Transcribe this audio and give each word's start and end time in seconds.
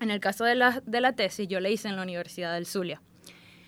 En 0.00 0.10
el 0.10 0.18
caso 0.18 0.44
de 0.44 0.54
la, 0.54 0.82
de 0.86 1.00
la 1.00 1.12
tesis, 1.12 1.46
yo 1.46 1.60
la 1.60 1.68
hice 1.68 1.88
en 1.88 1.96
la 1.96 2.02
Universidad 2.02 2.54
del 2.54 2.64
Zulia, 2.64 3.02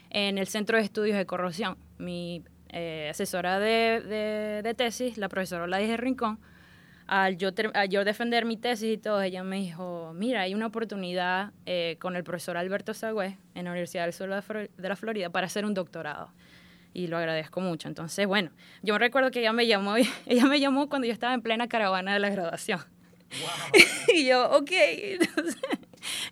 en 0.09 0.39
el 0.39 0.47
Centro 0.47 0.79
de 0.79 0.85
Estudios 0.85 1.17
de 1.17 1.27
Corrosión. 1.27 1.77
Mi 1.99 2.43
eh, 2.71 3.09
asesora 3.11 3.61
de, 3.61 4.63
de, 4.63 4.75
tesis, 4.75 5.19
la 5.19 5.29
profesora 5.29 5.65
Oladis 5.65 5.95
Rincón, 5.99 6.41
al 7.07 7.37
yo, 7.37 7.51
yo 7.91 8.05
defender 8.05 8.47
mi 8.47 8.57
tesis 8.57 8.95
y 8.95 8.97
todo, 8.97 9.21
ella 9.21 9.45
me 9.45 9.57
dijo, 9.57 10.13
mira, 10.15 10.41
hay 10.41 10.55
una 10.55 10.67
oportunidad 10.67 11.53
eh, 11.67 11.99
con 12.01 12.17
el 12.17 12.25
profesor 12.25 12.57
Alberto 12.57 12.95
Sagüez 12.95 13.37
en 13.55 13.67
la 13.67 13.73
Universidad 13.73 14.05
del 14.05 14.15
Sur 14.15 14.31
de 14.31 14.89
la 14.89 14.97
Florida 14.97 15.29
para 15.29 15.47
hacer 15.47 15.67
un 15.67 15.75
doctorado. 15.75 16.33
Y 16.95 17.09
lo 17.09 17.19
agradezco 17.19 17.61
mucho. 17.61 17.89
Entonces, 17.89 18.27
bueno, 18.27 18.51
yo 18.83 18.97
recuerdo 18.97 19.31
que 19.31 19.41
ella 19.41 19.53
me 19.53 19.67
llamó, 19.67 19.97
ella 20.27 20.47
me 20.47 20.61
llamó 20.61 20.89
cuando 20.89 21.07
yo 21.07 21.13
estaba 21.13 21.35
en 21.35 21.43
plena 21.43 21.69
caravana 21.69 22.15
de 22.15 22.21
la 22.21 22.31
graduación. 22.31 22.81
y 24.15 24.27
yo, 24.27 24.51
ok. 24.51 24.71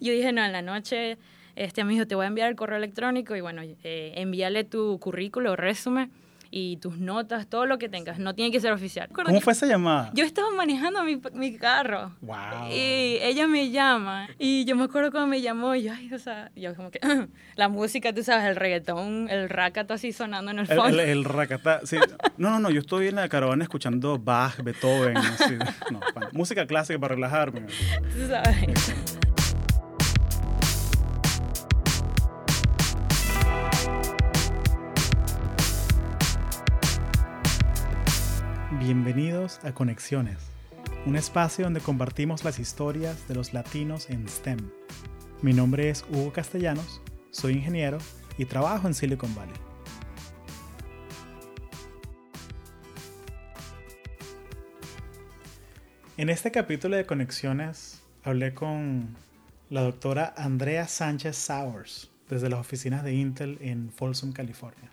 yo 0.00 0.12
dije, 0.12 0.32
no, 0.32 0.44
en 0.44 0.52
la 0.52 0.62
noche, 0.62 1.18
este 1.56 1.80
amigo, 1.80 2.06
te 2.06 2.14
voy 2.14 2.24
a 2.24 2.28
enviar 2.28 2.48
el 2.48 2.56
correo 2.56 2.78
electrónico 2.78 3.36
y 3.36 3.40
bueno, 3.40 3.62
eh, 3.62 4.14
envíale 4.16 4.64
tu 4.64 4.98
currículo, 4.98 5.56
resumen 5.56 6.10
y 6.50 6.78
tus 6.78 6.98
notas, 6.98 7.46
todo 7.46 7.66
lo 7.66 7.78
que 7.78 7.88
tengas. 7.88 8.18
No 8.18 8.34
tiene 8.34 8.50
que 8.50 8.60
ser 8.60 8.72
oficial. 8.72 9.08
¿Cómo 9.12 9.40
fue 9.40 9.52
esa 9.52 9.66
llamada? 9.66 10.10
Yo 10.14 10.24
estaba 10.24 10.50
manejando 10.50 11.02
mi, 11.04 11.20
mi 11.32 11.56
carro. 11.56 12.12
Wow. 12.20 12.70
Y 12.70 13.18
ella 13.22 13.46
me 13.46 13.70
llama. 13.70 14.28
Y 14.38 14.64
yo 14.64 14.74
me 14.74 14.84
acuerdo 14.84 15.10
cuando 15.10 15.28
me 15.28 15.40
llamó 15.40 15.74
y 15.74 15.84
yo, 15.84 15.92
ay, 15.92 16.12
o 16.12 16.18
sea, 16.18 16.50
yo 16.56 16.74
como 16.74 16.90
que 16.90 17.00
la 17.56 17.68
música, 17.68 18.12
tú 18.12 18.24
sabes, 18.24 18.46
el 18.46 18.56
reggaetón, 18.56 19.28
el 19.30 19.48
racata 19.48 19.94
así 19.94 20.12
sonando 20.12 20.50
en 20.50 20.58
el 20.60 20.66
fondo. 20.66 20.88
El, 20.88 21.00
el, 21.00 21.24
racata, 21.24 21.80
sí. 21.84 21.96
No, 22.36 22.50
no, 22.50 22.58
no, 22.58 22.70
yo 22.70 22.80
estoy 22.80 23.08
en 23.08 23.16
la 23.16 23.28
caravana 23.28 23.62
escuchando 23.62 24.18
Bach, 24.18 24.60
Beethoven, 24.62 25.16
así. 25.16 25.54
No, 25.90 26.00
música 26.32 26.66
clásica 26.66 26.98
para 26.98 27.14
relajarme. 27.14 27.62
Tú 27.62 28.28
sabes. 28.28 29.09
Bienvenidos 38.92 39.60
a 39.62 39.72
Conexiones, 39.72 40.38
un 41.06 41.14
espacio 41.14 41.62
donde 41.62 41.78
compartimos 41.78 42.42
las 42.42 42.58
historias 42.58 43.28
de 43.28 43.36
los 43.36 43.52
latinos 43.52 44.10
en 44.10 44.28
STEM. 44.28 44.58
Mi 45.42 45.52
nombre 45.52 45.90
es 45.90 46.04
Hugo 46.10 46.32
Castellanos, 46.32 47.00
soy 47.30 47.52
ingeniero 47.52 47.98
y 48.36 48.46
trabajo 48.46 48.88
en 48.88 48.94
Silicon 48.94 49.32
Valley. 49.32 49.54
En 56.16 56.28
este 56.28 56.50
capítulo 56.50 56.96
de 56.96 57.06
Conexiones 57.06 58.02
hablé 58.24 58.54
con 58.54 59.14
la 59.68 59.82
doctora 59.82 60.34
Andrea 60.36 60.88
Sánchez 60.88 61.36
Sowers 61.36 62.10
desde 62.28 62.50
las 62.50 62.58
oficinas 62.58 63.04
de 63.04 63.14
Intel 63.14 63.56
en 63.60 63.92
Folsom, 63.92 64.32
California. 64.32 64.90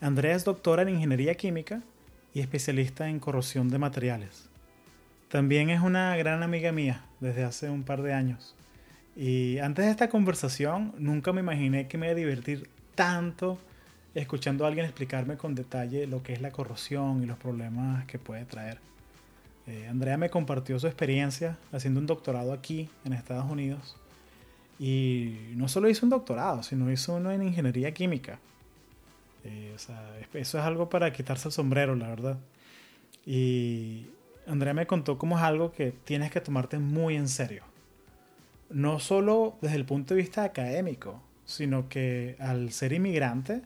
Andrea 0.00 0.34
es 0.34 0.46
doctora 0.46 0.80
en 0.80 0.88
ingeniería 0.88 1.34
química 1.34 1.82
y 2.34 2.40
especialista 2.40 3.08
en 3.08 3.20
corrosión 3.20 3.68
de 3.68 3.78
materiales. 3.78 4.48
También 5.28 5.70
es 5.70 5.80
una 5.80 6.16
gran 6.16 6.42
amiga 6.42 6.72
mía 6.72 7.04
desde 7.20 7.44
hace 7.44 7.70
un 7.70 7.82
par 7.82 8.02
de 8.02 8.12
años. 8.12 8.54
Y 9.16 9.58
antes 9.58 9.84
de 9.84 9.90
esta 9.90 10.08
conversación 10.08 10.92
nunca 10.98 11.32
me 11.32 11.40
imaginé 11.40 11.88
que 11.88 11.98
me 11.98 12.06
iba 12.06 12.12
a 12.12 12.16
divertir 12.16 12.68
tanto 12.94 13.58
escuchando 14.14 14.64
a 14.64 14.68
alguien 14.68 14.86
explicarme 14.86 15.36
con 15.36 15.54
detalle 15.54 16.06
lo 16.06 16.22
que 16.22 16.32
es 16.32 16.40
la 16.40 16.50
corrosión 16.50 17.22
y 17.22 17.26
los 17.26 17.38
problemas 17.38 18.04
que 18.06 18.18
puede 18.18 18.44
traer. 18.44 18.78
Eh, 19.66 19.86
Andrea 19.88 20.16
me 20.16 20.30
compartió 20.30 20.78
su 20.80 20.86
experiencia 20.86 21.56
haciendo 21.70 22.00
un 22.00 22.06
doctorado 22.06 22.52
aquí 22.52 22.88
en 23.04 23.12
Estados 23.12 23.50
Unidos. 23.50 23.96
Y 24.78 25.36
no 25.54 25.68
solo 25.68 25.88
hizo 25.88 26.06
un 26.06 26.10
doctorado, 26.10 26.62
sino 26.62 26.90
hizo 26.90 27.14
uno 27.14 27.30
en 27.30 27.42
ingeniería 27.42 27.92
química. 27.92 28.38
Eh, 29.44 29.74
eso 29.74 30.58
es 30.58 30.64
algo 30.64 30.88
para 30.88 31.12
quitarse 31.12 31.48
el 31.48 31.52
sombrero, 31.52 31.94
la 31.94 32.08
verdad. 32.08 32.38
Y 33.24 34.06
Andrea 34.46 34.74
me 34.74 34.86
contó 34.86 35.18
cómo 35.18 35.36
es 35.36 35.42
algo 35.42 35.72
que 35.72 35.92
tienes 36.04 36.30
que 36.30 36.40
tomarte 36.40 36.78
muy 36.78 37.16
en 37.16 37.28
serio. 37.28 37.64
No 38.68 38.98
solo 38.98 39.56
desde 39.60 39.76
el 39.76 39.84
punto 39.84 40.14
de 40.14 40.20
vista 40.22 40.44
académico, 40.44 41.20
sino 41.44 41.88
que 41.88 42.36
al 42.38 42.70
ser 42.72 42.92
inmigrante 42.92 43.62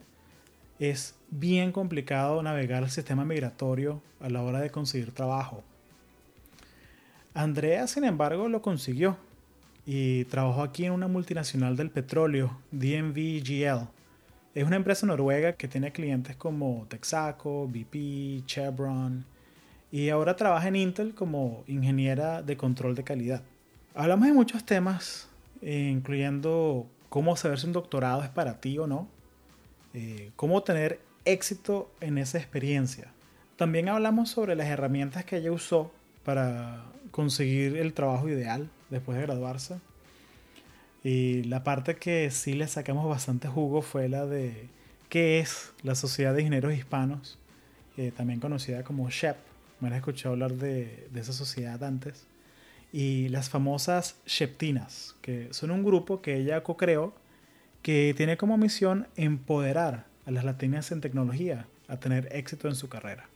es 0.79 1.15
bien 1.29 1.71
complicado 1.71 2.41
navegar 2.41 2.83
el 2.83 2.89
sistema 2.89 3.25
migratorio 3.25 4.01
a 4.19 4.29
la 4.29 4.41
hora 4.41 4.59
de 4.59 4.69
conseguir 4.69 5.11
trabajo. 5.11 5.63
Andrea, 7.33 7.87
sin 7.87 8.05
embargo, 8.05 8.47
lo 8.47 8.61
consiguió 8.61 9.17
y 9.85 10.25
trabajó 10.25 10.63
aquí 10.63 10.85
en 10.85 10.93
una 10.93 11.07
multinacional 11.07 11.75
del 11.75 11.91
petróleo, 11.91 12.57
DNVGL, 12.71 13.87
es 14.55 14.63
una 14.63 14.77
empresa 14.77 15.05
noruega 15.05 15.53
que 15.53 15.67
tiene 15.67 15.91
clientes 15.91 16.37
como 16.37 16.85
Texaco, 16.87 17.67
BP, 17.67 18.45
Chevron 18.45 19.25
y 19.91 20.09
ahora 20.09 20.37
trabaja 20.37 20.69
en 20.69 20.77
Intel 20.77 21.13
como 21.13 21.65
ingeniera 21.67 22.41
de 22.41 22.55
control 22.55 22.95
de 22.95 23.03
calidad. 23.03 23.41
Hablamos 23.93 24.27
de 24.27 24.33
muchos 24.33 24.65
temas, 24.65 25.27
eh, 25.61 25.89
incluyendo 25.91 26.87
cómo 27.09 27.35
saber 27.35 27.59
si 27.59 27.67
un 27.67 27.73
doctorado 27.73 28.23
es 28.23 28.29
para 28.29 28.61
ti 28.61 28.77
o 28.77 28.87
no, 28.87 29.09
eh, 29.93 30.31
cómo 30.37 30.63
tener 30.63 31.01
éxito 31.25 31.91
en 31.99 32.17
esa 32.17 32.37
experiencia. 32.37 33.11
También 33.57 33.89
hablamos 33.89 34.29
sobre 34.29 34.55
las 34.55 34.67
herramientas 34.67 35.25
que 35.25 35.37
ella 35.37 35.51
usó 35.51 35.91
para 36.23 36.85
conseguir 37.11 37.75
el 37.75 37.93
trabajo 37.93 38.29
ideal 38.29 38.69
después 38.89 39.17
de 39.17 39.25
graduarse 39.25 39.75
y 41.05 41.43
la 41.43 41.63
parte 41.63 41.97
que 41.97 42.31
sí 42.31 42.55
le 42.55 42.67
sacamos 42.67 43.07
bastante 43.07 43.47
jugo 43.47 43.83
fue 43.83 44.09
la 44.09 44.25
de 44.25 44.69
qué 45.07 45.37
es 45.37 45.71
la 45.83 45.93
Sociedad 45.93 46.33
de 46.33 46.41
Ingenieros 46.41 46.73
Hispanos, 46.73 47.37
eh, 47.95 48.11
también 48.17 48.39
conocida 48.39 48.83
como 48.83 49.07
SHEP. 49.07 49.35
Me 49.79 49.89
han 49.89 49.93
escuchado 49.93 50.33
hablar 50.33 50.53
de, 50.53 51.07
esa 51.13 51.31
sociedad 51.31 51.83
antes. 51.83 52.25
Y 52.91 53.29
las 53.29 53.51
famosas 53.51 54.15
Sheptinas, 54.25 55.15
que 55.21 55.49
son 55.51 55.69
un 55.69 55.83
grupo 55.83 56.23
que 56.23 56.37
ella 56.37 56.63
co-creó 56.63 57.13
que 57.83 58.15
tiene 58.17 58.35
como 58.35 58.57
misión 58.57 59.07
empoderar 59.15 60.07
a 60.25 60.31
las 60.31 60.43
latinas 60.43 60.91
en 60.91 61.01
tecnología 61.01 61.67
a 61.87 61.97
tener 61.97 62.29
éxito 62.31 62.67
en 62.67 62.73
su 62.73 62.89
carrera. 62.89 63.29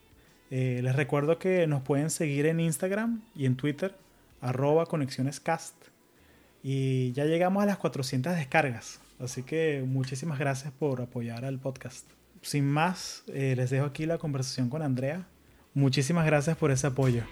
Eh, 0.49 0.79
les 0.81 0.95
recuerdo 0.95 1.37
que 1.37 1.67
nos 1.67 1.83
pueden 1.83 2.09
seguir 2.09 2.47
en 2.47 2.61
Instagram 2.61 3.21
y 3.35 3.45
en 3.45 3.57
Twitter, 3.57 3.93
arroba 4.41 4.87
conexionescast. 4.87 5.75
Y 6.61 7.11
ya 7.13 7.25
llegamos 7.25 7.63
a 7.63 7.65
las 7.65 7.77
400 7.77 8.35
descargas. 8.35 8.99
Así 9.19 9.43
que 9.43 9.83
muchísimas 9.85 10.39
gracias 10.39 10.73
por 10.73 11.01
apoyar 11.01 11.45
al 11.45 11.59
podcast. 11.59 12.05
Sin 12.41 12.65
más, 12.69 13.23
eh, 13.27 13.53
les 13.55 13.69
dejo 13.69 13.85
aquí 13.85 14.05
la 14.05 14.17
conversación 14.17 14.69
con 14.69 14.81
Andrea. 14.81 15.25
Muchísimas 15.73 16.25
gracias 16.25 16.57
por 16.57 16.71
ese 16.71 16.87
apoyo. 16.87 17.23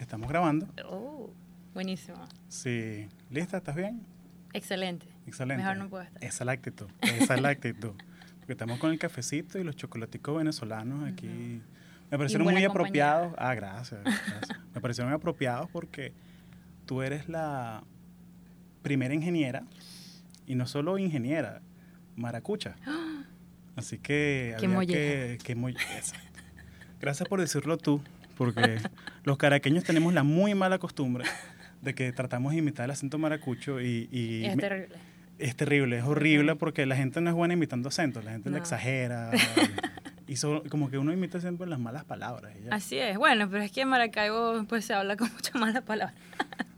Estamos 0.00 0.28
grabando. 0.28 0.68
Oh, 0.84 1.30
buenísimo. 1.74 2.18
Sí. 2.48 3.08
¿Lista? 3.30 3.58
¿Estás 3.58 3.74
bien? 3.74 4.02
Excelente. 4.52 5.06
Excelente. 5.26 5.62
Mejor 5.62 5.76
no 5.76 5.88
puedo 5.88 6.04
estar. 6.04 6.22
Esa 6.22 6.44
es 6.44 6.46
la 6.46 6.52
actitud. 6.52 6.86
Esa 7.00 7.34
es 7.34 7.40
la 7.40 7.48
actitud. 7.48 7.92
Porque 8.38 8.52
estamos 8.52 8.78
con 8.78 8.92
el 8.92 8.98
cafecito 8.98 9.58
y 9.58 9.64
los 9.64 9.74
chocolaticos 9.74 10.36
venezolanos 10.36 11.10
aquí. 11.12 11.60
Me 12.10 12.16
parecieron 12.16 12.46
muy 12.46 12.64
apropiados. 12.64 13.34
Ah, 13.36 13.54
gracias. 13.54 14.00
gracias. 14.04 14.60
Me 14.72 14.80
parecieron 14.80 15.12
apropiados 15.12 15.68
porque 15.70 16.12
tú 16.86 17.02
eres 17.02 17.28
la 17.28 17.82
primera 18.82 19.12
ingeniera 19.12 19.64
y 20.46 20.54
no 20.54 20.66
solo 20.66 20.96
ingeniera, 20.98 21.60
maracucha. 22.14 22.76
Así 23.76 23.98
que 23.98 24.56
qué 24.58 25.38
que, 25.44 25.74
Gracias 26.98 27.28
por 27.28 27.40
decirlo 27.40 27.76
tú, 27.76 28.00
porque 28.38 28.78
los 29.24 29.36
caraqueños 29.36 29.84
tenemos 29.84 30.14
la 30.14 30.22
muy 30.22 30.54
mala 30.54 30.78
costumbre 30.78 31.26
de 31.82 31.94
que 31.94 32.10
tratamos 32.12 32.52
de 32.52 32.58
imitar 32.58 32.86
el 32.86 32.92
acento 32.92 33.18
maracucho 33.18 33.80
y... 33.80 34.44
es 34.46 34.56
terrible. 34.56 34.96
Es 35.38 35.54
terrible, 35.54 35.98
es 35.98 36.04
horrible 36.04 36.56
porque 36.56 36.86
la 36.86 36.96
gente 36.96 37.20
no 37.20 37.28
es 37.28 37.36
buena 37.36 37.52
imitando 37.52 37.90
acentos, 37.90 38.24
la 38.24 38.30
gente 38.30 38.48
lo 38.48 38.56
exagera. 38.56 39.30
y 40.26 40.34
como 40.70 40.88
que 40.88 40.96
uno 40.96 41.12
imita 41.12 41.40
siempre 41.40 41.66
las 41.66 41.78
malas 41.78 42.04
palabras. 42.04 42.54
Así 42.70 42.96
es, 42.98 43.18
bueno, 43.18 43.50
pero 43.50 43.62
es 43.62 43.70
que 43.70 43.82
en 43.82 43.88
Maracaibo 43.88 44.64
pues 44.66 44.86
se 44.86 44.94
habla 44.94 45.16
con 45.16 45.30
muchas 45.32 45.54
malas 45.56 45.82
palabras. 45.82 46.14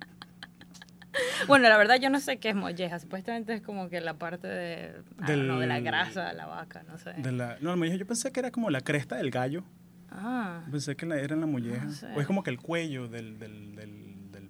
bueno, 1.46 1.68
la 1.68 1.76
verdad 1.76 1.96
yo 2.00 2.10
no 2.10 2.20
sé 2.20 2.38
qué 2.38 2.50
es 2.50 2.54
molleja. 2.54 2.98
Supuestamente 2.98 3.54
es 3.54 3.62
como 3.62 3.88
que 3.88 4.00
la 4.00 4.14
parte 4.14 4.48
de, 4.48 4.92
de 5.26 5.36
la 5.36 5.80
grasa 5.80 6.28
de 6.28 6.34
la 6.34 6.46
vaca, 6.46 6.82
no 6.84 6.98
sé. 6.98 7.12
De 7.14 7.32
la, 7.32 7.56
no, 7.60 7.76
molleja 7.76 7.96
yo 7.96 8.06
pensé 8.06 8.32
que 8.32 8.40
era 8.40 8.50
como 8.50 8.70
la 8.70 8.80
cresta 8.80 9.16
del 9.16 9.30
gallo. 9.30 9.64
Ah. 10.10 10.62
Pensé 10.70 10.96
que 10.96 11.06
era 11.06 11.34
en 11.34 11.40
la 11.40 11.46
molleja. 11.46 11.86
O 12.14 12.20
es 12.20 12.26
como 12.26 12.42
que 12.42 12.50
el 12.50 12.58
cuello 12.58 13.08
del, 13.08 13.38
del, 13.38 13.74
del, 13.74 14.07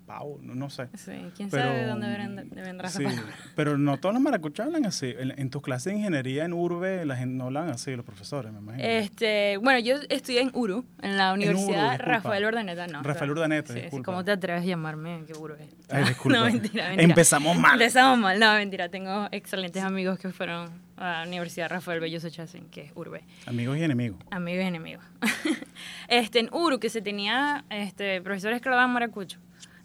Pau, 0.08 0.40
no, 0.40 0.54
no 0.54 0.70
sé. 0.70 0.88
Sí, 0.94 1.12
quién 1.36 1.50
Pero, 1.50 1.64
sabe 1.64 1.80
de 1.80 1.86
dónde 1.86 2.08
vendrá, 2.08 2.42
de 2.42 2.62
vendrá 2.62 2.88
Sí, 2.88 3.04
pero 3.54 3.76
no 3.76 3.98
todos 3.98 4.14
los 4.14 4.22
maracuchos 4.22 4.64
hablan 4.64 4.86
así. 4.86 5.14
En, 5.18 5.38
en 5.38 5.50
tus 5.50 5.60
clases 5.60 5.92
de 5.92 5.98
ingeniería 5.98 6.46
en 6.46 6.54
Urbe, 6.54 7.04
la 7.04 7.14
gente 7.14 7.34
no 7.34 7.44
hablan 7.44 7.68
así, 7.68 7.94
los 7.94 8.06
profesores, 8.06 8.50
me 8.50 8.58
imagino. 8.58 8.88
Este, 8.88 9.58
bueno, 9.58 9.78
yo 9.80 9.96
estudié 10.08 10.40
en 10.40 10.50
URU, 10.54 10.86
en 11.02 11.18
la 11.18 11.34
Universidad. 11.34 12.00
Rafael 12.00 12.42
Urdaneta, 12.46 12.86
no. 12.86 13.02
Rafael 13.02 13.32
Urdaneta, 13.32 13.74
sí, 13.74 13.80
disculpa. 13.82 14.06
¿Cómo 14.06 14.24
te 14.24 14.30
atreves 14.30 14.62
a 14.62 14.64
llamarme 14.64 15.24
que 15.26 15.34
URU? 15.34 15.56
Ay, 15.90 16.04
disculpa. 16.08 16.38
No, 16.38 16.44
mentira, 16.46 16.88
mentira. 16.88 17.04
Empezamos 17.04 17.58
mal. 17.58 17.74
Empezamos 17.74 18.18
mal, 18.18 18.40
no, 18.40 18.54
mentira. 18.54 18.88
Tengo 18.88 19.28
excelentes 19.30 19.82
amigos 19.82 20.18
que 20.18 20.30
fueron 20.30 20.70
a 20.96 21.20
la 21.20 21.24
Universidad 21.26 21.68
Rafael 21.68 22.00
Belloso 22.00 22.30
Chacín, 22.30 22.68
que 22.70 22.80
es 22.80 22.92
Urbe. 22.94 23.24
Amigos 23.44 23.76
y 23.76 23.82
enemigos. 23.82 24.18
Amigos 24.30 24.64
y 24.64 24.68
enemigos. 24.68 25.04
este, 26.08 26.38
en 26.38 26.48
Uru, 26.50 26.80
que 26.80 26.88
se 26.88 27.02
tenía 27.02 27.66
este, 27.68 28.22
profesores 28.22 28.62
que 28.62 28.70
hablaban 28.70 28.90
maracucho. 28.90 29.38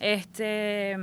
Este, 0.04 0.98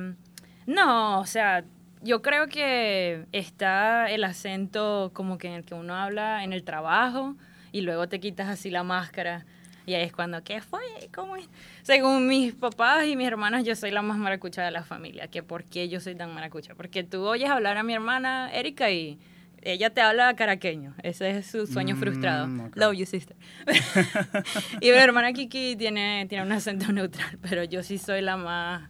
no, 0.67 1.21
o 1.21 1.25
sea, 1.25 1.65
yo 2.03 2.21
creo 2.21 2.49
que 2.49 3.25
está 3.33 4.11
el 4.11 4.23
acento 4.25 5.11
como 5.15 5.39
que 5.39 5.49
en 5.49 5.55
el 5.55 5.65
que 5.65 5.73
uno 5.73 5.95
habla 5.95 6.45
en 6.45 6.53
el 6.53 6.65
trabajo 6.65 7.35
y 7.73 7.81
luego 7.81 8.11
te 8.11 8.21
quitas 8.21 8.49
así 8.49 8.69
la 8.69 8.83
máscara. 8.83 9.47
Y 9.87 9.95
ahí 9.95 10.03
es 10.03 10.13
cuando, 10.13 10.45
¿qué 10.45 10.61
fue? 10.61 10.83
¿Cómo? 11.15 11.37
Según 11.81 12.29
mis 12.29 12.53
papás 12.53 13.07
y 13.07 13.17
mis 13.17 13.27
hermanas, 13.27 13.65
yo 13.65 13.75
soy 13.75 13.91
la 13.91 14.03
más 14.03 14.19
maracucha 14.19 14.63
de 14.63 14.71
la 14.71 14.85
familia. 14.85 15.29
¿Que 15.29 15.43
¿Por 15.43 15.65
qué 15.65 15.89
yo 15.89 15.99
soy 15.99 16.15
tan 16.15 16.35
maracucha? 16.35 16.75
Porque 16.75 17.03
tú 17.03 17.25
oyes 17.25 17.49
hablar 17.49 17.79
a 17.79 17.83
mi 17.83 17.95
hermana 17.95 18.51
Erika 18.53 18.91
y 18.91 19.19
ella 19.63 19.91
te 19.91 20.01
habla 20.01 20.35
caraqueño. 20.35 20.95
Ese 21.03 21.31
es 21.31 21.47
su 21.47 21.67
sueño 21.67 21.97
Mm, 21.97 21.99
frustrado. 22.01 22.65
ok. 22.67 22.77
Love 22.77 22.95
you, 22.97 23.07
sister. 23.07 23.37
y 24.81 24.91
mi 24.91 24.97
hermana 24.97 25.33
Kiki 25.33 25.77
tiene, 25.77 26.27
tiene 26.29 26.45
un 26.45 26.53
acento 26.53 26.93
neutral, 26.93 27.39
pero 27.43 27.65
yo 27.65 27.83
sí 27.83 27.99
soy 27.99 28.23
la 28.23 28.37
más, 28.37 28.89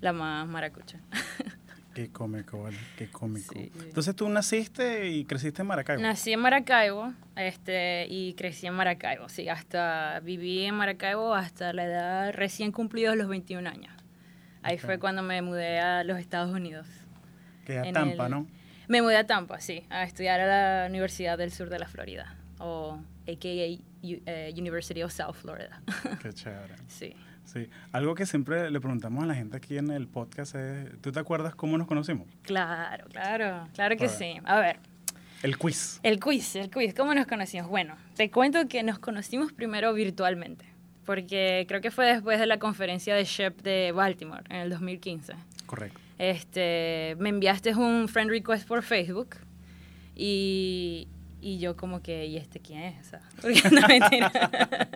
la 0.00 0.12
más 0.12 0.46
maracucha. 0.46 0.98
Qué 1.94 2.08
cómico, 2.10 2.62
vale. 2.64 2.76
Qué 2.98 3.08
cómico. 3.08 3.54
Sí. 3.54 3.70
Entonces 3.84 4.16
tú 4.16 4.28
naciste 4.28 5.08
y 5.10 5.24
creciste 5.24 5.62
en 5.62 5.68
Maracaibo. 5.68 6.02
Nací 6.02 6.32
en 6.32 6.40
Maracaibo 6.40 7.12
este, 7.36 8.06
y 8.08 8.34
crecí 8.34 8.66
en 8.66 8.74
Maracaibo, 8.74 9.28
sí, 9.28 9.48
hasta 9.48 10.18
viví 10.20 10.64
en 10.64 10.74
Maracaibo 10.74 11.34
hasta 11.34 11.72
la 11.72 11.84
edad 11.84 12.32
recién 12.34 12.72
cumplidos 12.72 13.16
los 13.16 13.28
21 13.28 13.68
años. 13.68 13.92
Ahí 14.62 14.74
Ok. 14.76 14.80
fue 14.82 14.98
cuando 14.98 15.22
me 15.22 15.40
mudé 15.42 15.78
a 15.78 16.02
los 16.04 16.18
Estados 16.18 16.50
Unidos. 16.50 16.86
que 17.64 17.78
a 17.78 17.92
Tampa, 17.92 18.24
el- 18.26 18.30
¿no? 18.30 18.46
Me 18.88 19.02
mudé 19.02 19.16
a 19.16 19.26
Tampa, 19.26 19.60
sí, 19.60 19.84
a 19.90 20.04
estudiar 20.04 20.40
a 20.40 20.82
la 20.82 20.88
Universidad 20.88 21.38
del 21.38 21.50
Sur 21.52 21.70
de 21.70 21.78
la 21.78 21.86
Florida, 21.88 22.34
o 22.58 22.98
a.k.a. 23.26 23.78
Eh, 24.06 24.54
University 24.56 25.02
of 25.02 25.12
South 25.12 25.34
Florida. 25.34 25.80
Qué 26.22 26.32
chévere. 26.32 26.74
sí. 26.88 27.14
Sí. 27.44 27.68
Algo 27.92 28.14
que 28.14 28.24
siempre 28.24 28.70
le 28.70 28.80
preguntamos 28.80 29.22
a 29.22 29.26
la 29.26 29.34
gente 29.34 29.58
aquí 29.58 29.76
en 29.76 29.90
el 29.90 30.08
podcast 30.08 30.54
es, 30.54 31.00
¿tú 31.02 31.12
te 31.12 31.20
acuerdas 31.20 31.54
cómo 31.54 31.76
nos 31.76 31.86
conocimos? 31.86 32.26
Claro, 32.42 33.06
claro, 33.10 33.68
claro 33.74 33.96
que 33.98 34.06
A 34.06 34.08
sí. 34.08 34.36
A 34.44 34.58
ver, 34.60 34.78
El 35.42 35.58
quiz. 35.58 36.00
el 36.02 36.18
quiz, 36.20 36.56
el 36.56 36.70
quiz, 36.70 36.94
¿cómo 36.94 37.14
nos 37.14 37.26
conocimos? 37.26 37.68
Bueno, 37.68 37.96
te 38.16 38.30
cuento 38.30 38.66
que 38.66 38.82
nos 38.82 38.98
conocimos 38.98 39.52
primero 39.52 39.92
virtualmente, 39.92 40.64
porque 41.04 41.66
creo 41.68 41.82
que 41.82 41.90
fue 41.90 42.06
después 42.06 42.40
de 42.40 42.46
la 42.46 42.58
conferencia 42.58 43.14
de 43.14 43.24
SHEP 43.24 43.60
de 43.60 43.92
Baltimore 43.92 44.42
en 44.48 44.56
el 44.56 44.70
2015. 44.70 45.34
Correcto. 45.66 46.00
Este, 46.18 47.16
me 47.18 47.28
enviaste 47.28 47.74
un 47.74 48.08
friend 48.08 48.30
request 48.30 48.66
por 48.68 48.82
Facebook 48.82 49.36
y, 50.14 51.08
y 51.40 51.58
yo 51.58 51.76
como 51.76 52.02
que, 52.02 52.26
¿y 52.26 52.36
este 52.36 52.60
quién 52.60 52.82
es? 52.82 53.06
O 53.06 53.10
sea, 53.10 53.20
porque 53.42 53.62
no, 53.70 53.86
mentira. 53.86 54.32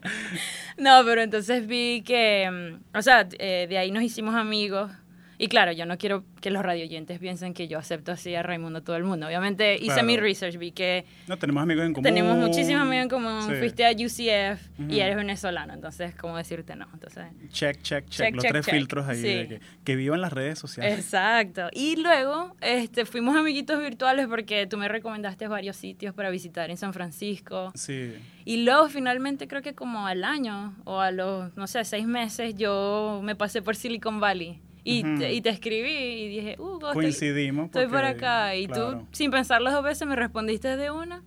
no, 0.78 1.02
pero 1.04 1.22
entonces 1.22 1.66
vi 1.66 2.02
que, 2.02 2.48
mm, 2.50 2.96
o 2.96 3.02
sea, 3.02 3.28
eh, 3.38 3.66
de 3.68 3.78
ahí 3.78 3.90
nos 3.90 4.02
hicimos 4.02 4.34
amigos. 4.34 4.90
Y 5.40 5.46
claro, 5.46 5.70
yo 5.70 5.86
no 5.86 5.98
quiero 5.98 6.24
que 6.40 6.50
los 6.50 6.62
radioyentes 6.64 7.20
piensen 7.20 7.54
que 7.54 7.68
yo 7.68 7.78
acepto 7.78 8.10
así 8.10 8.34
a 8.34 8.42
Raimundo 8.42 8.82
todo 8.82 8.96
el 8.96 9.04
mundo. 9.04 9.26
Obviamente 9.28 9.76
hice 9.76 9.84
Claro. 9.86 10.02
mi 10.04 10.16
research, 10.16 10.56
vi 10.56 10.72
que 10.72 11.04
No, 11.28 11.38
tenemos 11.38 11.62
amigos 11.62 11.86
en 11.86 11.92
común. 11.92 12.02
tenemos 12.02 12.36
muchísimos 12.36 12.82
amigos 12.82 13.04
en 13.04 13.08
común. 13.08 13.42
Sí. 13.48 13.54
Fuiste 13.56 13.86
a 13.86 13.90
UCF 13.92 14.60
y 14.90 14.98
eres 15.00 15.14
venezolano, 15.16 15.72
entonces, 15.74 16.14
¿cómo 16.16 16.36
decirte 16.36 16.74
no? 16.74 16.88
Entonces, 16.92 17.24
Check, 17.50 17.80
check, 17.82 18.04
check. 18.06 18.10
Check, 18.10 18.34
Los 18.34 18.42
check, 18.42 18.52
tres 18.52 18.64
check. 18.66 18.74
filtros 18.74 19.08
ahí 19.08 19.16
Sí. 19.16 19.28
de 19.28 19.48
que, 19.48 19.60
que 19.84 19.96
vivo 19.96 20.14
en 20.16 20.20
las 20.22 20.32
redes 20.32 20.58
sociales. 20.58 20.98
Exacto. 20.98 21.68
Y 21.72 21.96
luego 21.96 22.56
este, 22.60 23.04
fuimos 23.04 23.36
amiguitos 23.36 23.80
virtuales 23.80 24.26
porque 24.26 24.66
tú 24.66 24.76
me 24.76 24.88
recomendaste 24.88 25.46
varios 25.46 25.76
sitios 25.76 26.14
para 26.14 26.30
visitar 26.30 26.68
en 26.70 26.76
San 26.76 26.92
Francisco. 26.92 27.70
Sí. 27.76 28.12
Y 28.44 28.64
luego 28.64 28.88
finalmente 28.88 29.46
creo 29.46 29.62
que 29.62 29.74
como 29.74 30.06
al 30.06 30.24
año 30.24 30.74
o 30.84 30.98
a 31.00 31.10
los, 31.12 31.56
no 31.56 31.66
sé, 31.68 31.84
seis 31.84 32.06
meses 32.06 32.56
yo 32.56 33.20
me 33.22 33.36
pasé 33.36 33.62
por 33.62 33.76
Silicon 33.76 34.18
Valley. 34.20 34.60
Y, 34.90 35.18
te, 35.18 35.32
y 35.32 35.40
te 35.40 35.50
escribí 35.50 35.90
y 35.90 36.28
dije, 36.28 36.56
uh, 36.58 36.74
estoy, 36.74 36.94
Coincidimos. 36.94 37.66
estoy 37.66 37.86
por 37.86 38.00
porque, 38.00 38.08
acá. 38.08 38.56
Y 38.56 38.66
claro. 38.66 38.98
tú, 38.98 39.06
sin 39.12 39.30
pensarlo 39.30 39.70
dos 39.70 39.82
veces, 39.84 40.06
me 40.06 40.16
respondiste 40.16 40.76
de 40.76 40.90
una. 40.90 41.22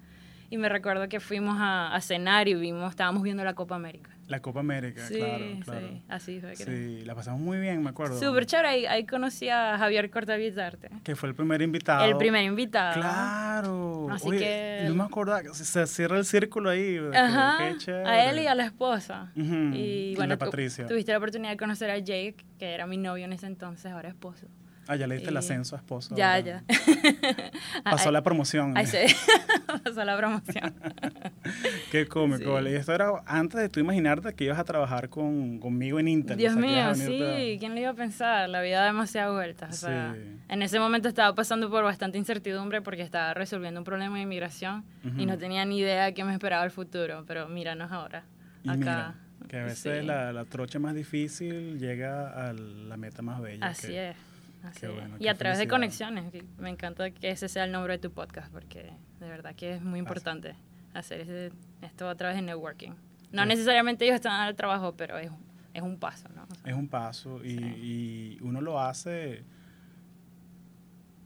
Y 0.49 0.57
me 0.57 0.67
recuerdo 0.67 1.07
que 1.07 1.19
fuimos 1.19 1.57
a, 1.59 1.93
a 1.93 2.01
cenar 2.01 2.47
y 2.47 2.55
vimos, 2.55 2.89
estábamos 2.89 3.23
viendo 3.23 3.43
la 3.43 3.53
Copa 3.53 3.75
América. 3.75 4.10
La 4.31 4.39
Copa 4.41 4.61
América, 4.61 5.05
Sí, 5.07 5.15
claro, 5.15 5.45
claro. 5.65 5.87
sí, 5.89 6.01
así 6.07 6.39
fue. 6.39 6.53
creo. 6.53 6.67
Sí, 6.67 7.03
la 7.05 7.13
pasamos 7.15 7.41
muy 7.41 7.59
bien, 7.59 7.83
me 7.83 7.89
acuerdo. 7.89 8.17
Súper 8.19 8.45
chévere. 8.45 8.69
Ahí, 8.69 8.85
ahí 8.85 9.05
conocí 9.05 9.49
a 9.49 9.77
Javier 9.77 10.09
Cortavitarte. 10.09 10.89
Que 11.03 11.15
fue 11.17 11.29
el 11.29 11.35
primer 11.35 11.61
invitado. 11.61 12.05
El 12.05 12.15
primer 12.17 12.43
invitado. 12.45 12.93
Claro. 12.99 14.07
Así 14.09 14.29
Oye, 14.29 14.39
que- 14.39 14.85
No 14.87 14.95
me 14.95 15.03
acordaba. 15.03 15.41
que 15.43 15.49
Se, 15.53 15.85
cierra 15.87 16.17
el 16.17 16.25
círculo 16.25 16.69
ahí. 16.69 16.97
Ajá, 17.13 17.57
qué 17.59 17.77
chévere. 17.77 18.09
a 18.09 18.29
él 18.31 18.39
y 18.39 18.47
a 18.47 18.55
la 18.55 18.65
esposa. 18.65 19.31
Ujú, 19.35 19.75
Y 19.75 20.11
y 20.11 20.15
bueno, 20.15 20.33
la 20.33 20.37
Patricia. 20.37 20.85
tuviste 20.87 21.11
la 21.11 21.17
oportunidad 21.17 21.51
de 21.51 21.57
conocer 21.57 21.91
a 21.91 21.97
Jake, 21.97 22.37
que 22.57 22.73
era 22.73 22.87
mi 22.87 22.97
novio 22.97 23.25
en 23.25 23.33
ese 23.33 23.47
entonces, 23.47 23.91
ahora 23.91 24.09
esposo. 24.09 24.47
Ah, 24.87 24.95
ya 24.95 25.07
le 25.07 25.15
diste 25.15 25.29
el 25.29 25.35
y- 25.35 25.37
ascenso 25.37 25.75
a 25.75 25.79
esposo. 25.79 26.15
Ya, 26.15 26.33
¿verdad? 26.41 26.63
ya. 26.67 27.51
Pasó 27.83 28.11
la 28.11 28.21
promoción. 28.23 28.75
ahí 28.75 28.85
se 28.87 29.05
pasó 29.83 30.03
la 30.03 30.17
promoción. 30.17 30.73
Qué 31.91 32.07
cómico, 32.07 32.59
Sí. 32.61 32.69
Y 32.69 32.73
esto 32.75 32.93
era 32.93 33.11
antes 33.25 33.59
de 33.61 33.69
tú 33.69 33.79
imaginarte 33.79 34.33
que 34.33 34.45
ibas 34.45 34.59
a 34.59 34.63
trabajar 34.63 35.09
con, 35.09 35.59
conmigo 35.59 35.99
en 35.99 36.07
Intel. 36.07 36.37
Dios 36.37 36.55
o 36.55 36.59
sea, 36.59 36.65
mío, 36.69 36.83
a 36.85 36.95
sí, 36.95 37.03
venirte 37.03 37.57
¿quién 37.59 37.75
le 37.75 37.81
iba 37.81 37.91
a 37.91 37.93
pensar? 37.93 38.49
La 38.49 38.61
vida 38.61 38.79
da 38.79 38.85
demasiadas 38.87 39.33
vueltas. 39.33 39.83
O 39.83 39.87
sea, 39.87 40.13
Sí. 40.15 40.37
en 40.49 40.61
ese 40.61 40.79
momento 40.79 41.07
estaba 41.07 41.33
pasando 41.35 41.69
por 41.69 41.83
bastante 41.83 42.17
incertidumbre 42.17 42.81
porque 42.81 43.01
estaba 43.03 43.33
resolviendo 43.33 43.79
un 43.79 43.83
problema 43.85 44.15
de 44.17 44.23
inmigración 44.23 44.83
y 45.17 45.25
no 45.25 45.37
tenía 45.37 45.63
ni 45.65 45.79
idea 45.79 46.05
de 46.05 46.13
qué 46.13 46.23
me 46.23 46.33
esperaba 46.33 46.63
el 46.65 46.71
futuro. 46.71 47.23
Pero 47.27 47.47
míranos 47.47 47.91
ahora, 47.91 48.23
Y 48.63 48.69
acá. 48.69 48.77
mira, 48.77 49.15
que 49.47 49.57
a 49.59 49.63
veces 49.65 49.99
Sí. 50.01 50.05
la, 50.05 50.31
la 50.33 50.45
trocha 50.45 50.79
más 50.79 50.95
difícil 50.95 51.79
llega 51.79 52.49
a 52.49 52.53
la 52.53 52.97
meta 52.97 53.21
más 53.21 53.41
bella. 53.41 53.65
Así 53.67 53.87
que- 53.87 54.09
es. 54.11 54.15
Así 54.63 54.87
bueno, 54.87 55.15
y 55.19 55.27
a 55.27 55.35
través 55.35 55.57
de 55.59 55.67
conexiones. 55.67 56.31
Me 56.57 56.69
encanta 56.69 57.09
que 57.11 57.29
ese 57.31 57.49
sea 57.49 57.63
el 57.65 57.71
nombre 57.71 57.93
de 57.93 57.99
tu 57.99 58.11
podcast 58.11 58.51
porque 58.51 58.91
de 59.19 59.27
verdad 59.29 59.55
que 59.55 59.73
es 59.75 59.81
muy 59.81 59.99
importante 59.99 60.55
hacer 60.93 61.21
ese- 61.21 61.51
esto 61.81 62.07
a 62.09 62.15
través 62.15 62.35
de 62.37 62.43
networking. 62.43 62.91
No 63.31 63.43
Sí. 63.43 63.47
necesariamente 63.47 64.05
ellos 64.05 64.15
están 64.15 64.39
al 64.41 64.55
trabajo, 64.55 64.93
pero 64.95 65.17
es, 65.17 65.31
es 65.73 65.81
un 65.81 65.97
paso, 65.97 66.27
¿no? 66.35 66.43
O 66.43 66.55
sea, 66.55 66.71
Es 66.71 66.77
un 66.77 66.87
paso 66.87 67.43
y, 67.43 67.57
Sí. 67.57 67.63
y 67.81 68.37
uno 68.41 68.59
lo 68.61 68.79
hace 68.79 69.43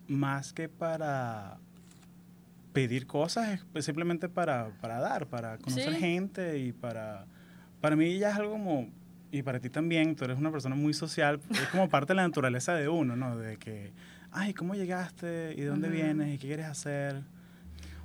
más 0.08 0.54
que 0.54 0.70
para 0.70 1.58
pedir 2.74 3.08
cosas, 3.08 3.66
es 3.74 3.86
simplemente 3.86 4.30
para, 4.30 4.70
para 4.82 5.00
dar, 5.00 5.28
para 5.28 5.58
conocer 5.58 5.94
Sí. 5.94 6.00
gente 6.00 6.60
y 6.60 6.74
para... 6.74 7.26
Para 7.82 7.96
mí 7.96 8.18
ya 8.18 8.30
es 8.32 8.36
algo 8.36 8.52
como... 8.54 8.88
Y 9.36 9.44
para 9.44 9.60
ti 9.60 9.70
también, 9.70 10.16
tú 10.16 10.24
eres 10.24 10.38
una 10.38 10.50
persona 10.50 10.76
muy 10.76 10.94
social, 10.94 11.42
es 11.50 11.68
como 11.68 11.90
parte 11.90 12.14
de 12.14 12.16
la 12.16 12.24
naturaleza 12.24 12.74
de 12.74 12.88
uno, 12.88 13.18
¿no? 13.18 13.38
De 13.38 13.58
que, 13.58 13.92
ay, 14.32 14.54
¿cómo 14.54 14.76
llegaste? 14.76 15.54
¿Y 15.58 15.62
de 15.62 15.68
dónde 15.68 15.90
vienes? 15.90 16.34
¿Y 16.36 16.38
qué 16.38 16.48
quieres 16.48 16.68
hacer? 16.68 17.22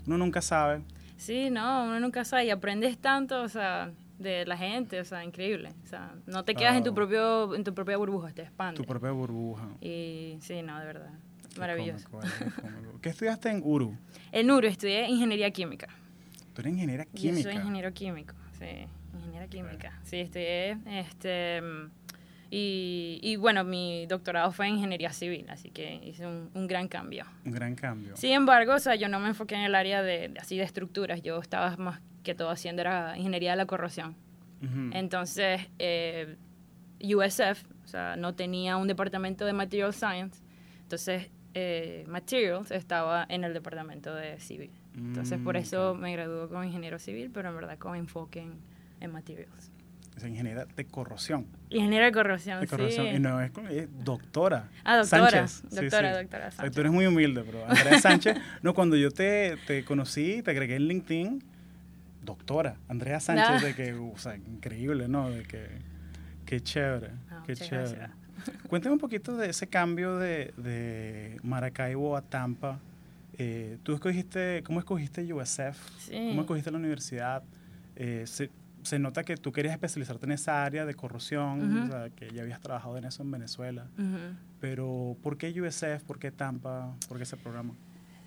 Uno 0.08 0.18
nunca 0.18 0.42
sabe. 0.42 0.80
Sí, 1.16 1.49
no, 1.50 1.84
uno 1.84 2.00
nunca 2.00 2.25
sabe 2.25 2.46
y 2.46 2.50
aprendes 2.50 2.99
tanto, 2.99 3.42
o 3.42 3.49
sea, 3.49 3.92
de 4.18 4.44
la 4.44 4.56
gente, 4.56 4.99
o 5.00 5.04
sea, 5.04 5.22
increíble. 5.25 5.72
O 5.84 5.87
sea, 5.87 6.12
no 6.26 6.44
te 6.44 6.56
quedas 6.56 6.76
en 6.76 6.82
tu 6.82 6.92
propio 6.94 7.54
en 7.54 7.62
tu 7.62 7.72
propia 7.75 7.96
burbuja, 7.96 8.30
te 8.32 8.42
expandes. 8.42 8.80
Tu 8.80 8.84
propia 8.84 9.12
burbuja. 9.12 9.68
Y 9.80 10.37
sí, 10.40 10.62
no, 10.62 10.80
de 10.80 10.87
verdad, 10.87 11.12
Qué 11.54 11.60
maravilloso. 11.60 12.08
cómico, 12.10 12.28
vale, 12.38 12.52
qué 12.56 12.60
cómico. 12.60 13.00
¿Qué 13.02 13.08
estudiaste 13.10 13.50
en 13.50 13.60
URU? 13.64 13.96
En 14.32 14.50
URU 14.50 14.66
estudié 14.66 15.08
ingeniería 15.08 15.50
química. 15.52 15.87
Tú 16.54 16.62
eres 16.62 16.72
ingeniera 16.72 17.04
Yo 17.04 17.10
química. 17.14 17.42
soy 17.44 17.54
ingeniero 17.54 17.92
químico, 17.92 18.34
sí, 18.58 18.87
ingeniera 19.14 19.47
química. 19.49 19.99
Sí, 20.02 20.21
estudié, 20.21 20.79
este, 20.87 21.61
y, 22.50 23.21
y 23.23 23.37
bueno, 23.37 23.62
mi 23.62 24.07
doctorado 24.07 24.50
fue 24.50 24.67
en 24.67 24.75
ingeniería 24.75 25.12
civil, 25.12 25.47
así 25.50 25.71
que 25.71 26.00
hice 26.05 26.26
un, 26.26 26.50
un 26.52 26.67
gran 26.67 26.88
cambio. 26.88 27.25
Un 27.45 27.52
gran 27.52 27.76
cambio. 27.76 28.17
Sin 28.17 28.33
embargo, 28.33 28.75
o 28.75 28.79
sea, 28.81 28.97
yo 28.97 29.09
no 29.09 29.21
me 29.21 29.29
enfoqué 29.29 29.55
en 29.55 29.62
el 29.62 29.75
área 29.75 30.02
de, 30.02 30.35
así 30.40 30.57
de 30.57 30.64
estructuras, 30.64 31.23
yo 31.23 31.38
estaba 31.38 31.76
más 31.76 32.00
que 32.25 32.35
todo 32.35 32.50
haciendo 32.50 32.83
era 32.83 33.17
ingeniería 33.17 33.52
de 33.52 33.57
la 33.57 33.67
corrosión. 33.67 34.17
Entonces, 34.93 35.69
eh, 35.79 36.37
USF, 37.02 37.64
o 37.85 37.88
sea, 37.88 38.17
no 38.17 38.35
tenía 38.35 38.76
un 38.76 38.88
departamento 38.88 39.47
de 39.47 39.55
Material 39.55 39.95
Science, 39.95 40.43
entonces 40.83 41.31
eh, 41.55 42.05
Materials 42.09 42.71
estaba 42.71 43.25
en 43.29 43.45
el 43.45 43.55
departamento 43.55 44.14
de 44.14 44.38
civil. 44.38 44.71
Entonces, 44.95 45.38
por 45.38 45.55
Mm, 45.55 45.59
eso 45.59 45.95
me 45.95 46.12
graduó 46.12 46.49
como 46.49 46.62
ingeniero 46.64 46.99
civil, 46.99 47.31
pero 47.33 47.49
en 47.49 47.55
verdad 47.55 47.79
con 47.79 47.97
enfoque 47.97 48.40
en, 48.40 48.52
en 49.00 49.12
Materials. 49.12 49.71
es 50.16 50.25
ingeniera 50.25 50.66
de 50.66 50.85
corrosión. 50.85 51.47
Ingeniera 51.71 52.07
de 52.07 52.12
corrosión, 52.12 52.61
De 52.61 52.66
corrosión. 52.66 53.07
sí. 53.09 53.14
Y 53.16 53.19
no 53.21 53.40
es, 53.40 53.50
doctora. 54.04 54.69
Ah, 54.85 54.99
doctora. 54.99 55.30
Sánchez. 55.49 55.62
Doctora, 55.71 56.12
sí. 56.14 56.23
doctora 56.23 56.50
Sánchez. 56.50 56.75
Tú 56.75 56.80
eres 56.80 56.92
muy 56.92 57.07
humilde, 57.07 57.42
pero 57.45 57.64
Andrea 57.66 57.99
Sánchez, 58.00 58.37
no, 58.62 58.75
cuando 58.75 58.97
yo 58.97 59.11
te, 59.11 59.57
te 59.66 59.85
conocí, 59.85 60.42
te 60.42 60.50
agregué 60.50 60.76
en 60.76 60.88
LinkedIn, 60.88 61.42
doctora, 62.23 62.76
Andrea 62.88 63.19
Sánchez, 63.21 63.47
Ah. 63.62 63.64
de 63.64 63.75
que, 63.75 63.92
o 63.95 64.16
sea, 64.19 64.37
increíble, 64.37 65.09
¿no? 65.09 65.30
De 65.30 65.42
que, 65.45 65.66
qué 66.45 66.61
chévere, 66.61 67.12
Ah, 67.30 67.42
qué 67.47 67.54
chévere. 67.57 67.95
gracias. 67.97 68.11
Cuéntame 68.69 68.95
un 68.95 68.99
poquito 69.00 69.37
de 69.37 69.50
ese 69.50 69.66
cambio 69.69 70.16
de, 70.19 70.52
de 70.57 71.37
Maracaibo 71.42 72.16
a 72.16 72.23
Tampa. 72.23 72.78
Eh, 73.38 73.78
¿Tú 73.83 73.95
escogiste, 73.95 74.62
cómo 74.64 74.80
escogiste 74.80 75.33
USF? 75.33 75.78
Sí. 75.99 76.12
¿Cómo 76.30 76.42
escogiste 76.42 76.71
la 76.71 76.78
universidad? 76.78 77.42
Eh, 77.97 78.25
se, 78.26 78.50
se 78.82 78.99
nota 78.99 79.22
que 79.25 79.37
tú 79.37 79.52
querías 79.52 79.72
especializarte 79.75 80.26
en 80.26 80.32
esa 80.32 80.64
área 80.64 80.84
de 80.87 80.94
corrosión, 80.94 81.76
Ujú. 81.76 81.84
o 81.84 81.87
sea, 81.88 82.10
que 82.10 82.30
ya 82.30 82.42
habías 82.42 82.60
trabajado 82.60 82.96
en 82.99 83.04
eso 83.04 83.22
en 83.22 83.30
Venezuela. 83.30 83.87
Ujú. 83.99 84.18
Pero, 84.60 85.16
¿por 85.22 85.37
qué 85.38 85.49
USF? 85.60 86.02
¿Por 86.06 86.18
qué 86.18 86.30
Tampa? 86.30 86.94
¿Por 87.08 87.16
qué 87.16 87.25
ese 87.25 87.37
programa? 87.37 87.75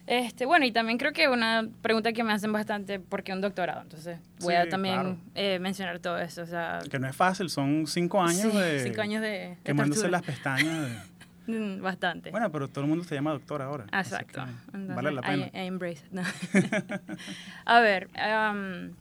Este, 0.05 0.45
bueno, 0.45 0.65
y 0.65 0.71
también 0.73 0.97
creo 0.97 1.13
que 1.13 1.29
una 1.29 1.65
pregunta 1.81 2.11
que 2.11 2.23
me 2.25 2.33
hacen 2.33 2.51
bastante, 2.51 2.99
¿por 2.99 3.23
qué 3.23 3.31
un 3.31 3.39
doctorado? 3.39 3.81
Entonces, 3.83 4.19
voy 4.41 4.55
a 4.55 4.63
Sí, 4.63 4.69
también 4.69 4.95
claro. 4.95 5.17
eh, 5.35 5.59
mencionar 5.59 5.99
todo 5.99 6.17
eso. 6.17 6.41
O 6.41 6.45
sea, 6.45 6.79
Que 6.91 6.99
no 6.99 7.07
es 7.07 7.15
fácil, 7.15 7.49
son 7.49 7.87
cinco 7.87 8.21
años 8.21 8.51
sí, 8.51 8.57
de... 8.57 8.83
cinco 8.83 9.01
años 9.01 9.21
de, 9.21 9.29
de 9.29 9.57
Quemándose 9.63 10.01
tortura. 10.01 10.17
las 10.19 10.25
pestañas. 10.25 10.89
de- 10.89 11.13
Mm, 11.45 11.81
Bastante. 11.81 12.31
Bueno, 12.31 12.49
pero 12.53 12.69
todo 12.69 12.85
el 12.85 12.89
mundo 12.89 13.03
se 13.03 13.15
llama 13.15 13.31
doctor 13.31 13.61
ahora. 13.61 13.83
Exacto. 13.91 14.41
Entonces, 14.67 14.95
vale 14.95 15.11
la 15.11 15.19
I- 15.19 15.23
pena. 15.51 15.63
I 15.63 15.67
embrace 15.67 16.05
it. 16.05 16.11
No. 16.13 16.21
a 17.65 17.79
ver, 17.81 18.09
am, 18.17 18.91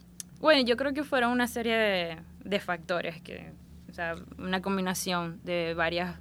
bueno, 0.43 0.63
yo 0.67 0.77
creo 0.77 0.93
que 0.93 1.05
fueron 1.05 1.31
una 1.31 1.47
serie 1.47 1.75
de, 1.77 2.19
de 2.45 2.61
factores 2.61 3.23
que, 3.23 3.53
o 3.89 3.95
sea, 3.95 4.17
una 4.39 4.61
combinación 4.61 5.41
de 5.45 5.73
varias, 5.75 6.17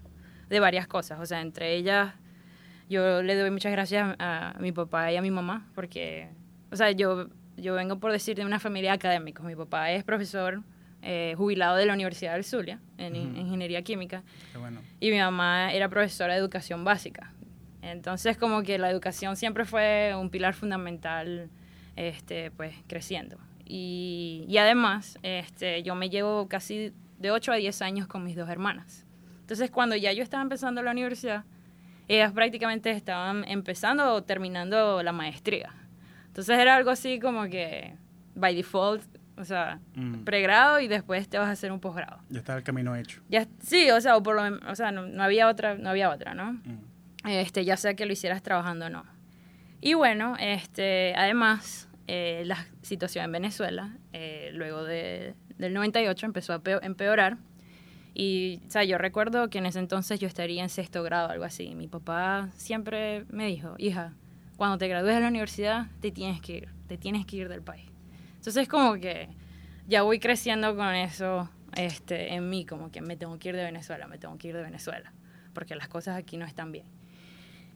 de 0.47 0.59
varias 0.59 0.87
cosas. 0.87 1.19
O 1.19 1.25
sea, 1.25 1.41
entre 1.41 1.75
ellas, 1.75 2.13
yo 2.87 3.23
le 3.23 3.35
doy 3.35 3.49
muchas 3.49 3.71
gracias 3.71 4.15
a, 4.19 4.53
mi 4.59 4.71
papá 4.71 5.11
y 5.11 5.17
a 5.17 5.23
mi 5.23 5.31
mamá 5.31 5.67
porque, 5.73 6.29
o 6.71 6.75
sea, 6.75 6.91
yo, 6.91 7.29
yo 7.57 7.73
vengo 7.73 7.99
por 7.99 8.11
decir 8.11 8.35
de 8.35 8.45
una 8.45 8.59
familia 8.59 8.91
de 8.91 8.95
académicos. 8.95 9.43
Mi 9.43 9.55
papá 9.55 9.91
es 9.91 10.03
profesor 10.03 10.61
eh, 11.01 11.33
jubilado 11.35 11.77
de 11.77 11.87
la 11.87 11.93
Universidad 11.93 12.33
del 12.33 12.43
Zulia 12.43 12.79
en 12.99 13.15
ingeniería 13.15 13.81
química 13.81 14.21
Qué 14.51 14.59
bueno. 14.59 14.81
y 14.99 15.09
mi 15.09 15.17
mamá 15.17 15.73
era 15.73 15.89
profesora 15.89 16.33
de 16.33 16.39
educación 16.39 16.83
básica. 16.83 17.33
Entonces, 17.81 18.37
como 18.37 18.61
que 18.61 18.77
la 18.77 18.91
educación 18.91 19.35
siempre 19.35 19.65
fue 19.65 20.13
un 20.15 20.29
pilar 20.29 20.53
fundamental, 20.53 21.49
este, 21.95 22.51
pues, 22.51 22.75
creciendo. 22.87 23.39
Y, 23.65 24.45
y 24.47 24.57
además, 24.57 25.17
este, 25.23 25.83
yo 25.83 25.95
me 25.95 26.09
llevo 26.09 26.47
casi 26.47 26.93
de 27.19 27.31
8 27.31 27.51
a 27.51 27.55
10 27.55 27.81
años 27.81 28.07
con 28.07 28.23
mis 28.23 28.35
dos 28.35 28.49
hermanas. 28.49 29.05
Entonces, 29.41 29.69
cuando 29.71 29.95
ya 29.95 30.11
yo 30.13 30.23
estaba 30.23 30.41
empezando 30.43 30.81
la 30.81 30.91
universidad, 30.91 31.43
ellas 32.07 32.31
prácticamente 32.33 32.89
estaban 32.91 33.43
empezando 33.47 34.13
o 34.13 34.23
terminando 34.23 35.01
la 35.03 35.11
maestría. 35.11 35.73
Entonces, 36.27 36.57
era 36.57 36.75
algo 36.75 36.89
así 36.89 37.19
como 37.19 37.43
que, 37.43 37.95
by 38.35 38.55
default, 38.55 39.03
o 39.37 39.43
sea, 39.45 39.79
Mm. 39.95 40.23
pregrado 40.23 40.79
y 40.79 40.87
después 40.87 41.27
te 41.27 41.37
vas 41.37 41.47
a 41.47 41.51
hacer 41.51 41.71
un 41.71 41.79
posgrado. 41.79 42.19
Ya 42.29 42.39
estaba 42.39 42.57
el 42.59 42.63
camino 42.63 42.95
hecho. 42.95 43.21
Ya, 43.29 43.47
sí, 43.61 43.89
o 43.91 43.99
sea, 43.99 44.15
o 44.17 44.23
por 44.23 44.35
lo 44.35 44.59
o 44.69 44.75
sea 44.75 44.91
no, 44.91 45.05
no 45.07 45.23
había 45.23 45.47
otra, 45.47 45.75
no 45.75 45.89
había 45.89 46.09
otra, 46.11 46.33
¿no? 46.33 46.53
Mm. 46.53 47.27
Este, 47.27 47.65
ya 47.65 47.75
sea 47.77 47.93
que 47.95 48.05
lo 48.05 48.13
hicieras 48.13 48.41
trabajando 48.41 48.85
o 48.85 48.89
no. 48.89 49.03
Y 49.79 49.93
bueno, 49.95 50.35
este, 50.39 51.13
además, 51.15 51.89
eh, 52.13 52.43
la 52.45 52.65
situación 52.81 53.23
en 53.23 53.31
Venezuela, 53.31 53.95
eh, 54.11 54.49
luego 54.53 54.83
de, 54.83 55.33
del 55.57 55.73
98, 55.73 56.25
empezó 56.25 56.51
a 56.51 56.59
peo- 56.61 56.81
empeorar. 56.83 57.37
Y, 58.13 58.59
o 58.67 58.69
sea, 58.69 58.83
yo 58.83 58.97
recuerdo 58.97 59.49
que 59.49 59.59
en 59.59 59.65
ese 59.65 59.79
entonces 59.79 60.19
yo 60.19 60.27
estaría 60.27 60.61
en 60.61 60.67
sexto 60.67 61.03
grado, 61.03 61.29
algo 61.29 61.45
así. 61.45 61.73
Mi 61.75 61.87
papá 61.87 62.49
siempre 62.57 63.23
me 63.29 63.47
dijo, 63.47 63.75
hija, 63.77 64.13
cuando 64.57 64.77
te 64.77 64.89
gradúes 64.89 65.15
de 65.15 65.21
la 65.21 65.29
universidad, 65.29 65.87
te 66.01 66.11
tienes 66.11 66.41
que 66.41 66.57
ir, 66.57 66.69
te 66.87 66.97
tienes 66.97 67.25
que 67.25 67.37
ir 67.37 67.47
del 67.47 67.61
país. 67.61 67.89
Entonces, 68.35 68.67
como 68.67 68.95
que 68.95 69.29
ya 69.87 70.01
voy 70.01 70.19
creciendo 70.19 70.75
con 70.75 70.93
eso 70.93 71.49
este, 71.77 72.33
en 72.33 72.49
mí, 72.49 72.65
como 72.65 72.91
que 72.91 72.99
me 72.99 73.15
tengo 73.15 73.39
que 73.39 73.49
ir 73.49 73.55
de 73.55 73.63
Venezuela, 73.63 74.07
me 74.07 74.17
tengo 74.17 74.37
que 74.37 74.49
ir 74.49 74.55
de 74.57 74.63
Venezuela, 74.63 75.13
porque 75.53 75.75
las 75.75 75.87
cosas 75.87 76.17
aquí 76.17 76.35
no 76.35 76.45
están 76.45 76.73
bien. 76.73 76.85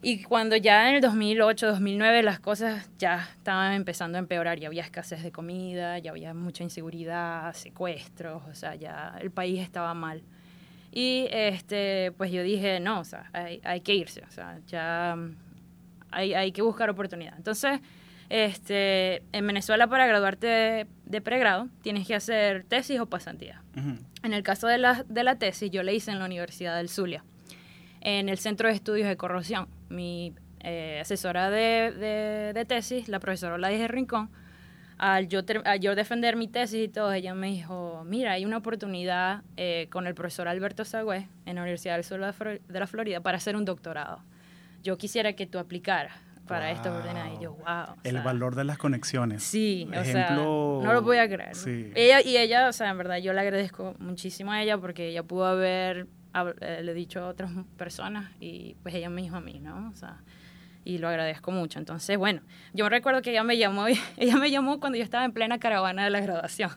Y 0.07 0.21
cuando 0.21 0.55
ya 0.55 0.88
en 0.88 0.97
el 0.97 1.01
2008, 1.01 1.65
2009 1.65 2.21
las 2.21 2.39
cosas 2.39 2.91
ya 3.00 3.27
estaban 3.38 3.74
empezando 3.74 4.19
a 4.19 4.19
empeorar, 4.19 4.59
ya 4.59 4.67
había 4.67 4.83
escasez 4.83 5.24
de 5.24 5.31
comida, 5.31 5.97
ya 5.97 6.12
había 6.12 6.35
mucha 6.35 6.63
inseguridad, 6.63 7.51
secuestros, 7.55 8.43
o 8.47 8.53
sea, 8.53 8.75
ya 8.75 9.17
el 9.19 9.31
país 9.31 9.59
estaba 9.62 9.95
mal. 9.95 10.21
Y 10.91 11.25
este, 11.31 12.13
pues 12.17 12.31
yo 12.31 12.43
dije, 12.43 12.79
no, 12.79 13.00
o 13.00 13.03
sea, 13.03 13.31
hay, 13.33 13.59
hay 13.63 13.81
que 13.81 13.95
irse, 13.95 14.21
o 14.21 14.29
sea, 14.29 14.59
ya 14.67 15.15
mm, 15.17 15.35
hay, 16.12 16.35
hay 16.35 16.51
que 16.51 16.62
buscar 16.62 16.88
oportunidad. 16.91 17.33
Entonces, 17.35 17.79
este, 18.29 19.24
en 19.31 19.47
Venezuela 19.47 19.88
para 19.88 20.05
graduarte 20.05 20.45
de, 20.45 20.88
de 21.05 21.21
pregrado 21.21 21.67
tienes 21.81 22.05
que 22.05 22.13
hacer 22.13 22.63
tesis 22.65 23.00
o 23.00 23.07
pasantía. 23.07 23.63
Ujú. 23.75 23.97
En 24.21 24.33
el 24.33 24.43
caso 24.43 24.67
de 24.67 24.77
la, 24.77 25.03
de 25.09 25.24
la 25.24 25.39
tesis, 25.39 25.71
yo 25.71 25.81
la 25.81 25.93
hice 25.93 26.12
en 26.12 26.19
la 26.19 26.25
Universidad 26.25 26.77
del 26.77 26.89
Zulia, 26.89 27.24
en 28.01 28.29
el 28.29 28.38
Centro 28.38 28.69
de 28.69 28.75
Estudios 28.75 29.07
de 29.07 29.17
Corrosión. 29.17 29.67
Mi 29.89 30.34
eh, 30.62 31.00
asesora 31.01 31.50
de, 31.50 31.92
de- 31.92 32.51
de 32.54 32.65
tesis, 32.65 33.08
la 33.08 33.20
profesora 33.20 33.56
Oladis 33.56 33.88
Rincón, 33.88 34.30
al 34.98 35.27
yo, 35.27 35.44
ter- 35.46 35.62
al 35.68 35.80
yo 35.80 35.94
defender 35.96 36.36
mi 36.38 36.48
tesis 36.48 36.86
y 36.86 36.88
todo, 36.88 37.12
ella 37.13 37.34
me 37.36 37.48
dijo, 37.48 38.04
mira, 38.06 38.32
hay 38.32 38.46
una 38.46 38.58
oportunidad 38.58 39.44
eh, 39.58 39.88
con 39.92 40.08
el 40.08 40.15
profesor 40.15 40.48
Alberto 40.48 40.86
Sagüez 40.86 41.25
en 41.46 41.56
la 41.56 41.62
Universidad 41.62 41.96
del 41.96 42.04
Sur 42.04 42.20
de 42.22 42.80
la 42.80 42.88
Florida 42.88 43.20
para 43.22 43.38
hacer 43.38 43.56
un 43.56 43.65
doctorado. 43.65 44.22
Yo 44.84 44.98
quisiera 44.98 45.34
que 45.34 45.46
tú 45.48 45.60
aplicaras 45.60 46.13
para 46.48 46.70
esta 46.72 46.92
oportunidad. 46.92 47.25
Y 47.39 47.44
yo, 47.44 47.54
wow. 47.54 47.96
El 48.04 48.12
sea, 48.13 48.22
valor 48.22 48.56
de 48.56 48.63
las 48.63 48.77
conexiones. 48.77 49.44
Sí, 49.44 49.88
o 49.89 49.92
sea, 50.04 50.27
Ejemplo- 50.27 50.82
no 50.84 50.94
lo 50.94 51.01
voy 51.01 51.18
a 51.18 51.27
creer. 51.27 51.56
Sí. 51.56 51.92
Ella, 51.96 52.22
y 52.22 52.38
ella, 52.38 52.70
o 52.70 52.72
sea, 52.72 52.89
en 52.92 52.98
verdad 53.00 53.18
yo 53.18 53.34
le 53.34 53.42
agradezco 53.42 53.96
muchísimo 54.00 54.51
a 54.51 54.62
ella 54.62 54.77
porque 54.77 55.10
ella 55.10 55.24
pudo 55.24 55.46
haber, 55.46 56.06
eh, 56.62 56.82
le 56.84 56.94
dicho 56.94 57.22
a 57.22 57.27
otras 57.27 57.51
personas 57.77 58.32
y 58.39 58.75
pues 58.84 58.94
ella 58.96 59.10
me 59.10 59.22
dijo 59.22 59.38
a 59.38 59.42
mí, 59.42 59.60
¿no? 59.60 59.89
O 59.89 59.96
sea, 59.96 60.18
y 60.84 61.00
lo 61.00 61.08
agradezco 61.08 61.51
mucho. 61.51 61.80
Entonces, 61.80 62.18
bueno, 62.18 62.42
yo 62.74 62.86
me 62.86 62.89
recuerdo 62.89 63.22
que 63.22 63.32
ella 63.32 63.44
me 63.44 63.58
llamó, 63.58 63.88
ella 64.18 64.38
me 64.38 64.51
llamó 64.51 64.80
cuando 64.80 64.98
yo 64.98 65.04
estaba 65.04 65.25
en 65.25 65.32
plena 65.32 65.60
caravana 65.60 66.04
de 66.04 66.10
la 66.10 66.20
graduación. 66.20 66.72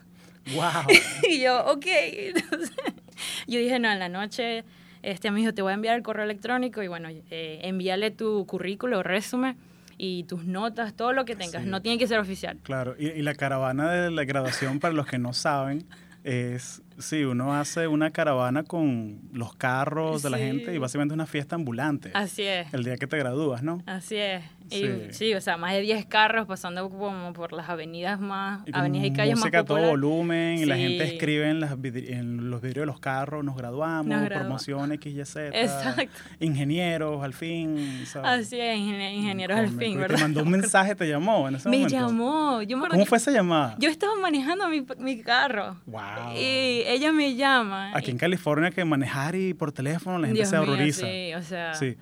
¡Wow! 0.55 0.87
y 1.29 1.41
yo, 1.41 1.65
ok. 1.65 1.85
Entonces, 1.85 2.71
yo 3.47 3.59
dije, 3.59 3.79
no, 3.79 3.91
en 3.91 3.99
la 3.99 4.09
noche, 4.09 4.63
este, 5.03 5.31
me 5.31 5.39
dijo, 5.39 5.53
te 5.53 5.61
voy 5.61 5.71
a 5.71 5.75
enviar 5.75 5.95
el 5.95 6.03
correo 6.03 6.25
electrónico 6.25 6.81
y 6.81 6.87
bueno, 6.87 7.09
eh, 7.09 7.59
envíale 7.63 8.11
tu 8.11 8.45
currículo, 8.45 9.03
resumen 9.03 9.57
y 9.97 10.23
tus 10.23 10.45
notas, 10.45 10.93
todo 10.93 11.13
lo 11.13 11.25
que 11.25 11.35
tengas. 11.35 11.63
Sí. 11.63 11.69
No 11.69 11.81
tiene 11.81 11.97
que 11.97 12.07
ser 12.07 12.19
oficial. 12.19 12.57
Claro, 12.63 12.95
y, 12.97 13.07
y 13.07 13.21
la 13.21 13.35
caravana 13.35 13.91
de 13.91 14.11
la 14.11 14.23
graduación, 14.23 14.79
para 14.79 14.93
los 14.93 15.05
que 15.05 15.19
no 15.19 15.33
saben, 15.33 15.85
es, 16.23 16.81
sí, 16.99 17.23
uno 17.23 17.55
hace 17.55 17.87
una 17.87 18.11
caravana 18.11 18.63
con 18.63 19.21
los 19.33 19.55
carros 19.55 20.21
de 20.21 20.29
la 20.29 20.37
gente 20.37 20.73
y 20.73 20.77
básicamente 20.77 21.13
es 21.13 21.15
una 21.15 21.25
fiesta 21.25 21.55
ambulante. 21.55 22.11
Así 22.13 22.43
es. 22.43 22.73
El 22.73 22.83
día 22.83 22.97
que 22.97 23.07
te 23.07 23.17
gradúas, 23.17 23.63
¿no? 23.63 23.81
Así 23.85 24.15
es. 24.15 24.43
Y, 24.71 24.75
Sí. 24.81 24.91
sí. 25.11 25.33
o 25.33 25.41
sea, 25.41 25.57
más 25.57 25.73
de 25.73 25.81
10 25.81 26.05
carros 26.05 26.45
pasando 26.47 26.89
como 26.89 27.33
por 27.33 27.53
las 27.53 27.69
avenidas 27.69 28.19
más, 28.19 28.61
Y 28.67 28.71
avenidas 28.73 29.07
y 29.07 29.13
calles 29.13 29.35
música 29.37 29.59
más 29.59 29.65
todo 29.65 29.77
populares. 29.77 29.89
volumen 30.01 30.57
y 30.59 30.65
la 30.65 30.75
Sí. 30.75 30.81
gente 30.81 31.03
escribe 31.05 31.49
en, 31.49 31.59
las 31.59 31.77
vidri- 31.77 32.09
en 32.11 32.49
los 32.51 32.61
vidrios 32.61 32.83
de 32.83 32.85
los 32.87 32.99
carros, 32.99 33.43
nos 33.43 33.55
graduamos, 33.55 34.05
Nos 34.07 34.21
gradua- 34.23 34.39
promoción 34.41 34.91
X, 34.93 35.13
Y, 35.15 35.25
Z. 35.25 35.59
Exacto. 35.59 36.03
Ingenieros, 36.39 37.23
al 37.23 37.33
fin. 37.33 38.03
¿sabes? 38.05 38.47
Así 38.47 38.59
es, 38.59 38.77
ingenie- 38.77 39.13
ingenieros 39.15 39.57
al 39.59 39.69
fin, 39.69 39.97
¿verdad? 39.97 40.15
Te 40.17 40.21
mandó 40.21 40.43
un 40.43 40.49
mensaje, 40.51 40.95
te 40.95 41.07
llamó 41.07 41.47
en 41.47 41.55
ese 41.55 41.69
Me 41.69 41.77
momento. 41.77 41.95
llamó. 41.99 42.61
Yo 42.63 42.77
me 42.77 42.87
¿Cómo 42.89 43.05
fue 43.05 43.17
esa 43.17 43.31
llamada? 43.31 43.75
Yo 43.79 43.89
estaba 43.89 44.13
manejando 44.21 44.67
mi, 44.67 44.85
mi 44.97 45.21
carro. 45.21 45.77
Wow. 45.85 46.01
Y 46.35 46.83
ella 46.85 47.11
me 47.11 47.35
llama. 47.35 47.91
Aquí 47.95 48.11
en 48.11 48.17
California 48.17 48.71
que 48.71 48.83
manejar 48.85 49.35
y 49.35 49.53
por 49.53 49.71
teléfono 49.71 50.17
la 50.19 50.27
gente 50.27 50.39
Dios 50.39 50.49
se 50.49 50.57
mío, 50.59 50.63
horroriza. 50.71 51.05
sí, 51.05 51.33
o 51.33 51.41
sea. 51.41 51.73
Sí. 51.73 51.95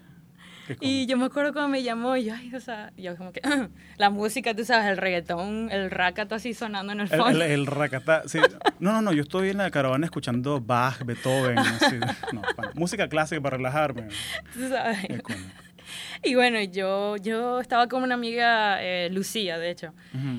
Y 0.81 1.05
yo 1.05 1.17
me 1.17 1.25
acuerdo 1.25 1.53
cuando 1.53 1.69
me 1.69 1.83
llamó 1.83 2.15
y 2.17 2.25
yo, 2.25 2.33
ay, 2.35 2.53
o 2.53 2.59
sea, 2.59 2.91
yo 2.97 3.15
como 3.15 3.31
que, 3.31 3.41
la 3.97 4.09
música, 4.09 4.53
tú 4.55 4.65
sabes, 4.65 4.87
el 4.87 4.97
reggaetón, 4.97 5.69
el 5.71 5.89
racato 5.91 6.35
así 6.35 6.53
sonando 6.53 6.93
en 6.93 7.01
el 7.01 7.11
El, 7.11 7.19
fondo. 7.19 7.41
el, 7.43 7.51
el 7.51 7.65
racatá, 7.65 8.23
sí. 8.27 8.39
No, 8.79 8.91
no, 8.93 9.01
no, 9.01 9.13
yo 9.13 9.23
estoy 9.23 9.49
en 9.49 9.57
la 9.57 9.71
caravana 9.71 10.05
escuchando 10.05 10.59
Bach, 10.61 11.03
Beethoven, 11.05 11.57
así. 11.59 11.95
No, 12.33 12.41
pa- 12.55 12.71
música 12.75 13.07
clásica 13.07 13.41
para 13.41 13.57
relajarme. 13.57 14.07
tú 14.53 14.67
sabes. 14.69 14.99
Y 16.23 16.35
bueno, 16.35 16.61
yo, 16.63 17.15
yo 17.17 17.59
estaba 17.61 17.87
con 17.87 18.03
una 18.03 18.15
amiga, 18.15 18.81
eh, 18.83 19.09
Lucía, 19.11 19.57
de 19.57 19.69
hecho, 19.71 19.93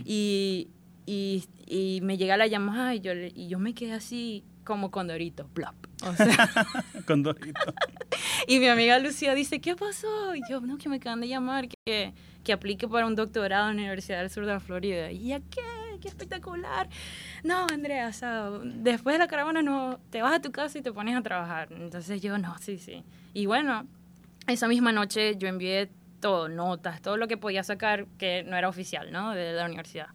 y, 0.04 0.68
y, 1.06 1.44
y 1.66 2.00
me 2.02 2.18
llega 2.18 2.36
la 2.36 2.46
llamada 2.46 2.94
y 2.94 3.00
yo, 3.00 3.12
y 3.14 3.48
yo 3.48 3.58
me 3.58 3.72
quedé 3.74 3.92
así 3.94 4.44
como 4.68 4.90
condorito, 4.90 5.48
plop. 5.48 5.74
O 6.04 6.12
sea, 6.14 6.50
Con 7.06 7.22
Dorito. 7.22 7.72
y 8.46 8.58
mi 8.58 8.68
amiga 8.68 8.98
Lucía 8.98 9.34
dice, 9.34 9.62
¿qué 9.62 9.74
pasó? 9.74 10.34
Y 10.34 10.42
yo, 10.50 10.60
no, 10.60 10.76
que 10.76 10.90
me 10.90 10.96
acaban 10.96 11.22
de 11.22 11.28
llamar, 11.28 11.68
que, 11.68 12.12
que 12.44 12.52
aplique 12.52 12.86
para 12.86 13.06
un 13.06 13.14
doctorado 13.14 13.70
en 13.70 13.76
la 13.76 13.82
Universidad 13.84 14.18
del 14.18 14.28
Sur 14.28 14.44
de 14.44 14.52
la 14.52 14.60
Florida. 14.60 15.10
¿Y 15.10 15.32
a 15.32 15.40
qué? 15.40 15.62
qué 16.02 16.08
espectacular. 16.08 16.90
No, 17.42 17.66
Andrea, 17.72 18.08
o 18.08 18.12
sea, 18.12 18.50
después 18.62 19.14
de 19.14 19.18
la 19.18 19.26
caravana 19.26 19.62
no, 19.62 19.98
te 20.10 20.20
vas 20.20 20.34
a 20.34 20.42
tu 20.42 20.52
casa 20.52 20.78
y 20.78 20.82
te 20.82 20.92
pones 20.92 21.16
a 21.16 21.22
trabajar. 21.22 21.72
Entonces 21.72 22.20
yo, 22.20 22.36
no, 22.36 22.54
sí, 22.58 22.76
sí. 22.76 23.02
Y 23.32 23.46
bueno, 23.46 23.86
esa 24.46 24.68
misma 24.68 24.92
noche 24.92 25.36
yo 25.38 25.48
envié 25.48 25.90
todo, 26.20 26.50
notas, 26.50 27.00
todo 27.00 27.16
lo 27.16 27.26
que 27.26 27.38
podía 27.38 27.64
sacar 27.64 28.06
que 28.18 28.44
no 28.44 28.54
era 28.54 28.68
oficial, 28.68 29.10
¿no? 29.12 29.32
De 29.32 29.54
la 29.54 29.64
universidad. 29.64 30.08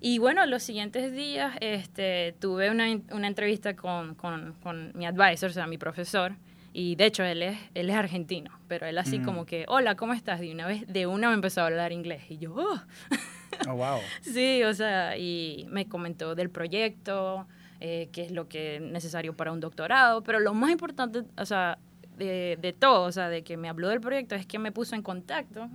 Y 0.00 0.18
bueno, 0.18 0.46
los 0.46 0.62
siguientes 0.62 1.12
días 1.12 1.56
este, 1.60 2.34
tuve 2.38 2.70
una, 2.70 2.86
una 3.10 3.26
entrevista 3.26 3.74
con, 3.74 4.14
con, 4.14 4.54
con, 4.62 4.92
mi 4.94 5.06
advisor, 5.06 5.50
o 5.50 5.52
sea, 5.52 5.66
mi 5.66 5.78
profesor, 5.78 6.34
y 6.72 6.94
de 6.94 7.06
hecho 7.06 7.24
él 7.24 7.42
es, 7.42 7.58
él 7.74 7.90
es 7.90 7.96
argentino, 7.96 8.50
pero 8.68 8.86
él 8.86 8.96
así 8.98 9.18
Mm. 9.18 9.24
como 9.24 9.44
que, 9.46 9.64
hola, 9.66 9.96
¿cómo 9.96 10.12
estás? 10.14 10.38
De 10.40 10.52
una 10.52 10.66
vez, 10.66 10.86
de 10.86 11.06
una 11.06 11.28
me 11.28 11.34
empezó 11.34 11.62
a 11.62 11.66
hablar 11.66 11.92
inglés, 11.92 12.22
y 12.28 12.38
yo, 12.38 12.54
oh. 12.54 12.80
Oh, 13.68 13.74
wow. 13.74 13.98
Sí, 14.22 14.62
o 14.62 14.72
sea, 14.74 15.16
y 15.16 15.66
me 15.70 15.88
comentó 15.88 16.34
del 16.36 16.50
proyecto, 16.50 17.46
eh, 17.80 18.08
qué 18.12 18.22
es 18.22 18.30
lo 18.30 18.48
que 18.48 18.76
es 18.76 18.82
necesario 18.82 19.34
para 19.36 19.50
un 19.50 19.58
doctorado, 19.60 20.22
pero 20.22 20.38
lo 20.38 20.54
más 20.54 20.70
importante, 20.70 21.22
o 21.36 21.44
sea, 21.46 21.78
de, 22.16 22.56
de 22.60 22.72
todo, 22.72 23.02
o 23.02 23.12
sea, 23.12 23.28
de 23.28 23.42
que 23.42 23.56
me 23.56 23.68
habló 23.68 23.88
del 23.88 24.00
proyecto, 24.00 24.34
es 24.36 24.46
que 24.46 24.58
me 24.60 24.70
puso 24.70 24.94
en 24.94 25.02
contacto 25.02 25.68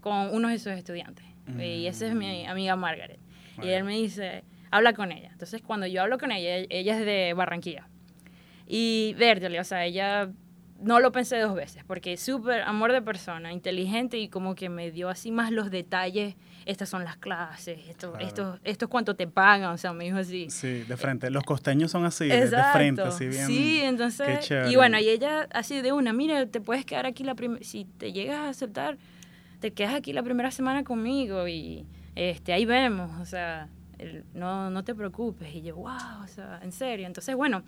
con 0.00 0.34
uno 0.34 0.48
de 0.48 0.54
esos 0.54 0.72
estudiantes. 0.72 1.24
Y 1.60 1.86
esa 1.86 2.06
es 2.06 2.14
mi 2.14 2.44
amiga 2.46 2.74
Margaret. 2.74 3.20
Y 3.62 3.68
él 3.68 3.84
me 3.84 3.94
dice, 3.94 4.44
habla 4.70 4.92
con 4.92 5.12
ella. 5.12 5.30
Entonces, 5.32 5.62
cuando 5.62 5.86
yo 5.86 6.02
hablo 6.02 6.18
con 6.18 6.32
ella, 6.32 6.66
ella 6.70 6.98
es 6.98 7.04
de 7.06 7.32
Barranquilla. 7.34 7.88
Y 8.66 9.14
vértele, 9.18 9.60
o 9.60 9.64
sea, 9.64 9.84
ella 9.84 10.30
no 10.82 11.00
lo 11.00 11.10
pensé 11.10 11.38
dos 11.38 11.54
veces, 11.54 11.84
porque 11.86 12.16
súper 12.18 12.60
amor 12.62 12.92
de 12.92 13.00
persona, 13.00 13.50
inteligente 13.52 14.18
y 14.18 14.28
como 14.28 14.54
que 14.54 14.68
me 14.68 14.90
dio 14.90 15.08
así 15.08 15.30
más 15.30 15.50
los 15.50 15.70
detalles. 15.70 16.34
Estas 16.66 16.88
son 16.88 17.04
las 17.04 17.16
clases, 17.16 17.78
esto, 17.88 18.10
Claro. 18.10 18.26
esto, 18.26 18.58
esto 18.64 18.84
es 18.86 18.90
cuanto 18.90 19.14
te 19.14 19.26
pagan, 19.28 19.70
o 19.70 19.78
sea, 19.78 19.92
me 19.92 20.04
dijo 20.04 20.16
así. 20.18 20.50
Sí, 20.50 20.82
de 20.82 20.96
frente. 20.96 21.30
Los 21.30 21.44
costeños 21.44 21.92
son 21.92 22.04
así, 22.04 22.26
de, 22.26 22.50
de 22.50 22.62
frente, 22.72 23.02
así 23.02 23.26
bien. 23.28 23.46
Sí, 23.46 23.78
Qué 23.80 23.86
entonces. 23.86 24.40
chévere. 24.40 24.70
Y 24.72 24.76
bueno, 24.76 24.98
y 24.98 25.08
ella 25.08 25.46
así 25.52 25.80
de 25.80 25.92
una, 25.92 26.12
mira, 26.12 26.44
te 26.46 26.60
puedes 26.60 26.84
quedar 26.84 27.06
aquí 27.06 27.22
la 27.22 27.36
primera. 27.36 27.62
Si 27.64 27.84
te 27.84 28.12
llegas 28.12 28.38
a 28.40 28.48
aceptar, 28.48 28.98
te 29.60 29.72
quedas 29.72 29.94
aquí 29.94 30.12
la 30.12 30.24
primera 30.24 30.50
semana 30.50 30.82
conmigo 30.84 31.46
y 31.46 31.86
este 32.16 32.52
ahí 32.52 32.64
vemos, 32.64 33.20
o 33.20 33.24
sea, 33.24 33.68
el- 33.98 34.24
no, 34.34 34.68
no 34.70 34.82
te 34.82 34.94
preocupes. 34.94 35.54
Y 35.54 35.62
yo, 35.62 35.76
wow, 35.76 36.24
o 36.24 36.28
sea, 36.28 36.58
en 36.62 36.72
serio. 36.72 37.06
Entonces, 37.06 37.36
bueno, 37.36 37.62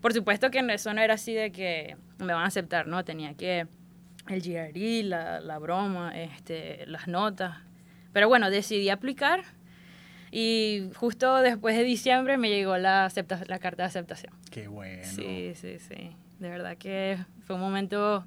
por 0.00 0.12
supuesto 0.14 0.50
que 0.50 0.60
eso 0.72 0.94
no 0.94 1.00
era 1.00 1.14
así 1.14 1.34
de 1.34 1.50
que 1.50 1.96
me 2.18 2.32
van 2.32 2.44
a 2.44 2.46
aceptar, 2.46 2.86
¿no? 2.86 3.04
Tenía 3.04 3.34
que 3.34 3.66
el 4.28 4.40
GRE, 4.42 5.02
la, 5.02 5.40
la 5.40 5.58
broma, 5.58 6.16
este, 6.16 6.84
las 6.86 7.08
notas. 7.08 7.56
Pero 8.12 8.28
bueno, 8.28 8.50
decidí 8.50 8.88
aplicar 8.90 9.42
y 10.30 10.90
justo 10.96 11.36
después 11.42 11.76
de 11.76 11.84
diciembre 11.84 12.36
me 12.36 12.48
llegó 12.50 12.76
la, 12.78 13.06
acepta- 13.06 13.44
la 13.46 13.58
carta 13.58 13.84
de 13.84 13.88
aceptación. 13.88 14.32
Qué 14.50 14.68
bueno. 14.68 15.04
Sí, 15.04 15.52
sí, 15.54 15.78
sí. 15.78 16.16
De 16.38 16.48
verdad 16.50 16.76
que 16.76 17.18
fue 17.46 17.56
un 17.56 17.62
momento, 17.62 18.26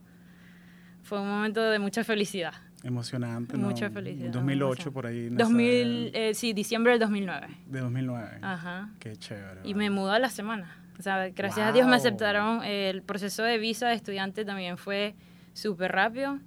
fue 1.04 1.20
un 1.20 1.28
momento 1.28 1.62
de 1.70 1.80
mucha 1.80 2.04
felicidad. 2.04 2.54
Emocionante, 2.84 3.58
¿no? 3.58 3.68
Mucha 3.68 3.90
felicidad. 3.90 4.32
2008 4.32 4.72
emoción. 4.74 4.94
por 4.94 5.06
ahí. 5.08 5.28
en 5.28 5.34
esa- 5.36 5.44
2000, 5.44 6.12
eh, 6.14 6.34
sí, 6.34 6.54
diciembre 6.54 6.92
del 6.94 7.00
2009. 7.02 7.48
De 7.68 7.80
2009. 7.82 8.38
Ajá. 8.42 8.90
Qué 9.00 9.18
chévere. 9.18 9.62
Y 9.64 9.74
me 9.74 9.90
mudó 9.90 10.12
a 10.12 10.20
la 10.20 10.30
semana. 10.30 10.76
O 10.98 11.02
sea, 11.02 11.30
gracias 11.30 11.68
a 11.68 11.72
Dios 11.72 11.86
me 11.86 11.92
Wow. 11.94 12.00
aceptaron. 12.00 12.64
El 12.64 13.02
proceso 13.04 13.44
de 13.44 13.58
visa 13.58 13.88
de 13.90 13.96
estudiante 13.96 14.46
también 14.46 14.78
fue 14.78 15.16
súper 15.54 15.92
rápido. 15.92 16.40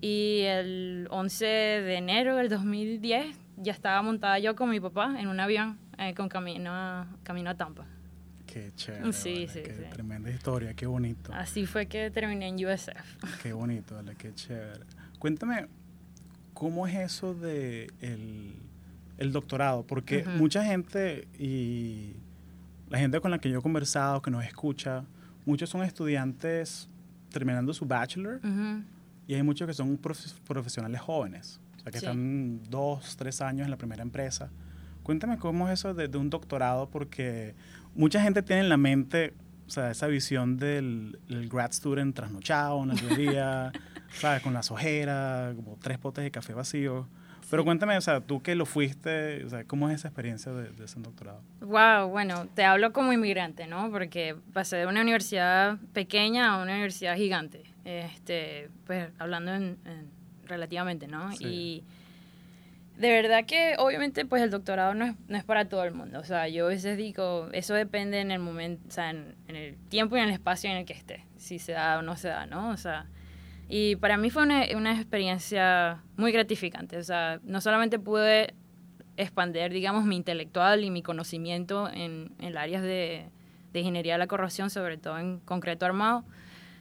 Y 0.00 0.40
el 0.42 1.06
11 1.10 1.44
de 1.46 1.94
enero 1.96 2.36
del 2.36 2.48
2010 2.48 3.36
ya 3.56 3.72
estaba 3.72 4.00
montada 4.02 4.38
yo 4.38 4.56
con 4.56 4.70
mi 4.70 4.80
papá 4.80 5.16
en 5.20 5.28
un 5.28 5.38
avión 5.40 5.78
eh, 5.98 6.14
con 6.14 6.28
camino 6.28 6.70
a, 6.72 7.06
camino 7.22 7.50
a 7.50 7.54
Tampa. 7.54 7.84
Qué 8.46 8.72
chévere. 8.74 9.12
Sí, 9.12 9.32
vale, 9.34 9.48
sí, 9.48 9.60
qué 9.62 9.74
sí. 9.74 9.82
Tremenda 9.92 10.30
historia, 10.30 10.74
qué 10.74 10.86
bonito. 10.86 11.32
Así 11.34 11.66
fue 11.66 11.86
que 11.86 12.10
terminé 12.10 12.48
en 12.48 12.54
USF. 12.66 13.42
Qué 13.42 13.52
bonito, 13.52 13.94
vale, 13.96 14.14
qué 14.16 14.34
chévere. 14.34 14.80
Cuéntame, 15.20 15.66
¿cómo 16.54 16.86
es 16.88 16.96
eso 16.96 17.34
de 17.34 17.88
el, 18.00 18.54
el 19.18 19.32
doctorado? 19.32 19.86
Porque 19.86 20.24
Ujú. 20.26 20.30
mucha 20.38 20.64
gente 20.64 21.28
y 21.38 22.14
la 22.88 22.98
gente 22.98 23.20
con 23.20 23.30
la 23.30 23.38
que 23.38 23.48
yo 23.50 23.58
he 23.60 23.62
conversado, 23.62 24.20
que 24.22 24.30
nos 24.32 24.44
escucha, 24.44 25.04
muchos 25.46 25.70
son 25.70 25.82
estudiantes 25.82 26.88
terminando 27.30 27.72
su 27.72 27.84
bachelor 27.86 28.40
Ujú. 28.42 28.82
y 29.28 29.34
hay 29.34 29.42
muchos 29.44 29.68
que 29.68 29.74
son 29.74 29.96
profe- 30.00 30.34
profesionales 30.48 31.00
jóvenes, 31.00 31.60
o 31.76 31.80
sea, 31.82 31.92
que 31.92 32.00
Sí. 32.00 32.06
están 32.06 32.62
dos, 32.68 33.16
tres 33.16 33.40
años 33.40 33.66
en 33.66 33.70
la 33.70 33.76
primera 33.78 34.02
empresa. 34.02 34.50
Cuéntame 35.02 35.38
cómo 35.38 35.68
es 35.68 35.74
eso 35.80 35.94
de, 35.94 36.08
de 36.08 36.18
un 36.18 36.30
doctorado, 36.30 36.88
porque 36.90 37.54
mucha 37.94 38.22
gente 38.22 38.42
tiene 38.42 38.62
en 38.62 38.68
la 38.70 38.76
mente, 38.76 39.34
o 39.66 39.70
sea, 39.70 39.90
esa 39.90 40.06
visión 40.08 40.56
del 40.56 41.18
el 41.28 41.48
grad 41.48 41.72
student 41.72 42.16
trasnochado 42.16 42.82
en 42.82 42.88
la 42.88 42.94
librería, 42.94 43.72
¿sabes? 44.12 44.42
Con 44.42 44.52
las 44.54 44.70
ojeras, 44.70 45.54
como 45.54 45.76
tres 45.80 45.98
potes 45.98 46.24
de 46.24 46.30
café 46.30 46.52
vacíos. 46.54 47.06
Pero 47.50 47.64
cuéntame, 47.64 47.96
o 47.96 48.00
sea, 48.00 48.20
tú 48.20 48.40
que 48.42 48.54
lo 48.54 48.64
fuiste, 48.64 49.44
o 49.44 49.48
sea, 49.50 49.64
¿cómo 49.64 49.88
es 49.90 49.96
esa 49.96 50.08
experiencia 50.08 50.52
de, 50.52 50.70
de 50.70 50.84
ese 50.84 51.00
doctorado? 51.00 51.40
Wow, 51.60 52.08
bueno, 52.08 52.46
te 52.54 52.64
hablo 52.64 52.92
como 52.92 53.12
inmigrante, 53.12 53.66
¿no? 53.66 53.90
Porque 53.90 54.36
pasé 54.52 54.76
de 54.76 54.86
una 54.86 55.00
universidad 55.00 55.76
pequeña 55.92 56.54
a 56.54 56.62
una 56.62 56.72
universidad 56.74 57.16
gigante. 57.16 57.64
Este, 57.84 58.68
pues 58.86 59.08
hablando 59.18 59.52
en, 59.52 59.78
en- 59.84 60.10
relativamente, 60.46 61.08
¿no? 61.08 61.32
Sí. 61.32 61.44
Y 61.44 61.84
de 62.98 63.10
verdad 63.10 63.46
que 63.46 63.74
obviamente 63.78 64.26
pues 64.26 64.42
el 64.42 64.50
doctorado 64.50 64.94
no 64.94 65.06
es, 65.06 65.14
no 65.26 65.36
es 65.36 65.42
para 65.44 65.64
todo 65.68 65.82
el 65.84 65.92
mundo. 65.94 66.20
O 66.20 66.24
sea, 66.24 66.46
yo 66.48 66.66
a 66.66 66.68
veces 66.68 66.96
digo, 66.98 67.48
eso 67.52 67.74
depende 67.74 68.20
en 68.20 68.30
el 68.30 68.38
momento, 68.38 68.82
o 68.88 68.90
sea, 68.92 69.10
en, 69.10 69.34
en 69.48 69.56
el 69.56 69.76
tiempo 69.88 70.16
y 70.16 70.20
en 70.20 70.26
el 70.28 70.32
espacio 70.34 70.70
en 70.70 70.76
el 70.76 70.84
que 70.84 70.92
esté, 70.92 71.24
si 71.36 71.58
se 71.58 71.72
da 71.72 71.98
o 71.98 72.02
no 72.02 72.16
se 72.16 72.28
da, 72.28 72.46
¿no? 72.46 72.68
O 72.70 72.76
sea, 72.76 73.06
y 73.70 73.96
para 73.96 74.16
mí 74.16 74.30
fue 74.30 74.42
una, 74.42 74.64
una 74.76 74.94
experiencia 74.96 76.02
muy 76.16 76.32
gratificante. 76.32 76.96
O 76.96 77.04
sea, 77.04 77.38
no 77.44 77.60
solamente 77.60 77.98
pude 77.98 78.54
expandir, 79.16 79.70
digamos, 79.70 80.04
mi 80.04 80.16
intelectual 80.16 80.82
y 80.82 80.90
mi 80.90 81.02
conocimiento 81.02 81.88
en, 81.88 82.32
en 82.40 82.56
áreas 82.56 82.82
de, 82.82 83.28
de 83.72 83.80
ingeniería 83.80 84.14
de 84.14 84.18
la 84.18 84.26
corrosión, 84.26 84.70
sobre 84.70 84.96
todo 84.96 85.18
en 85.18 85.38
concreto 85.38 85.86
armado, 85.86 86.24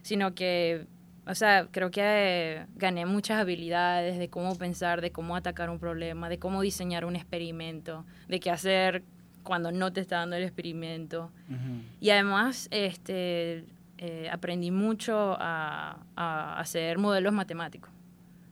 sino 0.01 0.33
que, 0.33 0.87
o 1.27 1.35
sea, 1.35 1.67
creo 1.69 1.91
que 1.91 2.01
eh, 2.03 2.65
gané 2.75 3.05
muchas 3.05 3.39
habilidades 3.39 4.17
de 4.17 4.29
cómo 4.29 4.57
pensar, 4.57 5.01
de 5.01 5.11
cómo 5.11 5.35
atacar 5.35 5.69
un 5.69 5.79
problema, 5.79 6.27
de 6.27 6.39
cómo 6.39 6.61
diseñar 6.61 7.05
un 7.05 7.15
experimento, 7.15 8.05
de 8.27 8.39
qué 8.39 8.49
hacer 8.49 9.03
cuando 9.43 9.71
no 9.71 9.93
te 9.93 10.01
está 10.01 10.17
dando 10.17 10.35
el 10.35 10.43
experimento. 10.43 11.31
Ujú. 11.49 11.81
Y 11.99 12.09
además, 12.09 12.67
este, 12.71 13.65
eh, 13.99 14.29
aprendí 14.31 14.71
mucho 14.71 15.35
a, 15.39 15.99
a 16.15 16.59
hacer 16.59 16.97
modelos 16.97 17.33
matemáticos. 17.33 17.91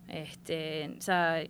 Este, 0.08 0.94
o 0.98 1.02
sea, 1.02 1.44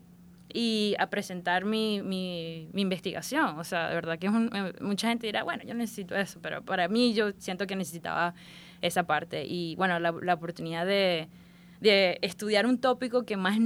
y 0.53 0.95
a 0.97 1.09
presentar 1.09 1.65
mi, 1.65 2.01
mi, 2.01 2.69
mi 2.73 2.81
investigación. 2.83 3.59
O 3.59 3.63
sea, 3.63 3.89
de 3.89 3.95
verdad 3.95 4.17
que 4.17 4.27
es 4.27 4.33
un- 4.33 4.49
eh, 4.55 4.73
mucha 4.81 5.09
gente 5.09 5.27
dirá, 5.27 5.43
bueno, 5.43 5.63
yo 5.63 5.73
necesito 5.73 6.15
eso, 6.15 6.39
pero 6.41 6.61
para 6.63 6.87
mí 6.87 7.13
yo 7.13 7.31
siento 7.37 7.67
que 7.67 7.75
necesitaba 7.75 8.33
esa 8.81 9.03
parte. 9.03 9.45
Y 9.45 9.75
bueno, 9.75 9.99
la, 9.99 10.11
la 10.11 10.33
oportunidad 10.35 10.85
de, 10.85 11.27
de 11.81 12.17
estudiar 12.21 12.65
un 12.65 12.79
tópico 12.79 13.23
que 13.25 13.37
más 13.37 13.57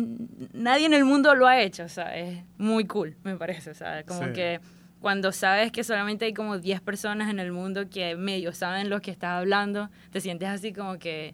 nadie 0.53 0.85
en 0.87 0.93
el 0.93 1.05
mundo 1.05 1.35
lo 1.35 1.47
ha 1.47 1.61
hecho, 1.61 1.83
o 1.83 1.89
sea, 1.89 2.15
es 2.17 2.43
muy 2.57 2.85
cool, 2.85 3.15
me 3.23 3.35
parece. 3.37 3.69
O 3.71 3.75
sea, 3.75 4.03
como 4.03 4.25
Sí. 4.25 4.33
que 4.33 4.59
cuando 5.01 5.31
sabes 5.31 5.71
que 5.71 5.83
solamente 5.83 6.25
hay 6.25 6.33
como 6.33 6.59
10 6.59 6.79
personas 6.81 7.29
en 7.29 7.39
el 7.39 7.51
mundo 7.51 7.89
que 7.89 8.15
medio 8.15 8.53
saben 8.53 8.89
lo 8.89 9.01
que 9.01 9.11
estás 9.11 9.31
hablando, 9.31 9.89
te 10.11 10.21
sientes 10.21 10.47
así 10.47 10.71
como 10.73 10.99
que 10.99 11.33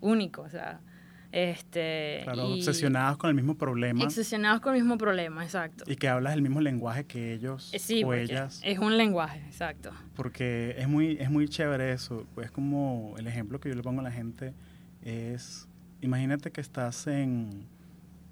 único, 0.00 0.42
o 0.42 0.48
sea, 0.48 0.80
este... 1.32 2.20
Claro, 2.24 2.48
y 2.48 2.58
obsesionados 2.58 3.16
con 3.16 3.28
el 3.30 3.36
mismo 3.36 3.56
problema 3.56 4.02
Obsesionados 4.04 4.60
con 4.60 4.74
el 4.74 4.80
mismo 4.80 4.96
problema, 4.98 5.44
exacto. 5.44 5.84
y 5.86 5.96
que 5.96 6.08
hablas 6.08 6.34
el 6.34 6.42
mismo 6.42 6.60
lenguaje 6.60 7.04
que 7.04 7.34
ellos 7.34 7.70
Eh, 7.72 7.78
Sí, 7.78 8.02
o 8.04 8.14
ellas. 8.14 8.60
es 8.64 8.78
un 8.78 8.96
lenguaje, 8.96 9.40
exacto. 9.46 9.90
Porque 10.14 10.74
es 10.78 10.88
muy, 10.88 11.16
es 11.20 11.30
muy 11.30 11.48
chévere 11.48 11.92
eso. 11.92 12.26
Es 12.42 12.50
como 12.50 13.14
el 13.18 13.26
ejemplo 13.26 13.60
que 13.60 13.68
yo 13.68 13.74
le 13.74 13.82
pongo 13.82 14.00
a 14.00 14.04
la 14.04 14.10
gente 14.12 14.54
es, 15.02 15.68
imagínate 16.00 16.50
que 16.50 16.60
estás 16.60 17.06
en 17.06 17.66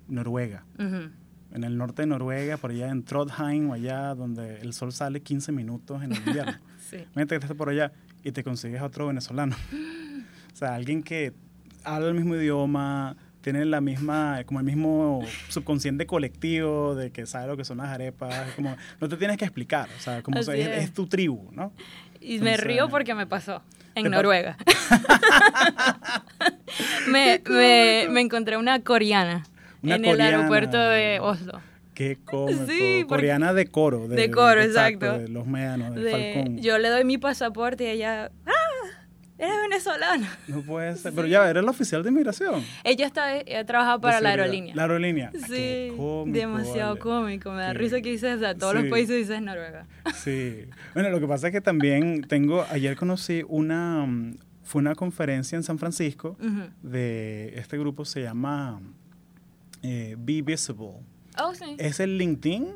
Noruega, 0.09 0.65
Ujú. 0.79 1.11
En 1.53 1.65
el 1.65 1.77
norte 1.79 2.03
de 2.03 2.07
Noruega, 2.07 2.57
por 2.59 2.71
allá 2.71 2.89
en 2.91 3.03
Trondheim 3.05 3.71
o 3.71 3.75
allá 3.75 4.15
donde 4.15 4.61
el 4.61 4.73
sol 4.75 4.93
sale 4.93 5.21
15 5.23 5.53
minutos 5.53 6.03
en 6.03 6.13
el 6.13 6.19
invierno. 6.19 6.53
Sí. 6.89 6.97
Imagínate 6.97 7.29
que 7.29 7.45
estás 7.45 7.55
por 7.57 7.69
allá 7.69 7.93
y 8.25 8.33
te 8.33 8.43
consigues 8.43 8.81
a 8.81 8.87
otro 8.87 9.09
venezolano. 9.09 9.55
o 10.55 10.57
sea, 10.57 10.75
alguien 10.75 11.03
que 11.03 11.35
habla 11.85 12.09
el 12.09 12.15
mismo 12.15 12.35
idioma, 12.35 13.15
tiene 13.43 13.65
la 13.67 13.83
misma, 13.83 14.41
como 14.47 14.59
el 14.61 14.65
mismo 14.65 15.21
subconsciente 15.51 16.07
colectivo 16.07 16.95
de 16.95 17.11
que 17.11 17.27
sabe 17.27 17.47
lo 17.49 17.57
que 17.59 17.65
son 17.67 17.77
las 17.79 17.89
arepas. 17.89 18.49
es 18.49 18.55
como, 18.55 18.75
no 19.03 19.09
te 19.09 19.19
tienes 19.19 19.37
que 19.37 19.45
explicar, 19.45 19.87
o 19.99 20.01
sea, 20.01 20.23
como 20.23 20.39
Así 20.39 20.51
es, 20.53 20.67
es. 20.67 20.85
es 20.85 20.93
tu 20.95 21.07
tribu, 21.07 21.51
¿no? 21.53 21.73
Y 22.21 22.39
me 22.39 22.53
Entonces- 22.53 22.61
río 22.65 22.89
porque 22.89 23.15
me 23.15 23.27
pasó 23.27 23.63
¿Te 23.93 24.01
en 24.01 24.05
pa- 24.07 24.17
Noruega. 24.17 24.57
me, 27.09 27.43
me, 27.49 28.07
me 28.11 28.21
encontré 28.23 28.57
una 28.57 28.81
coreana 28.83 29.45
Una 29.89 29.97
en 29.97 30.03
coreana. 30.05 30.29
el 30.29 30.35
aeropuerto 30.35 30.79
de 30.79 31.19
Oslo. 31.21 31.61
Qué 31.95 32.17
cómico. 32.25 32.67
Sí, 32.69 33.05
Coreana 33.09 33.53
de 33.53 33.67
coro. 33.67 34.07
De 34.07 34.31
coro, 34.31 34.61
exacto. 34.63 35.19
De 35.19 35.29
los 35.29 35.47
médanos, 35.47 35.95
de, 35.97 36.03
De- 36.03 36.33
Falcón. 36.35 36.59
yo 36.59 36.79
le 36.79 36.89
doy 36.91 37.05
mi 37.05 37.19
pasaporte 37.19 37.85
y 37.85 37.87
ella, 37.89 38.31
¡ah! 38.47 38.53
Eres 39.37 39.55
venezolana. 39.69 40.37
No 40.49 40.63
puede 40.63 40.97
ser. 40.97 41.13
Pero 41.13 41.27
ya, 41.29 41.49
eres 41.49 41.63
la 41.63 41.71
oficial 41.71 42.03
de 42.03 42.09
inmigración. 42.11 42.65
Ella 42.83 43.07
está, 43.07 43.37
ella 43.37 43.65
trabaja 43.65 43.99
para 44.01 44.21
la 44.21 44.31
aerolínea. 44.31 44.75
La 44.75 44.83
aerolínea. 44.83 45.31
Ah, 45.33 45.39
qué 45.49 45.91
Sí, 45.91 45.97
cómico, 45.97 46.39
demasiado 46.39 46.89
vale. 46.91 47.01
cómico. 47.01 47.51
Me 47.53 47.63
da 47.63 47.71
Sí. 47.73 47.79
risa 47.79 48.01
que 48.01 48.11
dices, 48.11 48.37
o 48.37 48.39
sea, 48.41 48.55
todos 48.57 48.75
Sí. 48.75 48.81
los 48.83 48.91
países 48.91 49.17
dices 49.17 49.41
Noruega. 49.41 49.87
Sí. 50.17 50.65
Bueno, 50.95 51.11
lo 51.11 51.21
que 51.21 51.27
pasa 51.29 51.49
es 51.49 51.53
que 51.53 51.61
también 51.61 52.23
tengo, 52.23 52.65
ayer 52.71 52.97
conocí 52.97 53.45
una, 53.49 54.07
fue 54.65 54.81
una 54.81 54.97
conferencia 54.97 55.55
en 55.55 55.63
San 55.63 55.79
Francisco 55.79 56.37
de 56.83 57.55
este 57.57 57.79
grupo, 57.79 58.05
se 58.05 58.23
llama 58.23 58.81
eh, 59.83 60.17
Be 60.19 60.43
Visible. 60.43 60.95
Oh, 61.41 61.55
sí. 61.55 61.77
Es 61.79 62.01
el 62.01 62.19
LinkedIn 62.19 62.67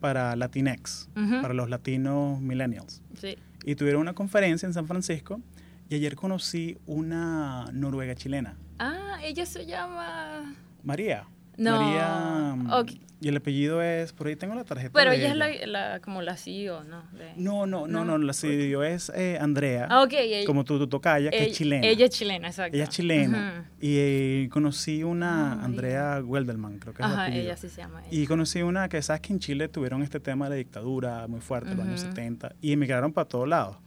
para 0.00 0.34
Latinx, 0.36 1.08
Ujú. 1.16 1.42
para 1.42 1.54
los 1.54 1.68
latinos 1.68 2.40
millennials. 2.40 3.02
Sí. 3.20 3.36
Y 3.64 3.74
tuvieron 3.74 4.00
una 4.00 4.14
conferencia 4.14 4.66
en 4.66 4.72
San 4.72 4.86
Francisco 4.86 5.40
y 5.88 5.96
ayer 5.96 6.14
conocí 6.16 6.78
una 6.86 7.66
noruega 7.72 8.14
chilena, 8.14 8.56
Ah, 8.78 9.18
ella 9.22 9.44
se 9.44 9.66
llama... 9.66 10.54
María. 10.84 11.26
No, 11.58 11.72
María. 11.82 12.54
mm. 12.56 12.86
Y 13.20 13.26
el 13.26 13.36
apellido 13.36 13.82
es, 13.82 14.12
por 14.12 14.28
ahí 14.28 14.36
tengo 14.36 14.54
la 14.54 14.62
tarjeta. 14.62 14.92
Pero 14.94 15.10
de 15.10 15.16
ella 15.16 15.30
es 15.30 15.36
la, 15.36 15.48
la- 15.66 16.00
como 16.00 16.22
la 16.22 16.36
CEO, 16.36 16.84
¿no? 16.84 17.02
De- 17.10 17.32
No, 17.36 17.66
no, 17.66 17.88
no, 17.88 18.04
No. 18.04 18.16
no, 18.16 18.24
la 18.24 18.32
CEO 18.32 18.84
es 18.84 19.10
eh, 19.12 19.36
Andrea. 19.40 19.88
Ah, 19.90 20.04
ok. 20.04 20.12
Ella, 20.12 20.46
como 20.46 20.62
tu, 20.64 20.78
tu 20.78 20.86
tocaya, 20.86 21.30
que 21.30 21.36
ella- 21.38 21.46
es 21.46 21.56
chilena. 21.56 21.84
Ella 21.88 22.04
es 22.06 22.10
chilena, 22.12 22.46
exacto. 22.46 22.76
Ella 22.76 22.84
es 22.84 22.90
chilena. 22.90 23.68
Y 23.80 23.96
eh, 23.98 24.48
conocí 24.52 25.02
una, 25.02 25.54
Ah, 25.54 25.64
Andrea 25.64 26.20
Welderman, 26.24 26.78
creo 26.78 26.94
que 26.94 27.02
es 27.02 27.08
el 27.08 27.12
Ajá, 27.14 27.28
ella 27.28 27.56
sí 27.56 27.68
se 27.68 27.80
llama. 27.80 28.02
Y 28.08 28.24
conocí 28.26 28.62
una 28.62 28.88
que 28.88 29.02
sabes 29.02 29.20
que 29.22 29.32
en 29.32 29.40
Chile 29.40 29.68
tuvieron 29.68 30.04
este 30.04 30.20
tema 30.20 30.44
de 30.44 30.50
la 30.50 30.56
dictadura 30.56 31.26
muy 31.26 31.40
fuerte 31.40 31.72
en 31.72 31.76
los 31.76 31.86
años 31.86 32.02
Ujú. 32.02 32.10
70 32.10 32.54
y 32.60 32.70
emigraron 32.70 33.12
para 33.12 33.26
todos 33.26 33.48
lados, 33.48 33.78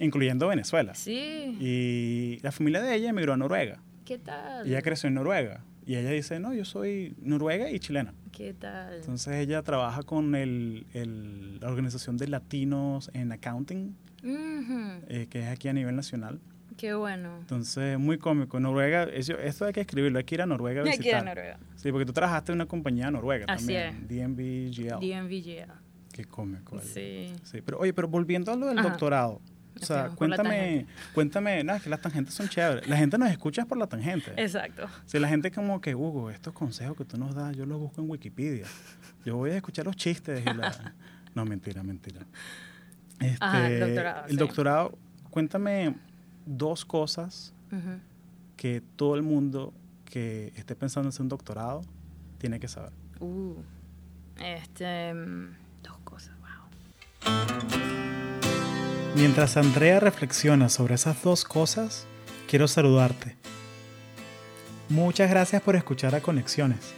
incluyendo 0.00 0.48
Venezuela. 0.48 0.96
Sí. 0.96 1.56
Y 1.60 2.40
la 2.42 2.50
familia 2.50 2.80
de 2.82 2.92
ella 2.96 3.10
emigró 3.10 3.34
a 3.34 3.36
Noruega. 3.36 3.78
¿Qué 4.04 4.18
tal? 4.18 4.66
Ella 4.66 4.82
creció 4.82 5.06
en 5.06 5.14
Noruega. 5.14 5.62
Y 5.86 5.96
ella 5.96 6.10
dice, 6.10 6.38
no, 6.40 6.52
yo 6.54 6.64
soy 6.64 7.14
noruega 7.20 7.70
y 7.70 7.78
chilena. 7.80 8.14
¿Qué 8.32 8.54
tal? 8.54 8.94
Entonces 8.94 9.34
ella 9.36 9.62
trabaja 9.62 10.02
con 10.02 10.34
el, 10.34 10.86
el- 10.92 11.58
la 11.60 11.68
organización 11.68 12.16
de 12.16 12.28
latinos 12.28 13.10
en 13.14 13.32
accounting, 13.32 13.96
eh, 14.22 15.26
que 15.28 15.40
es 15.42 15.48
aquí 15.48 15.68
a 15.68 15.72
nivel 15.72 15.96
nacional. 15.96 16.40
Qué 16.76 16.94
bueno. 16.94 17.36
Entonces, 17.40 17.98
muy 17.98 18.16
cómico. 18.18 18.58
Noruega, 18.60 19.04
eso, 19.04 19.34
esto 19.38 19.66
hay 19.66 19.72
que 19.72 19.80
escribirlo, 19.80 20.18
hay 20.18 20.24
que 20.24 20.34
ir 20.36 20.42
a 20.42 20.46
Noruega 20.46 20.80
a 20.80 20.84
Hay 20.84 20.90
visitar. 20.90 21.02
que 21.04 21.08
ir 21.10 21.14
a 21.16 21.22
Noruega. 21.24 21.58
Sí, 21.76 21.90
porque 21.92 22.06
tú 22.06 22.12
trabajaste 22.12 22.52
en 22.52 22.56
una 22.56 22.66
compañía 22.66 23.10
noruega 23.10 23.46
Así 23.48 23.66
también, 23.74 24.06
DNV 24.08 24.70
GL. 24.70 25.00
DMVGL. 25.00 25.72
Qué 26.12 26.24
cómico. 26.24 26.76
¿vale? 26.76 26.88
Sí. 26.88 27.32
Sí, 27.42 27.60
pero 27.62 27.78
oye, 27.78 27.92
pero 27.92 28.08
volviendo 28.08 28.52
a 28.52 28.56
lo 28.56 28.66
del 28.66 28.78
Ajá. 28.78 28.88
doctorado. 28.88 29.40
O 29.82 29.86
sea, 29.86 30.08
cuéntame, 30.10 30.86
cuéntame, 31.14 31.64
no, 31.64 31.74
es 31.74 31.82
que 31.82 31.90
las 31.90 32.00
tangentes 32.00 32.34
son 32.34 32.48
chéveres. 32.48 32.88
La 32.88 32.96
gente 32.96 33.18
nos 33.18 33.30
escucha 33.30 33.64
por 33.64 33.78
la 33.78 33.86
tangente. 33.86 34.32
Exacto. 34.36 34.88
Si 35.06 35.18
la 35.18 35.28
gente 35.28 35.50
como 35.50 35.80
que, 35.80 35.94
Hugo, 35.94 36.30
estos 36.30 36.52
consejos 36.52 36.96
que 36.96 37.04
tú 37.04 37.16
nos 37.16 37.34
das, 37.34 37.56
yo 37.56 37.66
los 37.66 37.78
busco 37.78 38.00
en 38.00 38.10
Wikipedia. 38.10 38.66
Yo 39.24 39.36
voy 39.36 39.50
a 39.50 39.56
escuchar 39.56 39.86
los 39.86 39.96
chistes 39.96 40.40
y 40.40 40.54
la... 40.54 40.94
No, 41.34 41.44
mentira, 41.44 41.82
mentira. 41.84 42.26
Este, 43.20 43.36
Ajá, 43.38 43.68
el 43.68 43.80
doctorado, 43.80 44.24
El 44.24 44.30
sí. 44.30 44.36
doctorado, 44.36 44.98
cuéntame 45.30 45.94
dos 46.44 46.84
cosas 46.84 47.54
que 48.56 48.82
todo 48.96 49.14
el 49.14 49.22
mundo 49.22 49.72
que 50.06 50.52
esté 50.56 50.74
pensando 50.74 51.06
en 51.06 51.10
hacer 51.10 51.22
un 51.22 51.28
doctorado 51.28 51.82
tiene 52.38 52.58
que 52.58 52.66
saber. 52.66 52.92
Uh, 53.20 53.54
este, 54.38 55.14
mm, 55.14 55.56
dos 55.82 55.98
cosas, 55.98 56.34
wow. 56.40 57.99
Mientras 59.16 59.56
Andrea 59.56 59.98
reflexiona 59.98 60.68
sobre 60.68 60.94
esas 60.94 61.22
dos 61.22 61.44
cosas, 61.44 62.06
quiero 62.48 62.68
saludarte. 62.68 63.36
Muchas 64.88 65.28
gracias 65.28 65.60
por 65.62 65.74
escuchar 65.74 66.14
a 66.14 66.20
Conexiones. 66.20 66.94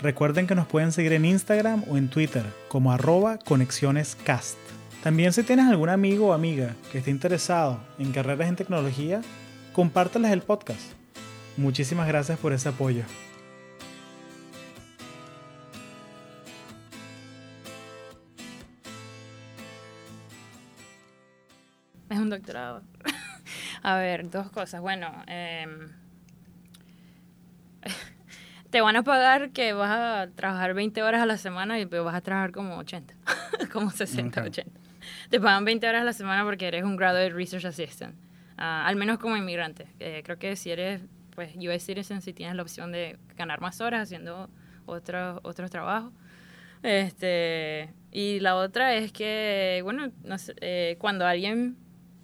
Recuerden 0.00 0.46
que 0.46 0.54
nos 0.54 0.68
pueden 0.68 0.92
seguir 0.92 1.12
en 1.12 1.24
Instagram 1.24 1.84
o 1.90 1.96
en 1.96 2.08
Twitter 2.08 2.44
como 2.68 2.92
arroba 2.92 3.38
conexionescast. 3.38 4.56
También 5.02 5.32
si 5.32 5.42
tienes 5.42 5.66
algún 5.66 5.88
amigo 5.88 6.28
o 6.28 6.32
amiga 6.32 6.76
que 6.92 6.98
esté 6.98 7.10
interesado 7.10 7.80
en 7.98 8.12
carreras 8.12 8.48
en 8.48 8.56
tecnología, 8.56 9.20
compárteles 9.72 10.30
el 10.30 10.42
podcast. 10.42 10.80
Muchísimas 11.56 12.06
gracias 12.06 12.38
por 12.38 12.52
ese 12.52 12.68
apoyo. 12.68 13.02
Un 22.22 22.30
doctorado. 22.30 22.82
A 23.82 23.96
ver, 23.96 24.30
dos 24.30 24.50
cosas. 24.50 24.80
Bueno, 24.80 25.10
em, 25.26 25.88
te 28.70 28.80
van 28.80 28.96
a 28.96 29.02
pagar 29.02 29.50
que 29.50 29.72
vas 29.72 29.90
a 29.90 30.28
trabajar 30.34 30.74
20 30.74 31.02
horas 31.02 31.20
a 31.22 31.26
la 31.26 31.36
semana 31.36 31.78
y 31.78 31.84
vas 31.84 32.14
a 32.14 32.20
trabajar 32.20 32.52
como 32.52 32.76
80, 32.78 33.14
como 33.72 33.90
60, 33.90 34.40
Ok. 34.40 34.46
80. 34.48 34.80
Te 35.30 35.40
pagan 35.40 35.64
20 35.64 35.88
horas 35.88 36.02
a 36.02 36.04
la 36.04 36.12
semana 36.12 36.44
porque 36.44 36.68
eres 36.68 36.84
un 36.84 36.96
Graduate 36.96 37.30
Research 37.30 37.64
Assistant, 37.64 38.14
Ah, 38.56 38.86
al 38.86 38.96
menos 38.96 39.18
como 39.18 39.36
inmigrante. 39.36 39.88
Eh, 39.98 40.22
creo 40.24 40.38
que 40.38 40.54
si 40.56 40.70
eres 40.70 41.00
pues 41.34 41.56
US 41.56 41.82
Citizen, 41.82 42.20
si 42.20 42.32
tienes 42.32 42.54
la 42.54 42.62
opción 42.62 42.92
de 42.92 43.18
ganar 43.36 43.60
más 43.60 43.80
horas 43.80 44.02
haciendo 44.02 44.48
otros 44.86 45.40
otros 45.42 45.70
trabajos. 45.70 46.12
Este, 46.82 47.92
y 48.10 48.40
la 48.40 48.56
otra 48.56 48.94
es 48.94 49.12
que, 49.12 49.80
bueno, 49.84 50.12
no 50.24 50.36
sé, 50.38 50.54
eh, 50.60 50.96
cuando 50.98 51.26
alguien, 51.26 51.76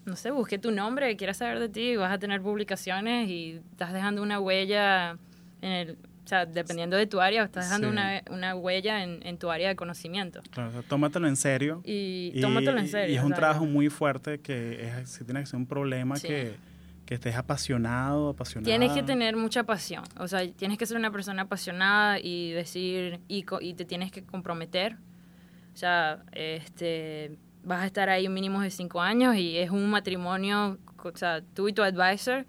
no 0.09 0.16
sé, 0.16 0.31
busque 0.31 0.59
tu 0.59 0.71
nombre, 0.73 1.16
quiera 1.16 1.35
saber 1.35 1.59
de 1.61 1.68
ti, 1.68 1.97
vas 1.97 2.12
a 2.12 2.18
tener 2.18 2.40
publicaciones 2.42 3.29
y 3.29 3.61
estás 3.71 3.92
dejando 3.92 4.23
una 4.23 4.40
huella 4.40 5.18
en 5.62 5.71
el, 5.73 5.90
o 6.25 6.29
sea, 6.29 6.44
dependiendo 6.47 6.97
de 6.97 7.07
tu 7.07 7.21
área, 7.21 7.44
estás 7.44 7.66
dejando 7.66 7.88
Sí. 7.88 7.92
una, 7.92 8.23
una 8.31 8.55
huella 8.55 9.03
en, 9.03 9.25
en 9.27 9.38
tu 9.38 9.51
área 9.51 9.68
de 9.68 9.77
conocimiento. 9.77 10.40
Claro, 10.51 10.71
o 10.71 10.73
sea, 10.73 10.83
tómatelo 10.83 11.27
en 11.29 11.37
serio. 11.37 11.81
Y, 11.85 12.38
tómatelo 12.40 12.79
en 12.79 12.88
serio. 12.88 13.14
Y 13.14 13.16
es 13.18 13.23
un 13.23 13.29
sea, 13.31 13.37
trabajo 13.38 13.64
muy 13.66 13.88
fuerte 13.88 14.40
que 14.40 14.87
es, 15.01 15.09
si 15.11 15.25
tiene 15.25 15.40
que 15.40 15.47
ser 15.47 15.57
un 15.59 15.66
problema 15.66 16.16
Sí. 16.16 16.29
que, 16.29 16.55
que 17.07 17.14
estés 17.14 17.35
apasionado, 17.37 18.29
apasionado. 18.29 18.66
Tienes 18.68 18.92
que 18.92 19.03
tener 19.03 19.37
mucha 19.37 19.62
pasión, 19.64 20.05
o 20.18 20.29
sea, 20.29 20.47
tienes 20.53 20.77
que 20.77 20.85
ser 20.85 20.97
una 20.99 21.11
persona 21.11 21.42
apasionada 21.42 22.18
y 22.21 22.53
decir, 22.53 23.21
y, 23.29 23.47
y 23.62 23.75
te 23.75 23.85
tienes 23.87 24.12
que 24.12 24.23
comprometer. 24.23 24.97
O 25.73 25.77
sea, 25.79 26.23
este, 26.33 27.38
vas 27.64 27.83
a 27.83 27.87
estar 27.87 28.09
ahí 28.09 28.29
mínimo 28.29 28.61
de 28.61 28.71
cinco 28.71 29.01
años 29.01 29.37
y 29.37 29.57
es 29.59 29.71
un 29.71 29.90
matrimonio, 29.90 30.79
o 31.03 31.16
sea, 31.16 31.42
tú 31.55 31.68
y 31.68 31.73
tu 31.73 31.83
advisor. 31.83 32.47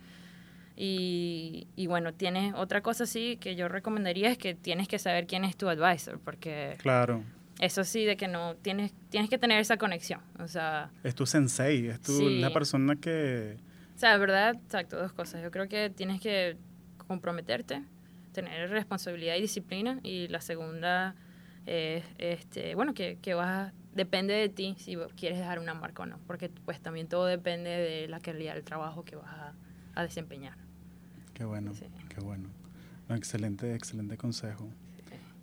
Y, 0.76 1.68
y 1.76 1.88
bueno, 1.88 2.14
tienes 2.14 2.54
otra 2.56 2.82
cosa 2.82 3.06
sí 3.06 3.38
que 3.42 3.56
yo 3.56 3.68
recomendaría 3.68 4.30
es 4.32 4.38
que 4.38 4.56
tienes 4.56 4.88
que 4.88 4.98
saber 4.98 5.28
quién 5.28 5.44
es 5.44 5.58
tu 5.58 5.68
advisor, 5.68 6.20
porque 6.24 6.76
Claro. 6.78 7.22
eso 7.60 7.84
sí, 7.84 8.06
de 8.06 8.16
que 8.16 8.30
no, 8.30 8.56
tienes, 8.56 8.94
tienes 9.10 9.30
que 9.30 9.38
tener 9.38 9.60
esa 9.60 9.76
conexión. 9.78 10.22
O 10.40 10.48
sea, 10.48 10.90
Es 11.04 11.16
tu 11.16 11.26
sensei, 11.26 11.88
es 11.88 12.00
tu, 12.02 12.14
Sí. 12.18 12.40
la 12.40 12.52
persona 12.54 12.96
que... 12.96 13.58
O 13.96 14.00
sea, 14.00 14.16
verdad, 14.18 14.56
exacto, 14.56 14.98
dos 14.98 15.12
cosas. 15.12 15.44
Yo 15.44 15.52
creo 15.52 15.68
que 15.68 15.90
tienes 15.90 16.22
que 16.22 16.56
comprometerte, 17.08 17.84
tener 18.32 18.70
responsabilidad 18.70 19.36
y 19.36 19.42
disciplina. 19.42 20.00
Y 20.04 20.30
la 20.30 20.40
segunda 20.40 21.16
es, 21.66 22.06
este, 22.20 22.76
bueno, 22.76 22.94
que, 22.94 23.18
que 23.22 23.34
vas, 23.34 23.74
depende 23.94 24.34
de 24.34 24.50
ti 24.50 24.76
si 24.78 24.96
quieres 25.18 25.38
dejar 25.40 25.60
una 25.60 25.74
marca 25.74 26.04
o 26.04 26.06
no. 26.06 26.20
Porque 26.28 26.50
pues 26.50 26.80
también 26.82 27.08
todo 27.08 27.26
depende 27.26 27.70
de 27.70 28.08
la 28.08 28.20
calidad 28.20 28.54
del 28.56 28.64
trabajo 28.64 29.04
que 29.06 29.16
vas 29.16 29.30
a, 29.32 29.54
a 29.96 30.04
desempeñar. 30.04 30.58
Qué 31.34 31.46
bueno, 31.46 31.74
Sí. 31.74 31.86
qué 32.10 32.20
bueno. 32.22 32.50
No, 33.08 33.16
excelente, 33.16 33.74
excelente 33.76 34.18
consejo. 34.18 34.70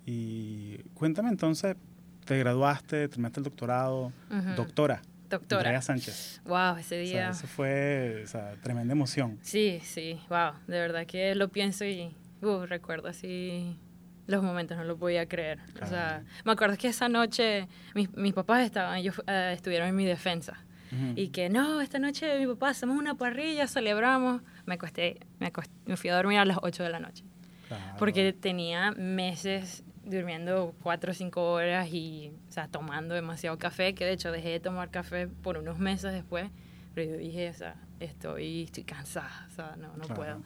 Y 0.04 0.78
cuéntame 0.94 1.28
entonces, 1.30 1.76
te 2.24 2.38
graduaste, 2.38 3.08
terminaste 3.08 3.40
el 3.40 3.44
doctorado, 3.44 4.12
Ujú. 4.30 4.54
doctora. 4.56 5.02
Doctora. 5.28 5.62
Andrea 5.62 5.82
Sánchez. 5.82 6.40
Wow, 6.44 6.76
ese 6.76 7.02
O 7.02 7.06
sea, 7.06 7.20
día. 7.20 7.30
eso 7.30 7.48
fue 7.48 8.22
o 8.22 8.26
sea, 8.28 8.54
tremenda 8.62 8.92
emoción. 8.92 9.38
Sí, 9.42 9.80
sí, 9.82 10.20
wow. 10.28 10.52
De 10.68 10.78
verdad 10.78 11.04
que 11.06 11.34
lo 11.34 11.48
pienso 11.48 11.84
y 11.84 12.14
uh, 12.42 12.64
recuerdo 12.66 13.08
así 13.08 13.76
los 14.26 14.42
momentos, 14.42 14.76
no 14.76 14.84
lo 14.84 14.96
podía 14.96 15.26
creer. 15.26 15.58
O 15.82 15.86
sea, 15.86 16.08
Claro. 16.20 16.24
me 16.44 16.52
acuerdo 16.52 16.76
que 16.76 16.88
esa 16.88 17.08
noche 17.08 17.68
mis, 17.94 18.12
mis 18.16 18.32
papás 18.32 18.64
estaban, 18.64 18.98
ellos 18.98 19.20
eh, 19.26 19.52
estuvieron 19.54 19.88
en 19.88 19.96
mi 19.96 20.04
defensa. 20.04 20.58
Ujú. 20.92 21.12
Y 21.16 21.28
que 21.28 21.48
no, 21.48 21.80
esta 21.80 21.98
noche 21.98 22.38
mi 22.38 22.46
papá 22.46 22.70
hacemos 22.70 22.96
una 22.96 23.14
parrilla, 23.14 23.66
celebramos. 23.66 24.42
Me 24.66 24.74
acosté, 24.74 25.18
me, 25.40 25.52
acosté- 25.52 25.70
me 25.86 25.96
fui 25.96 26.10
a 26.10 26.16
dormir 26.16 26.38
a 26.38 26.44
las 26.44 26.58
8 26.62 26.82
de 26.82 26.90
la 26.90 27.00
noche. 27.00 27.24
Claro. 27.68 27.96
Porque 27.98 28.32
tenía 28.32 28.92
meses 28.92 29.82
durmiendo 30.04 30.74
4 30.82 31.10
o 31.10 31.14
5 31.14 31.52
horas 31.52 31.88
y, 31.90 32.32
o 32.48 32.52
sea, 32.52 32.68
tomando 32.68 33.14
demasiado 33.16 33.58
café, 33.58 33.94
que 33.94 34.04
de 34.04 34.12
hecho 34.12 34.30
dejé 34.30 34.50
de 34.50 34.60
tomar 34.60 34.90
café 34.90 35.26
por 35.26 35.58
unos 35.58 35.78
meses 35.78 36.12
después. 36.12 36.48
Pero 36.94 37.10
yo 37.12 37.16
dije, 37.18 37.50
o 37.50 37.54
sea, 37.54 37.74
estoy, 38.00 38.62
estoy 38.62 38.84
cansada, 38.84 39.46
o 39.48 39.50
sea, 39.50 39.74
no, 39.76 39.88
no 39.96 40.04
Claro. 40.04 40.14
puedo. 40.14 40.42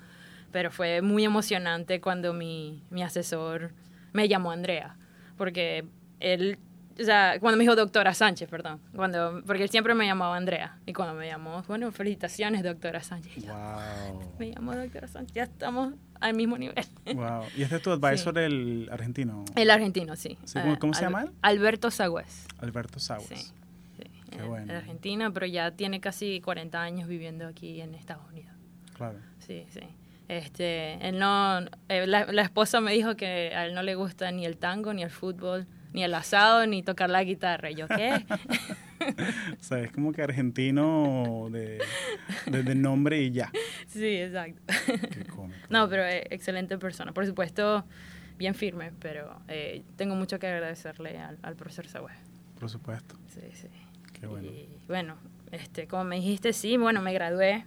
Pero 0.52 0.70
fue 0.70 1.00
muy 1.02 1.24
emocionante 1.24 2.00
cuando 2.00 2.32
mi, 2.32 2.82
mi 2.90 3.02
asesor 3.02 3.72
me 4.12 4.28
llamó 4.28 4.50
Andrea, 4.50 4.96
porque 5.36 5.84
él, 6.18 6.58
o 7.00 7.04
sea, 7.04 7.38
cuando 7.38 7.56
me 7.56 7.62
dijo 7.62 7.76
doctora 7.76 8.12
Sánchez, 8.14 8.48
perdón, 8.48 8.80
cuando, 8.94 9.42
porque 9.46 9.62
él 9.62 9.68
siempre 9.70 9.94
me 9.94 10.06
llamaba 10.06 10.36
Andrea, 10.36 10.78
y 10.86 10.92
cuando 10.92 11.14
me 11.14 11.28
llamó, 11.28 11.62
bueno, 11.68 11.92
felicitaciones, 11.92 12.64
doctora 12.64 13.00
Sánchez. 13.02 13.44
Yo, 13.44 13.54
Wow. 13.54 14.32
Me 14.40 14.46
llamo 14.50 14.74
doctora 14.74 15.06
Sánchez, 15.06 15.34
ya 15.34 15.42
estamos 15.44 15.94
al 16.20 16.34
mismo 16.34 16.58
nivel. 16.58 16.84
Wow. 17.14 17.44
¿Y 17.56 17.62
este 17.62 17.76
es 17.76 17.82
tu 17.82 17.90
advisor, 17.92 18.36
el 18.38 18.88
argentino? 18.90 19.44
El 19.54 19.70
argentino, 19.70 20.16
sí. 20.16 20.36
Sí, 20.44 20.58
¿cómo- 20.60 20.78
cómo 20.80 20.94
se 20.94 21.04
Al- 21.04 21.12
llama 21.12 21.22
él? 21.22 21.30
Alberto 21.42 21.92
Sagüez. 21.92 22.46
Alberto 22.58 22.98
Sauer. 22.98 23.22
Sí. 23.38 23.52
sí. 23.96 24.02
Qué 24.30 24.42
bueno. 24.42 24.72
Argentina, 24.74 25.30
pero 25.32 25.46
ya 25.46 25.70
tiene 25.70 26.00
casi 26.00 26.40
40 26.40 26.82
años 26.82 27.08
viviendo 27.08 27.46
aquí 27.46 27.80
en 27.80 27.94
Estados 27.94 28.26
Unidos. 28.28 28.52
Claro. 28.94 29.18
Sí, 29.38 29.64
sí. 29.70 29.80
Este, 30.30 30.94
él 31.08 31.18
no, 31.18 31.58
eh, 31.88 32.06
la, 32.06 32.24
la 32.26 32.42
esposa 32.42 32.80
me 32.80 32.92
dijo 32.92 33.16
que 33.16 33.52
a 33.52 33.66
él 33.66 33.74
no 33.74 33.82
le 33.82 33.96
gusta 33.96 34.30
ni 34.30 34.46
el 34.46 34.58
tango, 34.58 34.94
ni 34.94 35.02
el 35.02 35.10
fútbol, 35.10 35.66
ni 35.92 36.04
el 36.04 36.14
asado, 36.14 36.64
ni 36.68 36.84
tocar 36.84 37.10
la 37.10 37.24
guitarra. 37.24 37.68
Y 37.72 37.74
yo, 37.74 37.88
¿qué? 37.88 38.24
O 39.00 39.62
sea, 39.64 39.78
es 39.80 39.90
como 39.92 40.12
que 40.12 40.22
argentino 40.22 41.48
de, 41.50 41.80
de, 42.46 42.62
de 42.62 42.74
nombre 42.74 43.20
y 43.22 43.30
ya. 43.30 43.50
sí, 43.88 44.06
exacto. 44.06 44.60
Qué 45.10 45.24
cómico. 45.24 45.58
No, 45.70 45.88
pero 45.88 46.04
eh, 46.04 46.26
excelente 46.30 46.76
persona. 46.76 47.12
Por 47.12 47.24
supuesto, 47.26 47.84
bien 48.36 48.54
firme, 48.54 48.92
pero 49.00 49.40
eh, 49.48 49.82
tengo 49.96 50.14
mucho 50.14 50.38
que 50.38 50.46
agradecerle 50.48 51.18
al, 51.18 51.38
al 51.42 51.56
profesor 51.56 51.88
Sagüez. 51.88 52.18
Por 52.58 52.68
supuesto. 52.68 53.16
Sí, 53.28 53.40
sí. 53.54 53.68
Qué 54.12 54.26
bueno. 54.26 54.46
Y 54.48 54.68
bueno, 54.86 55.16
este, 55.50 55.88
como 55.88 56.04
me 56.04 56.16
dijiste, 56.16 56.52
sí, 56.52 56.76
bueno, 56.76 57.00
me 57.00 57.14
gradué. 57.14 57.64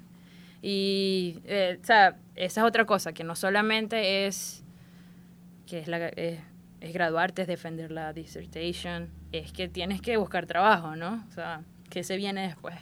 Y, 0.66 1.42
eh, 1.44 1.78
o 1.82 1.86
sea, 1.86 2.16
esa 2.36 2.62
es 2.62 2.66
otra 2.66 2.86
cosa, 2.86 3.12
que 3.12 3.26
no 3.26 3.36
solamente 3.36 4.26
es 4.26 4.64
que 5.68 5.80
es, 5.80 5.90
la, 5.90 6.08
es, 6.08 6.40
es 6.80 6.94
graduarte, 6.94 7.42
es 7.42 7.50
defender 7.50 7.92
la 7.92 8.14
dissertation, 8.14 9.10
es 9.34 9.52
que 9.52 9.68
tienes 9.68 10.02
que 10.02 10.16
buscar 10.16 10.46
trabajo, 10.46 10.96
¿no? 10.96 11.26
O 11.28 11.32
sea, 11.34 11.64
que 11.90 12.06
se 12.06 12.16
viene 12.16 12.48
después. 12.48 12.76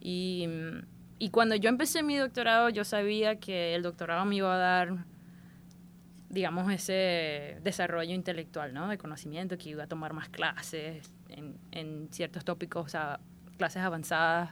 Y, 0.00 0.46
mm, 0.48 0.84
y 1.20 1.30
cuando 1.30 1.54
yo 1.54 1.68
empecé 1.68 2.02
mi 2.02 2.16
doctorado, 2.16 2.70
yo 2.70 2.82
sabía 2.82 3.36
que 3.36 3.76
el 3.76 3.84
doctorado 3.84 4.24
me 4.24 4.34
iba 4.34 4.52
a 4.52 4.58
dar, 4.58 5.04
digamos, 6.28 6.72
ese 6.72 7.58
desarrollo 7.62 8.14
intelectual, 8.14 8.74
¿no? 8.74 8.88
De 8.88 8.98
conocimiento, 8.98 9.56
que 9.58 9.68
iba 9.68 9.84
a 9.84 9.86
tomar 9.86 10.12
más 10.12 10.28
clases 10.28 11.08
en, 11.28 11.56
en 11.70 12.08
ciertos 12.10 12.44
tópicos, 12.44 12.84
o 12.84 12.88
sea, 12.88 13.20
clases 13.58 13.84
avanzadas. 13.84 14.50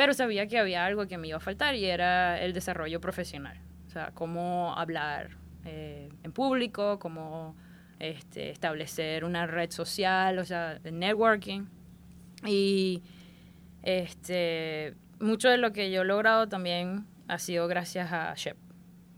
Pero 0.00 0.14
sabía 0.14 0.46
que 0.46 0.58
había 0.58 0.86
algo 0.86 1.06
que 1.06 1.18
me 1.18 1.28
iba 1.28 1.36
a 1.36 1.40
faltar 1.40 1.74
y 1.74 1.84
era 1.84 2.40
el 2.40 2.54
desarrollo 2.54 3.02
profesional. 3.02 3.60
O 3.86 3.90
sea, 3.90 4.12
cómo 4.14 4.72
hablar 4.74 5.36
eh, 5.66 6.08
en 6.22 6.32
público, 6.32 6.98
cómo 6.98 7.54
este, 7.98 8.48
establecer 8.48 9.26
una 9.26 9.46
red 9.46 9.70
social, 9.70 10.38
o 10.38 10.44
sea, 10.46 10.78
networking. 10.90 11.66
Y 12.46 13.02
este, 13.82 14.94
mucho 15.20 15.50
de 15.50 15.58
lo 15.58 15.70
que 15.74 15.90
yo 15.90 16.00
he 16.00 16.06
logrado 16.06 16.48
también 16.48 17.04
ha 17.28 17.38
sido 17.38 17.68
gracias 17.68 18.10
a 18.10 18.32
SHEP, 18.34 18.56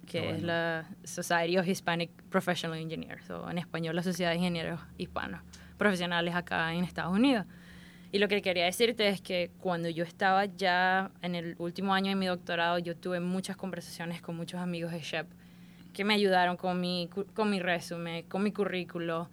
que 0.04 0.10
Qué 0.10 0.18
es 0.30 0.32
bueno. 0.38 0.46
la 0.48 0.90
Society 1.04 1.58
of 1.58 1.68
Hispanic 1.68 2.10
Professional 2.28 2.76
Engineers, 2.76 3.30
o 3.30 3.48
en 3.48 3.58
español 3.58 3.94
la 3.94 4.02
Sociedad 4.02 4.32
de 4.32 4.38
Ingenieros 4.38 4.80
Hispanos 4.98 5.42
Profesionales 5.78 6.34
acá 6.34 6.74
en 6.74 6.82
Estados 6.82 7.14
Unidos. 7.14 7.46
Y 8.14 8.18
lo 8.18 8.28
que 8.28 8.42
quería 8.42 8.66
decirte 8.66 9.08
es 9.08 9.22
que 9.22 9.50
cuando 9.58 9.88
yo 9.88 10.04
estaba 10.04 10.44
ya 10.44 11.10
en 11.22 11.34
el 11.34 11.56
último 11.58 11.94
año 11.94 12.10
de 12.10 12.14
mi 12.14 12.26
doctorado, 12.26 12.78
yo 12.78 12.94
tuve 12.94 13.20
muchas 13.20 13.56
conversaciones 13.56 14.20
con 14.20 14.36
muchos 14.36 14.60
amigos 14.60 14.92
de 14.92 15.00
SHEP 15.00 15.26
que 15.94 16.04
me 16.04 16.14
ayudaron 16.14 16.56
con 16.58 16.78
mi, 16.80 17.08
con 17.34 17.50
mi 17.50 17.58
resumen, 17.58 18.24
con 18.28 18.42
mi 18.42 18.52
currículo 18.52 19.30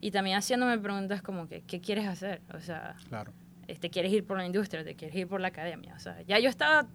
y 0.00 0.10
también 0.10 0.36
haciéndome 0.36 0.78
preguntas 0.78 1.22
como 1.22 1.48
que, 1.48 1.62
¿qué 1.62 1.80
quieres 1.80 2.06
hacer? 2.06 2.40
O 2.54 2.60
sea, 2.60 2.96
Claro. 3.08 3.32
¿te 3.80 3.90
quieres 3.90 4.12
ir 4.12 4.24
por 4.24 4.36
la 4.36 4.46
industria? 4.46 4.84
¿Te 4.84 4.94
quieres 4.94 5.16
ir 5.16 5.26
por 5.26 5.40
la 5.40 5.48
academia? 5.48 5.94
O 5.94 5.98
sea, 5.98 6.20
ya 6.22 6.38
yo 6.38 6.48
estaba 6.50 6.86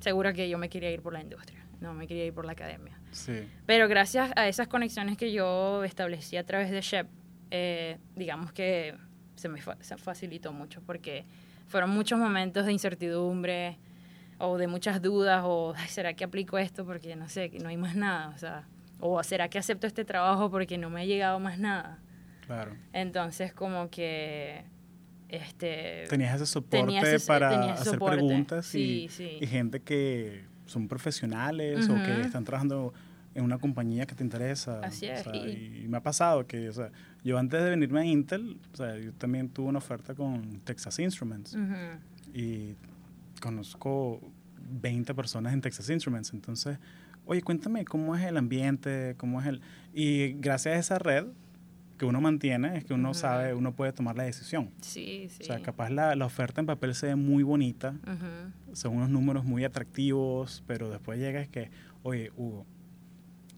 segura 0.00 0.32
que 0.32 0.48
yo 0.48 0.56
me 0.58 0.68
quería 0.70 0.90
ir 0.90 1.00
por 1.02 1.12
la 1.12 1.20
industria, 1.20 1.64
no 1.80 1.92
me 1.94 2.06
quería 2.06 2.24
ir 2.26 2.32
por 2.34 2.44
la 2.46 2.52
academia. 2.52 2.98
Sí. 3.10 3.46
Pero 3.66 3.88
gracias 3.88 4.32
a 4.36 4.48
esas 4.48 4.68
conexiones 4.68 5.16
que 5.18 5.32
yo 5.32 5.84
establecí 5.84 6.36
a 6.38 6.44
través 6.44 6.70
de 6.70 6.80
SHEP, 6.80 7.06
eh, 7.50 7.98
digamos 8.16 8.52
que 8.52 8.94
se 9.42 9.48
me 9.48 9.60
fa- 9.60 9.76
se 9.80 9.96
facilitó 9.96 10.52
mucho 10.52 10.80
porque 10.86 11.24
fueron 11.68 11.90
muchos 11.90 12.18
momentos 12.18 12.64
de 12.64 12.72
incertidumbre 12.72 13.76
o 14.38 14.56
de 14.56 14.66
muchas 14.68 15.02
dudas 15.02 15.42
o 15.44 15.74
"Ay, 15.76 15.88
¿será 15.88 16.14
que 16.14 16.24
aplico 16.24 16.58
esto? 16.58 16.84
Porque 16.84 17.14
no 17.16 17.28
sé, 17.28 17.50
que 17.50 17.58
no 17.58 17.68
hay 17.68 17.76
más 17.76 17.94
nada. 17.96 18.28
O 18.34 18.38
sea, 18.38 18.66
o 19.00 19.22
¿será 19.22 19.48
que 19.48 19.58
acepto 19.58 19.86
este 19.86 20.04
trabajo 20.04 20.50
porque 20.50 20.78
no 20.78 20.90
me 20.90 21.00
ha 21.02 21.04
llegado 21.04 21.38
más 21.40 21.58
nada? 21.58 21.98
Claro. 22.46 22.72
Entonces 22.92 23.52
como 23.52 23.90
que 23.90 24.64
este 25.28 26.04
Tenías 26.08 26.36
ese 26.36 26.46
soporte 26.46 26.86
tenía 26.86 27.02
ese- 27.02 27.26
para 27.26 27.50
tenía 27.50 27.72
ese 27.74 27.82
hacer 27.82 27.92
soporte. 27.94 28.16
preguntas 28.16 28.66
Sí, 28.66 29.04
y, 29.04 29.08
sí. 29.08 29.38
y 29.40 29.46
gente 29.46 29.80
que 29.80 30.44
son 30.66 30.88
profesionales 30.88 31.88
o 31.88 31.94
que 31.96 32.20
están 32.22 32.44
trabajando 32.44 32.92
en 33.34 33.44
una 33.44 33.58
compañía 33.58 34.04
que 34.06 34.14
te 34.14 34.22
interesa. 34.22 34.80
Así 34.80 35.06
es, 35.06 35.26
O 35.26 35.30
sea, 35.32 35.36
y- 35.36 35.84
y... 35.84 35.88
me 35.88 35.96
ha 35.96 36.02
pasado 36.02 36.46
que, 36.46 36.68
o 36.68 36.72
sea, 36.72 36.90
yo 37.24 37.38
antes 37.38 37.62
de 37.62 37.70
venirme 37.70 38.00
a 38.00 38.04
Intel, 38.04 38.58
o 38.72 38.76
sea, 38.76 38.96
yo 38.98 39.12
también 39.14 39.48
tuve 39.48 39.68
una 39.68 39.78
oferta 39.78 40.14
con 40.14 40.60
Texas 40.64 40.98
Instruments 40.98 41.54
Ujú. 41.54 42.34
y 42.38 42.74
conozco 43.40 44.20
20 44.80 45.14
personas 45.14 45.52
en 45.52 45.60
Texas 45.60 45.88
Instruments. 45.90 46.32
Entonces, 46.32 46.78
oye, 47.26 47.42
cuéntame 47.42 47.84
cómo 47.84 48.14
es 48.16 48.22
el 48.24 48.36
ambiente, 48.36 49.14
cómo 49.18 49.40
es 49.40 49.46
el... 49.46 49.60
Y 49.92 50.32
gracias 50.34 50.76
a 50.76 50.78
esa 50.78 50.98
red 50.98 51.26
que 51.98 52.04
uno 52.06 52.20
mantiene, 52.20 52.78
es 52.78 52.84
que 52.84 52.94
uno 52.94 53.10
Ujú. 53.10 53.18
sabe, 53.18 53.54
uno 53.54 53.72
puede 53.74 53.92
tomar 53.92 54.16
la 54.16 54.24
decisión. 54.24 54.70
Sí, 54.80 55.28
sí. 55.30 55.42
O 55.42 55.44
sea, 55.46 55.60
capaz 55.62 55.90
la, 55.90 56.16
la 56.16 56.26
oferta 56.26 56.60
en 56.60 56.66
papel 56.66 56.94
se 56.94 57.06
ve 57.08 57.16
muy 57.16 57.42
bonita, 57.44 57.94
Ujú. 58.02 58.74
son 58.76 58.96
unos 58.96 59.10
números 59.10 59.44
muy 59.44 59.62
atractivos, 59.64 60.64
pero 60.66 60.90
después 60.90 61.18
llega 61.20 61.40
es 61.40 61.48
que, 61.48 61.70
oye, 62.02 62.32
Hugo, 62.36 62.66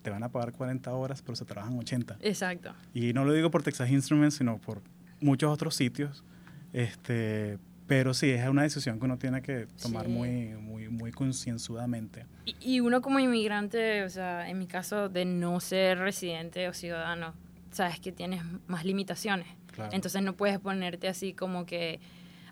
te 0.05 0.11
van 0.11 0.23
a 0.23 0.29
pagar 0.29 0.53
40 0.53 0.93
horas, 0.93 1.23
pero 1.23 1.35
se 1.35 1.47
trabajan 1.47 1.79
80. 1.79 2.19
Exacto. 2.21 2.75
Y 2.93 3.15
no 3.15 3.25
lo 3.25 3.33
digo 3.33 3.51
por 3.51 3.63
Texas 3.63 3.91
Instruments, 3.91 4.35
sino 4.37 4.59
por 4.59 4.83
muchos 5.21 5.51
otros 5.51 5.75
sitios. 5.75 6.23
Este, 6.75 7.59
pero 7.87 8.13
sí, 8.13 8.31
es 8.31 8.47
una 8.47 8.63
decisión 8.63 8.99
que 8.99 9.07
uno 9.07 9.17
tiene 9.17 9.41
que 9.41 9.67
tomar 9.81 10.05
Sí. 10.05 10.13
muy, 10.13 10.31
muy, 10.61 10.89
muy 10.91 11.11
concienzudamente. 11.11 12.27
Y, 12.45 12.55
y 12.61 12.81
uno 12.81 13.01
como 13.01 13.19
inmigrante, 13.19 14.03
o 14.05 14.11
sea, 14.11 14.49
en 14.51 14.59
mi 14.59 14.67
caso 14.67 15.09
de 15.09 15.25
no 15.25 15.59
ser 15.61 15.99
residente 15.99 16.69
o 16.69 16.75
ciudadano, 16.75 17.33
sabes 17.71 17.99
que 17.99 18.13
tienes 18.13 18.43
más 18.67 18.85
limitaciones. 18.85 19.47
Claro. 19.73 19.91
Entonces 19.95 20.23
no 20.23 20.35
puedes 20.35 20.59
ponerte 20.59 21.09
así 21.09 21.33
como 21.33 21.65
que, 21.65 21.99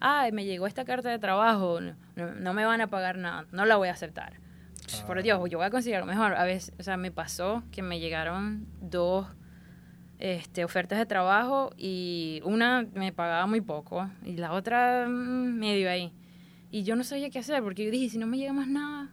ay, 0.01 0.33
me 0.33 0.47
llegó 0.47 0.67
esta 0.67 0.87
carta 0.87 1.11
de 1.11 1.19
trabajo, 1.19 1.81
no- 1.81 2.35
no 2.35 2.55
me 2.55 2.65
van 2.65 2.81
a 2.81 2.87
pagar 2.87 3.19
nada, 3.19 3.45
no 3.53 3.67
la 3.67 3.77
voy 3.77 3.89
a 3.89 3.93
aceptar. 3.93 4.41
Por 4.87 5.05
Claro. 5.07 5.23
Dios, 5.23 5.51
yo 5.51 5.59
voy 5.59 5.67
a 5.67 5.71
conseguir 5.71 5.99
lo 6.01 6.07
mejor. 6.07 6.35
A 6.35 6.45
veces, 6.45 6.73
o 6.79 6.83
sea, 6.83 6.97
me 6.97 7.11
pasó 7.11 7.63
que 7.71 7.83
me 7.83 8.01
llegaron 8.01 8.67
dos 8.81 9.27
este, 10.19 10.65
ofertas 10.65 10.99
de 10.99 11.07
trabajo 11.07 11.73
y 11.77 12.41
una 12.45 12.87
me 12.95 13.13
pagaba 13.13 13.47
muy 13.47 13.61
poco 13.61 14.09
y 14.25 14.37
la 14.37 14.53
otra 14.53 15.07
mm, 15.09 15.59
medio 15.59 15.91
ahí. 15.91 16.13
Y 16.71 16.85
yo 16.85 16.97
no 16.97 17.05
sabía 17.05 17.31
qué 17.31 17.39
hacer 17.39 17.63
porque 17.63 17.85
yo 17.85 17.91
dije, 17.91 18.09
si 18.09 18.19
no 18.19 18.27
me 18.27 18.39
llega 18.39 18.53
más 18.53 18.69
nada. 18.69 19.11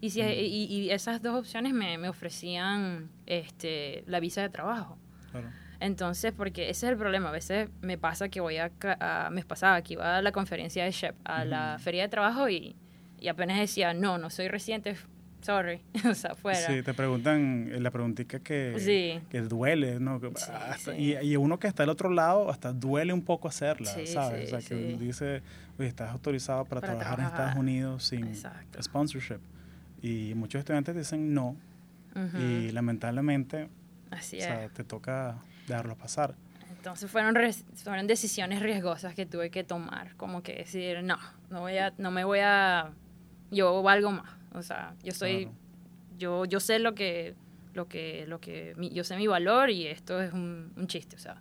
Y, 0.00 0.10
si, 0.10 0.20
y, 0.20 0.64
y 0.64 0.90
esas 0.90 1.22
dos 1.22 1.38
opciones 1.38 1.72
me, 1.72 1.96
me 1.98 2.08
ofrecían 2.08 3.10
este, 3.26 4.02
la 4.06 4.18
visa 4.20 4.42
de 4.42 4.48
trabajo. 4.48 4.98
Claro. 5.30 5.48
Entonces, 5.78 6.32
porque 6.32 6.70
ese 6.70 6.86
es 6.86 6.92
el 6.92 6.98
problema. 6.98 7.28
A 7.28 7.32
veces 7.32 7.68
me 7.80 7.98
pasa 7.98 8.28
que 8.28 8.40
voy 8.40 8.56
a, 8.56 8.70
a- 9.00 9.30
me 9.30 9.44
pasaba 9.44 9.80
que 9.82 9.94
iba 9.94 10.16
a 10.18 10.22
la 10.22 10.32
conferencia 10.32 10.84
de 10.84 10.90
Shep, 10.90 11.14
a 11.24 11.44
la 11.44 11.74
Ujú. 11.76 11.84
feria 11.84 12.02
de 12.02 12.08
trabajo 12.08 12.48
y, 12.48 12.76
y 13.22 13.28
apenas 13.28 13.58
decía, 13.58 13.94
no, 13.94 14.18
no 14.18 14.28
soy 14.30 14.48
residente, 14.48 14.96
sorry, 15.40 15.80
o 16.10 16.14
sea, 16.14 16.34
fuera. 16.34 16.58
Sí, 16.66 16.82
te 16.82 16.92
preguntan 16.94 17.70
eh, 17.72 17.80
la 17.80 17.90
preguntita 17.90 18.40
que, 18.40 18.74
Sí. 18.78 19.20
que 19.30 19.40
duele, 19.42 20.00
¿no? 20.00 20.18
Sí, 20.20 20.26
hasta- 20.52 20.76
sí. 20.76 20.90
Y, 20.98 21.16
y 21.18 21.36
uno 21.36 21.58
que 21.58 21.66
está 21.68 21.82
al 21.84 21.88
otro 21.88 22.10
lado, 22.10 22.50
hasta 22.50 22.72
duele 22.72 23.12
un 23.12 23.22
poco 23.22 23.48
hacerla, 23.48 23.90
¿sabes? 24.06 24.52
o 24.52 24.60
sea, 24.60 24.68
que 24.68 24.96
dice, 24.98 25.42
oye, 25.78 25.88
estás 25.88 26.10
autorizado 26.10 26.64
para, 26.64 26.80
Para 26.80 26.92
trabajar, 26.94 27.12
en 27.12 27.16
trabajar. 27.26 27.40
Estados 27.46 27.60
Unidos 27.60 28.04
sin 28.04 28.26
Exacto. 28.26 28.82
sponsorship. 28.82 29.40
Y 30.02 30.34
muchos 30.34 30.58
estudiantes 30.58 30.96
dicen 30.96 31.32
no, 31.32 31.56
Ujú. 32.16 32.38
y 32.38 32.70
lamentablemente, 32.72 33.68
Así 34.10 34.38
o 34.38 34.40
sea, 34.40 34.68
te 34.68 34.84
toca 34.84 35.36
dejarlo 35.66 35.96
pasar. 35.96 36.34
Entonces 36.70 37.08
fueron, 37.10 37.36
fueron 37.76 38.06
decisiones 38.08 38.60
riesgosas 38.60 39.14
que 39.14 39.24
tuve 39.24 39.50
que 39.50 39.62
tomar, 39.62 40.16
como 40.16 40.42
que 40.42 40.54
decir, 40.56 41.04
no, 41.04 41.16
no, 41.50 41.60
voy 41.60 41.78
a, 41.78 41.94
no 41.98 42.10
me 42.10 42.24
voy 42.24 42.40
a, 42.42 42.90
yo 43.52 43.82
valgo 43.82 44.10
más. 44.10 44.28
O 44.54 44.62
sea, 44.62 44.94
yo 45.04 45.12
soy, 45.12 45.44
Claro. 45.44 45.56
yo, 46.18 46.44
yo 46.46 46.58
sé 46.60 46.78
lo 46.80 46.94
que, 46.94 47.34
lo 47.74 47.86
que, 47.88 48.24
lo 48.26 48.40
que, 48.40 48.74
mi- 48.76 48.90
yo 48.90 49.04
sé 49.04 49.16
mi 49.16 49.26
valor 49.28 49.70
y 49.70 49.86
esto 49.86 50.20
es 50.20 50.32
un, 50.32 50.72
un 50.76 50.86
chiste, 50.88 51.14
o 51.16 51.18
sea. 51.20 51.36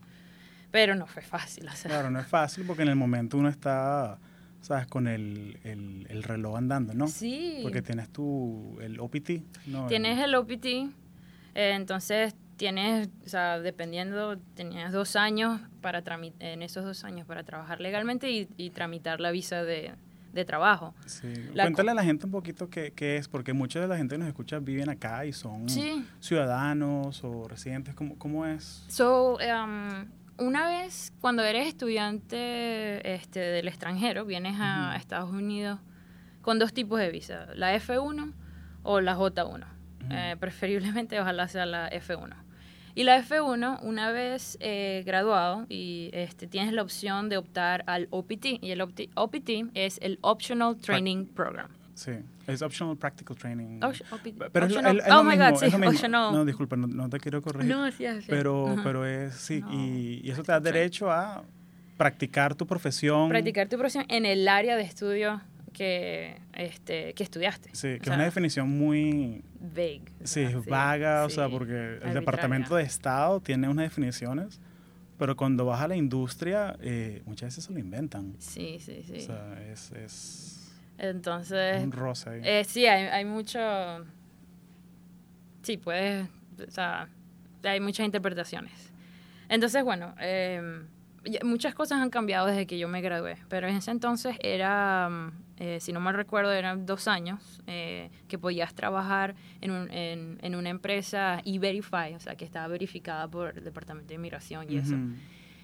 Pero 0.72 0.96
no 0.96 1.08
fue 1.08 1.22
fácil, 1.24 1.68
o 1.68 1.72
sea. 1.72 1.90
Claro, 1.90 2.10
no 2.12 2.20
es 2.20 2.28
fácil 2.28 2.64
porque 2.66 2.84
en 2.84 2.90
el 2.90 2.96
momento 2.96 3.38
uno 3.38 3.50
está, 3.50 4.18
¿sabes? 4.62 4.88
Con 4.88 5.08
el, 5.08 5.58
el, 5.64 6.06
el 6.10 6.24
reloj 6.24 6.56
andando, 6.58 6.94
¿no? 6.94 7.08
Sí. 7.08 7.60
Porque 7.64 7.82
tienes 7.82 8.08
tu, 8.10 8.78
el 8.82 9.00
OPT, 9.00 9.32
¿no? 9.68 9.88
Tienes 9.88 10.18
el 10.20 10.34
OPT, 10.36 10.66
eh, 10.66 10.92
entonces 11.56 12.34
tienes, 12.56 13.10
o 13.26 13.30
sea, 13.30 13.60
dependiendo, 13.60 14.38
tenías 14.56 14.94
dos 14.94 15.16
años 15.18 15.60
para 15.82 16.04
en 16.40 16.62
esos 16.62 16.86
dos 16.86 17.04
años 17.04 17.26
para 17.28 17.44
trabajar 17.44 17.82
legalmente 17.82 18.32
y, 18.32 18.48
y 18.56 18.70
tramitar 18.70 19.20
la 19.20 19.32
visa 19.32 19.64
de, 19.64 19.92
de 20.32 20.46
trabajo. 20.46 20.94
Sí. 21.06 21.34
Cuéntale 21.54 21.92
a 21.92 21.94
la 21.94 22.04
gente 22.04 22.26
un 22.26 22.32
poquito 22.32 22.70
qué, 22.70 22.94
qué, 22.94 23.18
es, 23.18 23.28
porque 23.28 23.54
mucha 23.54 23.80
de 23.80 23.88
la 23.88 23.98
gente 23.98 24.16
que 24.16 24.20
nos 24.20 24.28
escucha 24.28 24.60
viven 24.60 24.90
acá 24.90 25.26
y 25.26 25.34
son 25.34 25.68
ciudadanos 26.20 27.24
o 27.24 27.48
residentes. 27.48 27.96
¿Cómo, 27.96 28.18
cómo 28.18 28.46
es? 28.46 28.86
So, 28.88 29.38
um, 29.38 30.06
una 30.38 30.68
vez 30.68 31.14
cuando 31.22 31.44
eres 31.44 31.68
estudiante 31.68 33.14
este, 33.14 33.40
del 33.40 33.68
extranjero, 33.68 34.26
vienes 34.26 34.56
a 34.60 34.96
Estados 34.96 35.32
Unidos 35.32 35.80
con 36.42 36.60
dos 36.60 36.74
tipos 36.74 37.00
de 37.00 37.10
visa, 37.12 37.48
la 37.56 37.76
F1 37.76 38.34
o 38.84 39.02
la 39.02 39.16
J1. 39.16 39.66
Eh, 40.10 40.36
preferiblemente 40.40 41.20
ojalá 41.20 41.48
sea 41.48 41.66
la 41.66 41.90
F1. 41.90 42.36
Y 42.96 43.04
la 43.04 43.24
F1, 43.24 43.80
una 43.82 44.12
vez 44.12 44.58
eh, 44.60 45.04
graduado, 45.06 45.66
y 45.70 46.10
este, 46.14 46.48
tienes 46.48 46.74
la 46.74 46.82
opción 46.82 47.30
de 47.30 47.38
optar 47.38 47.84
al 47.88 48.08
OPT. 48.10 48.46
Y 48.62 48.72
el 48.72 48.82
OPT 48.82 49.50
es 49.74 50.00
el 50.02 50.20
Optional 50.22 50.78
Training 50.78 51.26
Program. 51.26 51.70
Sí, 51.94 52.14
es 52.48 52.62
Optional 52.62 52.98
Practical 52.98 53.38
Training. 53.38 53.80
pero 54.52 54.66
es, 54.66 54.76
oh 55.12 55.24
my 55.24 55.38
God, 55.38 55.56
sí, 55.56 55.68
optional. 55.68 56.34
No, 56.34 56.46
disculpa, 56.46 56.76
no, 56.76 57.10
te 57.10 57.20
quiero 57.20 57.42
corregir. 57.42 57.70
No, 57.70 57.92
sí, 57.92 58.06
sí. 58.22 58.26
Pero, 58.28 58.76
pero 58.84 59.06
es, 59.06 59.36
sí, 59.36 59.64
y, 59.72 60.22
y, 60.24 60.32
eso 60.32 60.42
te 60.42 60.52
da 60.52 60.60
derecho 60.60 61.12
a 61.12 61.44
practicar 61.98 62.56
tu 62.56 62.66
profesión. 62.66 63.30
Practicar 63.30 63.70
tu 63.70 63.78
profesión 63.78 64.06
en 64.08 64.26
el 64.26 64.48
área 64.48 64.76
de 64.76 64.82
estudio 64.82 65.42
que, 65.72 66.40
este, 66.54 67.14
que 67.14 67.24
estudiaste. 67.24 67.70
Sí, 67.74 68.00
que 68.00 68.10
es 68.10 68.16
una 68.16 68.24
definición 68.24 68.70
muy... 68.70 69.44
Vague. 69.60 70.04
Sí, 70.24 70.46
vaga, 70.68 71.26
o 71.26 71.30
sea, 71.30 71.50
porque 71.50 72.00
el 72.02 72.14
Departamento 72.14 72.76
de 72.76 72.84
Estado 72.84 73.40
tiene 73.40 73.70
unas 73.70 73.86
definiciones, 73.86 74.60
pero 75.18 75.36
cuando 75.36 75.66
vas 75.66 75.82
a 75.82 75.88
la 75.88 75.96
industria, 75.96 76.76
eh, 76.82 77.22
muchas 77.26 77.48
veces 77.48 77.66
se 77.66 77.72
lo 77.74 77.80
inventan. 77.80 78.36
Sí, 78.40 78.78
sí, 78.80 79.04
sí. 79.06 79.18
O 79.18 79.20
sea, 79.20 79.62
es... 79.72 79.92
es 79.92 80.74
Entonces... 80.98 81.84
Un 81.84 81.92
roce 81.92 82.30
ahí. 82.30 82.42
Eh, 82.44 82.64
sí, 82.64 82.86
hay, 82.86 83.04
hay 83.06 83.26
mucho... 83.26 83.60
Sí, 85.62 85.78
puedes... 85.78 86.28
O 86.68 86.72
sea, 86.72 87.08
hay 87.64 87.80
muchas 87.80 88.06
interpretaciones. 88.06 88.92
Entonces, 89.48 89.84
bueno... 89.84 90.16
Eh, 90.20 90.84
muchas 91.44 91.76
cosas 91.76 92.00
han 92.00 92.10
cambiado 92.10 92.48
desde 92.48 92.66
que 92.66 92.78
yo 92.80 92.88
me 92.88 93.02
gradué, 93.02 93.38
pero 93.48 93.68
en 93.68 93.76
ese 93.76 93.92
entonces 93.92 94.36
era, 94.42 95.08
mm, 95.10 95.32
eh, 95.64 95.80
si 95.80 95.94
no 95.94 96.00
mal 96.00 96.16
recuerdo, 96.16 96.52
eran 96.52 96.88
dos 96.88 97.08
años 97.08 97.62
eh, 97.68 98.10
que 98.28 98.40
podías 98.40 98.74
trabajar 98.74 99.36
en, 99.62 99.70
un, 99.70 99.92
en, 99.92 100.56
una 100.56 100.70
empresa 100.70 101.40
e-Verify, 101.46 102.16
o 102.16 102.20
sea, 102.20 102.34
que 102.34 102.46
estaba 102.46 102.68
verificada 102.68 103.28
por 103.28 103.56
el 103.56 103.64
Departamento 103.64 104.08
de 104.08 104.16
Inmigración 104.16 104.66
y 104.72 104.78
eso. 104.78 104.96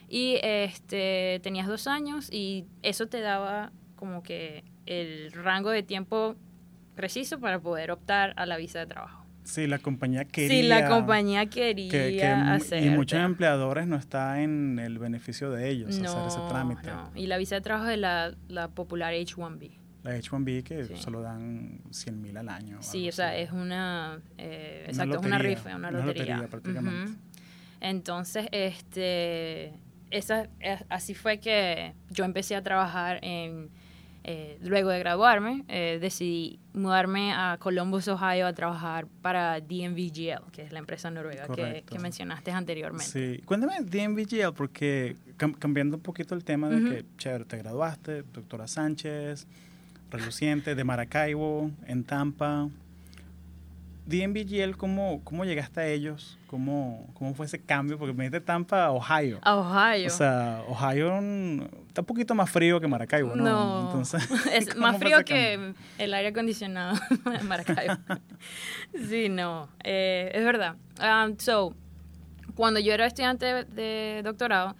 Y 0.08 0.38
este, 0.44 1.40
tenías 1.42 1.66
dos 1.66 1.88
años 1.88 2.32
y 2.32 2.66
eso 2.84 3.08
te 3.08 3.22
daba 3.22 3.72
como 3.96 4.22
que 4.22 4.64
el 4.86 5.32
rango 5.32 5.72
de 5.72 5.82
tiempo 5.82 6.36
preciso 6.94 7.40
para 7.40 7.60
poder 7.60 7.90
optar 7.90 8.36
a 8.38 8.46
la 8.46 8.58
visa 8.58 8.78
de 8.78 8.86
trabajo. 8.86 9.26
Sí, 9.46 9.66
la 9.66 9.80
compañía 9.80 10.26
quería. 10.26 10.62
Sí, 10.62 10.62
la 10.62 10.88
compañía 10.88 11.48
quería 11.48 12.54
hacer. 12.54 12.86
Y 12.86 12.92
muchos 12.92 13.20
empleadores 13.20 13.88
no 13.88 13.96
está 13.96 14.44
en 14.44 14.78
el 14.78 15.00
beneficio 15.00 15.50
de 15.50 15.70
ellos 15.70 15.90
hacer 15.90 16.28
ese 16.28 16.40
trámite. 16.50 16.92
No. 16.92 17.10
Y 17.16 17.26
la 17.26 17.40
visa 17.40 17.56
de 17.56 17.62
trabajo 17.62 17.90
es 17.90 17.98
la, 17.98 18.36
la 18.48 18.68
popular 18.68 19.16
H1B. 19.16 19.87
La 20.08 20.18
H1B 20.18 20.64
que 20.64 20.96
solo 20.96 21.22
dan 21.22 21.82
100 21.92 22.22
mil 22.22 22.38
al 22.38 22.48
año. 22.48 22.78
Sí, 22.82 23.10
o 23.10 23.12
sea, 23.12 23.36
es 23.36 23.52
una. 23.52 24.22
Eh, 24.38 24.86
exacto, 24.88 25.20
es 25.20 25.26
una 25.26 25.38
rifa, 25.38 25.76
una 25.76 25.92
lotería. 25.92 26.36
Una 26.36 26.42
lotería 26.42 26.48
prácticamente. 26.48 27.12
Entonces, 27.82 28.48
este. 28.52 29.74
Esa, 30.10 30.48
así 30.88 31.14
fue 31.14 31.40
que 31.40 31.94
yo 32.10 32.24
empecé 32.24 32.56
a 32.56 32.64
trabajar 32.64 33.20
en 33.22 33.70
eh, 34.30 34.58
luego 34.62 34.90
de 34.90 35.00
graduarme, 35.00 35.64
eh, 35.70 36.00
decidí 36.02 36.60
mudarme 36.74 37.32
a 37.32 37.58
Columbus, 37.62 38.10
Ohio, 38.10 38.46
a 38.46 38.52
trabajar 38.52 39.08
para 39.22 39.62
DMVGL, 39.62 40.52
que 40.52 40.64
es 40.64 40.74
la 40.74 40.80
empresa 40.80 41.10
noruega 41.10 41.48
que, 41.48 42.00
mencionaste 42.00 42.52
anteriormente. 42.52 43.06
Sí, 43.06 43.42
cuéntame 43.46 43.76
DMVGL, 43.82 44.54
porque 44.54 45.16
cambiando 45.60 45.96
un 45.96 46.04
poquito 46.04 46.36
el 46.36 46.44
tema 46.44 46.68
de 46.68 46.90
que, 46.90 47.06
chévere, 47.18 47.46
te 47.46 47.58
graduaste, 47.58 48.24
doctora 48.24 48.68
Sánchez, 48.68 49.48
reluciente, 50.12 50.76
de 50.76 50.84
Maracaibo, 50.84 51.72
en 51.86 52.04
Tampa. 52.04 52.70
DMVGL, 54.08 54.78
¿cómo, 54.78 55.20
¿cómo 55.26 55.44
llegaste 55.44 55.82
a 55.82 55.88
ellos? 55.88 56.38
¿Cómo, 56.48 57.10
¿Cómo 57.14 57.34
fue 57.34 57.46
ese 57.46 57.60
cambio? 57.60 57.98
Porque 58.00 58.14
me 58.14 58.24
dijiste 58.24 58.40
Tampa 58.40 58.86
a 58.86 58.92
Ohio. 58.92 59.40
A 59.42 59.56
Ohio. 59.56 60.08
O 60.08 60.10
sea, 60.10 60.64
Ohio 60.66 61.20
está 61.90 62.02
un 62.02 62.06
poquito 62.06 62.34
más 62.34 62.50
frío 62.50 62.80
que 62.80 62.88
Maracaibo, 62.88 63.36
¿no? 63.36 63.44
No, 63.44 63.86
Entonces, 63.88 64.26
es 64.54 64.78
más 64.78 64.98
frío 64.98 65.26
que 65.26 65.74
el 65.98 66.14
aire 66.14 66.30
acondicionado 66.30 66.98
en 67.38 67.48
Maracaibo. 67.50 67.98
sí, 69.10 69.28
no, 69.28 69.68
eh, 69.84 70.32
es 70.34 70.46
verdad. 70.46 70.76
Um, 71.02 71.38
so, 71.38 71.76
cuando 72.56 72.80
yo 72.80 72.94
era 72.94 73.08
estudiante 73.08 73.66
de 73.66 74.22
doctorado, 74.24 74.74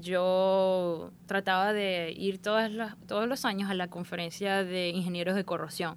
yo 0.00 1.12
trataba 1.26 1.72
de 1.72 2.12
ir 2.16 2.40
todas 2.40 2.70
todos 3.06 3.28
los 3.28 3.44
años 3.44 3.70
a 3.70 3.74
la 3.74 3.88
conferencia 3.88 4.64
de 4.64 4.90
ingenieros 4.90 5.34
de 5.34 5.44
corrosión 5.44 5.96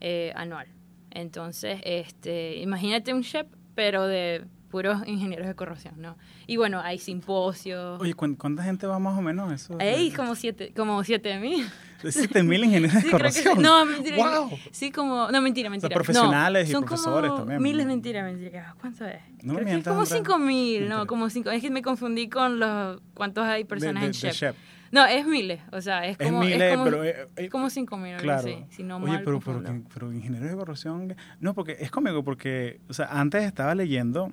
eh, 0.00 0.32
anual. 0.36 0.68
Entonces, 1.10 1.80
este, 1.84 2.58
imagínate 2.58 3.12
un 3.12 3.22
chef, 3.22 3.46
pero 3.74 4.06
de 4.06 4.44
puros 4.70 5.02
ingenieros 5.06 5.46
de 5.46 5.54
corrosión, 5.54 5.94
¿no? 6.00 6.16
Y 6.46 6.56
bueno, 6.56 6.80
hay 6.80 6.98
simposios. 6.98 8.00
Oye, 8.00 8.14
¿cuánta 8.14 8.62
gente 8.62 8.86
va 8.86 8.98
más 8.98 9.18
o 9.18 9.22
menos 9.22 9.50
a 9.50 9.54
eso? 9.54 9.78
Ey, 9.80 10.10
como 10.12 10.34
siete, 10.34 10.72
como 10.74 11.02
siete 11.04 11.38
mil. 11.38 11.66
¿Siete 12.08 12.42
mil 12.42 12.64
ingenieros 12.64 13.02
de 13.02 13.10
corrosión? 13.10 13.62
no, 13.62 13.84
mentira. 13.84 14.16
Wow. 14.16 14.50
Sí, 14.70 14.90
como, 14.90 15.30
no, 15.30 15.40
mentira, 15.40 15.70
mentira. 15.70 15.94
profesionales 15.94 16.70
y 16.70 16.72
profesores 16.72 17.34
también. 17.34 17.62
Miles, 17.62 17.86
mentira, 17.86 18.24
mentira. 18.24 18.74
¿Cuánto 18.80 19.06
es? 19.06 19.20
No 19.42 19.54
creo 19.54 19.66
que 19.66 19.74
es 19.74 19.84
como 19.84 20.06
cinco 20.06 20.38
mil, 20.38 20.88
no, 20.88 21.06
como 21.06 21.30
cinco. 21.30 21.50
Es 21.50 21.62
que 21.62 21.70
me 21.70 21.82
confundí 21.82 22.28
con 22.28 22.58
los, 22.58 23.00
¿cuántos 23.14 23.44
hay 23.44 23.64
personas 23.64 24.04
en 24.04 24.12
chef? 24.12 24.54
No, 24.92 25.06
es 25.06 25.24
miles, 25.24 25.60
o 25.70 25.80
sea, 25.80 26.04
es 26.04 26.18
como, 26.18 26.42
es, 26.42 26.50
miles, 26.50 26.72
como, 26.72 26.84
pero, 26.84 27.04
eh, 27.04 27.28
eh, 27.36 27.48
como 27.48 27.70
cinco 27.70 27.96
mil, 27.96 28.16
claro. 28.16 28.42
Sí, 28.42 28.64
si 28.70 28.82
no 28.82 28.96
Oye, 28.96 29.20
pero, 29.20 29.38
pero, 29.38 29.62
pero, 29.94 30.12
ingenieros 30.12 30.50
de 30.50 30.56
corrosión, 30.56 31.14
no, 31.38 31.54
porque 31.54 31.76
es 31.78 31.92
conmigo, 31.92 32.24
porque, 32.24 32.80
o 32.88 32.92
sea, 32.92 33.06
antes 33.06 33.44
estaba 33.44 33.76
leyendo, 33.76 34.32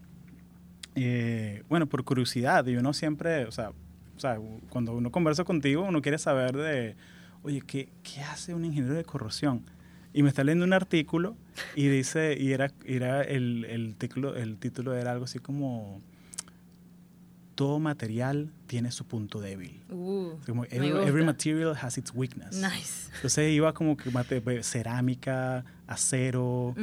eh, 0.96 1.64
bueno, 1.70 1.86
por 1.86 2.04
curiosidad, 2.04 2.66
y 2.66 2.76
uno 2.76 2.94
siempre, 2.94 3.46
o 3.46 3.52
sea, 3.52 3.70
o 3.70 4.20
sea, 4.20 4.40
cuando 4.70 4.94
uno 4.94 5.12
conversa 5.12 5.44
contigo, 5.44 5.84
uno 5.84 6.02
quiere 6.02 6.18
saber 6.18 6.58
de, 6.58 6.96
oye, 7.48 7.62
¿qué, 7.62 7.90
qué 8.04 8.22
hace 8.22 8.54
un 8.54 8.66
ingeniero 8.66 8.96
de 8.96 9.06
corrosión? 9.06 9.64
Y 10.14 10.22
me 10.22 10.30
está 10.30 10.44
leyendo 10.44 10.66
un 10.66 10.74
artículo 10.74 11.36
y 11.76 11.88
dice, 11.88 12.36
y 12.38 12.52
era, 12.52 12.72
era 12.86 13.22
el, 13.22 13.66
el, 13.66 13.96
título, 13.96 14.36
el 14.36 14.58
título 14.58 14.96
era 14.96 15.12
algo 15.12 15.26
así 15.26 15.40
como 15.40 16.02
todo 17.56 17.80
material 17.80 18.52
tiene 18.68 18.92
su 18.92 19.06
punto 19.06 19.40
débil. 19.40 19.82
Uh, 19.90 20.34
como 20.46 20.66
every, 20.66 21.24
material 21.24 21.76
has 21.82 21.98
its 21.98 22.12
weakness. 22.14 22.58
Nice. 22.58 23.10
Entonces 23.16 23.52
iba 23.52 23.74
como 23.74 23.96
que 23.96 24.12
cerámica, 24.64 25.64
acero, 25.88 26.76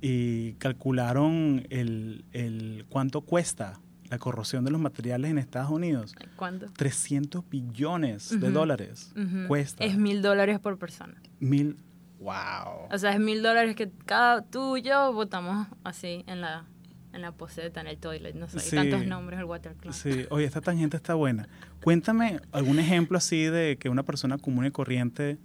y 0.00 0.52
calcularon 0.54 1.66
el, 1.70 2.24
el, 2.32 2.84
cuánto 2.88 3.22
cuesta 3.22 3.80
la 4.10 4.18
corrosión 4.18 4.64
de 4.64 4.72
los 4.72 4.80
materiales 4.80 5.30
en 5.30 5.38
Estados 5.38 5.70
Unidos. 5.70 6.14
¿Cuánto? 6.36 6.66
300 6.76 7.48
billones 7.48 8.38
de 8.38 8.50
dólares 8.50 9.14
cuesta. 9.46 9.84
Es 9.84 9.96
mil 9.96 10.20
dólares 10.20 10.58
por 10.58 10.78
persona. 10.78 11.14
Mil, 11.38 11.76
wow. 12.18 12.88
O 12.90 12.98
sea, 12.98 13.12
es 13.12 13.20
mil 13.20 13.42
dólares 13.42 13.76
que 13.76 13.90
cada 14.04 14.42
tú 14.42 14.76
y 14.76 14.82
yo 14.82 15.12
votamos 15.12 15.68
así 15.84 16.24
en 16.26 16.40
la 16.40 16.66
en 17.12 17.22
la 17.22 17.32
poseta, 17.32 17.80
en 17.80 17.88
el 17.88 17.98
toilet, 17.98 18.36
no 18.36 18.48
sé, 18.48 18.76
tantos 18.76 19.04
nombres, 19.04 19.40
el 19.40 19.44
water 19.44 19.74
club. 19.74 19.92
Sí, 19.92 20.26
oye, 20.30 20.44
esta 20.44 20.60
tangente 20.60 20.96
está 20.96 21.14
buena. 21.14 21.48
Cuéntame 21.82 22.40
algún 22.52 22.78
ejemplo 22.78 23.18
así 23.18 23.44
de 23.44 23.78
que 23.78 23.88
una 23.88 24.04
persona 24.04 24.38
común 24.38 24.66
y 24.66 24.70
corriente 24.70 25.38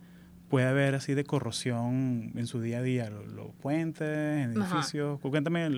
puede 0.47 0.71
ver 0.73 0.93
así 0.93 1.15
de 1.15 1.23
corrosión 1.23 2.31
en 2.35 2.45
su 2.45 2.61
día 2.61 2.79
a 2.79 2.81
día, 2.83 3.09
los, 3.09 3.51
puentes, 3.61 4.47
edificios. 4.47 5.19
Cuéntame 5.21 5.69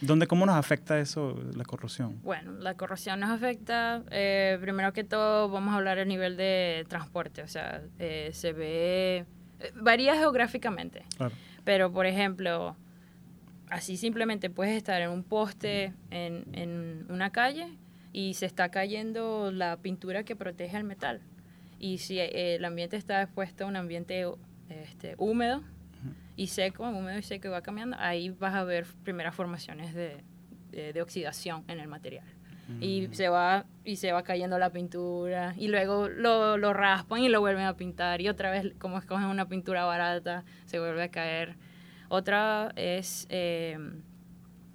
¿Dónde, 0.00 0.26
¿Cómo 0.26 0.46
nos 0.46 0.56
afecta 0.56 0.98
eso, 0.98 1.36
la 1.54 1.64
corrosión? 1.64 2.20
Bueno, 2.22 2.52
la 2.52 2.74
corrosión 2.74 3.20
nos 3.20 3.30
afecta, 3.30 4.02
eh, 4.10 4.58
primero 4.60 4.92
que 4.92 5.04
todo, 5.04 5.48
vamos 5.48 5.74
a 5.74 5.78
hablar 5.78 5.98
a 5.98 6.04
nivel 6.04 6.36
de 6.36 6.86
transporte, 6.88 7.42
o 7.42 7.48
sea, 7.48 7.82
eh, 7.98 8.30
se 8.32 8.52
ve, 8.52 9.26
eh, 9.60 9.72
varía 9.74 10.14
geográficamente, 10.14 11.04
claro. 11.16 11.34
pero 11.64 11.92
por 11.92 12.06
ejemplo, 12.06 12.76
así 13.70 13.96
simplemente 13.96 14.50
puedes 14.50 14.76
estar 14.76 15.00
en 15.00 15.10
un 15.10 15.24
poste 15.24 15.94
en, 16.10 16.44
en 16.52 17.06
una 17.08 17.30
calle 17.30 17.76
y 18.12 18.34
se 18.34 18.46
está 18.46 18.70
cayendo 18.70 19.50
la 19.52 19.76
pintura 19.76 20.24
que 20.24 20.36
protege 20.36 20.76
el 20.76 20.84
metal. 20.84 21.20
Y 21.78 21.98
si 21.98 22.18
eh, 22.18 22.56
el 22.56 22.64
ambiente 22.64 22.96
está 22.96 23.22
expuesto 23.22 23.64
a 23.64 23.66
un 23.68 23.76
ambiente 23.76 24.26
este, 24.68 25.14
húmedo 25.18 25.62
y 26.38 26.46
seco, 26.46 26.88
húmedo 26.88 27.18
y 27.18 27.22
seco 27.22 27.50
va 27.50 27.62
cambiando, 27.62 27.96
ahí 27.98 28.30
vas 28.30 28.54
a 28.54 28.62
ver 28.62 28.86
primeras 29.02 29.34
formaciones 29.34 29.92
de, 29.92 30.22
eh, 30.72 30.92
de 30.94 31.02
oxidación 31.02 31.64
en 31.66 31.80
el 31.80 31.88
material. 31.88 32.24
Mm. 32.68 32.82
Y 32.82 33.08
se 33.10 33.28
va 33.28 33.66
y 33.84 33.96
se 33.96 34.12
va 34.12 34.22
cayendo 34.22 34.56
la 34.56 34.70
pintura 34.70 35.54
y 35.56 35.66
luego 35.66 36.08
lo, 36.08 36.56
lo 36.56 36.72
raspan 36.72 37.22
y 37.22 37.28
lo 37.28 37.40
vuelven 37.40 37.64
a 37.64 37.76
pintar 37.76 38.20
y 38.20 38.28
otra 38.28 38.52
vez 38.52 38.72
como 38.78 38.98
escogen 38.98 39.26
una 39.26 39.48
pintura 39.48 39.84
barata 39.84 40.44
se 40.66 40.78
vuelve 40.78 41.02
a 41.02 41.08
caer. 41.10 41.56
Otra 42.08 42.70
es 42.76 43.26
eh, 43.30 43.76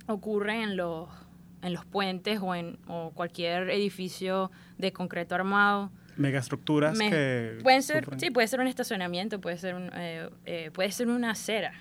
ocurre 0.08 0.64
en 0.64 0.76
los 0.76 1.08
en 1.62 1.74
los 1.74 1.86
puentes 1.86 2.42
o 2.42 2.54
en 2.56 2.78
o 2.88 3.12
cualquier 3.12 3.70
edificio 3.70 4.52
de 4.78 4.92
concreto 4.92 5.34
armado. 5.34 5.92
Megaestructuras 6.18 6.98
Me- 6.98 7.10
que... 7.10 7.58
pueden 7.64 7.82
ser 7.84 8.04
sufren. 8.04 8.20
sí 8.20 8.32
puede 8.32 8.48
ser 8.48 8.60
un 8.60 8.68
estacionamiento 8.68 9.40
puede 9.42 9.58
ser 9.58 9.76
un, 9.76 9.90
eh, 9.96 10.30
eh, 10.46 10.72
puede 10.74 10.92
ser 10.92 11.08
una 11.08 11.32
acera 11.32 11.74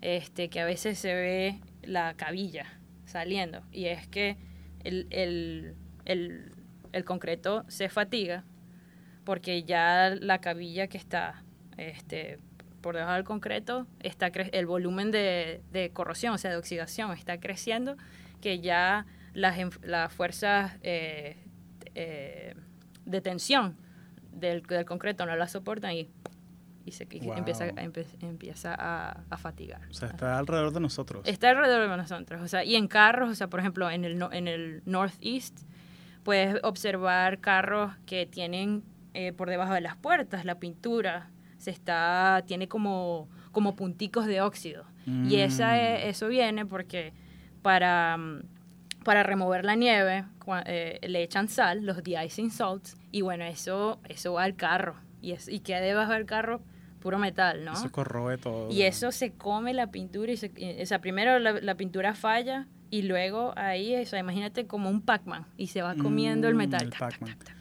este 0.00 0.48
que 0.48 0.60
a 0.60 0.64
veces 0.64 0.98
se 0.98 1.14
ve 1.14 1.60
la 1.82 2.14
cabilla 2.14 2.66
saliendo 3.04 3.62
y 3.72 3.86
es 3.86 4.06
que 4.08 4.36
el, 4.84 5.06
el, 5.10 5.74
el, 6.04 6.52
el 6.92 7.04
concreto 7.04 7.64
se 7.68 7.88
fatiga 7.88 8.44
porque 9.24 9.62
ya 9.64 10.10
la 10.20 10.40
cabilla 10.40 10.86
que 10.88 10.98
está 10.98 11.42
este 11.76 12.38
por 12.80 12.94
debajo 12.94 13.14
del 13.14 13.24
concreto 13.24 13.86
está 14.00 14.30
cre- 14.30 14.50
el 14.52 14.66
volumen 14.66 15.10
de, 15.10 15.60
de 15.72 15.90
corrosión 15.90 16.34
o 16.34 16.38
sea 16.38 16.50
de 16.50 16.56
oxidación 16.56 17.12
está 17.12 17.38
creciendo 17.40 17.96
que 18.40 18.60
ya 18.60 19.04
las, 19.34 19.58
las 19.82 20.12
fuerzas 20.12 20.76
eh, 20.82 21.36
eh, 21.94 22.54
de 23.08 23.20
tensión 23.20 23.76
del, 24.32 24.62
del 24.62 24.84
concreto 24.84 25.26
no 25.26 25.34
la 25.36 25.48
soportan 25.48 25.92
y, 25.94 26.08
y 26.84 26.92
se 26.92 27.06
y 27.10 27.20
Wow. 27.20 27.38
empieza, 27.38 27.66
empe- 27.68 28.06
empieza 28.20 28.74
a, 28.78 29.24
a 29.30 29.36
fatigar. 29.36 29.80
O 29.90 29.94
sea, 29.94 30.08
está 30.08 30.38
alrededor 30.38 30.72
de 30.72 30.80
nosotros. 30.80 31.22
Está 31.26 31.50
alrededor 31.50 31.90
de 31.90 31.96
nosotros. 31.96 32.42
O 32.42 32.48
sea, 32.48 32.64
y 32.64 32.76
en 32.76 32.86
carros, 32.88 33.30
o 33.30 33.34
sea, 33.34 33.48
por 33.48 33.60
ejemplo, 33.60 33.90
en 33.90 34.04
el, 34.04 34.22
en 34.32 34.48
el 34.48 34.82
Northeast, 34.86 35.58
puedes 36.22 36.62
observar 36.62 37.40
carros 37.40 37.92
que 38.06 38.26
tienen 38.26 38.82
eh, 39.14 39.32
por 39.32 39.48
debajo 39.48 39.72
de 39.74 39.80
las 39.80 39.96
puertas 39.96 40.44
la 40.44 40.58
pintura 40.60 41.30
se 41.56 41.70
está 41.70 42.44
tiene 42.46 42.68
como 42.68 43.28
como 43.50 43.74
punticos 43.74 44.26
de 44.26 44.40
óxido 44.42 44.84
y 45.06 45.36
esa 45.36 45.72
Mm. 45.72 45.74
e- 45.80 46.08
eso 46.10 46.28
viene 46.28 46.66
porque 46.66 47.12
para 47.62 48.16
mm, 48.18 48.42
para 49.08 49.22
remover 49.22 49.64
la 49.64 49.74
nieve 49.74 50.26
eh, 50.66 50.98
le 51.08 51.22
echan 51.22 51.48
sal 51.48 51.86
los 51.86 52.02
de-icing 52.04 52.50
salts 52.50 52.94
y 53.10 53.22
bueno 53.22 53.42
eso 53.44 53.98
eso 54.06 54.34
va 54.34 54.42
al 54.42 54.54
carro 54.54 54.96
y 55.22 55.32
es 55.32 55.48
y 55.48 55.60
queda 55.60 55.80
debajo 55.80 56.12
del 56.12 56.26
carro 56.26 56.60
puro 57.00 57.18
metal 57.18 57.64
no 57.64 57.72
Eso 57.72 57.90
corroe 57.90 58.36
todo. 58.36 58.70
y 58.70 58.82
eso 58.82 59.10
se 59.10 59.32
come 59.32 59.72
la 59.72 59.86
pintura 59.90 60.30
y 60.30 60.36
se, 60.36 60.52
y- 60.54 60.82
o 60.82 60.84
sea, 60.84 60.98
primero 61.00 61.38
la, 61.38 61.52
la 61.52 61.74
pintura 61.76 62.12
falla 62.14 62.66
y 62.90 63.00
luego 63.02 63.54
ahí, 63.56 63.96
o 63.96 64.04
sea, 64.04 64.18
imagínate 64.18 64.66
como 64.66 64.90
un 64.90 65.00
Pac-Man 65.00 65.46
y 65.56 65.68
se 65.68 65.80
va 65.80 65.94
comiendo 65.94 66.46
el 66.48 66.54
Mm, 66.54 66.58
metal. 66.58 66.82
el 66.82 66.90
tac, 66.90 66.98
tac, 66.98 67.10
Pac-Man. 67.12 67.30
tac, 67.38 67.44
tac. 67.46 67.56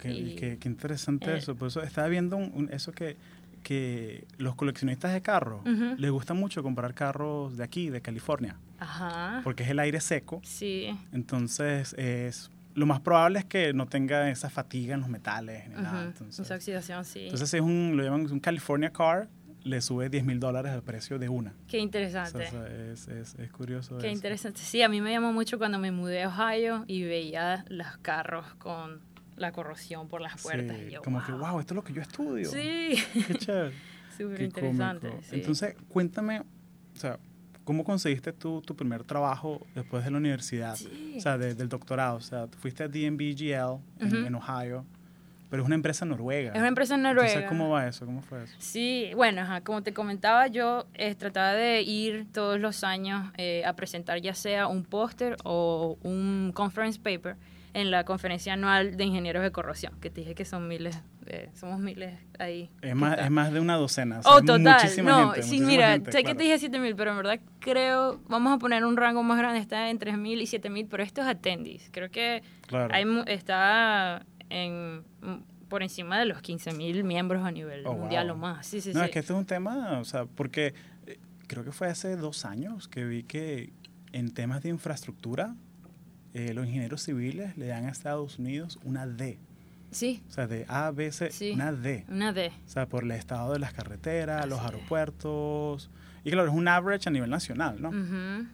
Qué, 0.00 0.10
y- 0.12 0.36
qué- 0.36 0.58
qué 0.58 0.68
interesante 0.68 1.30
eh, 1.32 1.38
eso. 1.38 1.54
Por 1.54 1.68
eso 1.68 1.82
estaba 1.82 2.08
viendo 2.08 2.36
un- 2.36 2.52
un- 2.54 2.70
eso 2.70 2.92
que, 2.92 3.16
que 3.64 4.26
los 4.38 4.54
coleccionistas 4.54 5.12
de 5.12 5.20
carros 5.22 5.62
Ujú. 5.66 5.96
les 5.98 6.10
gusta 6.12 6.34
mucho 6.34 6.62
comprar 6.62 6.94
carros 6.94 7.56
de 7.56 7.64
aquí, 7.64 7.90
de 7.90 8.00
California, 8.00 8.56
Ajá. 8.78 9.40
porque 9.42 9.64
es 9.64 9.70
el 9.70 9.80
aire 9.80 10.00
seco. 10.00 10.40
Sí. 10.44 10.96
Entonces, 11.12 11.94
es 11.98 12.50
lo 12.74 12.86
más 12.86 13.00
probable 13.00 13.38
es 13.38 13.44
que 13.44 13.72
no 13.72 13.86
tenga 13.86 14.28
esa 14.30 14.50
fatiga 14.50 14.94
en 14.94 15.00
los 15.00 15.08
metales 15.08 15.68
ni 15.68 15.74
nada. 15.76 16.00
ujú, 16.00 16.08
Entonces, 16.08 16.40
Esa 16.46 16.54
oxidación, 16.56 17.04
sí. 17.04 17.20
entonces 17.24 17.52
es 17.54 17.60
un, 17.60 17.96
lo 17.96 18.02
llaman 18.04 18.30
un 18.30 18.40
California 18.40 18.90
car, 18.90 19.28
le 19.62 19.80
sube 19.80 20.10
10 20.10 20.24
mil 20.24 20.38
dólares 20.40 20.72
al 20.72 20.82
precio 20.82 21.18
de 21.18 21.28
una. 21.28 21.54
Qué 21.68 21.78
interesante. 21.78 22.46
o 22.46 22.50
sea, 22.50 22.66
es, 22.92 23.08
es, 23.08 23.34
es 23.36 23.50
curioso. 23.50 23.96
Qué 23.98 24.08
eso. 24.08 24.14
interesante. 24.16 24.60
Sí, 24.60 24.82
a 24.82 24.88
mí 24.90 25.00
me 25.00 25.10
llamó 25.12 25.32
mucho 25.32 25.56
cuando 25.56 25.78
me 25.78 25.90
mudé 25.90 26.24
a 26.24 26.28
Ohio 26.28 26.84
y 26.86 27.02
veía 27.04 27.64
los 27.68 27.96
carros 28.02 28.44
con 28.58 29.00
la 29.36 29.52
corrosión 29.52 30.08
por 30.08 30.20
las 30.20 30.40
puertas. 30.42 30.76
Sí, 30.76 30.84
y 30.88 30.90
yo, 30.92 31.02
como 31.02 31.24
que, 31.24 31.32
wow, 31.32 31.60
esto 31.60 31.74
es 31.74 31.76
lo 31.76 31.84
que 31.84 31.92
yo 31.92 32.02
estudio. 32.02 32.48
Sí, 32.50 32.94
Qué 33.26 33.34
chévere. 33.38 33.74
súper 34.16 34.36
Qué 34.38 34.44
interesante. 34.44 35.10
sí. 35.22 35.36
Entonces, 35.36 35.74
cuéntame, 35.88 36.40
o 36.40 36.96
sea, 36.98 37.18
¿cómo 37.64 37.82
conseguiste 37.84 38.32
tú 38.32 38.60
tu 38.62 38.76
primer 38.76 39.02
trabajo 39.04 39.66
después 39.74 40.04
de 40.04 40.10
la 40.10 40.18
universidad? 40.18 40.76
Sí. 40.76 41.14
O 41.16 41.20
sea, 41.20 41.38
de- 41.38 41.54
del 41.54 41.68
doctorado. 41.68 42.16
O 42.16 42.20
sea, 42.20 42.46
fuiste 42.58 42.82
a 42.84 42.88
DNBGL 42.88 43.80
en, 44.00 44.06
Ujú. 44.08 44.16
en 44.26 44.34
Ohio, 44.34 44.84
pero 45.50 45.62
es 45.62 45.66
una 45.66 45.74
empresa 45.76 46.04
noruega. 46.04 46.52
es 46.52 46.58
una 46.58 46.68
empresa 46.68 46.96
noruega. 46.96 47.28
Entonces, 47.28 47.48
¿cómo 47.48 47.70
va 47.70 47.86
eso? 47.86 48.04
¿Cómo 48.06 48.22
fue 48.22 48.42
eso? 48.44 48.54
Sí, 48.58 49.10
bueno, 49.14 49.42
ajá, 49.42 49.60
como 49.62 49.82
te 49.82 49.92
comentaba, 49.94 50.46
yo 50.48 50.86
eh, 50.94 51.14
trataba 51.14 51.52
de 51.54 51.82
ir 51.82 52.26
todos 52.32 52.58
los 52.60 52.82
años 52.84 53.32
eh, 53.36 53.62
a 53.64 53.72
presentar 53.74 54.20
ya 54.20 54.34
sea 54.34 54.66
un 54.66 54.84
póster 54.84 55.36
o 55.44 55.96
un 56.02 56.50
conference 56.54 56.98
paper 57.00 57.36
en 57.74 57.90
la 57.90 58.04
conferencia 58.04 58.54
anual 58.54 58.96
de 58.96 59.04
ingenieros 59.04 59.42
de 59.42 59.50
corrosión, 59.52 59.98
que 60.00 60.08
te 60.08 60.20
dije 60.22 60.34
que 60.34 60.44
son 60.44 60.66
miles, 60.68 60.96
eh, 61.26 61.50
somos 61.54 61.80
miles 61.80 62.18
ahí. 62.38 62.70
Es 62.80 62.94
más, 62.94 63.18
es 63.18 63.30
más 63.30 63.52
de 63.52 63.60
una 63.60 63.74
docena. 63.76 64.20
o 64.20 64.22
sea, 64.22 64.32
Oh, 64.32 64.40
total. 64.40 64.80
Muchísima 64.80 65.10
no, 65.10 65.30
gente, 65.32 65.42
sí, 65.46 65.60
mira, 65.60 65.90
gente, 65.92 66.12
sé 66.12 66.22
que 66.22 66.34
te 66.34 66.44
dije 66.44 66.58
7000, 66.58 66.94
pero 66.96 67.10
en 67.10 67.16
verdad 67.18 67.40
creo, 67.58 68.20
vamos 68.28 68.54
a 68.54 68.58
poner 68.58 68.84
un 68.84 68.96
rango 68.96 69.22
más 69.22 69.38
grande, 69.38 69.58
está 69.58 69.90
en 69.90 69.98
3000 69.98 70.40
y 70.40 70.46
7000, 70.46 70.86
pero 70.86 71.02
esto 71.02 71.20
es 71.20 71.26
attendees. 71.26 71.88
Creo 71.92 72.10
que 72.10 72.42
Claro. 72.68 72.94
hay, 72.94 73.04
está 73.26 74.24
en, 74.50 74.98
mm, 75.20 75.66
por 75.68 75.82
encima 75.82 76.18
de 76.18 76.26
los 76.26 76.42
15000 76.42 77.02
miembros 77.02 77.44
a 77.44 77.50
nivel 77.50 77.84
Oh, 77.86 77.94
mundial 77.94 78.28
wow. 78.28 78.36
o 78.36 78.38
más. 78.38 78.66
Sí, 78.66 78.80
sí, 78.80 78.92
no, 78.94 79.00
sí. 79.00 79.06
es 79.06 79.10
que 79.10 79.18
este 79.18 79.32
es 79.32 79.38
un 79.38 79.46
tema, 79.46 79.98
o 79.98 80.04
sea, 80.04 80.26
porque 80.26 80.74
eh, 81.06 81.18
creo 81.48 81.64
que 81.64 81.72
fue 81.72 81.88
hace 81.88 82.14
dos 82.16 82.44
años 82.44 82.86
que 82.86 83.04
vi 83.04 83.24
que 83.24 83.72
en 84.12 84.32
temas 84.32 84.62
de 84.62 84.68
infraestructura, 84.68 85.56
eh, 86.34 86.52
los 86.54 86.66
ingenieros 86.66 87.02
civiles 87.02 87.56
le 87.56 87.66
dan 87.68 87.86
a 87.86 87.90
Estados 87.90 88.38
Unidos 88.38 88.78
una 88.84 89.06
D. 89.06 89.38
Sí, 89.90 90.22
O 90.28 90.32
sea, 90.32 90.48
de 90.48 90.64
A, 90.68 90.90
B, 90.90 91.12
C, 91.12 91.30
Sí. 91.30 91.52
una 91.52 91.72
D. 91.72 92.04
una 92.08 92.32
D. 92.32 92.48
O 92.66 92.68
sea, 92.68 92.86
por 92.88 93.04
el 93.04 93.12
estado 93.12 93.52
de 93.52 93.60
las 93.60 93.72
carreteras, 93.72 94.44
los 94.48 94.58
Así 94.58 94.66
aeropuertos. 94.74 95.88
Y 96.24 96.30
claro, 96.32 96.48
es 96.48 96.54
un 96.54 96.66
average 96.66 97.08
a 97.08 97.12
nivel 97.12 97.30
nacional, 97.30 97.80
¿no? 97.80 97.90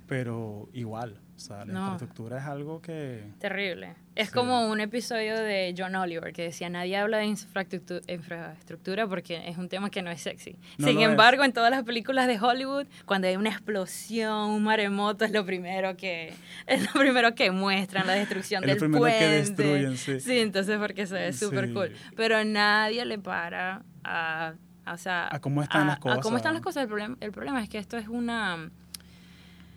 Pero 0.07 0.68
igual, 0.74 1.18
o 1.41 1.43
sea, 1.43 1.64
la 1.64 1.72
No. 1.72 1.80
infraestructura 1.93 2.36
es 2.38 2.45
algo 2.45 2.82
que... 2.82 3.24
Terrible. 3.38 3.95
Es 4.14 4.28
Sí. 4.28 4.34
como 4.34 4.68
un 4.68 4.78
episodio 4.80 5.34
de 5.41 5.74
John 5.76 5.95
Oliver 5.95 6.34
que 6.34 6.43
decía, 6.43 6.68
nadie 6.68 6.99
habla 6.99 7.16
de 7.16 7.28
infraestructu- 7.28 8.03
infraestructura 8.12 9.07
porque 9.07 9.49
es 9.49 9.57
un 9.57 9.70
tema 9.70 9.88
que 9.88 10.03
no 10.03 10.11
es 10.11 10.20
sexy. 10.20 10.57
No 10.76 10.86
Sin 10.88 11.01
es. 11.01 11.09
embargo, 11.09 11.43
en 11.43 11.55
todas 11.55 11.70
las 11.70 11.82
películas 11.84 12.26
de 12.26 12.38
Hollywood, 12.38 12.86
cuando 13.07 13.26
hay 13.28 13.36
una 13.36 13.49
explosión, 13.49 14.51
un 14.51 14.62
maremoto, 14.64 15.24
es 15.24 15.30
lo 15.32 15.47
primero 15.47 15.97
que, 15.97 16.34
es 16.66 16.84
lo 16.95 17.01
primero 17.01 17.34
que 17.34 17.51
muestran, 17.51 18.07
la 18.07 18.12
destrucción 18.12 18.62
Es 18.64 18.66
lo 18.66 18.72
del 18.74 18.78
primero 18.80 19.05
que 19.05 19.11
puente. 19.11 19.28
destruyen, 19.30 19.97
sí. 19.97 20.38
entonces 20.41 20.76
porque 20.78 21.07
se 21.07 21.14
ve 21.14 21.32
súper 21.32 21.68
Sí. 21.68 21.72
cool. 21.72 21.93
Pero 22.16 22.45
nadie 22.45 23.07
le 23.07 23.18
para 23.18 23.82
a... 24.05 24.53
o 24.86 24.97
sea, 24.99 25.28
A 25.32 25.41
cómo 25.41 25.62
están 25.62 25.86
las 25.86 25.97
a 25.97 26.01
cómo 26.01 26.16
cosas. 26.20 26.36
están 26.36 26.53
las 26.53 26.62
cosas. 26.62 26.82
El 26.82 26.88
problema, 26.88 27.16
el 27.20 27.32
problema 27.32 27.62
es 27.62 27.68
que 27.70 27.78
esto 27.78 27.97
es 27.97 28.09
una... 28.09 28.70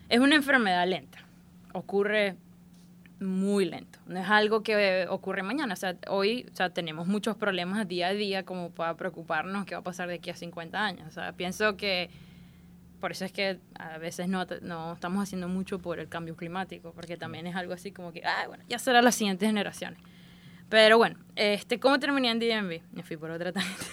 Es 0.09 0.20
una 0.20 0.36
enfermedad 0.36 0.86
lenta. 0.88 1.20
Ocurre 1.74 2.36
muy 3.19 3.65
lento. 3.65 3.99
No 4.05 4.19
es 4.19 4.30
algo 4.30 4.63
que 4.63 5.07
ocurre 5.09 5.43
mañana. 5.43 5.74
O 5.74 5.78
sea, 5.78 5.95
hoy 6.07 6.45
o 6.51 6.55
sea, 6.55 6.69
tenemos 6.69 7.07
muchos 7.07 7.36
problemas 7.36 7.88
día 7.88 8.07
a 8.07 8.13
día 8.13 8.43
como 8.43 8.71
para 8.71 8.95
preocuparnos 8.95 9.65
qué 9.65 9.76
va 9.76 9.82
a 9.82 9.84
pasar 9.84 10.07
de 10.07 10.15
aquí 10.15 10.30
a 10.30 10.36
50 10.36 10.84
años. 10.84 11.07
O 11.07 11.11
sea, 11.11 11.34
pienso 11.34 11.78
que 11.78 12.09
por 12.99 13.11
eso 13.11 13.26
es 13.26 13.34
que 13.34 13.59
a 13.78 13.97
veces 13.97 14.30
no, 14.30 14.45
no 14.61 14.93
estamos 14.93 15.24
haciendo 15.24 15.49
mucho 15.49 15.80
por 15.80 15.99
el 15.99 16.07
cambio 16.07 16.38
climático, 16.38 16.93
porque 16.93 17.17
también 17.17 17.45
es 17.47 17.55
algo 17.55 17.74
así 17.74 17.91
como 17.91 18.13
que, 18.13 18.24
ah, 18.24 18.45
bueno, 18.47 18.63
ya 18.69 18.80
será 18.80 19.01
las 19.01 19.15
siguientes 19.15 19.45
generaciones. 19.45 19.99
Pero 20.69 20.97
bueno, 20.97 21.17
este, 21.36 21.80
¿cómo 21.80 21.99
terminé 21.99 22.32
en 22.32 22.39
DMV? 22.39 22.82
Me 22.93 23.03
fui 23.03 23.17
por 23.17 23.30
otra 23.30 23.51
tangente. 23.51 23.86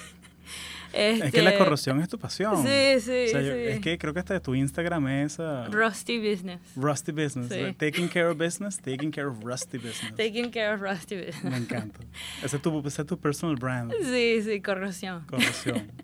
Es 0.93 1.33
que 1.33 1.43
la 1.43 1.57
corrosión 1.57 2.01
es 2.01 2.09
tu 2.09 2.19
pasión. 2.19 2.57
Sí, 2.63 3.01
sí, 3.01 3.25
O 3.27 3.29
sea, 3.29 3.41
yo- 3.41 3.53
sí. 3.53 3.61
Es 3.67 3.81
que 3.81 3.99
creo 3.99 4.13
que 4.13 4.21
hasta 4.21 4.41
tu 4.41 4.55
Instagram 4.55 5.09
es 5.09 5.39
ah, 5.41 5.69
Rusty 5.71 6.19
Business. 6.19 6.61
Rusty 6.77 7.13
Business. 7.13 7.49
Sí. 7.49 7.75
Taking 7.79 8.09
care 8.09 8.27
of 8.27 8.39
business, 8.39 8.79
taking 8.79 9.11
care 9.11 9.27
of 9.27 9.43
Rusty 9.45 9.79
Business. 9.79 10.15
Taking 10.17 10.51
care 10.51 10.75
of 10.75 10.81
Rusty 10.81 11.17
Business. 11.17 11.45
Me 11.45 11.57
encanta. 11.57 12.01
Ese 12.43 12.57
es 12.57 12.63
tu, 12.63 12.79
ese 12.87 13.03
es 13.03 13.07
tu 13.07 13.19
personal 13.19 13.57
brand. 13.57 13.93
Sí, 14.03 14.43
sí, 14.43 14.61
corrosión. 14.61 15.25
Corrosión. 15.27 15.91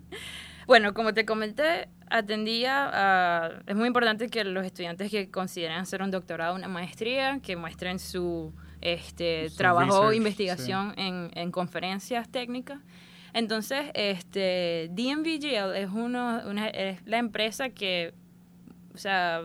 Bueno, 0.67 0.93
como 0.93 1.13
te 1.13 1.25
comenté, 1.25 1.87
atendía 2.09 2.89
a... 2.91 3.51
Es 3.67 3.75
muy 3.77 3.87
importante 3.87 4.27
que 4.27 4.43
los 4.43 4.65
estudiantes 4.65 5.09
que 5.09 5.31
consideren 5.31 5.77
hacer 5.77 6.01
un 6.01 6.11
doctorado, 6.11 6.55
una 6.55 6.67
maestría, 6.67 7.39
que 7.41 7.55
muestren 7.55 7.99
su 7.99 8.53
este, 8.81 9.49
Su 9.49 9.55
trabajo 9.55 9.85
research, 10.09 10.15
investigación 10.17 10.93
en, 10.97 11.31
en 11.35 11.51
conferencias 11.51 12.29
técnicas. 12.29 12.79
Entonces, 13.37 13.91
este, 13.93 14.89
DMVGL 14.93 15.75
es, 15.75 15.89
uno, 15.91 16.41
una, 16.47 16.69
es 16.69 17.05
la 17.05 17.19
empresa 17.19 17.69
que, 17.69 18.15
o 18.95 18.97
sea, 18.97 19.43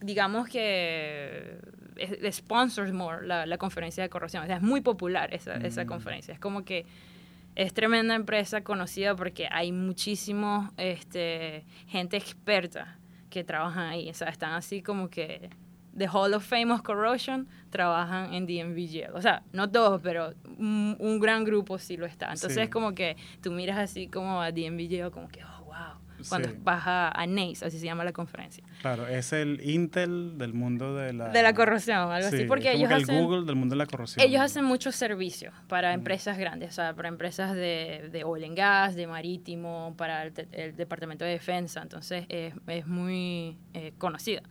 digamos 0.00 0.48
que 0.48 1.58
sponsors 2.32 2.92
more 2.92 3.24
la, 3.24 3.46
la 3.46 3.56
conferencia 3.56 4.02
de 4.02 4.08
corrosión. 4.08 4.42
O 4.42 4.46
sea, 4.46 4.56
es 4.56 4.62
muy 4.62 4.80
popular 4.80 5.32
esa, 5.32 5.54
esa 5.58 5.84
Mm. 5.84 5.86
conferencia. 5.86 6.34
Es 6.34 6.40
como 6.40 6.64
que 6.64 6.84
es 7.54 7.72
tremenda 7.72 8.16
empresa 8.16 8.64
conocida 8.64 9.14
porque 9.14 9.46
hay 9.48 9.70
muchísimos 9.70 10.68
este, 10.76 11.64
gente 11.86 12.16
experta 12.16 12.98
que 13.30 13.44
trabajan 13.44 13.84
ahí. 13.90 14.10
O 14.10 14.14
sea, 14.14 14.28
están 14.28 14.54
así 14.54 14.82
como 14.82 15.08
que 15.08 15.50
The 15.96 16.08
Hall 16.08 16.32
of 16.34 16.44
Fame 16.46 16.72
of 16.72 16.82
Corrosion 16.82 17.48
trabajan 17.70 18.32
en 18.34 18.46
DMVGL. 18.46 19.14
O 19.14 19.22
sea, 19.22 19.42
no 19.52 19.70
todos, 19.70 20.00
pero 20.02 20.32
un, 20.58 20.96
un 20.98 21.20
gran 21.20 21.44
grupo 21.44 21.78
sí 21.78 21.96
lo 21.96 22.06
está. 22.06 22.26
Entonces 22.26 22.54
Sí. 22.54 22.60
es 22.60 22.68
como 22.70 22.94
que 22.94 23.16
tú 23.42 23.50
miras 23.52 23.78
así 23.78 24.08
como 24.08 24.40
a 24.40 24.50
DMVGL, 24.52 25.10
como 25.10 25.28
que, 25.28 25.42
oh, 25.44 25.64
wow. 25.64 25.72
Cuando 26.28 26.50
Sí. 26.50 26.54
vas 26.62 26.86
a, 26.86 27.08
a 27.10 27.26
NACE, 27.26 27.64
así 27.66 27.80
se 27.80 27.84
llama 27.86 28.04
la 28.04 28.12
conferencia. 28.12 28.62
Claro, 28.80 29.08
es 29.08 29.32
el 29.32 29.60
Intel 29.68 30.38
del 30.38 30.54
mundo 30.54 30.94
de 30.94 31.12
la... 31.12 31.30
De 31.30 31.42
la 31.42 31.52
corrosión, 31.52 31.96
algo 32.12 32.28
Sí, 32.30 32.36
así. 32.36 32.44
Porque 32.44 32.68
es 32.68 32.74
como 32.74 32.86
ellos 32.86 32.88
que 32.90 32.94
el 32.94 33.02
hacen... 33.02 33.24
Google 33.24 33.44
del 33.44 33.56
mundo 33.56 33.72
de 33.74 33.78
la 33.78 33.86
corrosión. 33.86 34.24
Ellos 34.24 34.40
hacen 34.40 34.64
muchos 34.64 34.94
servicios 34.94 35.52
para 35.66 35.92
empresas 35.94 36.38
grandes, 36.38 36.68
o 36.68 36.72
sea, 36.72 36.94
para 36.94 37.08
empresas 37.08 37.54
de, 37.56 38.08
de 38.12 38.22
oil 38.24 38.44
and 38.44 38.56
gas, 38.56 38.94
de 38.94 39.08
marítimo, 39.08 39.94
para 39.98 40.22
el, 40.22 40.32
el 40.52 40.76
Departamento 40.76 41.24
de 41.24 41.32
Defensa, 41.32 41.82
entonces 41.82 42.24
es, 42.28 42.54
es 42.68 42.86
muy 42.86 43.56
eh, 43.74 43.92
conocida. 43.98 44.42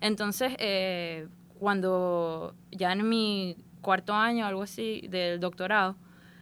Entonces, 0.00 0.54
eh, 0.58 1.28
cuando 1.58 2.54
ya 2.70 2.92
en 2.92 3.08
mi 3.08 3.56
cuarto 3.80 4.14
año, 4.14 4.46
algo 4.46 4.62
así, 4.62 5.06
del 5.08 5.40
doctorado, 5.40 5.96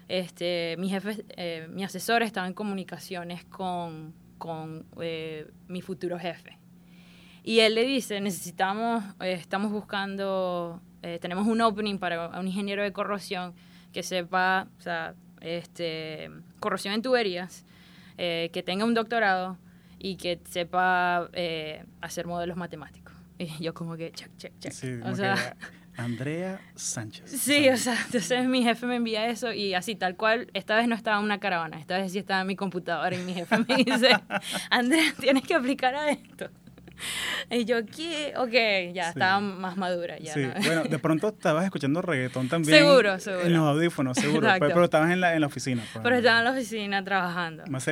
este, 0.08 0.76
mi 0.78 0.88
jefe, 0.88 1.24
eh, 1.36 1.66
mi 1.70 1.84
asesor 1.84 2.22
estaba 2.22 2.46
en 2.46 2.54
comunicaciones 2.54 3.44
con, 3.44 4.14
con 4.38 4.86
eh, 5.00 5.50
mi 5.68 5.80
futuro 5.82 6.18
jefe. 6.18 6.58
Y 7.46 7.60
él 7.60 7.76
le 7.76 7.84
dice, 7.84 8.20
necesitamos, 8.20 9.04
eh, 9.20 9.34
estamos 9.34 9.70
buscando, 9.70 10.82
eh, 11.02 11.20
tenemos 11.20 11.46
un 11.46 11.60
opening 11.60 11.96
para 11.96 12.40
un 12.40 12.48
ingeniero 12.48 12.82
de 12.82 12.92
corrosión 12.92 13.54
que 13.92 14.02
sepa, 14.02 14.66
o 14.76 14.80
sea, 14.80 15.14
este, 15.40 16.28
corrosión 16.58 16.94
en 16.94 17.02
tuberías, 17.02 17.64
eh, 18.18 18.50
que 18.52 18.64
tenga 18.64 18.84
un 18.84 18.94
doctorado 18.94 19.58
y 20.00 20.16
que 20.16 20.40
sepa 20.44 21.30
hacer 22.00 22.26
modelos 22.26 22.56
matemáticos. 22.56 23.05
Y 23.58 23.62
yo 23.62 23.74
como 23.74 23.96
que, 23.96 24.12
check, 24.12 24.30
check, 24.38 24.52
check. 24.58 24.72
Sí, 24.72 24.92
o 25.04 25.14
sea, 25.14 25.56
Andrea 25.96 26.60
Sánchez. 26.74 27.30
Sí, 27.40 27.68
o 27.68 27.76
sea, 27.76 27.96
entonces 28.06 28.46
mi 28.46 28.62
jefe 28.62 28.86
me 28.86 28.96
envía 28.96 29.26
eso 29.28 29.52
y 29.52 29.74
así, 29.74 29.94
tal 29.96 30.16
cual, 30.16 30.48
esta 30.54 30.76
vez 30.76 30.88
no 30.88 30.94
estaba 30.94 31.18
en 31.18 31.24
una 31.24 31.38
caravana, 31.40 31.78
esta 31.78 31.98
vez 31.98 32.12
sí 32.12 32.18
estaba 32.18 32.40
en 32.42 32.46
mi 32.46 32.56
computadora 32.56 33.14
y 33.16 33.18
mi 33.20 33.34
jefe 33.34 33.56
me 33.58 33.76
dice, 33.76 34.10
Andrea, 34.70 35.12
tienes 35.20 35.42
que 35.44 35.54
aplicar 35.54 35.94
a 35.94 36.10
esto. 36.10 36.48
Y 37.50 37.66
yo, 37.66 37.84
¿qué? 37.84 38.32
Ok, 38.38 38.94
ya, 38.94 39.04
Sí. 39.04 39.08
estaba 39.10 39.38
más 39.40 39.76
madura. 39.76 40.18
Ya, 40.18 40.32
Sí, 40.32 40.40
¿no? 40.46 40.54
bueno, 40.64 40.84
de 40.84 40.98
pronto 40.98 41.28
estabas 41.28 41.64
escuchando 41.66 42.00
reggaetón 42.00 42.48
también. 42.48 42.78
Seguro, 42.78 43.18
seguro. 43.20 43.46
En 43.46 43.52
los 43.52 43.62
audífonos, 43.64 44.16
seguro. 44.16 44.48
Pero 44.58 44.84
estabas 44.84 45.10
en 45.10 45.20
la, 45.20 45.34
en 45.34 45.42
la 45.42 45.46
oficina. 45.46 45.82
pues. 45.92 46.02
Pero 46.02 46.16
estaba 46.16 46.38
en 46.38 46.44
la 46.46 46.52
oficina 46.52 47.04
trabajando. 47.04 47.64
Más 47.68 47.84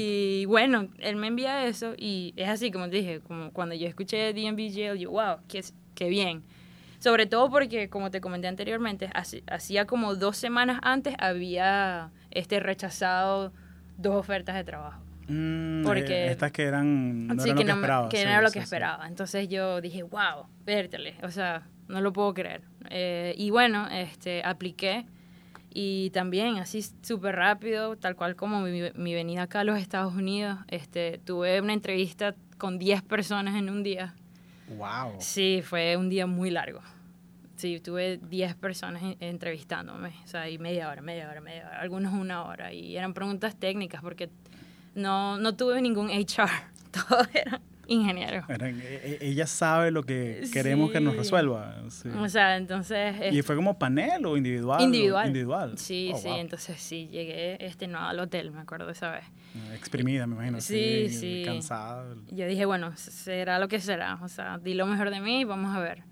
Y 0.00 0.44
bueno, 0.46 0.88
él 0.98 1.16
me 1.16 1.28
envía 1.28 1.66
eso 1.66 1.94
y 1.96 2.34
es 2.36 2.48
así, 2.48 2.70
como 2.70 2.88
te 2.88 2.96
dije, 2.96 3.20
como 3.20 3.52
cuando 3.52 3.74
yo 3.74 3.86
escuché 3.88 4.32
DMVGL, 4.32 4.98
yo, 4.98 5.10
wow, 5.10 5.36
qué, 5.48 5.62
qué 5.94 6.08
bien. 6.08 6.42
Sobre 6.98 7.26
todo 7.26 7.50
porque, 7.50 7.88
como 7.88 8.10
te 8.10 8.20
comenté 8.20 8.46
anteriormente, 8.48 9.10
hacía 9.48 9.86
como 9.86 10.14
dos 10.14 10.36
semanas 10.36 10.78
antes 10.82 11.14
había 11.18 12.10
este 12.30 12.60
rechazado 12.60 13.52
dos 13.98 14.14
ofertas 14.16 14.54
de 14.54 14.64
trabajo. 14.64 15.02
Mm, 15.28 15.82
Porque- 15.84 16.26
eh, 16.26 16.30
estas 16.30 16.52
que 16.52 16.62
eran. 16.64 17.26
No 17.26 17.42
sí, 17.42 17.50
eran 17.50 17.58
que, 17.58 17.64
lo 17.64 17.66
que 17.66 17.72
no 17.72 17.74
esperabas. 17.80 18.08
que 18.10 18.16
sí, 18.18 18.24
no 18.24 18.30
era 18.30 18.42
lo 18.42 18.50
que 18.50 18.58
esperaba. 18.60 19.08
Entonces 19.08 19.48
yo 19.48 19.80
dije, 19.80 20.02
wow, 20.02 20.46
vértele, 20.64 21.14
o 21.22 21.30
sea, 21.30 21.66
no 21.88 22.00
lo 22.00 22.12
puedo 22.12 22.32
creer. 22.34 22.62
Eh, 22.90 23.34
y 23.36 23.50
bueno, 23.50 23.88
este, 23.90 24.42
apliqué 24.44 25.04
y 25.74 26.10
también 26.10 26.56
así 26.58 26.82
súper 27.02 27.36
rápido, 27.36 27.96
tal 27.96 28.16
cual 28.16 28.36
como 28.36 28.60
mi, 28.62 28.90
mi 28.94 29.14
venida 29.14 29.42
acá 29.42 29.60
a 29.60 29.64
los 29.64 29.78
Estados 29.78 30.14
Unidos, 30.14 30.58
este, 30.68 31.18
tuve 31.24 31.60
una 31.60 31.72
entrevista 31.72 32.34
con 32.58 32.78
10 32.78 33.02
personas 33.02 33.56
en 33.56 33.68
un 33.70 33.82
día. 33.82 34.14
Wow. 34.76 35.16
Sí, 35.18 35.62
fue 35.64 35.96
un 35.96 36.08
día 36.08 36.26
muy 36.26 36.50
largo. 36.50 36.80
Sí, 37.56 37.78
tuve 37.80 38.18
10 38.18 38.54
personas 38.56 39.02
en- 39.02 39.16
entrevistándome, 39.20 40.12
o 40.24 40.26
sea, 40.26 40.48
y 40.50 40.58
media 40.58 40.88
hora, 40.88 41.00
media 41.02 41.28
hora, 41.28 41.40
media 41.40 41.66
hora, 41.68 41.80
algunos 41.80 42.12
una 42.12 42.44
hora, 42.44 42.72
y 42.72 42.96
eran 42.96 43.14
preguntas 43.14 43.54
técnicas 43.56 44.00
porque 44.02 44.30
no, 44.94 45.38
no 45.38 45.54
tuve 45.54 45.80
ningún 45.80 46.10
HR, 46.10 46.50
todos 46.90 47.28
eran 47.34 47.60
ingenieros. 47.86 48.48
Eran- 48.48 48.80
e- 48.80 49.18
e- 49.20 49.28
ella 49.28 49.46
sabe 49.46 49.90
lo 49.90 50.02
que 50.04 50.42
queremos 50.52 50.90
que 50.90 51.00
nos 51.00 51.16
resuelva. 51.16 51.76
sí. 51.90 52.08
O 52.08 52.28
sea, 52.28 52.56
entonces... 52.56 53.16
¿Y 53.20 53.24
este, 53.24 53.42
fue 53.42 53.56
como 53.56 53.78
panel 53.78 54.24
o 54.26 54.36
individual? 54.36 54.80
individual. 54.80 55.26
Individual. 55.26 55.78
Sí, 55.78 56.10
Oh, 56.14 56.18
sí, 56.18 56.28
wow. 56.28 56.36
entonces 56.38 56.80
sí, 56.80 57.08
llegué 57.08 57.64
este, 57.64 57.88
no, 57.88 57.98
al 58.06 58.18
hotel, 58.20 58.50
me 58.50 58.60
acuerdo 58.60 58.88
esa 58.90 59.10
vez. 59.10 59.24
Exprimida, 59.74 60.26
me 60.26 60.34
imagino. 60.36 60.60
Sí, 60.60 61.08
Sí, 61.08 61.18
sí. 61.18 61.42
Cansada. 61.44 62.14
Yo 62.30 62.46
dije, 62.46 62.64
bueno, 62.64 62.96
será 62.96 63.58
lo 63.58 63.68
que 63.68 63.80
será, 63.80 64.18
o 64.22 64.28
sea, 64.28 64.58
di 64.58 64.74
lo 64.74 64.86
mejor 64.86 65.10
de 65.10 65.20
mí 65.20 65.40
y 65.40 65.44
vamos 65.44 65.76
a 65.76 65.80
ver. 65.80 66.04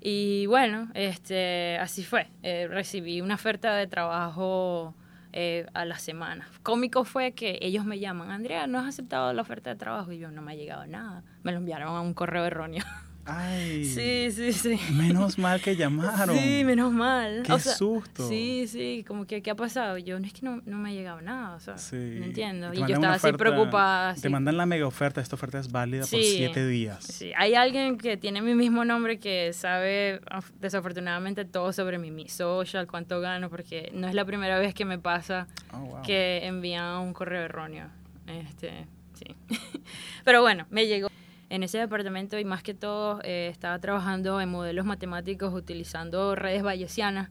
Y 0.00 0.46
bueno, 0.46 0.90
este, 0.94 1.76
así 1.78 2.02
fue. 2.04 2.28
Eh, 2.42 2.66
recibí 2.68 3.20
una 3.20 3.34
oferta 3.34 3.74
de 3.76 3.86
trabajo 3.86 4.94
eh, 5.32 5.66
a 5.74 5.84
la 5.84 5.98
semana. 5.98 6.48
Cómico 6.62 7.04
fue 7.04 7.32
que 7.32 7.58
ellos 7.62 7.84
me 7.84 7.98
llaman, 7.98 8.30
Andrea, 8.30 8.66
¿no 8.66 8.78
has 8.78 8.86
aceptado 8.86 9.32
la 9.32 9.42
oferta 9.42 9.70
de 9.70 9.76
trabajo? 9.76 10.12
Y 10.12 10.18
yo, 10.18 10.30
no 10.30 10.42
me 10.42 10.52
ha 10.52 10.54
llegado 10.54 10.86
nada. 10.86 11.22
Me 11.42 11.52
lo 11.52 11.58
enviaron 11.58 11.96
a 11.96 12.00
un 12.00 12.14
correo 12.14 12.44
erróneo. 12.44 12.84
Ay. 13.26 13.84
sí, 13.84 14.30
sí, 14.32 14.52
sí. 14.52 14.80
Menos 14.92 15.38
mal 15.38 15.60
que 15.60 15.76
llamaron. 15.76 16.36
Sí, 16.36 16.64
menos 16.64 16.92
mal. 16.92 17.42
Qué 17.44 17.58
susto. 17.60 18.26
Sí, 18.28 18.66
sí, 18.66 19.04
como 19.06 19.26
que, 19.26 19.42
¿qué 19.42 19.50
ha 19.50 19.54
pasado? 19.54 19.98
Yo, 19.98 20.18
no 20.18 20.26
es 20.26 20.32
que 20.32 20.40
no, 20.42 20.60
no 20.64 20.78
me 20.78 20.90
ha 20.90 20.92
llegado 20.92 21.20
nada, 21.20 21.54
o 21.56 21.60
sea, 21.60 21.78
Sí. 21.78 21.96
no 22.18 22.24
entiendo. 22.24 22.70
Te 22.70 22.76
Y 22.78 22.80
yo 22.80 22.86
estaba 22.86 23.14
así 23.14 23.32
preocupada. 23.32 24.14
Te 24.14 24.28
mandan 24.28 24.56
la 24.56 24.66
mega 24.66 24.86
oferta. 24.86 25.20
Esta 25.20 25.36
oferta 25.36 25.58
es 25.58 25.70
válida 25.70 26.00
por 26.00 26.20
siete 26.20 26.66
días. 26.66 27.04
Sí, 27.04 27.32
hay 27.36 27.54
alguien 27.54 27.98
que 27.98 28.16
tiene 28.16 28.42
mi 28.42 28.54
mismo 28.54 28.84
nombre 28.84 29.18
que 29.18 29.52
sabe 29.52 30.20
af- 30.22 30.50
desafortunadamente 30.60 31.44
todo 31.44 31.72
sobre 31.72 31.98
mi, 31.98 32.10
mi 32.10 32.28
social, 32.28 32.86
cuánto 32.86 33.20
gano, 33.20 33.48
porque 33.50 33.90
no 33.94 34.08
es 34.08 34.14
la 34.14 34.24
primera 34.24 34.58
vez 34.58 34.74
que 34.74 34.84
me 34.84 34.98
pasa 34.98 35.46
Oh, 35.72 35.78
wow. 35.78 36.02
que 36.02 36.46
envían 36.46 36.96
un 37.00 37.12
correo 37.12 37.42
erróneo. 37.42 37.86
Este, 38.26 38.86
sí. 39.14 39.36
Pero 40.24 40.40
bueno, 40.42 40.66
me 40.70 40.86
llegó. 40.86 41.08
En 41.50 41.62
ese 41.62 41.76
departamento 41.78 42.38
y 42.38 42.44
más 42.46 42.62
que 42.62 42.72
todo 42.74 43.20
eh, 43.22 43.48
estaba 43.52 43.78
trabajando 43.78 44.40
en 44.40 44.48
modelos 44.48 44.86
matemáticos 44.86 45.52
utilizando 45.52 46.34
redes 46.34 46.62
bayesianas 46.62 47.28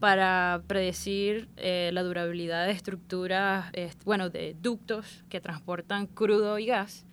para 0.00 0.60
predecir 0.66 1.48
eh, 1.56 1.88
la 1.94 2.02
durabilidad 2.02 2.66
de 2.66 2.72
estructuras, 2.72 3.70
est- 3.72 4.04
bueno, 4.04 4.28
de 4.28 4.54
ductos 4.60 5.24
que 5.30 5.40
transportan 5.40 6.06
crudo 6.08 6.58
y 6.58 6.66
gas. 6.66 7.06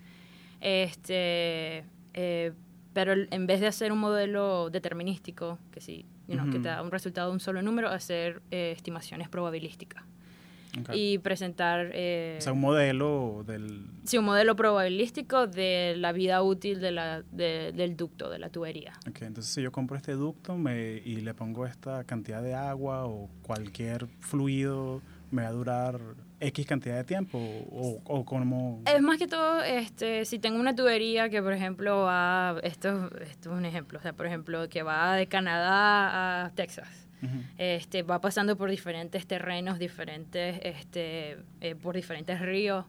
Este, 0.59 1.85
eh, 2.13 2.51
pero 2.93 3.13
en 3.13 3.47
vez 3.47 3.59
de 3.61 3.67
hacer 3.67 3.91
un 3.91 3.99
modelo 3.99 4.69
determinístico, 4.69 5.57
que 5.71 5.79
sí, 5.81 6.05
you 6.27 6.35
know, 6.35 6.49
que 6.51 6.57
te 6.59 6.67
da 6.67 6.81
un 6.81 6.91
resultado 6.91 7.29
de 7.29 7.33
un 7.33 7.39
solo 7.39 7.61
número, 7.61 7.89
hacer 7.89 8.41
eh, 8.51 8.73
estimaciones 8.75 9.29
probabilísticas 9.29 10.03
Y 10.93 11.17
presentar 11.17 11.89
eh, 11.93 12.37
O 12.39 12.41
sea, 12.41 12.53
un 12.53 12.61
modelo 12.61 13.43
del... 13.47 13.87
sí, 14.03 14.17
un 14.19 14.25
modelo 14.25 14.55
probabilístico 14.55 15.47
de 15.47 15.95
la 15.97 16.11
vida 16.11 16.41
útil 16.43 16.79
de 16.79 16.91
la, 16.91 17.23
de- 17.31 17.71
del 17.73 17.97
ducto, 17.97 18.29
de 18.29 18.37
la 18.39 18.49
tubería. 18.49 18.93
Ok, 19.09 19.23
entonces 19.23 19.51
si 19.53 19.61
yo 19.63 19.71
compro 19.71 19.97
este 19.97 20.13
ducto 20.13 20.57
me, 20.57 21.01
y 21.03 21.21
le 21.21 21.33
pongo 21.33 21.65
esta 21.65 22.03
cantidad 22.03 22.43
de 22.43 22.53
agua 22.53 23.05
o 23.07 23.29
cualquier 23.41 24.07
fluido, 24.19 25.01
¿me 25.31 25.41
va 25.41 25.47
a 25.49 25.51
durar 25.51 25.99
X 26.39 26.65
cantidad 26.67 26.95
de 26.97 27.03
tiempo? 27.03 27.37
¿O, 27.71 27.99
o 28.05 28.23
como...? 28.23 28.81
Es 28.85 29.01
más 29.01 29.17
que 29.17 29.27
todo, 29.27 29.61
este, 29.63 30.23
si 30.25 30.39
tengo 30.39 30.59
una 30.59 30.75
tubería 30.75 31.29
que, 31.29 31.41
por 31.41 31.53
ejemplo, 31.53 32.03
va, 32.03 32.57
esto, 32.63 33.09
esto 33.21 33.51
es 33.51 33.57
un 33.57 33.65
ejemplo, 33.65 33.99
o 33.99 34.01
sea, 34.01 34.13
por 34.13 34.25
ejemplo, 34.27 34.69
que 34.69 34.83
va 34.83 35.15
de 35.15 35.27
Canadá 35.27 36.45
a 36.45 36.49
Texas, 36.51 37.07
Ujú. 37.21 37.43
este, 37.57 38.03
va 38.03 38.21
pasando 38.21 38.55
por 38.57 38.69
diferentes 38.69 39.27
terrenos, 39.27 39.79
diferentes, 39.79 40.59
este, 40.63 41.37
eh, 41.61 41.75
por 41.75 41.95
diferentes 41.95 42.39
ríos, 42.39 42.85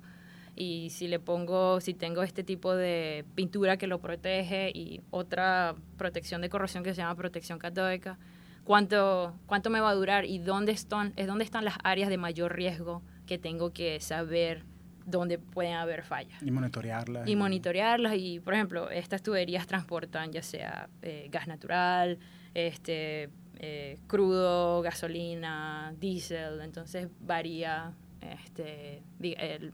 y 0.57 0.91
si 0.91 1.09
le 1.09 1.19
pongo, 1.19 1.81
si 1.81 1.95
tengo 1.95 2.23
este 2.23 2.45
tipo 2.45 2.75
de 2.75 3.25
pintura 3.35 3.77
que 3.77 3.87
lo 3.87 4.01
protege 4.01 4.71
y 4.75 5.01
otra 5.11 5.75
protección 5.97 6.41
de 6.43 6.49
corrosión 6.49 6.85
que 6.85 6.95
se 6.95 7.01
llama 7.01 7.15
protección 7.15 7.59
catódica, 7.59 8.19
¿cuánto, 8.65 9.35
cuánto 9.47 9.71
me 9.71 9.81
va 9.81 9.91
a 9.91 9.95
durar 9.95 10.25
y 10.25 10.39
dónde 10.39 10.73
están, 10.73 11.13
es 11.17 11.27
dónde 11.27 11.45
están 11.45 11.65
las 11.65 11.77
áreas 11.83 12.09
de 12.11 12.19
mayor 12.19 12.55
riesgo 12.55 13.03
que 13.27 13.39
tengo 13.39 13.73
que 13.73 14.01
saber 14.01 14.65
dónde 15.07 15.39
pueden 15.39 15.75
haber 15.75 16.03
fallas? 16.03 16.43
Y 16.43 16.51
monitorearla. 16.51 17.23
y 17.27 17.37
monitorearlas 17.37 18.15
y 18.17 18.41
por 18.41 18.55
ejemplo 18.55 18.91
estas 18.91 19.23
tuberías 19.23 19.67
transportan 19.67 20.31
ya 20.33 20.43
sea 20.43 20.89
eh, 21.03 21.29
gas 21.31 21.47
natural 21.47 22.19
este 22.55 23.31
eh, 23.63 23.99
crudo 24.07 24.81
gasolina 24.83 25.93
diésel 26.01 26.61
entonces 26.63 27.09
varía 27.21 27.93
este 28.23 29.03
el, 29.21 29.73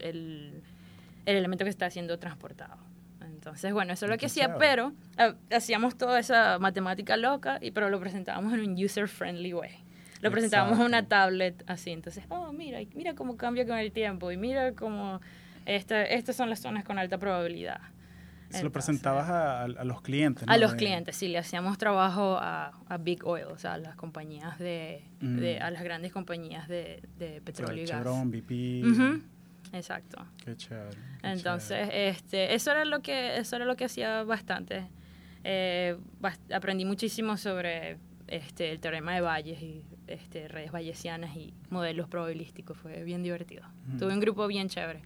el- 0.00 0.62
el 1.26 1.36
elemento 1.36 1.64
que 1.64 1.70
está 1.70 1.88
siendo 1.90 2.18
transportado. 2.18 2.76
Entonces, 3.22 3.72
bueno, 3.72 3.92
eso 3.92 4.06
es 4.06 4.10
lo 4.10 4.16
que 4.16 4.26
hacía, 4.26 4.46
pero 4.58 4.92
ah, 5.18 5.34
hacíamos 5.54 5.96
toda 5.96 6.18
esa 6.18 6.58
matemática 6.58 7.16
loca, 7.16 7.58
y, 7.60 7.70
pero 7.70 7.90
lo 7.90 8.00
presentábamos 8.00 8.52
en 8.54 8.60
un 8.60 8.72
user-friendly 8.82 9.52
way. 9.52 9.70
Lo 10.22 10.30
presentábamos 10.32 10.78
en 10.80 10.86
una 10.86 11.06
tablet 11.06 11.62
así, 11.68 11.90
entonces, 11.92 12.24
oh, 12.30 12.50
mira, 12.52 12.78
mira 12.94 13.14
cómo 13.14 13.36
cambia 13.36 13.66
con 13.66 13.76
el 13.78 13.92
tiempo, 13.92 14.32
y 14.32 14.36
mira 14.38 14.72
cómo 14.72 15.20
esta, 15.66 16.02
estas 16.02 16.34
son 16.34 16.48
las 16.50 16.60
zonas 16.60 16.82
con 16.84 16.98
alta 16.98 17.18
probabilidad. 17.18 17.80
Se 18.50 18.64
lo 18.64 18.72
presentabas 18.72 19.28
a, 19.28 19.68
los 19.84 20.00
clientes. 20.00 20.46
¿no? 20.46 20.52
a 20.52 20.56
los 20.58 20.72
De- 20.72 20.76
clientes, 20.78 21.16
sí, 21.16 21.28
le 21.28 21.38
hacíamos 21.38 21.76
trabajo 21.78 22.38
a, 22.40 22.72
a 22.88 22.96
Big 22.98 23.24
Oil, 23.26 23.44
o 23.44 23.58
sea, 23.58 23.74
a 23.74 23.78
las 23.78 23.94
compañías 23.96 24.58
de, 24.58 25.02
de- 25.20 25.58
Mm. 25.60 25.62
a 25.62 25.70
las 25.70 25.82
grandes 25.82 26.12
compañías 26.12 26.66
de, 26.68 27.02
de 27.18 27.40
petróleo 27.42 27.82
y 27.84 27.86
gas. 27.86 27.98
Chevron, 27.98 28.30
BP. 28.30 29.22
Exacto. 29.72 30.24
Qué 30.44 30.56
chévere. 30.56 30.96
qué 31.20 31.28
Entonces, 31.30 31.78
chévere. 31.88 32.08
este, 32.08 32.54
eso 32.54 32.70
era 32.70 32.84
lo 32.84 33.00
que, 33.00 33.36
eso 33.38 33.56
era 33.56 33.64
lo 33.64 33.76
que 33.76 33.84
hacía 33.84 34.22
bastante. 34.22 34.86
Eh, 35.44 35.96
bas- 36.20 36.38
aprendí 36.52 36.84
muchísimo 36.84 37.36
sobre 37.36 37.98
este, 38.28 38.70
el 38.70 38.80
teorema 38.80 39.14
de 39.14 39.20
Bayes 39.20 39.60
y 39.62 39.84
este, 40.06 40.48
redes 40.48 40.72
bayesianas 40.72 41.36
y 41.36 41.52
modelos 41.70 42.08
probabilísticos. 42.08 42.78
Fue 42.78 43.04
bien 43.04 43.22
divertido. 43.22 43.64
Ujú. 43.88 43.98
Tuve 43.98 44.14
un 44.14 44.20
grupo 44.20 44.46
bien 44.46 44.68
chévere 44.68 45.02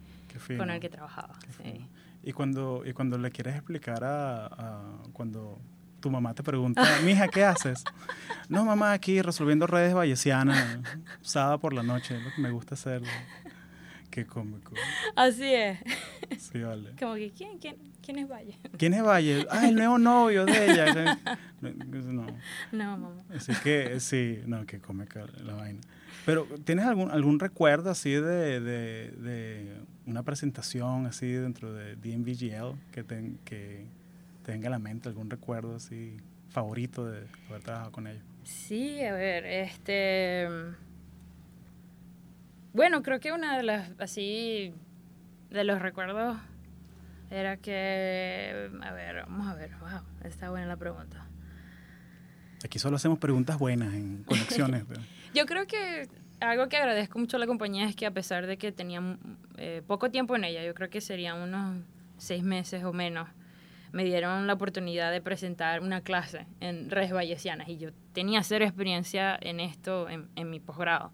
con 0.56 0.70
el 0.70 0.80
que 0.80 0.88
trabajaba. 0.88 1.34
Sí. 1.62 1.84
Y 2.22 2.32
cuando, 2.32 2.82
y 2.84 2.92
cuando 2.92 3.18
le 3.18 3.30
quieres 3.30 3.56
explicar 3.56 4.04
a, 4.04 4.98
cuando 5.12 5.58
tu 6.00 6.10
mamá 6.10 6.34
te 6.34 6.42
pregunta, 6.42 6.82
mija, 7.04 7.28
¿qué 7.28 7.44
haces? 7.44 7.84
No, 8.48 8.64
mamá, 8.64 8.92
aquí 8.92 9.22
resolviendo 9.22 9.66
redes 9.66 9.94
bayesianas, 9.94 10.78
sábado 11.20 11.58
por 11.60 11.72
la 11.72 11.82
noche, 11.82 12.16
es 12.16 12.22
lo 12.22 12.32
que 12.34 12.40
me 12.40 12.50
gusta 12.50 12.74
hacer. 12.74 13.02
Qué 14.12 14.26
cómico. 14.26 14.74
Así 15.16 15.54
es. 15.54 15.78
Sí, 16.38 16.60
vale. 16.60 16.90
Como 17.00 17.14
que, 17.14 17.30
¿quién, 17.30 17.58
quién, 17.58 17.76
quién 18.02 18.18
es 18.18 18.28
Valle? 18.28 18.58
¿Quién 18.76 18.92
es 18.92 19.02
Valle? 19.02 19.46
Ah, 19.48 19.66
el 19.66 19.74
nuevo 19.74 19.98
novio 19.98 20.44
de 20.44 20.70
ella. 20.70 21.18
No. 21.62 22.26
No, 22.72 22.98
mamá. 22.98 23.16
Así 23.34 23.52
que 23.64 24.00
sí, 24.00 24.40
no, 24.46 24.66
qué 24.66 24.80
cómica 24.80 25.24
la 25.42 25.54
vaina. 25.54 25.80
Pero, 26.26 26.46
¿tienes 26.62 26.84
algún, 26.84 27.10
algún 27.10 27.40
recuerdo 27.40 27.88
así 27.88 28.10
de, 28.10 28.60
de, 28.60 29.10
de 29.12 29.76
una 30.04 30.22
presentación 30.22 31.06
así 31.06 31.28
dentro 31.32 31.72
de 31.72 31.96
DMVGL 31.96 32.78
que 32.92 33.04
te, 33.04 33.32
que 33.46 33.86
te 34.44 34.52
venga 34.52 34.68
a 34.68 34.72
la 34.72 34.78
mente? 34.78 35.08
¿Algún 35.08 35.30
recuerdo 35.30 35.76
así 35.76 36.18
favorito 36.50 37.06
de 37.06 37.26
haber 37.48 37.62
trabajado 37.62 37.92
con 37.92 38.06
ellos? 38.06 38.22
Sí, 38.44 39.02
a 39.04 39.14
ver, 39.14 39.46
este... 39.46 40.48
Bueno, 42.72 43.02
creo 43.02 43.20
que 43.20 43.32
una 43.32 43.56
de 43.56 43.62
las, 43.62 43.90
así, 43.98 44.72
de 45.50 45.64
los 45.64 45.80
recuerdos 45.80 46.38
era 47.30 47.56
que, 47.56 48.70
a 48.82 48.92
ver, 48.92 49.22
vamos 49.26 49.46
a 49.48 49.54
ver, 49.54 49.70
wow, 49.80 50.00
está 50.24 50.50
buena 50.50 50.66
la 50.66 50.76
pregunta. 50.76 51.26
Aquí 52.64 52.78
solo 52.78 52.96
hacemos 52.96 53.18
preguntas 53.18 53.58
buenas 53.58 53.92
en 53.94 54.22
conexiones. 54.24 54.84
pero- 54.88 55.00
Yo 55.34 55.46
creo 55.46 55.66
que 55.66 56.08
algo 56.40 56.68
que 56.68 56.76
agradezco 56.76 57.18
mucho 57.18 57.36
a 57.36 57.40
la 57.40 57.46
compañía 57.46 57.86
es 57.88 57.96
que 57.96 58.06
a 58.06 58.10
pesar 58.10 58.46
de 58.46 58.56
que 58.58 58.70
tenía 58.72 59.00
eh, 59.56 59.82
poco 59.86 60.10
tiempo 60.10 60.36
en 60.36 60.44
ella, 60.44 60.62
yo 60.64 60.74
creo 60.74 60.90
que 60.90 61.00
serían 61.00 61.38
unos 61.40 61.82
seis 62.18 62.42
meses 62.44 62.84
o 62.84 62.92
menos, 62.92 63.28
me 63.92 64.04
dieron 64.04 64.46
la 64.46 64.52
oportunidad 64.54 65.10
de 65.10 65.20
presentar 65.20 65.80
una 65.80 66.00
clase 66.02 66.46
en 66.60 66.88
redes 66.90 67.12
bayesianas 67.12 67.68
y 67.68 67.76
yo 67.78 67.90
tenía 68.12 68.42
cero 68.42 68.64
experiencia 68.64 69.36
en 69.40 69.60
esto 69.60 70.08
en, 70.08 70.28
en 70.36 70.48
mi 70.50 70.60
posgrado. 70.60 71.12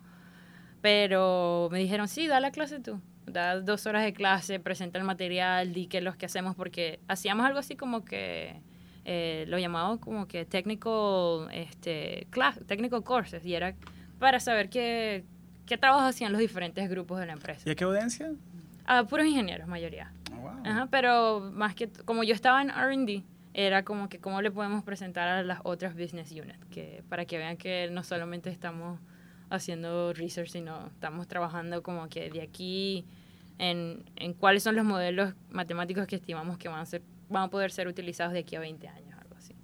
Pero 0.80 1.68
me 1.72 1.78
dijeron, 1.78 2.08
sí, 2.08 2.26
da 2.26 2.40
la 2.40 2.50
clase 2.50 2.80
tú. 2.80 3.00
Da 3.26 3.60
dos 3.60 3.86
horas 3.86 4.04
de 4.04 4.12
clase, 4.12 4.60
presenta 4.60 4.98
el 4.98 5.04
material, 5.04 5.72
di 5.72 5.86
qué 5.86 5.98
es 5.98 6.04
lo 6.04 6.14
que 6.14 6.26
hacemos, 6.26 6.54
porque 6.54 7.00
hacíamos 7.08 7.44
algo 7.44 7.58
así 7.58 7.76
como 7.76 8.04
que 8.04 8.60
eh, 9.04 9.44
lo 9.48 9.58
llamamos 9.58 9.98
como 10.00 10.26
que 10.28 10.44
technical, 10.44 11.48
este, 11.52 12.26
class, 12.30 12.60
technical 12.66 13.02
courses, 13.02 13.44
y 13.44 13.54
era 13.54 13.74
para 14.18 14.40
saber 14.40 14.70
qué, 14.70 15.24
qué 15.66 15.76
trabajos 15.76 16.04
hacían 16.04 16.32
los 16.32 16.40
diferentes 16.40 16.88
grupos 16.88 17.20
de 17.20 17.26
la 17.26 17.32
empresa. 17.32 17.68
¿Y 17.68 17.72
a 17.72 17.74
qué 17.74 17.84
audiencia? 17.84 18.32
Ah, 18.86 19.04
puros 19.04 19.26
ingenieros, 19.26 19.68
mayoría. 19.68 20.12
Oh, 20.32 20.40
wow. 20.40 20.62
Ajá, 20.64 20.88
pero 20.90 21.50
más 21.52 21.74
que 21.74 21.88
como 22.04 22.24
yo 22.24 22.34
estaba 22.34 22.62
en 22.62 22.70
R&D, 22.70 23.24
era 23.52 23.82
como 23.82 24.08
que 24.08 24.18
cómo 24.18 24.40
le 24.40 24.50
podemos 24.50 24.84
presentar 24.84 25.28
a 25.28 25.42
las 25.42 25.60
otras 25.64 25.94
business 25.94 26.30
units, 26.30 26.64
que 26.70 27.02
para 27.08 27.24
que 27.24 27.38
vean 27.38 27.56
que 27.56 27.88
no 27.90 28.02
solamente 28.04 28.50
estamos 28.50 29.00
haciendo 29.50 30.12
research, 30.12 30.50
sino 30.50 30.86
estamos 30.88 31.26
trabajando 31.26 31.82
como 31.82 32.08
que 32.08 32.30
de 32.30 32.42
aquí 32.42 33.04
en, 33.58 34.04
en 34.16 34.34
cuáles 34.34 34.62
son 34.62 34.76
los 34.76 34.84
modelos 34.84 35.34
matemáticos 35.50 36.06
que 36.06 36.16
estimamos 36.16 36.58
que 36.58 36.68
van 36.68 36.80
a 36.80 36.86
ser 36.86 37.02
van 37.28 37.44
a 37.44 37.50
poder 37.50 37.70
ser 37.70 37.88
utilizados 37.88 38.32
de 38.32 38.40
aquí 38.40 38.56
a 38.56 38.60
20 38.60 38.88
años, 38.88 39.18
algo 39.20 39.36
así. 39.36 39.54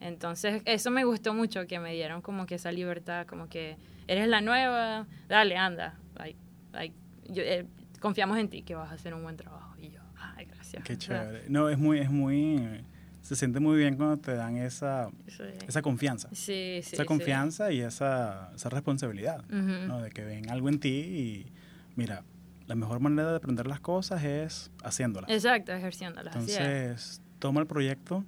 Entonces, 0.00 0.62
eso 0.64 0.90
me 0.90 1.04
gustó 1.04 1.34
mucho, 1.34 1.66
que 1.66 1.78
me 1.78 1.92
dieron 1.92 2.22
como 2.22 2.46
que 2.46 2.56
esa 2.56 2.72
libertad, 2.72 3.26
como 3.26 3.48
que 3.48 3.76
eres 4.06 4.28
la 4.28 4.40
nueva, 4.40 5.06
dale, 5.28 5.56
anda, 5.56 5.98
like, 6.16 6.38
like, 6.72 6.94
yo, 7.28 7.42
eh, 7.42 7.66
confiamos 8.00 8.38
en 8.38 8.48
ti 8.48 8.62
que 8.62 8.74
vas 8.74 8.90
a 8.90 8.94
hacer 8.94 9.14
un 9.14 9.22
buen 9.22 9.36
trabajo. 9.36 9.74
Y 9.78 9.90
yo, 9.90 10.00
ay, 10.16 10.46
gracias. 10.46 10.84
Qué 10.84 10.96
chévere. 10.96 11.44
No, 11.48 11.68
es 11.68 11.78
muy, 11.78 11.98
es 11.98 12.10
muy, 12.10 12.84
se 13.24 13.36
siente 13.36 13.58
muy 13.58 13.78
bien 13.78 13.96
cuando 13.96 14.18
te 14.18 14.34
dan 14.34 14.58
esa, 14.58 15.08
sí. 15.28 15.42
esa 15.66 15.80
confianza. 15.80 16.28
Sí, 16.32 16.80
sí, 16.82 16.90
esa 16.94 17.06
confianza 17.06 17.72
y 17.72 17.80
esa, 17.80 18.52
esa 18.54 18.68
responsabilidad. 18.68 19.42
¿no? 19.48 20.02
De 20.02 20.10
que 20.10 20.24
ven 20.24 20.50
algo 20.50 20.68
en 20.68 20.78
ti 20.78 20.88
y, 20.90 21.46
mira, 21.96 22.22
la 22.66 22.74
mejor 22.74 23.00
manera 23.00 23.30
de 23.30 23.36
aprender 23.36 23.66
las 23.66 23.80
cosas 23.80 24.22
es 24.24 24.70
haciéndolas. 24.82 25.30
Exacto, 25.30 25.72
ejerciéndolas. 25.72 26.34
Entonces, 26.34 27.22
toma 27.38 27.62
el 27.62 27.66
proyecto, 27.66 28.26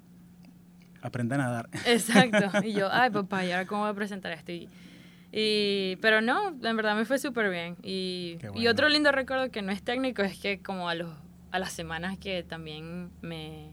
aprende 1.02 1.34
a 1.34 1.38
nadar. 1.38 1.68
Exacto. 1.86 2.64
Y 2.66 2.72
yo, 2.72 2.88
ay, 2.90 3.10
papá, 3.10 3.44
¿y 3.44 3.52
ahora 3.52 3.66
cómo 3.66 3.82
voy 3.82 3.90
a 3.90 3.94
presentar 3.94 4.32
esto? 4.32 4.50
Y, 4.52 4.66
y- 5.30 5.96
pero 6.00 6.22
no, 6.22 6.48
en 6.48 6.76
verdad 6.76 6.96
me 6.96 7.04
fue 7.04 7.18
súper 7.18 7.50
bien. 7.50 7.76
Y, 7.82 8.38
y 8.54 8.66
otro 8.68 8.88
lindo 8.88 9.12
recuerdo 9.12 9.50
que 9.50 9.60
no 9.60 9.72
es 9.72 9.82
técnico 9.82 10.22
es 10.22 10.38
que 10.38 10.62
como 10.62 10.88
a, 10.88 10.94
los, 10.94 11.12
a 11.50 11.58
las 11.58 11.72
semanas 11.72 12.16
que 12.16 12.42
también 12.42 13.10
me, 13.20 13.70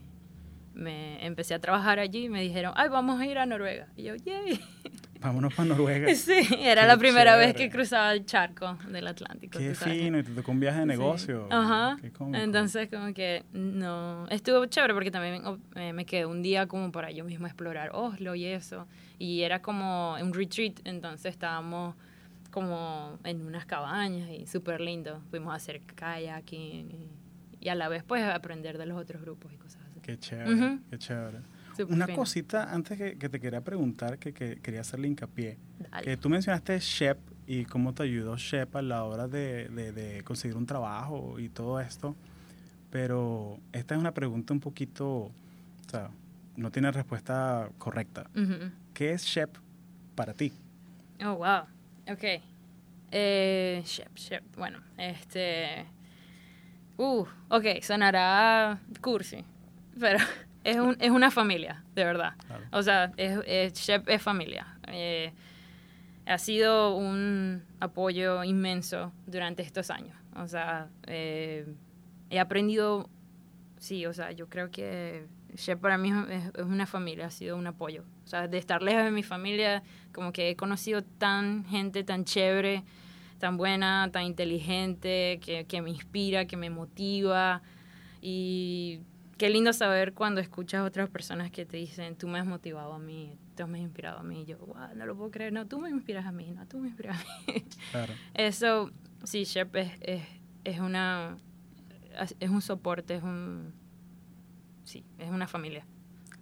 me 0.74 1.24
empecé 1.24 1.54
a 1.54 1.58
trabajar 1.60 1.98
allí, 1.98 2.28
me 2.28 2.42
dijeron, 2.42 2.72
ay, 2.76 2.88
vamos 2.88 3.20
a 3.20 3.26
ir 3.26 3.38
a 3.38 3.46
Noruega. 3.46 3.88
Y 3.96 4.04
yo, 4.04 4.14
yay. 4.16 4.60
Vámonos 5.20 5.54
para 5.54 5.68
Noruega. 5.70 6.08
Sí, 6.14 6.32
era 6.60 6.82
Qué 6.82 6.88
la 6.88 6.96
primera 6.98 7.36
vez 7.36 7.54
que 7.54 7.70
cruzaba 7.70 8.12
el 8.12 8.26
charco 8.26 8.76
del 8.90 9.06
Atlántico. 9.06 9.58
Qué 9.58 9.74
fino, 9.74 10.18
y 10.18 10.22
te 10.22 10.32
tocó 10.32 10.52
un 10.52 10.60
viaje 10.60 10.78
de 10.80 10.82
Sí. 10.84 10.88
negocio. 10.88 11.46
Ajá. 11.50 11.96
Qué. 12.00 12.12
Entonces, 12.34 12.90
como 12.90 13.14
que 13.14 13.42
no. 13.52 14.26
Estuvo 14.28 14.66
chévere 14.66 14.92
porque 14.92 15.10
también 15.10 15.46
oh, 15.46 15.58
eh, 15.76 15.92
me 15.94 16.04
quedé 16.04 16.26
un 16.26 16.42
día 16.42 16.66
como 16.66 16.92
para 16.92 17.10
yo 17.10 17.24
mismo 17.24 17.46
explorar 17.46 17.90
Oslo 17.94 18.34
y 18.34 18.44
eso. 18.44 18.86
Y 19.18 19.42
era 19.42 19.62
como 19.62 20.14
un 20.20 20.34
retreat, 20.34 20.80
entonces 20.84 21.30
estábamos 21.32 21.94
como 22.50 23.18
en 23.24 23.46
unas 23.46 23.64
cabañas 23.64 24.28
y 24.30 24.46
súper 24.46 24.80
lindo. 24.80 25.22
Fuimos 25.30 25.52
a 25.52 25.56
hacer 25.56 25.80
kayaking 25.80 26.90
y, 26.90 27.10
y 27.60 27.68
a 27.70 27.74
la 27.74 27.88
vez, 27.88 28.02
pues, 28.02 28.22
aprender 28.24 28.76
de 28.76 28.86
los 28.86 29.00
otros 29.00 29.22
grupos 29.22 29.52
y. 29.52 29.56
Qué 30.04 30.18
chévere, 30.18 30.78
qué 30.90 30.98
chévere. 30.98 31.38
Una 31.88 32.06
fino. 32.06 32.18
cosita 32.18 32.72
antes 32.72 32.96
que, 32.98 33.16
que 33.18 33.28
te 33.28 33.40
quería 33.40 33.62
preguntar, 33.62 34.18
que, 34.18 34.32
que 34.32 34.60
quería 34.60 34.82
hacerle 34.82 35.08
hincapié. 35.08 35.56
Dale. 35.90 36.04
Que 36.04 36.16
tú 36.16 36.28
mencionaste 36.28 36.78
Shep 36.78 37.18
y 37.46 37.64
cómo 37.64 37.92
te 37.94 38.02
ayudó 38.04 38.36
Shep 38.36 38.76
a 38.76 38.82
la 38.82 39.04
hora 39.04 39.26
de, 39.26 39.68
de- 39.68 39.92
de 39.92 40.22
conseguir 40.22 40.56
un 40.56 40.66
trabajo 40.66 41.38
y 41.40 41.48
todo 41.48 41.80
esto. 41.80 42.14
Pero 42.90 43.58
esta 43.72 43.94
es 43.94 44.00
una 44.00 44.12
pregunta 44.12 44.52
un 44.52 44.60
poquito, 44.60 45.08
o 45.08 45.32
sea, 45.90 46.10
no 46.56 46.70
tiene 46.70 46.92
respuesta 46.92 47.68
correcta. 47.78 48.30
¿Qué 48.92 49.12
es 49.12 49.24
Shep 49.24 49.56
para 50.14 50.32
ti? 50.34 50.52
Oh, 51.24 51.34
wow. 51.36 51.62
Ok. 52.12 52.24
Eh, 53.10 53.82
Shep, 53.84 54.14
Shep. 54.16 54.44
Bueno, 54.56 54.78
este. 54.98 55.86
Uh, 56.96 57.24
ok, 57.48 57.64
sonará 57.82 58.80
cursi. 59.00 59.44
Pero 59.98 60.18
es, 60.64 60.76
un, 60.76 60.96
es 61.00 61.10
una 61.10 61.30
familia, 61.30 61.84
de 61.94 62.04
verdad. 62.04 62.34
Claro. 62.46 62.64
O 62.72 62.82
sea, 62.82 63.12
es, 63.16 63.38
es- 63.46 63.74
Shep 63.74 64.08
es 64.08 64.22
familia. 64.22 64.78
Eh, 64.88 65.32
ha 66.26 66.38
sido 66.38 66.96
un 66.96 67.62
apoyo 67.80 68.44
inmenso 68.44 69.12
durante 69.26 69.62
estos 69.62 69.90
años. 69.90 70.16
O 70.36 70.48
sea, 70.48 70.88
eh, 71.06 71.66
he 72.30 72.38
aprendido. 72.38 73.08
Sí, 73.78 74.06
o 74.06 74.12
sea, 74.14 74.32
yo 74.32 74.48
creo 74.48 74.70
que 74.70 75.26
Shep 75.56 75.78
para 75.80 75.98
mí 75.98 76.10
es, 76.30 76.44
es 76.54 76.64
una 76.64 76.86
familia, 76.86 77.26
ha 77.26 77.30
sido 77.30 77.56
un 77.58 77.66
apoyo. 77.66 78.04
O 78.24 78.26
sea, 78.26 78.48
de 78.48 78.56
estar 78.56 78.82
lejos 78.82 79.04
de 79.04 79.10
mi 79.10 79.22
familia, 79.22 79.82
como 80.12 80.32
que 80.32 80.48
he 80.48 80.56
conocido 80.56 81.02
tan 81.02 81.66
gente 81.66 82.02
tan 82.04 82.24
chévere, 82.24 82.82
tan 83.38 83.58
buena, 83.58 84.08
tan 84.10 84.22
inteligente, 84.24 85.38
que, 85.44 85.66
que 85.66 85.82
me 85.82 85.90
inspira, 85.90 86.46
que 86.46 86.56
me 86.56 86.70
motiva. 86.70 87.60
Y 88.22 89.00
qué 89.36 89.50
lindo 89.50 89.72
saber 89.72 90.14
cuando 90.14 90.40
escuchas 90.40 90.80
a 90.80 90.84
otras 90.84 91.08
personas 91.10 91.50
que 91.50 91.64
te 91.66 91.76
dicen, 91.76 92.16
tú 92.16 92.28
me 92.28 92.38
has 92.38 92.46
motivado 92.46 92.92
a 92.92 92.98
mí, 92.98 93.36
tú 93.56 93.66
me 93.66 93.78
has 93.78 93.84
inspirado 93.84 94.18
a 94.18 94.22
mí. 94.22 94.42
Y 94.42 94.44
yo, 94.46 94.58
wow, 94.58 94.94
no 94.94 95.06
lo 95.06 95.16
puedo 95.16 95.30
creer, 95.30 95.52
no, 95.52 95.66
tú 95.66 95.78
me 95.80 95.90
inspiras 95.90 96.26
a 96.26 96.32
mí, 96.32 96.50
no, 96.52 96.66
tú 96.66 96.78
me 96.78 96.88
inspiras 96.88 97.18
a 97.18 97.24
mí. 97.52 97.64
Claro. 97.90 98.12
Eso, 98.34 98.90
sí, 99.24 99.44
Shep 99.44 99.74
es, 99.76 99.92
es, 100.00 100.22
es 100.64 100.80
una... 100.80 101.36
es- 102.40 102.50
un 102.50 102.62
soporte, 102.62 103.16
es 103.16 103.22
un... 103.22 103.72
Sí, 104.84 105.04
es 105.18 105.30
una 105.30 105.46
familia. 105.48 105.84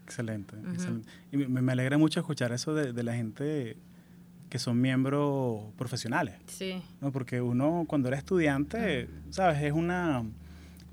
Excelente, 0.05 0.57
excelente. 0.57 1.09
Y 1.31 1.37
me, 1.37 1.63
me 1.63 1.73
alegra 1.73 1.97
mucho 1.97 2.21
escuchar 2.21 2.53
eso 2.53 2.75
de, 2.75 2.93
de 2.93 3.03
la 3.03 3.15
gente 3.15 3.77
que 4.51 4.59
son 4.59 4.79
miembros 4.81 5.73
profesionales, 5.79 6.35
Sí, 6.47 6.83
¿no? 7.01 7.11
Porque 7.11 7.41
uno 7.41 7.87
cuando 7.89 8.09
era 8.09 8.19
estudiante, 8.19 9.09
¿sabes? 9.31 9.63
Es 9.63 9.73
una... 9.73 10.25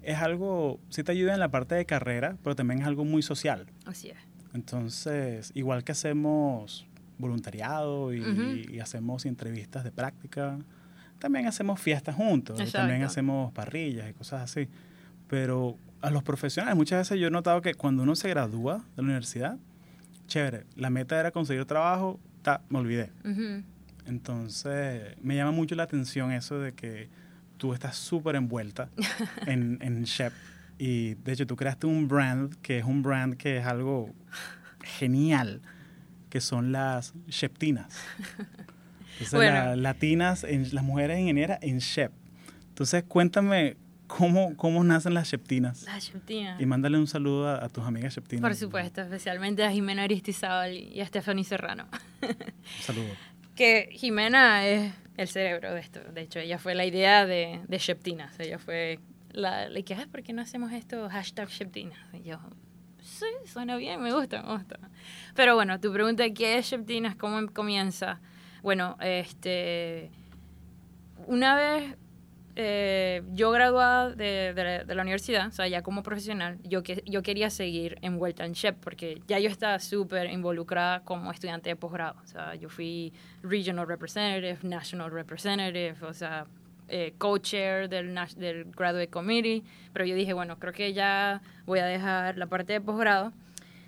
Es 0.09 0.17
algo, 0.17 0.79
sí 0.89 1.03
te 1.03 1.11
ayuda 1.11 1.35
en 1.35 1.39
la 1.39 1.49
parte 1.49 1.75
de 1.75 1.85
carrera, 1.85 2.35
pero 2.43 2.55
también 2.55 2.81
es 2.81 2.87
algo 2.87 3.05
muy 3.05 3.21
social. 3.21 3.67
así 3.85 4.09
es. 4.09 4.17
Entonces, 4.55 5.51
igual 5.53 5.83
que 5.83 5.91
hacemos 5.91 6.87
voluntariado 7.19 8.11
y, 8.11 8.79
hacemos 8.79 9.27
entrevistas 9.27 9.83
de 9.83 9.91
práctica, 9.91 10.57
también 11.19 11.45
hacemos 11.45 11.79
fiestas 11.79 12.15
juntos, 12.15 12.55
y 12.59 12.71
también 12.71 13.01
Exacto. 13.01 13.05
hacemos 13.05 13.53
parrillas 13.53 14.09
y 14.09 14.13
cosas 14.13 14.41
así. 14.41 14.67
Pero 15.27 15.77
a 16.01 16.09
los 16.09 16.23
profesionales, 16.23 16.75
muchas 16.75 17.01
veces 17.01 17.19
yo 17.19 17.27
he 17.27 17.31
notado 17.31 17.61
que 17.61 17.75
cuando 17.75 18.01
uno 18.01 18.15
se 18.15 18.29
gradúa 18.29 18.77
de 18.95 19.01
la 19.01 19.03
universidad, 19.03 19.57
chévere, 20.25 20.65
la 20.75 20.89
meta 20.89 21.19
era 21.19 21.29
conseguir 21.29 21.65
trabajo, 21.65 22.19
ta, 22.41 22.61
me 22.69 22.79
olvidé. 22.79 23.11
Entonces, 24.07 25.15
me 25.21 25.35
llama 25.35 25.51
mucho 25.51 25.75
la 25.75 25.83
atención 25.83 26.31
eso 26.31 26.57
de 26.59 26.73
que 26.73 27.09
tú 27.59 27.73
estás 27.73 27.95
súper 27.95 28.35
envuelta 28.35 28.89
en, 29.45 29.77
en 29.81 30.03
Shep. 30.05 30.33
Y 30.79 31.15
de 31.15 31.33
hecho, 31.33 31.45
tú 31.45 31.55
creaste 31.55 31.85
un 31.85 32.07
brand 32.07 32.55
que 32.61 32.79
es 32.79 32.85
un 32.85 33.03
brand 33.03 33.35
que 33.35 33.57
es 33.57 33.65
algo 33.65 34.09
genial, 34.81 35.61
que 36.29 36.41
son 36.41 36.71
las 36.71 37.13
Sheptinas. 37.27 37.93
Entonces, 39.11 39.33
Bueno. 39.33 39.51
las 39.51 39.77
latinas, 39.77 40.43
en, 40.45 40.73
las 40.73 40.83
mujeres 40.83 41.19
ingenieras 41.19 41.59
en 41.61 41.79
Shep. 41.79 42.11
Entonces, 42.69 43.03
cuéntame 43.05 43.75
cómo, 44.07 44.55
cómo 44.55 44.81
nacen 44.85 45.13
las 45.13 45.27
Sheptinas. 45.27 45.83
La 45.83 45.95
Argentina. 45.95 46.55
Y 46.59 46.65
mándale 46.65 46.97
un 46.97 47.07
saludo 47.07 47.49
a, 47.49 47.65
a 47.65 47.67
tus 47.67 47.83
amigas 47.83 48.15
Sheptinas. 48.15 48.41
Por 48.41 48.55
supuesto, 48.55 49.01
especialmente 49.01 49.65
a 49.65 49.71
Jimena 49.71 50.03
Aristizábal 50.03 50.77
y 50.77 51.01
a 51.01 51.05
Stephanie 51.05 51.43
Serrano. 51.43 51.87
Un 52.21 52.29
saludo. 52.81 53.09
Que 53.55 53.89
Jimena 53.91 54.65
es 54.65 54.93
el 55.21 55.27
cerebro 55.27 55.73
de 55.73 55.79
esto. 55.79 55.99
De 56.13 56.21
hecho, 56.21 56.39
ella 56.39 56.57
fue 56.57 56.75
la 56.75 56.85
idea 56.85 57.25
de, 57.25 57.61
de 57.67 57.77
Sheptinas. 57.77 58.39
Ella 58.39 58.57
fue 58.59 58.99
la, 59.31 59.67
que, 59.85 59.93
"Ay, 59.95 60.05
¿por 60.07 60.23
qué 60.23 60.33
no 60.33 60.41
hacemos 60.41 60.71
esto? 60.71 61.09
Hashtag 61.09 61.49
Sheptinas. 61.49 61.99
Yo, 62.23 62.39
sí, 63.01 63.25
suena 63.45 63.77
bien, 63.77 64.01
me 64.01 64.13
gusta, 64.13 64.41
me 64.43 64.53
gusta. 64.53 64.79
Pero 65.35 65.55
bueno, 65.55 65.79
tu 65.79 65.91
pregunta, 65.93 66.29
¿qué 66.31 66.57
es 66.57 66.67
Sheptinas? 66.67 67.15
¿Cómo 67.15 67.45
comienza? 67.53 68.19
Bueno, 68.61 68.97
este, 69.01 70.09
una 71.27 71.55
vez 71.55 71.95
eh, 72.61 73.23
yo 73.31 73.51
graduada 73.51 74.09
de, 74.09 74.53
de 74.53 74.83
de 74.83 74.95
la 74.95 75.01
universidad, 75.03 75.47
o 75.47 75.51
sea, 75.51 75.69
ya 75.69 75.81
como 75.81 76.03
profesional, 76.03 76.57
yo, 76.65 76.83
que, 76.83 77.01
yo 77.05 77.23
quería 77.23 77.49
seguir 77.49 77.97
envuelta 78.01 78.43
en 78.43 78.51
SHEP 78.51 78.75
porque 78.81 79.21
ya 79.27 79.39
yo 79.39 79.49
estaba 79.49 79.79
súper 79.79 80.29
involucrada 80.29 80.99
como 81.05 81.31
estudiante 81.31 81.69
de 81.69 81.77
posgrado. 81.77 82.19
O 82.21 82.27
sea, 82.27 82.55
yo 82.55 82.67
fui 82.67 83.13
Regional 83.43 83.87
Representative, 83.87 84.57
National 84.63 85.09
Representative, 85.09 85.95
o 86.01 86.13
sea, 86.13 86.47
eh, 86.89 87.13
co-chair 87.17 87.87
del, 87.87 88.13
del 88.35 88.65
Graduate 88.65 89.07
Committee, 89.07 89.63
pero 89.93 90.03
yo 90.03 90.15
dije, 90.15 90.33
bueno, 90.33 90.59
creo 90.59 90.73
que 90.73 90.91
ya 90.91 91.41
voy 91.65 91.79
a 91.79 91.85
dejar 91.85 92.37
la 92.37 92.47
parte 92.47 92.73
de 92.73 92.81
posgrado 92.81 93.31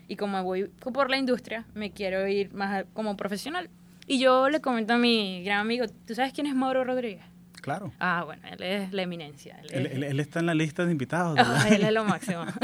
y 0.07 0.15
como 0.15 0.41
voy 0.43 0.71
por 0.93 1.09
la 1.09 1.17
industria, 1.17 1.65
me 1.73 1.91
quiero 1.91 2.25
ir 2.25 2.53
más 2.53 2.85
como 2.93 3.17
profesional. 3.17 3.69
Y 4.07 4.17
yo 4.19 4.49
le 4.49 4.61
comento 4.61 4.93
a 4.93 4.97
mi 4.97 5.43
gran 5.43 5.59
amigo, 5.59 5.87
¿tú 6.07 6.15
sabes 6.15 6.31
quién 6.31 6.47
es 6.47 6.55
Mauro 6.55 6.85
Rodríguez? 6.85 7.30
Claro. 7.61 7.93
Ah, 7.99 8.23
bueno, 8.25 8.41
él 8.49 8.61
es 8.63 8.91
la 8.91 9.03
eminencia. 9.03 9.59
Él, 9.61 9.69
Él, 9.71 9.85
es- 9.85 9.93
él- 9.93 10.03
él 10.03 10.19
está 10.19 10.39
en 10.39 10.45
la 10.47 10.53
lista 10.55 10.85
de 10.85 10.91
invitados. 10.91 11.35
¿verdad? 11.35 11.71
él 11.71 11.83
es 11.83 11.93
lo 11.93 12.03
máximo. 12.03 12.43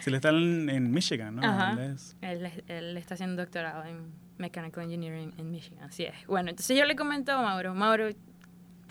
Si 0.00 0.10
él 0.10 0.14
está 0.16 0.28
en, 0.30 0.68
en 0.70 0.90
Michigan, 0.92 1.36
¿no? 1.36 1.42
Ajá. 1.42 1.72
Él 1.72 1.90
es- 1.94 2.16
él, 2.20 2.46
es- 2.46 2.62
él 2.68 2.96
está 2.96 3.14
haciendo 3.14 3.42
doctorado 3.42 3.84
en 3.84 4.12
Mechanical 4.38 4.84
Engineering 4.84 5.32
en 5.38 5.50
Michigan, 5.50 5.84
así 5.84 6.04
es. 6.04 6.14
Bueno, 6.26 6.50
entonces 6.50 6.76
yo 6.78 6.84
le 6.84 6.94
comento 6.96 7.32
a 7.32 7.42
Mauro, 7.42 7.74
Mauro, 7.74 8.08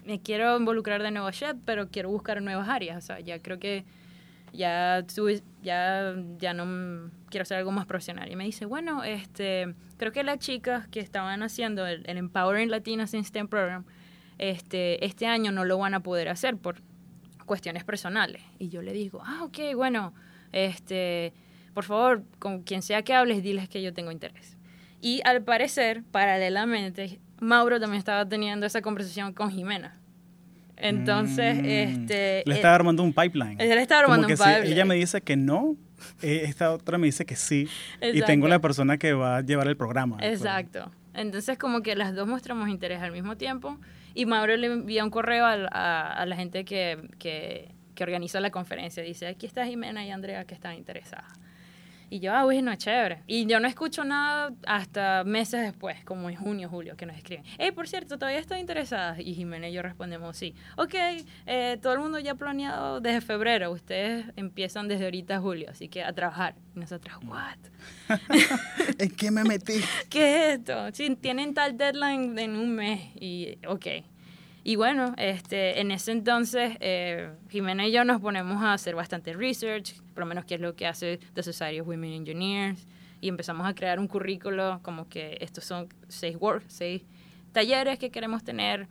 me 0.06 0.20
quiero 0.22 0.58
involucrar 0.58 1.02
de 1.02 1.12
nuevo 1.12 1.28
a 1.28 1.32
pero 1.66 1.90
quiero 1.90 2.10
buscar 2.10 2.42
nuevas 2.42 2.68
áreas. 2.68 2.98
O 2.98 3.02
sea, 3.06 3.20
ya 3.20 3.40
creo 3.40 3.60
que 3.60 3.86
ya, 4.54 5.04
ya, 5.64 6.14
ya 6.38 6.54
no 6.54 7.10
quiero 7.30 7.44
hacer 7.44 7.58
algo 7.58 7.72
más 7.72 7.86
profesional. 7.86 8.30
Y 8.32 8.36
me 8.36 8.44
dice, 8.44 8.66
bueno, 8.66 9.04
este, 9.04 9.74
creo 9.98 10.12
que 10.12 10.24
las 10.24 10.40
chicas 10.40 10.88
que 10.90 11.00
estaban 11.00 11.44
haciendo 11.44 11.86
el, 11.88 12.04
el 12.08 12.18
Empowering 12.18 12.70
Latinas 12.72 13.14
in 13.14 13.24
STEM 13.24 13.48
Program, 13.48 13.86
este, 14.38 15.06
este 15.06 15.26
año 15.28 15.52
no 15.52 15.66
lo 15.66 15.78
van 15.78 15.94
a 15.94 16.02
poder 16.02 16.30
hacer 16.30 16.58
por 16.58 16.82
cuestiones 17.46 17.84
personales. 17.84 18.42
Y 18.60 18.70
yo 18.70 18.82
le 18.82 18.94
digo, 18.94 19.22
ah, 19.24 19.44
ok, 19.44 19.58
bueno, 19.76 20.14
este, 20.52 21.34
por 21.74 21.84
favor, 21.84 22.24
con 22.40 22.64
quien 22.64 22.82
sea 22.82 23.02
que 23.04 23.14
hables, 23.14 23.44
diles 23.44 23.70
que 23.70 23.82
yo 23.82 23.94
tengo 23.94 24.12
interés. 24.12 24.58
Y 25.02 25.22
al 25.26 25.44
parecer, 25.44 26.04
paralelamente, 26.12 27.20
Mauro 27.40 27.80
también 27.80 28.00
estaba 28.00 28.28
teniendo 28.28 28.66
esa 28.66 28.82
conversación 28.82 29.34
con 29.34 29.52
Jimena. 29.52 30.00
Entonces, 30.78 31.56
Mm. 31.58 31.66
este... 31.66 32.44
Le 32.46 32.54
eh, 32.54 32.56
estaba 32.58 32.76
armando 32.76 33.04
un 33.04 33.14
pipeline. 33.14 33.60
él 33.60 33.78
estaba 33.78 34.04
Como 34.04 34.16
armando 34.16 34.28
que 34.28 34.34
un 34.34 34.38
si 34.38 34.44
pipeline. 34.44 34.74
ella 34.74 34.86
me 34.86 34.96
dice 34.96 35.22
que 35.22 35.36
no, 35.38 35.78
eh, 36.22 36.42
esta 36.46 36.72
otra 36.74 36.98
me 36.98 37.06
dice 37.08 37.26
que 37.26 37.36
sí. 37.36 37.68
Y 38.02 38.06
Exacto. 38.08 38.26
tengo 38.26 38.48
la 38.48 38.60
persona 38.60 38.98
que 38.98 39.14
va 39.14 39.38
a 39.38 39.42
llevar 39.42 39.68
el 39.68 39.78
programa. 39.78 40.18
Exacto. 40.22 40.92
Entonces, 41.14 41.58
como 41.58 41.82
que 41.82 41.96
las 41.96 42.14
dos 42.14 42.28
mostramos 42.28 42.68
interés 42.68 43.02
al 43.02 43.12
mismo 43.14 43.38
tiempo. 43.38 43.78
Y 44.16 44.26
Mauro 44.26 44.55
le 44.55 44.68
envía 44.68 45.03
un 45.03 45.11
correo 45.11 45.45
a 45.45 46.26
la 46.26 46.36
gente 46.36 46.66
que, 46.66 47.09
que, 47.20 47.76
que 47.93 48.03
organiza 48.03 48.39
la 48.39 48.49
conferencia. 48.49 49.03
Dice, 49.03 49.28
aquí 49.28 49.45
está 49.45 49.66
Jimena 49.66 50.05
y 50.05 50.11
Andrea 50.11 50.45
que 50.45 50.53
están 50.53 50.76
interesadas. 50.76 51.32
Y 52.10 52.20
yo, 52.20 52.34
ah, 52.34 52.43
bueno, 52.43 52.76
chévere. 52.76 53.24
Y 53.28 53.45
yo 53.45 53.60
no 53.60 53.68
escucho 53.68 54.03
nada 54.03 54.53
hasta 54.66 55.24
meses 55.24 55.62
después, 55.62 56.03
como 56.03 56.30
en 56.30 56.36
junio, 56.36 56.70
julio, 56.70 56.95
que 56.95 57.06
nos 57.06 57.16
escriben. 57.16 57.43
Hey, 57.58 57.72
por 57.72 57.88
cierto, 57.88 58.18
¿todavía 58.18 58.39
están 58.39 58.60
interesadas? 58.60 59.20
Y 59.20 59.34
Jimena 59.34 59.70
y 59.70 59.74
yo 59.74 59.82
respondemos, 59.82 60.38
sí. 60.38 60.56
Ok, 60.78 60.93
eh, 61.45 61.78
todo 61.82 61.93
el 61.93 61.99
mundo 61.99 62.20
ya 62.20 62.34
ha 62.34 62.36
planeado 62.36 63.01
desde 63.01 63.22
febrero. 63.22 63.72
Ustedes 63.72 64.26
empiezan 64.36 64.88
desde 64.88 65.06
ahorita 65.06 65.39
julio, 65.39 65.70
así 65.70 65.88
que 65.88 66.03
a 66.03 66.14
trabajar. 66.14 66.56
Y 66.76 66.80
nosotros, 66.80 67.18
what? 67.26 67.58
¿En 68.99 69.10
qué 69.12 69.32
me 69.32 69.43
metí? 69.43 69.82
¿qué 70.10 70.53
es 70.53 70.60
esto? 70.60 70.88
Sí, 70.93 71.16
tienen 71.16 71.53
tal 71.53 71.78
deadline 71.78 72.38
en 72.38 72.56
un 72.56 72.76
mes 72.76 73.01
y 73.16 73.58
ok. 73.68 73.88
Y 74.68 74.78
bueno, 74.78 75.13
este, 75.18 75.80
en 75.80 75.91
ese 75.91 76.11
entonces 76.11 76.76
eh, 76.80 77.30
Jimena 77.49 77.86
y 77.86 77.91
yo 77.91 78.03
nos 78.03 78.20
ponemos 78.20 78.63
a 78.63 78.74
hacer 78.74 78.95
bastante 78.95 79.32
research, 79.34 79.93
por 80.16 80.22
lo 80.22 80.26
menos 80.26 80.43
qué 80.43 80.55
es 80.55 80.59
lo 80.59 80.76
que 80.76 80.88
hace 80.88 81.20
The 81.36 81.43
Society 81.43 81.82
of 81.82 81.88
Women 81.88 82.11
Engineers, 82.13 82.88
y 83.22 83.30
empezamos 83.30 83.68
a 83.68 83.76
crear 83.76 83.99
un 83.99 84.07
currículo 84.07 84.80
como 84.82 85.07
que 85.07 85.38
estos 85.39 85.66
son 85.66 85.88
seis, 86.07 86.36
work, 86.39 86.63
seis 86.68 87.03
talleres 87.51 87.99
que 87.99 88.09
queremos 88.09 88.43
tener, 88.43 88.88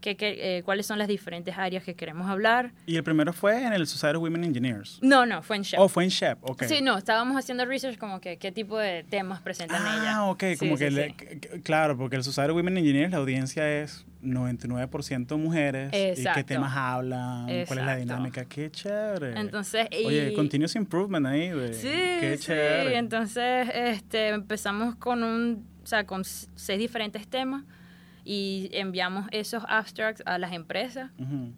que, 0.00 0.16
que, 0.16 0.58
eh, 0.58 0.62
cuáles 0.62 0.86
son 0.86 0.98
las 0.98 1.08
diferentes 1.08 1.56
áreas 1.58 1.82
que 1.82 1.94
queremos 1.94 2.28
hablar. 2.28 2.72
Y 2.86 2.96
el 2.96 3.02
primero 3.02 3.32
fue 3.32 3.64
en 3.64 3.72
el 3.72 3.86
Society 3.86 4.16
of 4.16 4.22
Women 4.22 4.44
Engineers. 4.44 4.98
No, 5.02 5.26
no, 5.26 5.42
fue 5.42 5.56
en 5.56 5.62
Shep. 5.62 5.80
Oh, 5.80 5.88
fue 5.88 6.04
en 6.04 6.10
Shep, 6.10 6.38
ok. 6.42 6.64
Sí, 6.64 6.80
no, 6.82 6.96
estábamos 6.96 7.36
haciendo 7.36 7.64
research 7.64 7.98
como 7.98 8.20
que 8.20 8.36
qué 8.36 8.52
tipo 8.52 8.78
de 8.78 9.04
temas 9.04 9.40
presentan 9.40 9.82
Ah, 9.84 9.98
ellas. 10.00 10.16
ok, 10.26 10.42
Sí, 10.52 10.56
como 10.58 10.76
sí, 10.76 10.84
que, 10.84 10.90
sí. 10.90 10.96
le- 10.96 11.62
claro, 11.62 11.96
porque 11.96 12.16
el 12.16 12.24
Society 12.24 12.50
of 12.50 12.56
Women 12.56 12.78
Engineers, 12.78 13.10
la 13.10 13.18
audiencia 13.18 13.68
es 13.82 14.04
99% 14.22 15.38
mujeres. 15.38 15.88
¿Y 15.88 15.90
qué 15.92 16.08
Exacto. 16.12 16.44
temas 16.46 16.76
hablan? 16.76 17.44
¿Cuál 17.46 17.50
es 17.58 17.68
la 17.70 17.82
Exacto. 17.82 17.98
dinámica? 18.00 18.44
Qué 18.44 18.70
chévere. 18.70 19.38
Entonces, 19.38 19.86
y- 19.90 20.04
Oye, 20.04 20.32
continuous 20.34 20.74
improvement 20.76 21.26
ahí. 21.26 21.48
De, 21.50 21.74
Sí, 21.74 21.88
qué 22.20 22.36
sí. 22.38 22.44
chévere. 22.46 22.96
Entonces, 22.98 23.68
este, 23.74 24.28
empezamos 24.28 24.94
con 24.96 25.22
un, 25.22 25.64
o 25.82 25.86
sea, 25.86 26.04
con 26.06 26.24
seis 26.24 26.78
diferentes 26.78 27.26
temas 27.28 27.64
y 28.26 28.68
enviamos 28.72 29.26
esos 29.30 29.62
abstracts 29.68 30.22
a 30.26 30.36
las 30.38 30.52
empresas, 30.52 31.12
Ujú. 31.18 31.52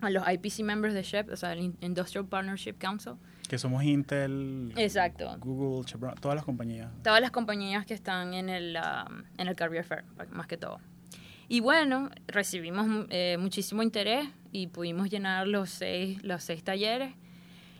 a 0.00 0.08
los 0.10 0.24
IPC 0.26 0.64
members 0.64 0.94
de 0.94 1.02
SHEP, 1.02 1.30
o 1.30 1.36
sea, 1.36 1.52
el 1.52 1.60
In- 1.60 1.76
Industrial 1.82 2.26
Partnership 2.26 2.74
Council. 2.78 3.12
Que 3.48 3.58
somos 3.58 3.84
Intel, 3.84 4.72
Exacto. 4.76 5.36
Google, 5.40 5.84
Chevron, 5.84 6.14
todas 6.14 6.34
las 6.34 6.44
compañías. 6.46 6.90
Todas 7.02 7.20
las 7.20 7.30
compañías 7.30 7.84
que 7.84 7.92
están 7.92 8.32
en 8.32 8.48
el, 8.48 8.76
um, 8.76 9.22
en 9.36 9.48
el 9.48 9.54
Career 9.54 9.84
Fair, 9.84 10.02
más 10.30 10.46
que 10.46 10.56
todo. 10.56 10.80
Y 11.46 11.60
bueno, 11.60 12.08
recibimos 12.26 13.06
eh, 13.10 13.36
muchísimo 13.38 13.82
interés 13.82 14.26
y 14.50 14.68
pudimos 14.68 15.10
llenar 15.10 15.46
los 15.46 15.68
seis, 15.68 16.22
los 16.24 16.42
seis 16.42 16.64
talleres. 16.64 17.12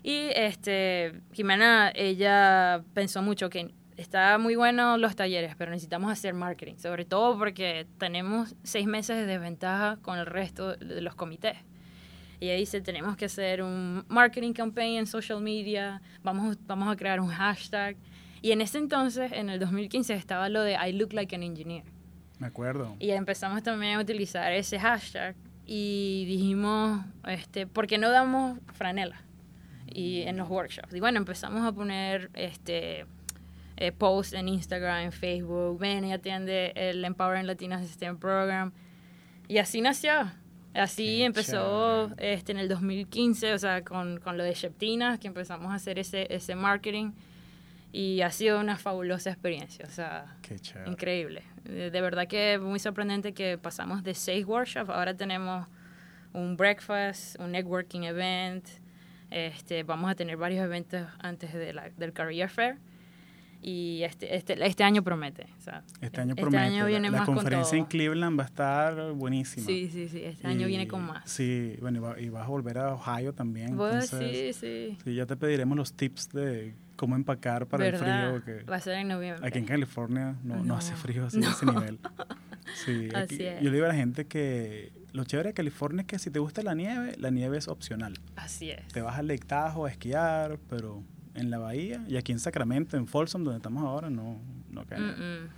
Y 0.03 0.29
este, 0.37 1.15
Jimena, 1.33 1.91
ella 1.95 2.83
pensó 2.93 3.23
mucho 3.23 3.49
que 3.49 3.73
está 3.97 4.39
muy 4.39 4.57
bueno 4.57 4.97
los 4.97 5.17
talleres, 5.17 5.55
pero 5.57 5.71
necesitamos 5.71 6.11
hacer 6.11 6.35
marketing, 6.35 6.77
sobre 6.77 7.05
todo 7.05 7.39
porque 7.39 7.87
tenemos 7.99 8.55
seis 8.63 8.87
meses 8.87 9.17
de 9.17 9.27
desventaja 9.27 9.99
con 10.03 10.19
el 10.19 10.27
resto 10.27 10.77
de 10.77 11.01
los 11.01 11.15
comités. 11.15 11.57
Y 12.41 12.47
ella 12.47 12.57
dice, 12.57 12.81
tenemos 12.81 13.17
que 13.17 13.27
hacer 13.27 13.63
un 13.63 14.05
marketing 14.09 14.53
campaign 14.53 14.99
en 14.99 15.07
social 15.07 15.41
media, 15.41 16.03
vamos, 16.23 16.59
vamos 16.67 16.93
a 16.93 16.97
crear 16.97 17.21
un 17.21 17.29
hashtag. 17.29 17.97
Y 18.43 18.53
en 18.53 18.61
ese 18.61 18.79
entonces, 18.79 19.33
en 19.33 19.49
el 19.49 19.59
2015, 19.61 20.15
estaba 20.15 20.49
lo 20.49 20.63
de 20.63 20.75
I 20.75 20.93
look 20.93 21.13
like 21.13 21.35
an 21.35 21.43
engineer. 21.43 21.85
Me 22.39 22.49
acuerdo. 22.49 22.97
Y 22.99 23.11
empezamos 23.11 23.63
también 23.63 23.97
a 23.97 24.01
utilizar 24.01 24.53
ese 24.53 24.79
hashtag 24.79 25.37
y 25.65 26.25
dijimos, 26.27 27.01
este, 27.27 27.67
¿por 27.67 27.87
qué 27.87 27.97
no 27.97 28.11
damos 28.11 28.59
franela? 28.75 29.23
Y 29.87 30.23
en 30.23 30.37
los 30.37 30.49
workshops. 30.49 30.93
Y 30.93 31.01
bueno, 31.01 31.19
empezamos 31.19 31.65
a 31.65 31.73
poner 31.73 32.31
este 32.35 33.07
eh, 33.77 33.93
posts 33.93 34.33
en 34.35 34.49
Instagram, 34.49 35.05
en 35.05 35.13
Facebook, 35.13 35.79
ven 35.79 36.05
y 36.05 36.13
atiende 36.13 36.73
el 36.77 37.05
Empowering 37.05 37.47
Latinas 37.47 37.87
System 37.87 38.19
Program. 38.19 38.73
Y 39.49 39.59
así 39.59 39.81
nació. 39.81 40.31
Así 40.75 41.05
Qué 41.19 41.25
empezó 41.25 42.09
chévere. 42.09 42.35
este, 42.35 42.53
en 42.53 42.59
el 42.59 42.69
2015, 42.69 43.53
o 43.55 43.59
sea, 43.59 43.85
con, 43.85 44.19
con 44.19 44.37
lo 44.37 44.43
de 44.45 44.55
Sheptinas, 44.55 45.19
que 45.21 45.29
empezamos 45.29 45.71
a 45.71 45.75
hacer 45.75 45.99
ese, 45.99 46.27
ese 46.35 46.55
marketing. 46.57 47.13
Y 47.93 48.23
ha 48.23 48.31
sido 48.33 48.59
una 48.59 48.77
fabulosa 48.77 49.31
experiencia, 49.31 49.85
o 49.87 49.91
sea, 49.91 50.37
Qué 50.43 50.57
increíble. 50.87 51.45
De 51.63 51.93
de 51.93 52.01
verdad 52.01 52.27
que 52.27 52.59
muy 52.59 52.81
sorprendente 52.81 53.35
que 53.35 53.57
pasamos 53.57 54.03
de 54.03 54.15
seis 54.15 54.45
workshops, 54.47 54.91
ahora 54.91 55.15
tenemos 55.17 55.69
un 56.33 56.57
breakfast, 56.57 57.39
un 57.39 57.53
networking 57.53 58.03
event, 58.03 58.67
este, 59.31 59.85
vamos 59.85 60.11
a 60.11 60.17
tener 60.17 60.37
varios 60.37 60.65
eventos 60.65 61.07
antes 61.21 61.53
de 61.55 61.73
la- 61.73 61.91
del 61.91 62.13
Career 62.13 62.49
Fair 62.49 62.79
y 63.67 64.03
este, 64.03 64.37
este, 64.37 64.65
este 64.67 64.85
año 64.85 65.03
promete. 65.03 65.47
o 65.59 65.61
sea, 65.63 65.83
Este 66.03 66.21
año 66.21 66.31
este 66.33 66.43
promete. 66.43 66.63
año 66.65 66.81
La- 66.81 66.85
viene 66.87 67.11
la, 67.11 67.17
más 67.19 67.27
con 67.27 67.37
conferencia 67.37 67.77
en 67.79 67.85
todo. 67.85 67.89
Cleveland 67.89 68.39
va 68.39 68.43
a 68.43 68.47
estar 68.47 69.13
buenísima. 69.13 69.67
Sí, 69.67 69.89
sí, 69.91 70.09
sí, 70.09 70.23
este 70.23 70.47
año 70.47 70.67
Y- 70.67 70.69
viene 70.69 70.87
con 70.87 71.03
más. 71.03 71.29
Sí, 71.31 71.77
bueno, 71.81 71.97
y, 71.99 72.01
va- 72.03 72.21
y 72.21 72.29
vas 72.29 72.45
a 72.45 72.49
volver 72.49 72.77
a 72.79 72.93
Ohio 72.95 73.33
también. 73.33 73.75
Pues, 73.77 74.13
entonces, 74.13 74.57
sí, 74.57 74.67
sí. 74.93 74.99
sí, 75.03 75.15
ya 75.15 75.25
te 75.25 75.35
pediremos 75.37 75.77
los 75.79 75.95
tips 75.95 76.29
de 76.33 76.75
cómo 76.97 77.17
empacar 77.17 77.67
para 77.67 77.85
¿Verdad? 77.85 78.35
el 78.37 78.43
frío. 78.43 78.59
Que 78.59 78.65
Va 78.65 78.77
a 78.77 78.81
ser 78.81 78.95
en 78.99 79.09
noviembre. 79.09 79.49
aquí 79.49 79.59
en 79.59 79.65
California 79.65 80.37
no, 80.45 80.57
no, 80.57 80.65
No, 80.65 80.77
hace 80.77 80.95
frío 80.95 81.25
así 81.27 81.39
a 81.39 81.41
no. 81.41 81.51
ese 81.51 81.67
nivel. 81.67 81.99
Sí, 82.85 83.09
aquí- 83.15 83.35
Así 83.35 83.43
es. 83.47 83.61
yo 83.63 83.71
le 83.71 83.77
digo 83.77 83.87
a 83.87 83.89
la 83.89 83.95
gente 83.95 84.27
que 84.27 84.93
lo 85.13 85.25
chévere 85.25 85.49
de 85.51 85.55
California 85.55 86.03
es 86.03 86.07
que 86.07 86.19
si 86.19 86.31
te 86.31 86.39
gusta 86.39 86.63
la 86.63 86.75
nieve, 86.75 87.15
la 87.19 87.31
nieve 87.31 87.57
es 87.57 87.69
opcional. 87.69 88.19
Así 88.37 88.71
es. 88.71 88.87
Te 88.89 89.01
vas 89.01 89.19
al 89.19 89.27
Lake 89.29 89.45
Tahoe 89.47 89.89
a 89.89 89.93
esquiar, 89.93 90.59
pero 90.69 91.03
en 91.35 91.51
la 91.51 91.59
bahía 91.59 92.05
y 92.09 92.17
aquí 92.17 92.33
en 92.33 92.39
Sacramento, 92.39 92.97
en 92.97 93.07
Folsom, 93.07 93.45
donde 93.45 93.59
estamos 93.59 93.83
ahora, 93.83 94.11
no, 94.11 94.39
no 94.71 94.85
cae. 94.87 95.01
Mm, 95.01 95.05
mm. 95.45 95.49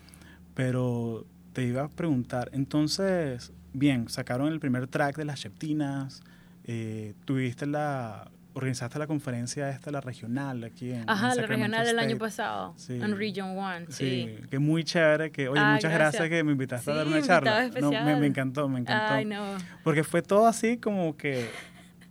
Pero 0.55 1.27
te 1.53 1.65
iba 1.65 1.85
a 1.85 1.89
preguntar, 1.89 2.51
entonces, 2.53 3.53
bien, 3.73 4.09
sacaron 4.09 4.49
el 4.53 4.61
primer 4.61 4.87
track 4.87 5.17
de 5.17 5.25
las 5.25 5.41
Sheptinas, 5.41 6.23
eh, 6.65 7.15
tuviste 7.25 7.67
la, 7.67 8.31
organizaste 8.55 8.99
la 8.99 9.07
conferencia 9.07 9.69
esta, 9.71 9.91
la 9.91 10.01
regional 10.01 10.65
aquí 10.65 10.91
en 10.91 11.03
en 11.03 11.11
Ajá, 11.11 11.29
la 11.29 11.35
Sacramento 11.35 11.77
regional 11.77 11.87
del 11.87 11.99
año 11.99 12.19
pasado, 12.19 12.73
Sí. 12.77 12.95
en 12.95 13.17
Region 13.17 13.51
1, 13.51 13.87
Sí, 13.91 14.35
sí. 14.41 14.47
que 14.51 14.59
muy 14.59 14.83
chévere, 14.83 15.31
que, 15.31 15.49
oye, 15.49 15.61
Ah, 15.63 15.75
muchas 15.75 15.93
gracias. 15.93 16.23
gracias. 16.23 16.29
que 16.31 16.43
me 16.45 16.53
invitaste 16.53 16.91
a 16.91 16.95
dar 16.95 17.07
una 17.07 17.21
charla. 17.23 17.69
No, 17.81 17.91
me, 17.91 18.27
encantó, 18.27 18.67
me 18.69 18.81
encantó. 18.81 19.13
Ay, 19.15 19.25
no. 19.27 19.43
Porque 19.85 20.03
fue 20.05 20.23
todo 20.23 20.47
así 20.47 20.79
como 20.79 21.17
que, 21.19 21.49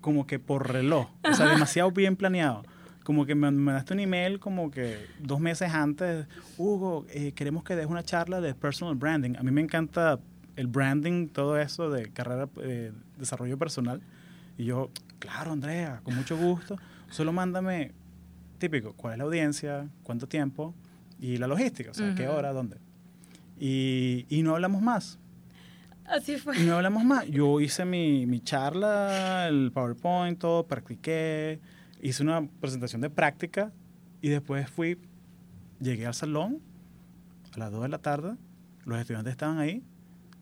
como 0.01 0.27
que 0.27 0.37
por 0.37 0.71
reloj, 0.71 1.09
o 1.23 1.33
sea, 1.33 1.47
demasiado 1.47 1.89
bien 1.91 2.15
planeado. 2.15 2.63
Como 3.05 3.27
que 3.27 3.35
me 3.35 3.51
mandaste 3.51 3.93
un 3.93 3.99
email 3.99 4.39
como 4.39 4.71
que 4.71 4.97
dos 5.19 5.39
meses 5.39 5.71
antes, 5.71 6.25
Hugo, 6.57 7.05
eh, 7.11 7.33
queremos 7.33 7.63
que 7.63 7.75
des 7.75 7.85
una 7.85 8.01
charla 8.01 8.41
de 8.41 8.55
personal 8.55 8.95
branding. 8.95 9.35
A 9.37 9.43
mí 9.43 9.51
me 9.51 9.61
encanta 9.61 10.19
el 10.55 10.65
branding, 10.65 11.27
todo 11.27 11.59
eso 11.59 11.91
de 11.91 12.11
carrera, 12.11 12.49
eh, 12.63 12.91
desarrollo 13.19 13.59
personal. 13.59 14.01
Y 14.57 14.65
yo, 14.65 14.89
claro, 15.19 15.51
Andrea, 15.51 16.01
con 16.03 16.15
mucho 16.15 16.35
gusto. 16.35 16.77
Solo 17.11 17.31
mándame, 17.31 17.91
típico, 18.57 18.93
cuál 18.93 19.13
es 19.13 19.17
la 19.19 19.25
audiencia, 19.25 19.87
cuánto 20.01 20.27
tiempo 20.27 20.73
y 21.19 21.37
la 21.37 21.45
logística, 21.45 21.91
o 21.91 21.93
sea, 21.93 22.15
qué 22.15 22.27
Ujú. 22.27 22.37
hora, 22.37 22.53
dónde. 22.53 22.77
Y, 23.59 24.25
y 24.29 24.41
no 24.41 24.55
hablamos 24.55 24.81
más. 24.81 25.19
Así 26.05 26.37
fue. 26.37 26.59
Y 26.59 26.65
no 26.65 26.75
hablamos 26.77 27.03
más. 27.03 27.27
Yo 27.27 27.59
hice 27.61 27.85
mi, 27.85 28.25
mi 28.25 28.39
charla, 28.39 29.47
el 29.47 29.71
PowerPoint, 29.71 30.39
todo, 30.39 30.65
practiqué, 30.65 31.59
hice 32.07 32.23
una 32.23 32.47
presentación 32.59 33.01
de 33.01 33.09
práctica 33.09 33.71
y 34.21 34.29
después 34.29 34.69
fui, 34.69 34.97
llegué 35.79 36.05
al 36.05 36.13
salón 36.13 36.61
a 37.55 37.59
las 37.59 37.71
2 37.71 37.83
de 37.83 37.89
la 37.89 37.99
tarde, 37.99 38.35
los 38.85 38.99
estudiantes 38.99 39.31
estaban 39.31 39.59
ahí, 39.59 39.83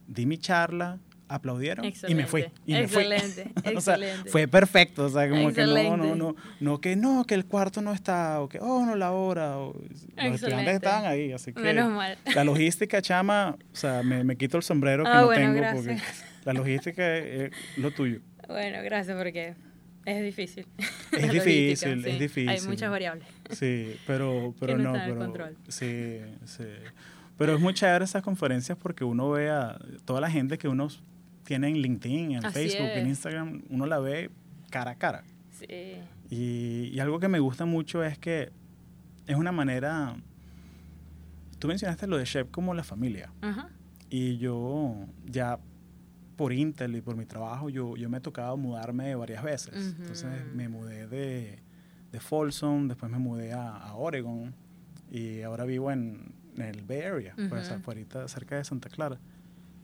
di 0.07 0.25
mi 0.25 0.37
charla, 0.37 0.99
aplaudieron 1.29 1.85
y 1.85 2.13
me 2.15 2.25
fui. 2.27 2.41
Excelente, 2.41 2.61
Y 2.65 2.73
me 2.73 2.87
fui. 2.87 3.03
excelente, 3.03 3.51
o 3.77 3.81
sea, 3.81 3.95
excelente. 3.95 4.29
fue 4.29 4.47
perfecto, 4.47 5.05
o 5.05 5.09
sea, 5.09 5.29
como 5.29 5.51
que 5.51 5.61
no, 5.61 5.67
no, 5.67 5.77
Excelente. 5.77 6.15
no, 6.17 6.35
no 6.59 6.81
que 6.81 6.95
no, 6.95 7.23
que 7.25 7.33
el 7.35 7.45
cuarto 7.45 7.81
no 7.81 7.93
está, 7.93 8.41
o 8.41 8.49
que, 8.49 8.59
oh, 8.59 8.85
no, 8.85 8.95
la 8.95 9.11
hora, 9.13 9.57
o- 9.57 9.73
los 9.73 9.91
estudiantes 9.91 10.41
Excelente. 10.43 10.71
estaban 10.75 11.05
ahí, 11.05 11.31
así 11.31 11.53
que... 11.53 11.61
Menos 11.61 11.91
mal. 11.91 12.17
La 12.35 12.43
logística, 12.43 13.01
chama, 13.01 13.57
o 13.71 13.75
sea, 13.75 14.03
me, 14.03 14.23
me 14.23 14.35
quito 14.35 14.57
el 14.57 14.63
sombrero 14.63 15.03
que 15.05 15.09
Ah, 15.09 15.21
no 15.21 15.25
bueno, 15.27 15.53
tengo 15.53 15.75
porque 15.75 15.93
gracias. 15.95 16.25
la 16.45 16.53
logística 16.53 17.17
es 17.17 17.51
lo 17.77 17.91
tuyo. 17.91 18.19
Bueno, 18.47 18.79
gracias 18.83 19.17
porque 19.17 19.55
es 20.05 20.23
difícil. 20.23 20.67
Es 21.11 21.31
difícil, 21.31 22.05
es 22.05 22.19
difícil. 22.19 22.49
Hay 22.49 22.61
muchas 22.61 22.89
variables. 22.89 23.27
Sí, 23.51 23.95
pero, 24.05 24.53
pero 24.59 24.77
no 24.77 24.83
no, 24.83 24.89
está 24.95 25.05
el 25.05 25.13
pero 25.13 25.25
control. 25.25 25.57
sí, 25.67 26.19
sí. 26.45 26.65
Pero 27.37 27.55
es 27.55 27.59
muy 27.59 27.73
chévere 27.73 28.05
esas 28.05 28.21
conferencias 28.21 28.77
porque 28.77 29.03
uno 29.03 29.29
ve 29.31 29.49
a 29.49 29.79
toda 30.05 30.21
la 30.21 30.29
gente 30.29 30.57
que 30.57 30.67
uno 30.67 30.87
tiene 31.43 31.67
en 31.69 31.77
LinkedIn, 31.77 32.31
en 32.33 32.45
Así 32.45 32.53
Facebook, 32.53 32.89
en. 32.93 33.07
Instagram, 33.07 33.63
uno 33.69 33.85
la 33.85 33.99
ve 33.99 34.29
cara 34.69 34.91
a 34.91 34.95
cara. 34.95 35.23
Sí. 35.51 35.95
Y, 36.29 36.89
y 36.93 36.99
algo 36.99 37.19
que 37.19 37.27
me 37.27 37.39
gusta 37.39 37.65
mucho 37.65 38.03
es 38.03 38.17
que 38.17 38.51
es 39.27 39.35
una 39.35 39.51
manera. 39.51 40.15
Tú 41.59 41.67
mencionaste 41.67 42.07
lo 42.07 42.17
de 42.17 42.25
Chef 42.25 42.49
como 42.51 42.73
la 42.73 42.83
familia. 42.83 43.31
Ajá. 43.41 43.69
Y 44.09 44.37
yo 44.37 45.07
ya 45.25 45.59
por 46.35 46.51
Intel 46.53 46.95
y 46.95 47.01
por 47.01 47.15
mi 47.15 47.25
trabajo, 47.25 47.69
yo, 47.69 47.95
yo 47.95 48.09
me 48.09 48.17
he 48.17 48.21
tocado 48.21 48.57
mudarme 48.57 49.15
varias 49.15 49.43
veces. 49.43 49.73
Ujú. 49.93 50.01
Entonces 50.01 50.29
me 50.53 50.67
mudé 50.69 51.07
de, 51.07 51.59
de 52.11 52.19
Folsom, 52.19 52.87
después 52.87 53.11
me 53.11 53.19
mudé 53.19 53.53
a, 53.53 53.69
a 53.75 53.95
Oregon 53.95 54.53
y 55.11 55.41
ahora 55.41 55.63
vivo 55.65 55.91
en, 55.91 56.33
en 56.55 56.63
el 56.63 56.81
Bay 56.83 57.01
Area, 57.01 57.33
pues 57.49 57.67
Ujú. 57.67 57.75
afuera, 57.75 58.27
cerca 58.27 58.55
de 58.57 58.63
Santa 58.63 58.89
Clara. 58.89 59.19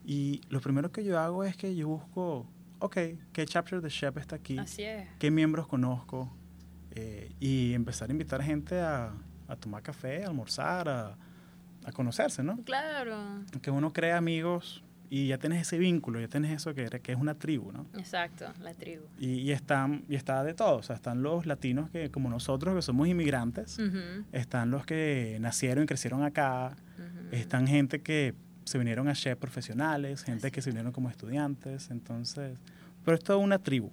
Y 0.05 0.41
lo 0.49 0.59
primero 0.59 0.91
que 0.91 1.03
yo 1.03 1.19
hago 1.19 1.43
es 1.43 1.55
que 1.55 1.75
yo 1.75 1.87
busco, 1.87 2.47
ok, 2.79 2.97
¿qué 3.31 3.45
chapter 3.45 3.79
de 3.81 3.89
Chef 3.89 4.17
está 4.17 4.37
aquí? 4.37 4.57
Así 4.57 4.83
es. 4.83 5.07
¿Qué 5.19 5.29
miembros 5.29 5.67
conozco? 5.67 6.31
Eh, 6.91 7.31
y 7.39 7.73
empezar 7.73 8.09
a 8.09 8.11
invitar 8.11 8.41
gente 8.41 8.79
a, 8.79 9.13
a 9.47 9.55
tomar 9.55 9.83
café, 9.83 10.23
a 10.23 10.27
almorzar, 10.29 10.89
a, 10.89 11.15
a 11.85 11.91
conocerse, 11.91 12.43
¿no? 12.43 12.57
Claro. 12.63 13.43
que 13.61 13.69
uno 13.69 13.93
crea 13.93 14.17
amigos 14.17 14.83
y 15.09 15.27
ya 15.27 15.37
tienes 15.37 15.61
ese 15.61 15.77
vínculo, 15.77 16.19
ya 16.19 16.27
tienes 16.27 16.51
eso 16.51 16.73
que, 16.73 16.87
que 17.01 17.11
es 17.11 17.17
una 17.17 17.33
tribu, 17.33 17.71
¿no? 17.71 17.87
Exacto, 17.97 18.45
la 18.61 18.73
tribu. 18.73 19.03
Y, 19.19 19.39
y, 19.39 19.51
están, 19.51 20.03
y 20.07 20.15
está 20.15 20.43
de 20.43 20.53
todo, 20.53 20.77
o 20.77 20.83
sea, 20.83 20.95
están 20.95 21.23
los 21.23 21.45
latinos 21.45 21.89
que, 21.89 22.11
como 22.11 22.29
nosotros, 22.29 22.75
que 22.75 22.81
somos 22.81 23.07
inmigrantes, 23.07 23.77
están 24.31 24.69
los 24.69 24.85
que 24.85 25.37
nacieron 25.41 25.83
y 25.85 25.87
crecieron 25.87 26.23
acá, 26.23 26.75
ujú. 26.97 27.35
están 27.35 27.67
gente 27.67 28.01
que 28.01 28.35
se 28.65 28.77
vinieron 28.77 29.07
a 29.07 29.13
chef 29.13 29.37
profesionales, 29.37 30.23
gente 30.23 30.47
Así 30.47 30.51
que 30.51 30.61
se 30.61 30.69
vinieron 30.69 30.91
como 30.91 31.09
estudiantes, 31.09 31.89
entonces, 31.89 32.59
pero 33.03 33.17
es 33.17 33.23
toda 33.23 33.39
una 33.39 33.57
tribu 33.57 33.89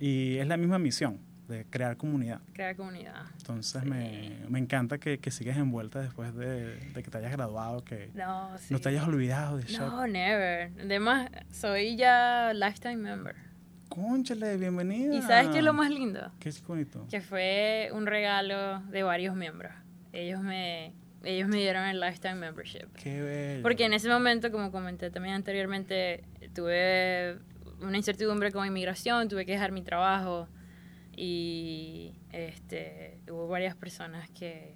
y 0.00 0.36
es 0.38 0.48
la 0.48 0.56
misma 0.56 0.78
misión 0.80 1.20
de 1.48 1.64
crear 1.66 1.96
comunidad. 1.96 2.40
Crear 2.52 2.74
comunidad. 2.76 3.22
Entonces 3.38 3.82
Sí. 3.82 3.88
me, 3.88 4.36
me 4.48 4.58
encanta 4.58 4.98
que, 4.98 5.18
que 5.18 5.30
sigas 5.30 5.56
envuelta 5.58 6.00
después 6.00 6.34
de, 6.34 6.76
de 6.78 7.02
que 7.02 7.10
te 7.10 7.18
hayas 7.18 7.32
graduado, 7.32 7.84
que 7.84 8.10
No, 8.14 8.56
sí. 8.58 8.72
no 8.72 8.80
te 8.80 8.88
hayas 8.88 9.06
olvidado 9.06 9.56
de 9.58 9.64
chef. 9.64 9.80
No, 9.80 10.06
never. 10.06 10.72
Además, 10.80 11.30
soy 11.52 11.96
ya 11.96 12.52
lifetime 12.54 12.96
member. 12.96 13.36
Cónchale, 13.88 14.56
bienvenida. 14.56 15.14
¿Y 15.14 15.22
sabes 15.22 15.48
qué 15.48 15.58
es 15.58 15.64
lo 15.64 15.72
más 15.72 15.90
lindo? 15.90 16.32
Qué 16.40 16.50
bonito. 16.66 17.06
Que 17.10 17.20
fue 17.20 17.90
un 17.92 18.06
regalo 18.06 18.80
de 18.90 19.02
varios 19.02 19.36
miembros. 19.36 19.72
Ellos 20.12 20.40
me, 20.40 20.94
ellos 21.22 21.48
me 21.48 21.58
dieron 21.58 21.84
el 21.84 22.00
lifetime 22.00 22.34
membership. 22.36 22.86
Qué 23.00 23.20
bello. 23.22 23.62
Porque 23.62 23.84
en 23.84 23.92
ese 23.92 24.08
momento, 24.08 24.50
como 24.50 24.72
comenté 24.72 25.10
también 25.10 25.34
anteriormente, 25.36 26.24
tuve 26.54 27.38
una 27.82 27.96
incertidumbre 27.96 28.50
con 28.50 28.66
inmigración, 28.66 29.28
tuve 29.28 29.44
que 29.46 29.52
dejar 29.52 29.70
mi 29.70 29.82
trabajo 29.82 30.48
y 31.16 32.14
este, 32.32 33.18
hubo 33.30 33.48
varias 33.48 33.74
personas 33.76 34.28
que 34.30 34.74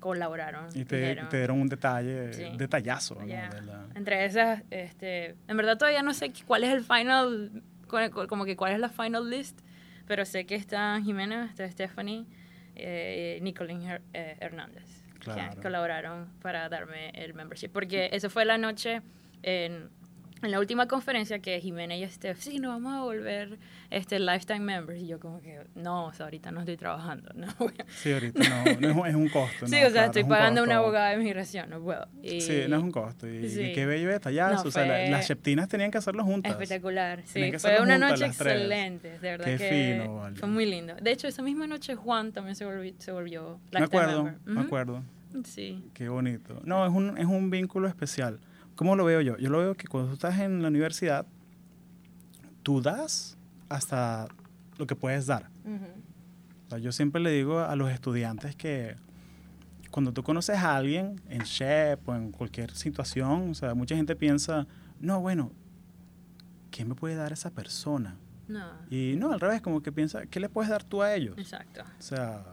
colaboraron. 0.00 0.68
Y 0.74 0.84
te, 0.84 0.96
dijeron- 0.96 1.28
te 1.28 1.38
dieron 1.38 1.60
un 1.60 1.68
detalle, 1.68 2.32
Sí. 2.32 2.44
detallazo, 2.56 3.14
¿no? 3.16 3.26
Ya. 3.26 3.48
De 3.48 3.62
la- 3.62 3.86
Entre 3.94 4.24
esas, 4.24 4.62
este, 4.70 5.34
en 5.48 5.56
verdad 5.56 5.78
todavía 5.78 6.02
no 6.02 6.12
sé 6.14 6.32
cuál 6.46 6.64
es 6.64 6.70
el 6.72 6.84
final, 6.84 7.62
como 8.28 8.44
que 8.44 8.56
cuál 8.56 8.72
es 8.72 8.78
la 8.78 8.88
final 8.88 9.30
list, 9.30 9.60
pero 10.06 10.24
sé 10.24 10.44
que 10.46 10.54
está 10.54 11.00
Jimena, 11.02 11.46
está 11.46 11.68
Stephanie, 11.70 12.26
eh, 12.74 13.38
Nicolín 13.42 13.82
Her- 13.82 14.02
eh, 14.12 14.36
Hernández, 14.40 14.84
Claro. 15.18 15.56
que 15.56 15.62
colaboraron 15.62 16.28
para 16.42 16.68
darme 16.68 17.10
el 17.14 17.32
membership, 17.34 17.70
porque 17.70 18.10
eso 18.12 18.28
fue 18.30 18.44
la 18.44 18.58
noche 18.58 19.00
en 19.42 19.88
en 20.42 20.50
la 20.50 20.58
última 20.60 20.86
conferencia 20.86 21.38
que 21.38 21.58
Jimena 21.60 21.96
y 21.96 22.06
Steph, 22.08 22.38
sí, 22.40 22.58
nos 22.58 22.72
vamos 22.74 22.94
a 22.94 23.00
volver 23.02 23.58
este, 23.90 24.18
lifetime 24.20 24.60
members. 24.60 25.00
Y 25.00 25.06
yo 25.06 25.18
como 25.18 25.40
que, 25.40 25.60
no, 25.74 26.06
o 26.06 26.12
sea, 26.12 26.26
ahorita 26.26 26.50
no 26.52 26.60
estoy 26.60 26.76
trabajando. 26.76 27.30
No, 27.36 27.46
sí, 27.88 28.12
ahorita 28.12 28.40
no, 28.80 28.80
no 28.92 29.06
es, 29.06 29.14
un, 29.14 29.22
un 29.22 29.28
costo. 29.30 29.66
Sí, 29.66 29.72
no, 29.72 29.78
o 29.78 29.80
sea, 29.80 29.90
claro, 29.90 30.06
estoy 30.06 30.20
es 30.20 30.24
un 30.24 30.28
pagando 30.30 30.60
a 30.60 30.64
costo. 30.64 30.70
una 30.70 30.76
abogada 30.76 31.10
de 31.10 31.16
migración, 31.16 31.70
no 31.70 31.80
puedo. 31.80 32.06
Y 32.22 32.40
Sí, 32.42 32.62
no 32.68 32.76
es 32.76 32.82
un 32.82 32.90
costo. 32.92 33.26
Y, 33.28 33.36
y 33.46 33.48
Sí. 33.50 33.72
qué 33.74 33.86
bello 33.86 34.08
detallazo. 34.10 34.64
No, 34.64 34.68
o 34.68 34.70
sea, 34.70 34.84
la- 34.86 35.08
las 35.10 35.26
Sheptinas 35.28 35.68
tenían 35.68 35.90
que 35.90 35.98
hacerlo 35.98 36.22
juntas. 36.24 36.52
Espectacular, 36.52 37.22
sí. 37.24 37.52
Fue 37.58 37.80
una 37.80 37.96
noche 37.98 38.26
excelente, 38.26 39.10
de 39.12 39.18
verdad 39.30 39.44
Qué 39.46 39.56
que 39.56 39.98
fino, 40.02 40.16
vale. 40.16 40.36
fue 40.36 40.48
muy 40.48 40.66
lindo. 40.66 40.94
De 41.00 41.10
hecho, 41.12 41.26
esa 41.28 41.42
misma 41.42 41.66
noche 41.66 41.94
Juan 41.94 42.32
también 42.32 42.56
se 42.56 42.64
volvió, 42.64 42.92
se 42.98 43.10
volvió 43.12 43.58
Me 43.72 43.80
lifetime 43.80 43.84
acuerdo, 44.02 44.24
member. 44.24 44.40
me 44.44 44.52
Ujú. 44.52 44.60
acuerdo. 44.66 45.02
Sí. 45.44 45.84
Qué 45.94 46.08
bonito. 46.08 46.60
No, 46.64 46.86
es 46.86 46.92
un, 46.92 47.18
es 47.18 47.26
un 47.26 47.50
vínculo 47.50 47.88
especial. 47.88 48.38
¿Cómo 48.76 48.94
lo 48.94 49.04
veo 49.04 49.20
yo? 49.20 49.36
Yo 49.38 49.50
lo 49.50 49.58
veo 49.58 49.74
que 49.74 49.88
cuando 49.88 50.08
tú 50.10 50.14
estás 50.14 50.38
en 50.38 50.62
la 50.62 50.68
universidad, 50.68 51.26
tú 52.62 52.80
das 52.80 53.36
hasta 53.68 54.28
lo 54.78 54.86
que 54.86 54.94
puedes 54.94 55.26
dar. 55.26 55.50
O 56.66 56.68
sea, 56.70 56.78
yo 56.78 56.92
siempre 56.92 57.20
le 57.20 57.30
digo 57.30 57.60
a 57.60 57.74
los 57.76 57.90
estudiantes 57.90 58.54
que 58.54 58.96
cuando 59.90 60.12
tú 60.12 60.22
conoces 60.22 60.56
a 60.58 60.76
alguien 60.76 61.20
en 61.30 61.40
SHEP 61.42 62.06
o 62.08 62.14
en 62.14 62.32
cualquier 62.32 62.70
situación, 62.72 63.50
o 63.50 63.54
sea, 63.54 63.74
mucha 63.74 63.96
gente 63.96 64.14
piensa, 64.14 64.66
no, 65.00 65.20
bueno, 65.20 65.52
¿qué 66.70 66.84
me 66.84 66.94
puede 66.94 67.14
dar 67.14 67.32
esa 67.32 67.50
persona? 67.50 68.16
No, 68.48 68.64
Y 68.90 69.16
no, 69.16 69.32
al 69.32 69.40
revés, 69.40 69.60
como 69.62 69.82
que 69.82 69.90
piensa, 69.90 70.26
¿qué 70.26 70.38
le 70.38 70.48
puedes 70.48 70.70
dar 70.70 70.84
tú 70.84 71.02
a 71.02 71.14
ellos? 71.14 71.36
exacto. 71.38 71.82
O 71.98 72.02
sea, 72.02 72.44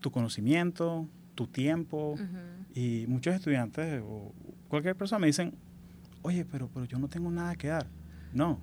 tu 0.00 0.10
conocimiento, 0.10 1.06
tu 1.34 1.46
tiempo. 1.46 2.16
Y 2.74 3.04
muchos 3.06 3.34
estudiantes 3.34 4.02
o 4.04 4.32
cualquier 4.74 4.96
persona 4.96 5.18
me 5.20 5.26
dicen, 5.28 5.54
oye, 6.22 6.44
pero, 6.44 6.68
pero 6.68 6.84
yo 6.86 6.98
no 6.98 7.08
tengo 7.08 7.30
nada 7.30 7.54
que 7.56 7.68
dar. 7.68 7.86
No, 8.32 8.58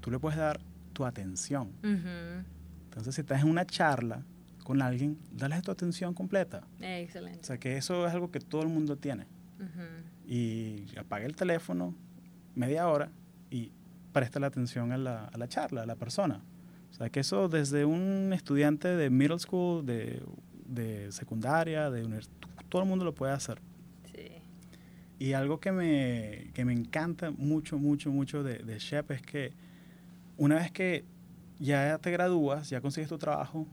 tú 0.00 0.10
le 0.10 0.18
puedes 0.18 0.38
dar 0.38 0.60
tu 0.92 1.04
atención. 1.04 1.70
Entonces, 1.82 3.14
si 3.14 3.20
estás 3.22 3.42
en 3.42 3.48
una 3.48 3.64
charla 3.64 4.24
con 4.64 4.82
alguien, 4.82 5.18
dale 5.32 5.60
tu 5.62 5.70
atención 5.70 6.12
completa. 6.14 6.64
O 6.80 6.84
Excelente. 6.84 7.44
sea, 7.44 7.58
que 7.58 7.76
eso 7.76 8.06
es 8.06 8.12
algo 8.12 8.30
que 8.30 8.40
todo 8.40 8.62
el 8.62 8.68
mundo 8.68 8.96
tiene. 8.96 9.26
Y 10.26 10.86
apague 10.98 11.24
el 11.26 11.34
teléfono 11.36 11.94
media 12.54 12.88
hora 12.88 13.10
y 13.50 13.72
presta 14.12 14.38
la 14.40 14.48
atención 14.48 14.92
a 14.92 14.98
la, 14.98 15.24
a 15.26 15.38
la 15.38 15.48
charla, 15.48 15.82
a 15.82 15.86
la 15.86 15.96
persona. 15.96 16.42
O 16.90 16.94
sea, 16.94 17.08
que 17.10 17.20
eso 17.20 17.48
desde 17.48 17.84
un 17.84 18.32
estudiante 18.32 18.88
de 18.88 19.08
middle 19.10 19.38
school, 19.38 19.86
de, 19.86 20.22
de 20.66 21.10
secundaria, 21.12 21.90
de 21.90 22.04
univers- 22.04 22.28
todo 22.68 22.82
el 22.82 22.88
mundo 22.88 23.04
lo 23.04 23.14
puede 23.14 23.32
hacer. 23.32 23.60
Y 25.18 25.32
algo 25.32 25.58
que 25.60 25.72
me, 25.72 26.50
que 26.54 26.64
me 26.64 26.72
encanta 26.72 27.30
mucho, 27.30 27.78
mucho, 27.78 28.10
mucho 28.10 28.42
de, 28.42 28.58
de 28.58 28.78
Shep 28.78 29.10
es 29.10 29.22
que 29.22 29.52
una 30.36 30.56
vez 30.56 30.70
que 30.70 31.04
ya 31.58 31.98
te 31.98 32.10
gradúas, 32.10 32.70
ya 32.70 32.80
consigues 32.80 33.08
tu 33.08 33.18
trabajo, 33.18 33.66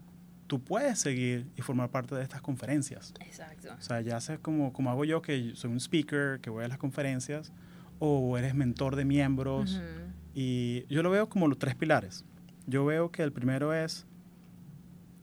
tú 0.48 0.60
puedes 0.64 1.00
seguir 1.00 1.48
y 1.56 1.62
formar 1.62 1.90
parte 1.90 2.16
de 2.16 2.24
estas 2.24 2.42
conferencias. 2.42 3.14
Exacto. 3.20 3.70
O 3.78 3.82
sea, 3.82 4.02
ya 4.02 4.20
sea 4.22 4.38
como, 4.38 4.74
como 4.74 4.90
hago 4.90 5.06
yo, 5.06 5.22
que 5.22 5.52
soy 5.56 5.72
un 5.72 5.80
speaker, 5.80 6.40
que 6.42 6.50
voy 6.50 6.66
a 6.66 6.68
las 6.68 6.78
conferencias, 6.78 7.52
o 8.00 8.38
eres 8.38 8.56
mentor 8.56 8.96
de 8.96 9.06
miembros. 9.06 9.80
Y 10.34 10.86
yo 10.88 11.02
lo 11.02 11.12
veo 11.12 11.30
como 11.30 11.48
los 11.48 11.58
tres 11.58 11.76
pilares. 11.76 12.26
Yo 12.68 12.86
veo 12.86 13.12
que 13.12 13.24
el 13.24 13.32
primero 13.32 13.74
es 13.74 14.06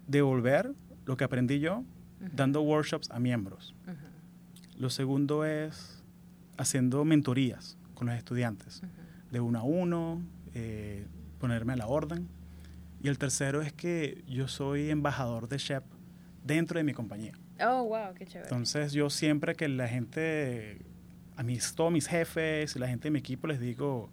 devolver 0.06 0.72
lo 1.04 1.16
que 1.16 1.24
aprendí 1.24 1.58
yo 1.58 1.84
dando 2.34 2.62
workshops 2.62 3.10
a 3.10 3.18
miembros. 3.18 3.74
Ujú. 3.86 4.80
Lo 4.80 4.90
segundo 4.90 5.44
es 5.44 6.01
haciendo 6.62 7.04
mentorías 7.04 7.76
con 7.94 8.06
los 8.08 8.16
estudiantes, 8.16 8.78
Ujú. 8.78 8.88
de 9.32 9.40
uno 9.40 9.58
a 9.58 9.62
uno, 9.62 10.22
eh, 10.54 11.06
ponerme 11.38 11.72
a 11.74 11.76
la 11.76 11.86
orden. 11.86 12.28
Y 13.02 13.08
el 13.08 13.18
tercero 13.18 13.62
es 13.62 13.72
que 13.72 14.22
yo 14.28 14.48
soy 14.48 14.90
embajador 14.90 15.48
de 15.48 15.58
Shep 15.58 15.82
dentro 16.44 16.78
de 16.78 16.84
mi 16.84 16.92
compañía. 16.94 17.32
Oh, 17.64 17.84
wow, 17.84 18.14
qué 18.14 18.26
chévere. 18.26 18.48
Entonces 18.48 18.92
yo 18.92 19.10
siempre 19.10 19.54
que 19.54 19.68
la 19.68 19.86
gente, 19.88 20.78
a 21.36 21.42
mis, 21.42 21.74
todos 21.74 21.92
mis 21.92 22.06
jefes 22.08 22.74
y 22.74 22.78
la 22.78 22.88
gente 22.88 23.04
de 23.04 23.10
mi 23.10 23.18
equipo 23.18 23.46
les 23.46 23.60
digo, 23.60 24.08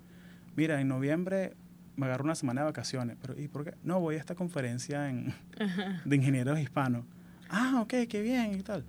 mira, 0.56 0.82
en 0.82 0.88
noviembre 0.88 1.56
me 1.96 2.06
agarro 2.06 2.24
una 2.24 2.36
semana 2.36 2.62
de 2.62 2.66
vacaciones. 2.66 3.18
Pero 3.22 3.40
¿y 3.40 3.48
por 3.48 3.64
qué? 3.66 3.74
No, 3.84 4.00
voy 4.00 4.16
a 4.16 4.20
esta 4.20 4.36
conferencia 4.36 5.10
en, 5.10 5.34
de 6.06 6.16
ingenieros 6.16 6.60
hispanos. 6.60 7.06
Ah, 7.50 7.80
ok, 7.82 7.94
qué 8.08 8.22
bien 8.22 8.54
y 8.58 8.62
tal. 8.64 8.84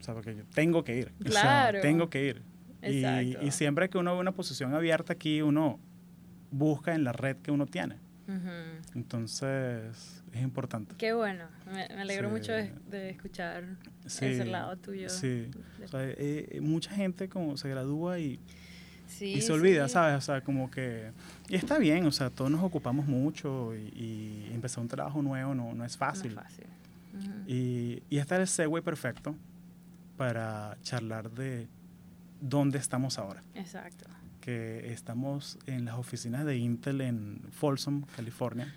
O 0.00 0.02
sea, 0.02 0.14
porque 0.14 0.34
yo 0.36 0.44
tengo 0.54 0.82
que 0.84 0.98
ir. 0.98 1.12
O 1.20 1.30
sea, 1.30 1.40
Claro. 1.40 1.80
tengo 1.80 2.10
que 2.10 2.26
ir. 2.26 2.42
Y, 2.88 2.98
Exacto. 3.04 3.46
y 3.46 3.50
siempre 3.50 3.88
que 3.88 3.98
uno 3.98 4.14
ve 4.14 4.20
una 4.20 4.32
posición 4.32 4.74
abierta 4.74 5.12
aquí, 5.12 5.42
uno 5.42 5.78
busca 6.50 6.94
en 6.94 7.04
la 7.04 7.12
red 7.12 7.36
que 7.36 7.50
uno 7.50 7.66
tiene. 7.66 7.96
Ujú. 8.28 8.96
Entonces, 8.96 10.22
es 10.32 10.42
importante. 10.42 10.94
Qué 10.98 11.12
bueno. 11.12 11.44
Me, 11.66 11.88
me 11.94 12.02
alegro 12.02 12.28
Sí. 12.28 12.34
mucho 12.34 12.52
de, 12.52 12.72
de 12.90 13.10
escuchar 13.10 13.64
Sí, 14.06 14.24
ese 14.26 14.44
lado 14.46 14.76
tuyo. 14.76 15.08
Sí. 15.08 15.50
O 15.84 15.88
sea, 15.88 16.02
eh, 16.04 16.14
eh, 16.50 16.60
mucha 16.60 16.90
gente 16.92 17.28
como 17.28 17.56
se 17.56 17.68
gradúa 17.68 18.18
y, 18.18 18.38
Sí, 19.06 19.26
y 19.34 19.40
se 19.40 19.52
olvida. 19.52 19.88
¿sabes? 19.88 20.16
O 20.18 20.20
sea, 20.20 20.40
como 20.40 20.68
que... 20.70 21.12
Y 21.48 21.54
está 21.54 21.78
bien, 21.78 22.04
o 22.06 22.10
sea, 22.12 22.28
todos 22.30 22.50
nos 22.50 22.62
ocupamos 22.64 23.06
mucho 23.06 23.74
y, 23.76 23.88
y 23.94 24.50
empezar 24.52 24.82
un 24.82 24.88
trabajo 24.88 25.22
nuevo 25.22 25.54
no, 25.54 25.66
no 25.66 25.70
es 25.72 25.76
No 25.76 25.84
es 25.84 25.96
fácil. 25.96 26.32
fácil. 26.32 26.66
Ujú. 27.16 27.30
Y, 27.46 28.02
y 28.10 28.18
este 28.18 28.34
es 28.34 28.40
el 28.40 28.48
segue 28.48 28.82
perfecto 28.82 29.36
para 30.16 30.76
charlar 30.82 31.30
de 31.30 31.68
dónde 32.40 32.78
estamos 32.78 33.18
ahora. 33.18 33.42
Exacto. 33.54 34.06
Que 34.40 34.92
estamos 34.92 35.58
en 35.66 35.84
las 35.84 35.96
oficinas 35.96 36.44
de 36.44 36.56
Intel 36.56 37.00
en 37.00 37.40
Folsom, 37.50 38.02
California. 38.14 38.72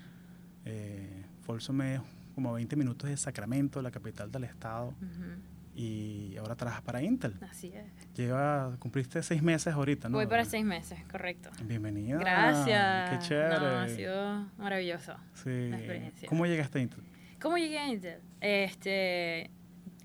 Eh, 0.65 1.23
Folsom 1.41 1.81
es 1.81 2.01
como 2.35 2.53
20 2.53 2.75
minutos 2.75 3.09
de 3.09 3.17
Sacramento, 3.17 3.81
la 3.81 3.91
capital 3.91 4.31
del 4.31 4.45
estado. 4.45 4.87
Ujú. 4.87 5.59
Y 5.75 6.35
ahora 6.37 6.55
trabajas 6.55 6.81
para 6.81 7.01
Intel. 7.01 7.35
Así 7.49 7.71
es. 7.73 7.85
Lleva, 8.15 8.75
cumpliste 8.79 9.23
seis 9.23 9.41
meses 9.41 9.73
ahorita, 9.73 10.09
¿no? 10.09 10.17
Voy 10.17 10.27
para 10.27 10.43
seis 10.43 10.65
meses, 10.65 10.99
correcto. 11.09 11.49
Bienvenida. 11.63 12.17
Gracias. 12.17 13.09
Qué 13.11 13.27
chévere. 13.27 13.59
No, 13.59 13.79
ha 13.79 13.87
sido 13.87 14.45
maravilloso. 14.57 15.15
Sí. 15.35 15.69
la 15.69 15.77
experiencia. 15.77 16.27
¿Cómo 16.27 16.45
llegaste 16.45 16.79
a 16.79 16.81
Intel? 16.81 17.03
¿Cómo 17.41 17.57
llegué 17.57 17.79
a 17.79 17.87
Intel? 17.87 18.19
Este, 18.41 19.51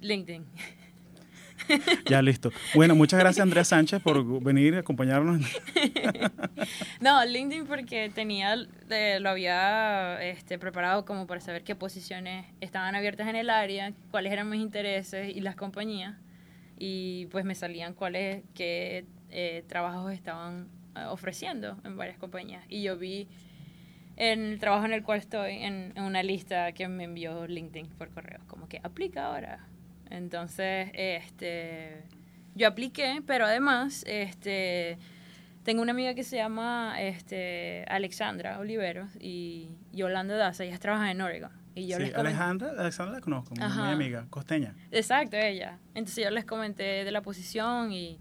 LinkedIn. 0.00 0.44
Ya 2.09 2.20
listo. 2.22 2.50
Bueno, 2.74 2.94
muchas 2.94 3.20
gracias 3.20 3.42
Andrea 3.42 3.64
Sánchez 3.64 4.02
por 4.02 4.42
venir 4.42 4.74
y 4.74 4.76
acompañarnos. 4.78 5.40
No, 7.00 7.24
LinkedIn 7.24 7.66
porque 7.66 8.11
tenía, 8.14 8.57
de- 8.88 9.20
lo 9.20 9.28
había 9.28 10.22
este, 10.22 10.59
preparado 10.59 11.05
como 11.05 11.26
para 11.26 11.40
saber 11.40 11.62
qué 11.62 11.74
posiciones 11.74 12.46
estaban 12.61 12.94
abiertas 12.94 13.28
en 13.28 13.36
el 13.36 13.50
área, 13.50 13.92
cuáles 14.11 14.32
eran 14.32 14.48
mis 14.48 14.61
intereses 14.61 15.34
y 15.34 15.40
las 15.40 15.57
compañías. 15.57 16.14
Y 16.78 17.26
pues 17.26 17.44
me 17.44 17.55
salían 17.55 17.94
cuáles, 17.94 18.42
qué 18.55 19.05
eh, 19.30 19.64
trabajos 19.68 20.12
estaban 20.12 20.68
eh, 20.96 21.05
ofreciendo 21.09 21.76
en 21.84 21.96
varias 21.96 22.18
compañías. 22.18 22.64
Y 22.68 22.82
yo 22.82 22.96
vi 22.96 23.28
en 24.16 24.44
el 24.52 24.59
trabajo 24.59 24.86
en 24.86 24.92
el 24.92 25.02
cual 25.02 25.18
estoy, 25.18 25.52
en, 25.62 25.92
en 25.94 26.02
una 26.02 26.22
lista 26.22 26.72
que 26.72 26.88
me 26.88 27.05
envió 27.05 27.46
LinkedIn 27.46 27.88
por 27.98 28.09
correo, 28.11 28.40
como 28.46 28.68
que 28.68 28.80
aplica 28.82 29.26
ahora. 29.26 29.66
Entonces, 30.16 30.90
este, 30.94 32.02
yo 32.54 32.68
apliqué, 32.68 33.20
pero 33.26 33.46
además, 33.46 34.04
este, 34.06 34.98
tengo 35.64 35.82
una 35.82 35.90
amiga 35.92 36.14
que 36.14 36.22
se 36.22 36.36
llama 36.36 36.94
este, 37.00 37.84
Alexandra 37.88 38.58
Oliveros 38.58 39.10
y 39.20 39.70
Yolanda 39.92 40.36
Daza, 40.36 40.64
ellas 40.64 40.78
trabajan 40.80 41.08
en 41.08 41.20
Oregon. 41.20 41.50
Y 41.74 41.88
yo 41.88 41.96
Sí, 41.96 42.04
les 42.04 42.14
Alejandra, 42.14 42.70
Alexandra 42.78 43.16
la 43.16 43.20
conozco, 43.20 43.54
Ajá. 43.60 43.90
amiga, 43.90 44.26
costeña. 44.30 44.76
Exacto, 44.92 45.36
ella. 45.36 45.78
Entonces 45.94 46.22
yo 46.22 46.30
les 46.30 46.44
comenté 46.44 47.04
de 47.04 47.10
la 47.10 47.20
posición 47.20 47.92
y 47.92 48.20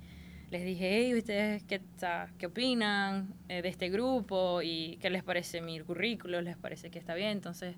les 0.49 0.65
dije, 0.65 0.89
hey, 0.89 1.15
¿ustedes 1.15 1.63
qué, 1.63 1.79
qué 2.39 2.45
opinan 2.47 3.35
eh, 3.49 3.61
de 3.61 3.69
este 3.69 3.89
grupo? 3.89 4.63
¿Y 4.63 4.97
qué 5.01 5.11
les 5.11 5.23
parece 5.23 5.61
mi 5.61 5.79
currículo? 5.81 6.41
¿Les 6.41 6.57
parece 6.57 6.89
que 6.89 6.97
está 6.97 7.13
bien? 7.13 7.29
Entonces, 7.29 7.75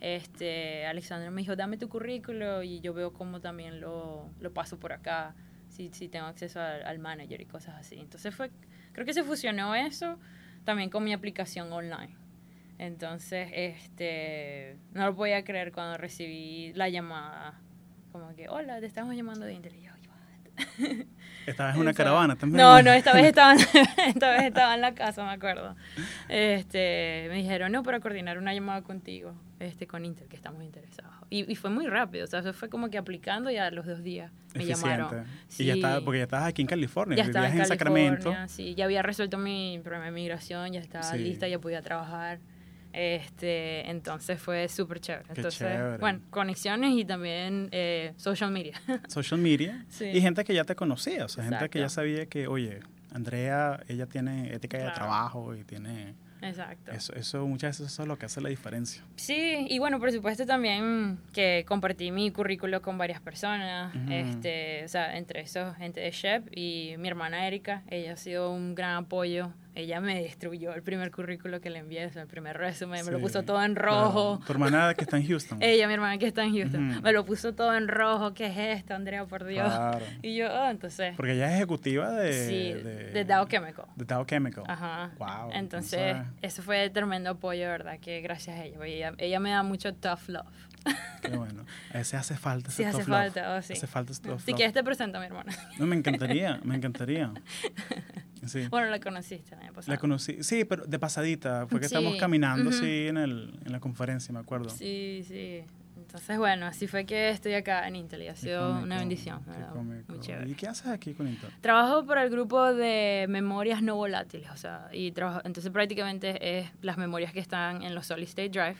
este, 0.00 0.86
Alexandra 0.86 1.30
me 1.30 1.42
dijo, 1.42 1.56
dame 1.56 1.78
tu 1.78 1.88
currículo 1.88 2.62
y 2.62 2.80
yo 2.80 2.94
veo 2.94 3.12
cómo 3.12 3.40
también 3.40 3.80
lo, 3.80 4.30
lo 4.40 4.52
paso 4.52 4.78
por 4.78 4.92
acá, 4.92 5.34
si, 5.68 5.90
si 5.92 6.08
tengo 6.08 6.26
acceso 6.26 6.60
al, 6.60 6.84
al 6.84 6.98
manager 6.98 7.40
y 7.40 7.46
cosas 7.46 7.76
así. 7.76 7.98
Entonces 7.98 8.34
fue, 8.34 8.50
creo 8.92 9.06
que 9.06 9.14
se 9.14 9.22
fusionó 9.22 9.74
eso 9.74 10.18
también 10.64 10.90
con 10.90 11.04
mi 11.04 11.12
aplicación 11.12 11.72
online. 11.72 12.14
Entonces, 12.78 13.48
este, 13.54 14.76
no 14.92 15.06
lo 15.06 15.16
podía 15.16 15.42
creer 15.44 15.72
cuando 15.72 15.96
recibí 15.96 16.72
la 16.74 16.88
llamada. 16.90 17.58
Como 18.12 18.34
que, 18.34 18.48
hola, 18.48 18.80
te 18.80 18.86
estamos 18.86 19.16
llamando 19.16 19.46
de 19.46 19.54
Intel. 19.54 19.76
Y 19.76 19.82
yo, 19.82 19.92
"What?". 19.92 21.06
Estabas 21.46 21.74
en 21.76 21.80
una 21.80 21.94
caravana 21.94 22.36
también. 22.36 22.62
No, 22.62 22.82
no, 22.82 22.92
esta 22.92 23.12
vez 23.14 23.24
estaba, 23.26 23.54
esta 24.08 24.30
vez 24.32 24.42
estaba 24.44 24.74
en 24.74 24.80
la 24.80 24.94
casa, 24.94 25.24
me 25.24 25.30
acuerdo. 25.30 25.76
Este, 26.28 27.26
me 27.30 27.36
dijeron, 27.36 27.72
no, 27.72 27.82
para 27.82 28.00
coordinar 28.00 28.38
una 28.38 28.52
llamada 28.52 28.82
contigo, 28.82 29.32
este, 29.60 29.86
con 29.86 30.04
Intel, 30.04 30.28
que 30.28 30.36
estamos 30.36 30.62
interesados. 30.62 31.14
Y, 31.30 31.50
y 31.50 31.56
fue 31.56 31.70
muy 31.70 31.86
rápido, 31.86 32.24
o 32.24 32.26
sea, 32.26 32.40
eso 32.40 32.52
fue 32.52 32.68
como 32.68 32.88
que 32.90 32.98
aplicando 32.98 33.50
y 33.50 33.56
a 33.56 33.70
los 33.70 33.86
dos 33.86 34.02
días 34.02 34.30
me 34.54 34.62
Eficiente. 34.62 34.88
llamaron. 34.88 35.24
Y 35.58 35.64
ya 35.64 35.72
Sí. 35.74 35.78
estaba, 35.80 36.00
porque 36.02 36.18
ya 36.18 36.24
estabas 36.24 36.46
aquí 36.48 36.62
en 36.62 36.68
California, 36.68 37.16
ya 37.16 37.24
vivías 37.24 37.52
en, 37.52 37.60
en 37.60 37.66
Sacramento. 37.66 38.34
Sí, 38.48 38.74
ya 38.74 38.84
había 38.84 39.02
resuelto 39.02 39.38
mi 39.38 39.80
problema 39.82 40.06
de 40.06 40.10
migración, 40.12 40.72
ya 40.72 40.80
estaba 40.80 41.04
Sí. 41.04 41.18
lista, 41.18 41.48
ya 41.48 41.58
podía 41.58 41.82
trabajar. 41.82 42.38
Este, 42.96 43.90
entonces 43.90 44.40
fue 44.40 44.68
súper 44.68 45.00
chévere. 45.00 45.26
Qué 45.26 45.32
Entonces, 45.36 45.58
chévere. 45.58 45.98
bueno, 45.98 46.20
conexiones 46.30 46.92
y 46.96 47.04
también 47.04 47.68
eh, 47.70 48.14
social 48.16 48.50
media. 48.50 48.80
Social 49.08 49.38
media. 49.38 49.84
Sí. 49.90 50.06
Y 50.06 50.20
gente 50.22 50.44
que 50.44 50.54
ya 50.54 50.64
te 50.64 50.74
conocía, 50.74 51.26
o 51.26 51.28
sea, 51.28 51.44
gente 51.44 51.68
que 51.68 51.78
ya 51.78 51.90
sabía 51.90 52.24
que, 52.24 52.46
oye, 52.46 52.80
Andrea, 53.12 53.80
ella 53.88 54.06
tiene 54.06 54.50
ética 54.54 54.78
de 54.78 54.90
trabajo 54.92 55.54
y 55.54 55.62
tiene... 55.64 56.14
Exacto. 56.40 56.90
Eso, 56.90 57.14
eso, 57.14 57.46
muchas 57.46 57.78
veces 57.78 57.92
eso 57.92 58.02
es 58.02 58.08
lo 58.08 58.18
que 58.18 58.26
hace 58.26 58.40
la 58.40 58.48
diferencia. 58.48 59.02
Sí, 59.16 59.66
y 59.68 59.78
bueno, 59.78 59.98
por 59.98 60.10
supuesto 60.10 60.46
también 60.46 61.18
que 61.34 61.64
compartí 61.68 62.10
mi 62.10 62.30
currículo 62.30 62.80
con 62.80 62.96
varias 62.96 63.20
personas, 63.20 63.94
este, 64.10 64.84
o 64.84 64.88
sea, 64.88 65.18
entre 65.18 65.40
esos, 65.40 65.76
gente 65.76 66.00
de 66.00 66.10
Shep 66.10 66.48
y 66.56 66.94
mi 66.98 67.08
hermana 67.08 67.46
Erika, 67.46 67.82
ella 67.88 68.14
ha 68.14 68.16
sido 68.16 68.52
un 68.52 68.74
gran 68.74 69.04
apoyo. 69.04 69.52
Ella 69.76 70.00
me 70.00 70.22
destruyó 70.22 70.72
el 70.72 70.82
primer 70.82 71.10
currículo 71.10 71.60
que 71.60 71.68
le 71.68 71.80
envié, 71.80 72.06
o 72.06 72.10
sea, 72.10 72.22
el 72.22 72.28
primer 72.28 72.56
resumen, 72.56 73.04
me 73.04 73.12
lo 73.12 73.20
puso 73.20 73.42
todo 73.42 73.62
en 73.62 73.74
claro. 73.74 74.06
rojo. 74.06 74.40
Tu 74.46 74.52
hermana 74.52 74.94
que 74.94 75.04
está 75.04 75.18
en 75.18 75.28
Houston. 75.28 75.58
Ella, 75.62 75.86
mi 75.86 75.92
hermana 75.92 76.16
que 76.16 76.26
está 76.26 76.44
en 76.44 76.56
Houston, 76.56 77.02
me 77.02 77.12
lo 77.12 77.26
puso 77.26 77.54
todo 77.54 77.74
en 77.76 77.86
rojo. 77.86 78.32
¿Qué 78.32 78.46
es 78.46 78.78
esto, 78.78 78.94
Andrea, 78.94 79.26
por 79.26 79.44
Dios? 79.44 79.68
Claro. 79.68 80.00
Y 80.22 80.34
yo, 80.34 80.48
oh, 80.50 80.70
entonces, 80.70 81.14
Porque 81.14 81.32
ella 81.32 81.50
es 81.50 81.56
ejecutiva 81.56 82.10
de... 82.10 82.32
sí, 82.32 82.72
de, 82.72 83.10
de 83.10 83.24
Dow 83.26 83.46
Chemical. 83.46 83.84
de 83.94 84.04
Dow 84.06 84.24
Chemical. 84.24 84.64
Ajá. 84.66 85.10
Wow. 85.18 85.50
Entonces, 85.52 86.16
eso 86.40 86.62
fue 86.62 86.88
tremendo 86.88 87.28
apoyo, 87.28 87.68
¿verdad? 87.68 87.98
Que 88.00 88.22
gracias 88.22 88.58
a 88.58 88.64
ella. 88.64 88.78
Ella, 88.82 89.14
ella 89.18 89.40
me 89.40 89.50
da 89.50 89.62
mucho 89.62 89.92
tough 89.92 90.28
love. 90.28 90.46
Qué 91.20 91.36
bueno. 91.36 91.66
A 91.92 91.98
veces 91.98 92.14
hace 92.14 92.36
falta 92.36 92.70
ese 92.70 92.82
Sí, 92.82 92.84
hace 92.84 93.04
falta, 93.04 93.56
oh, 93.56 93.62
sí. 93.62 93.74
Hace 93.74 93.86
falta 93.86 94.12
ese 94.12 94.22
Si 94.38 94.54
quieres 94.54 94.72
te 94.72 94.82
presento 94.82 95.18
a 95.18 95.20
mi 95.20 95.26
hermana. 95.26 95.52
No, 95.78 95.86
me 95.86 95.96
encantaría, 95.96 96.60
me 96.64 96.76
encantaría. 96.76 97.30
Sí. 98.46 98.66
Bueno, 98.68 98.88
la 98.88 99.00
conociste 99.00 99.54
el 99.54 99.60
año 99.60 99.72
pasado. 99.72 99.92
La 99.92 99.98
conocí, 99.98 100.42
sí, 100.42 100.64
pero 100.64 100.84
de 100.86 100.98
pasadita, 100.98 101.66
fue 101.66 101.80
que 101.80 101.88
Sí, 101.88 101.94
estamos 101.94 102.16
caminando 102.18 102.70
así 102.70 103.08
en, 103.08 103.16
el, 103.16 103.58
en 103.64 103.72
la 103.72 103.80
conferencia, 103.80 104.32
me 104.32 104.40
acuerdo. 104.40 104.70
Sí, 104.70 105.24
sí. 105.26 105.62
Entonces, 105.96 106.38
bueno, 106.38 106.66
así 106.66 106.86
fue 106.86 107.04
que 107.04 107.30
estoy 107.30 107.54
acá 107.54 107.86
en 107.88 107.96
Intel 107.96 108.22
y 108.22 108.28
ha 108.28 108.36
sido 108.36 108.68
cómico, 108.68 108.84
una 108.84 108.98
bendición. 108.98 109.40
Muy 110.08 110.20
chévere. 110.20 110.50
¿Y 110.50 110.54
qué 110.54 110.68
haces 110.68 110.86
aquí 110.86 111.14
con 111.14 111.26
Intel? 111.28 111.50
Trabajo 111.60 112.06
para 112.06 112.22
el 112.22 112.30
grupo 112.30 112.72
de 112.72 113.26
memorias 113.28 113.82
no 113.82 113.96
volátiles, 113.96 114.48
o 114.50 114.56
sea, 114.56 114.88
y 114.92 115.10
trabajo, 115.12 115.40
entonces 115.44 115.72
prácticamente 115.72 116.58
es 116.58 116.70
las 116.80 116.96
memorias 116.96 117.32
que 117.32 117.40
están 117.40 117.82
en 117.82 117.94
los 117.94 118.06
solid 118.06 118.26
state 118.28 118.50
drive. 118.50 118.76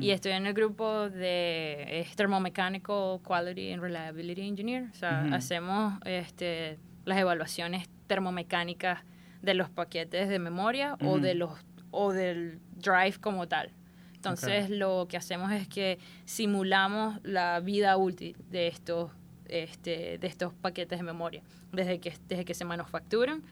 Y 0.00 0.10
estoy 0.12 0.30
en 0.30 0.46
el 0.46 0.54
grupo 0.54 1.10
de 1.10 2.06
Thermomechanical 2.14 3.18
Quality 3.26 3.72
and 3.72 3.82
Reliability 3.82 4.42
Engineer. 4.42 4.84
O 4.92 4.94
sea, 4.94 5.24
hacemos 5.32 5.94
este, 6.04 6.78
las 7.04 7.18
evaluaciones 7.18 7.88
termomecánicas 8.06 9.00
de 9.42 9.54
los 9.54 9.68
paquetes 9.70 10.28
de 10.28 10.38
memoria 10.38 10.96
o, 11.02 11.18
de 11.18 11.34
los, 11.34 11.50
o 11.90 12.12
del 12.12 12.60
drive 12.76 13.14
como 13.20 13.48
tal. 13.48 13.70
Entonces, 14.14 14.70
lo 14.70 15.06
que 15.08 15.16
hacemos 15.16 15.50
es 15.52 15.66
que 15.66 15.98
simulamos 16.24 17.18
la 17.24 17.58
vida 17.60 17.96
útil 17.96 18.36
de 18.50 18.68
estos, 18.68 19.10
este, 19.48 20.18
de 20.18 20.26
estos 20.28 20.54
paquetes 20.54 20.98
de 21.00 21.02
memoria, 21.04 21.42
desde 21.72 21.98
que, 21.98 22.14
desde 22.28 22.44
que 22.44 22.54
se 22.54 22.64
manufacturan 22.64 23.42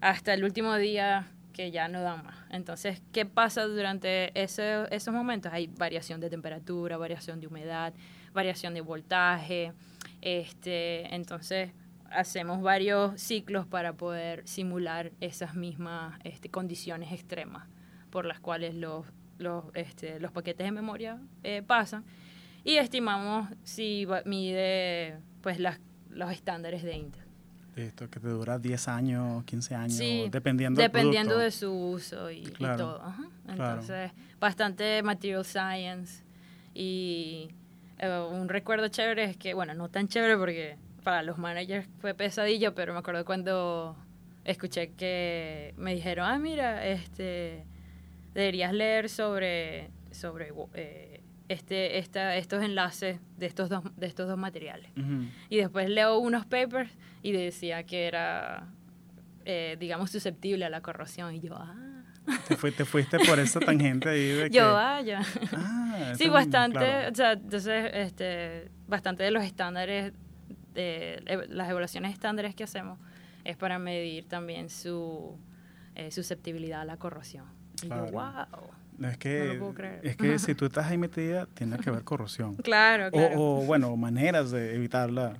hasta 0.00 0.32
el 0.34 0.42
último 0.44 0.74
día 0.76 1.26
que 1.52 1.70
ya 1.70 1.88
no 1.88 2.00
dan 2.02 2.24
más. 2.24 2.36
Entonces, 2.50 3.02
¿qué 3.12 3.24
pasa 3.26 3.64
durante 3.66 4.30
ese- 4.40 4.86
esos 4.90 5.12
momentos? 5.14 5.52
Hay 5.52 5.66
variación 5.68 6.20
de 6.20 6.28
temperatura, 6.30 6.96
variación 6.96 7.40
de 7.40 7.46
humedad, 7.46 7.92
variación 8.34 8.74
de 8.74 8.80
voltaje. 8.82 9.72
Este, 10.20 11.14
entonces, 11.14 11.70
hacemos 12.10 12.62
varios 12.62 13.20
ciclos 13.20 13.66
para 13.66 13.92
poder 13.94 14.46
simular 14.46 15.12
esas 15.20 15.54
mismas 15.54 16.18
este, 16.24 16.50
condiciones 16.50 17.12
extremas 17.12 17.68
por 18.10 18.24
las 18.24 18.40
cuales 18.40 18.74
los, 18.74 19.06
los, 19.38 19.64
este, 19.74 20.20
los 20.20 20.32
paquetes 20.32 20.64
de 20.66 20.72
memoria 20.72 21.20
eh, 21.42 21.62
pasan 21.66 22.04
y 22.64 22.76
estimamos 22.76 23.48
si 23.62 24.06
mide 24.24 25.18
pues 25.40 25.58
las, 25.60 25.78
los 26.10 26.30
estándares 26.32 26.82
de 26.82 26.96
Intel. 26.96 27.22
Esto 27.76 28.08
que 28.08 28.18
te 28.20 28.28
dura 28.28 28.58
10 28.58 28.88
años, 28.88 29.44
15 29.44 29.74
años, 29.74 29.92
Sí, 29.92 30.28
dependiendo 30.30 30.80
dependiendo 30.80 31.36
de 31.36 31.50
su 31.50 31.70
uso 31.70 32.30
y, 32.30 32.38
y 32.38 32.42
Claro, 32.46 32.76
todo. 32.78 33.02
Ajá. 33.02 33.24
claro. 33.44 33.70
Entonces, 33.80 34.12
bastante 34.40 35.02
material 35.02 35.44
science 35.44 36.24
y 36.72 37.50
eh, 37.98 38.26
un 38.30 38.48
recuerdo 38.48 38.88
chévere 38.88 39.24
es 39.24 39.36
que, 39.36 39.52
bueno, 39.52 39.74
no 39.74 39.88
tan 39.90 40.08
chévere 40.08 40.36
porque 40.38 40.78
para 41.06 41.22
los 41.22 41.38
managers 41.38 41.86
fue 42.00 42.14
pesadillo, 42.14 42.74
pero 42.74 42.92
me 42.92 42.98
acuerdo 42.98 43.24
cuando 43.24 43.96
escuché 44.44 44.88
que 44.94 45.72
me 45.76 45.94
dijeron, 45.94 46.26
ah, 46.28 46.36
mira, 46.40 46.84
este, 46.84 47.64
deberías 48.34 48.72
leer 48.72 49.08
sobre, 49.08 49.90
sobre 50.10 50.50
eh, 50.74 51.20
este, 51.48 51.98
esta, 51.98 52.34
estos 52.34 52.60
enlaces 52.64 53.20
de 53.36 53.46
estos 53.46 53.68
dos, 53.68 53.84
de 53.96 54.08
estos 54.08 54.26
dos 54.26 54.36
materiales. 54.36 54.90
Ujú. 54.96 55.26
Y 55.48 55.58
después 55.58 55.88
leo 55.88 56.18
unos 56.18 56.44
papers 56.44 56.90
y 57.22 57.30
decía 57.30 57.84
que 57.84 58.08
era, 58.08 58.66
eh, 59.44 59.76
digamos, 59.78 60.10
susceptible 60.10 60.64
a 60.64 60.70
la 60.70 60.80
corrosión. 60.80 61.36
Y 61.36 61.40
yo, 61.40 61.54
ah, 61.56 62.02
Te, 62.48 62.56
fui- 62.56 62.72
te 62.72 62.84
fuiste 62.84 63.20
por 63.20 63.38
esa 63.38 63.60
tangente 63.60 64.08
ahí 64.08 64.26
de 64.26 64.42
que... 64.50 64.56
yo, 64.56 64.76
ah, 64.76 65.00
ya. 65.02 65.20
Ah, 65.52 66.12
Sí, 66.18 66.28
bastante, 66.28 66.78
claro. 66.80 67.12
o 67.12 67.14
sea, 67.14 67.32
entonces, 67.34 67.90
este, 67.94 68.70
bastante 68.88 69.22
de 69.22 69.30
los 69.30 69.44
estándares, 69.44 70.12
ev- 70.76 71.46
las 71.48 71.68
evaluaciones 71.70 72.12
estándares 72.12 72.54
que 72.54 72.64
hacemos 72.64 72.98
es 73.44 73.56
para 73.56 73.78
medir 73.78 74.26
también 74.28 74.68
su 74.70 75.36
eh, 75.94 76.10
susceptibilidad 76.10 76.80
a 76.82 76.84
la 76.84 76.96
corrosión. 76.96 77.44
Y 77.82 77.86
Claro. 77.86 78.06
yo, 78.06 78.12
wow. 78.12 78.70
No, 78.98 79.08
es 79.08 79.18
que, 79.18 79.40
No 79.44 79.52
lo 79.54 79.58
puedo 79.60 79.74
creer. 79.74 80.00
es 80.04 80.16
que 80.16 80.38
si 80.38 80.54
tú 80.54 80.64
estás 80.66 80.86
ahí 80.86 80.96
metida, 80.96 81.46
tiene 81.54 81.76
que 81.78 81.90
haber 81.90 82.02
corrosión. 82.02 82.56
Claro, 82.56 83.10
claro. 83.12 83.38
O, 83.38 83.60
o, 83.62 83.66
bueno, 83.66 83.94
maneras 83.96 84.50
de 84.50 84.74
evitarla. 84.74 85.34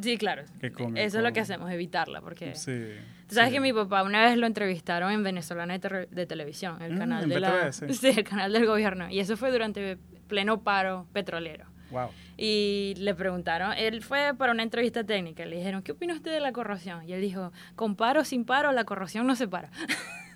Sí, 0.00 0.16
claro. 0.16 0.42
Eso 0.60 1.18
es 1.18 1.24
lo 1.24 1.32
que 1.32 1.40
hacemos, 1.40 1.70
evitarla, 1.72 2.20
porque... 2.20 2.54
Sí. 2.54 2.92
Tú 3.28 3.34
sabes 3.34 3.50
sí. 3.50 3.54
que 3.56 3.60
mi 3.60 3.72
papá 3.72 4.02
una 4.04 4.24
vez 4.24 4.36
lo 4.36 4.46
entrevistaron 4.46 5.12
en 5.12 5.22
Venezolana 5.22 5.76
de, 5.78 6.26
Televisión, 6.26 6.80
el 6.82 6.94
Mm, 6.94 6.98
canal 6.98 7.28
de 7.28 7.40
la, 7.40 7.72
sí, 7.72 7.84
el 8.16 8.24
canal 8.24 8.52
del 8.52 8.66
gobierno. 8.66 9.08
Y 9.10 9.20
eso 9.20 9.36
fue 9.36 9.50
durante 9.52 9.98
pleno 10.28 10.62
paro 10.62 11.06
petrolero. 11.12 11.66
Wow. 11.90 12.10
Y 12.36 12.94
le 12.98 13.14
preguntaron, 13.14 13.72
él 13.76 14.02
fue 14.02 14.32
para 14.36 14.52
una 14.52 14.62
entrevista 14.62 15.04
técnica, 15.04 15.44
le 15.44 15.56
dijeron, 15.56 15.82
¿qué 15.82 15.92
opina 15.92 16.14
usted 16.14 16.30
de 16.32 16.40
la 16.40 16.52
corrosión? 16.52 17.08
Y 17.08 17.12
él 17.12 17.20
dijo, 17.20 17.52
con 17.76 17.96
paro 17.96 18.20
o 18.20 18.24
sin 18.24 18.44
paro, 18.44 18.72
la 18.72 18.84
corrosión 18.84 19.26
no 19.26 19.36
se 19.36 19.48
para. 19.48 19.70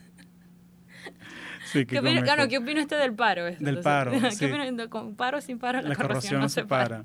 Sí, 1.67 1.87
¿Qué 1.87 1.99
opina, 1.99 2.21
cómico. 2.21 2.37
ah, 2.39 2.47
¿qué 2.47 2.59
opina 2.59 2.83
usted 2.83 3.01
del 3.01 3.15
paro? 3.15 3.47
Del 3.47 3.81
paro, 3.81 4.13
¿qué 4.21 4.31
sí. 4.31 4.45
opina 4.45 4.89
con 4.89 5.17
paro 5.17 5.39
o 5.39 5.41
sin 5.41 5.59
paro, 5.59 5.81
la, 5.83 5.89
La 5.89 5.97
corrosión 5.97 6.41
no 6.41 6.49
se 6.49 6.65
para. 6.65 7.03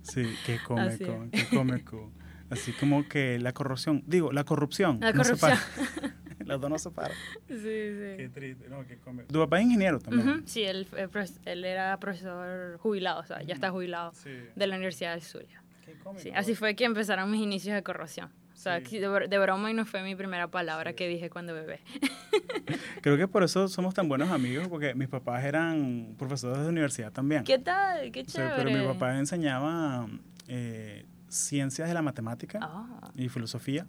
Sí, 0.00 0.22
qué 0.46 0.58
cómico, 0.64 1.26
Así 1.30 1.30
qué 1.32 1.44
cómico. 1.54 2.12
Así 2.48 2.72
como 2.72 3.06
que 3.08 3.38
la 3.38 3.52
corrupción, 3.52 4.04
digo, 4.06 4.32
la 4.32 4.44
corrupción. 4.44 5.00
La 5.00 5.12
no 5.12 5.22
se 5.24 5.36
corrupción. 5.36 5.58
para. 5.96 6.14
Las 6.46 6.60
dos 6.60 6.70
no 6.70 6.78
se 6.78 6.90
paran. 6.90 7.16
Sí, 7.48 7.54
Qué 7.56 8.24
sí. 8.26 8.32
triste, 8.32 8.68
no, 8.68 8.86
qué. 8.86 8.96
Tu 9.26 9.38
papá 9.38 9.58
es 9.58 9.64
ingeniero 9.66 9.98
también. 9.98 10.46
Sí, 10.46 10.62
él, 10.62 10.86
profes- 10.90 11.38
él 11.44 11.64
era 11.64 11.98
profesor 11.98 12.78
jubilado, 12.78 13.20
o 13.20 13.24
sea, 13.26 13.42
ya 13.42 13.54
está 13.54 13.70
jubilado 13.70 14.12
Sí. 14.14 14.30
de 14.54 14.66
la 14.66 14.76
Universidad 14.76 15.12
del 15.12 15.22
Zulia. 15.22 15.62
Qué 15.84 15.92
cómico. 15.98 16.22
Sí, 16.22 16.30
así 16.34 16.54
fue 16.54 16.74
que 16.74 16.84
empezaron 16.84 17.30
mis 17.30 17.40
inicios 17.42 17.74
de 17.74 17.82
corrosión. 17.82 18.30
O 18.52 18.56
sea, 18.58 18.80
Sí. 18.84 18.98
de, 18.98 19.08
br- 19.08 19.28
de 19.28 19.38
broma 19.38 19.70
y 19.70 19.74
no 19.74 19.84
fue 19.84 20.02
mi 20.02 20.16
primera 20.16 20.48
palabra 20.48 20.94
que 20.94 21.06
dije 21.08 21.28
cuando 21.30 21.52
bebé. 21.52 21.80
Creo 23.02 23.16
que 23.16 23.28
por 23.28 23.42
eso 23.42 23.68
somos 23.68 23.94
tan 23.94 24.08
buenos 24.08 24.30
amigos, 24.30 24.68
porque 24.68 24.94
mis 24.94 25.08
papás 25.08 25.44
eran 25.44 26.14
profesores 26.18 26.58
de 26.62 26.68
universidad 26.68 27.12
también. 27.12 27.44
¿Qué 27.44 27.58
tal? 27.58 28.10
Qué 28.10 28.22
O 28.22 28.24
sea, 28.28 28.50
chévere. 28.56 28.70
pero 28.72 28.78
mi 28.82 28.86
papá 28.92 29.18
enseñaba 29.18 30.06
eh, 30.48 31.04
ciencias 31.28 31.86
de 31.88 31.94
la 31.94 32.02
matemática 32.02 32.58
Ah, 32.62 33.10
y 33.14 33.28
filosofía 33.28 33.86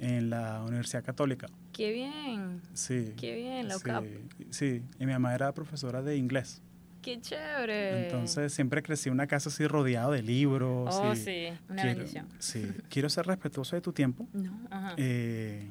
en 0.00 0.30
la 0.30 0.62
Universidad 0.62 1.04
Católica. 1.04 1.46
qué 1.72 1.92
bien. 1.92 2.60
Sí. 2.74 3.12
Qué 3.16 3.36
bien, 3.36 3.68
la 3.68 3.74
sí, 3.74 3.80
UCAP. 3.80 4.04
sí, 4.50 4.82
y 4.98 5.06
mi 5.06 5.12
mamá 5.12 5.34
era 5.34 5.52
profesora 5.52 6.02
de 6.02 6.16
inglés. 6.16 6.62
Qué 7.02 7.18
chévere. 7.20 8.04
Entonces 8.06 8.52
siempre 8.52 8.82
crecí 8.82 9.08
en 9.08 9.14
una 9.14 9.26
casa 9.26 9.48
así 9.48 9.66
rodeado 9.66 10.12
de 10.12 10.22
libros. 10.22 10.94
Oh, 10.94 11.14
sí, 11.14 11.48
una 11.68 11.82
quiero, 11.82 11.96
bendición. 11.98 12.26
Sí, 12.38 12.70
quiero 12.90 13.08
ser 13.08 13.26
respetuoso 13.26 13.76
de 13.76 13.80
tu 13.82 13.92
tiempo. 13.92 14.26
No, 14.34 14.52
ajá. 14.70 14.94
Eh, 14.98 15.66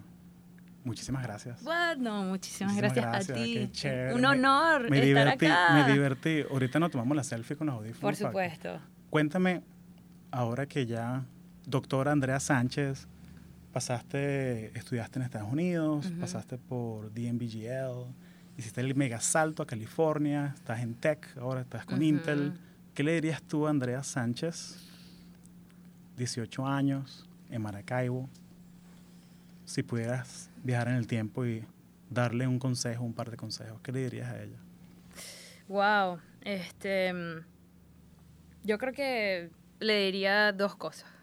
muchísimas 0.83 1.21
gracias. 1.21 1.61
Bueno, 1.63 2.23
muchísimas, 2.23 2.73
Muchísimas 2.73 2.77
gracias, 2.77 3.05
gracias, 3.05 3.37
a 3.37 3.43
ti. 3.43 3.53
qué 3.53 3.71
chévere. 3.71 4.13
Un 4.15 4.25
honor 4.25 4.89
Me 4.89 4.97
estar 4.97 5.05
divertí, 5.05 5.45
acá. 5.45 5.85
me 5.85 5.93
divertí. 5.93 6.41
Ahorita 6.49 6.79
nos 6.79 6.89
tomamos 6.91 7.15
la 7.15 7.23
selfie 7.23 7.55
con 7.55 7.67
los 7.67 7.75
audífonos. 7.75 8.01
Por 8.01 8.15
supuesto. 8.15 8.79
Cuéntame, 9.11 9.61
ahora 10.31 10.65
que 10.65 10.87
ya 10.87 11.25
doctora 11.67 12.11
Andrea 12.11 12.39
Sánchez 12.39 13.07
pasaste, 13.71 14.77
estudiaste 14.77 15.19
en 15.19 15.25
Estados 15.25 15.51
Unidos, 15.51 16.11
pasaste 16.19 16.57
por 16.57 17.13
DMBGL, 17.13 18.13
hiciste 18.57 18.81
el 18.81 18.95
mega 18.95 19.19
salto 19.19 19.63
a 19.63 19.65
California, 19.65 20.53
estás 20.55 20.81
en 20.81 20.95
tech, 20.95 21.37
ahora 21.37 21.61
estás 21.61 21.85
con 21.85 22.01
Intel. 22.01 22.53
¿Qué 22.93 23.03
le 23.03 23.13
dirías 23.13 23.41
tú 23.41 23.67
a 23.67 23.69
Andrea 23.69 24.03
Sánchez, 24.03 24.77
18 26.17 26.67
años, 26.67 27.25
en 27.49 27.61
Maracaibo, 27.61 28.29
si 29.65 29.83
pudieras 29.83 30.49
viajar 30.63 30.89
en 30.89 30.95
el 30.95 31.07
tiempo 31.07 31.45
y 31.45 31.63
darle 32.09 32.47
un 32.47 32.59
consejo, 32.59 33.03
un 33.03 33.13
par 33.13 33.29
de 33.29 33.37
consejos, 33.37 33.79
¿qué 33.81 33.91
le 33.91 34.03
dirías 34.03 34.29
a 34.29 34.41
ella? 34.41 34.57
Wow, 35.67 36.19
este, 36.41 37.13
yo 38.63 38.77
creo 38.77 38.93
que 38.93 39.51
le 39.79 40.05
diría 40.05 40.51
dos 40.51 40.75
cosas. 40.75 41.18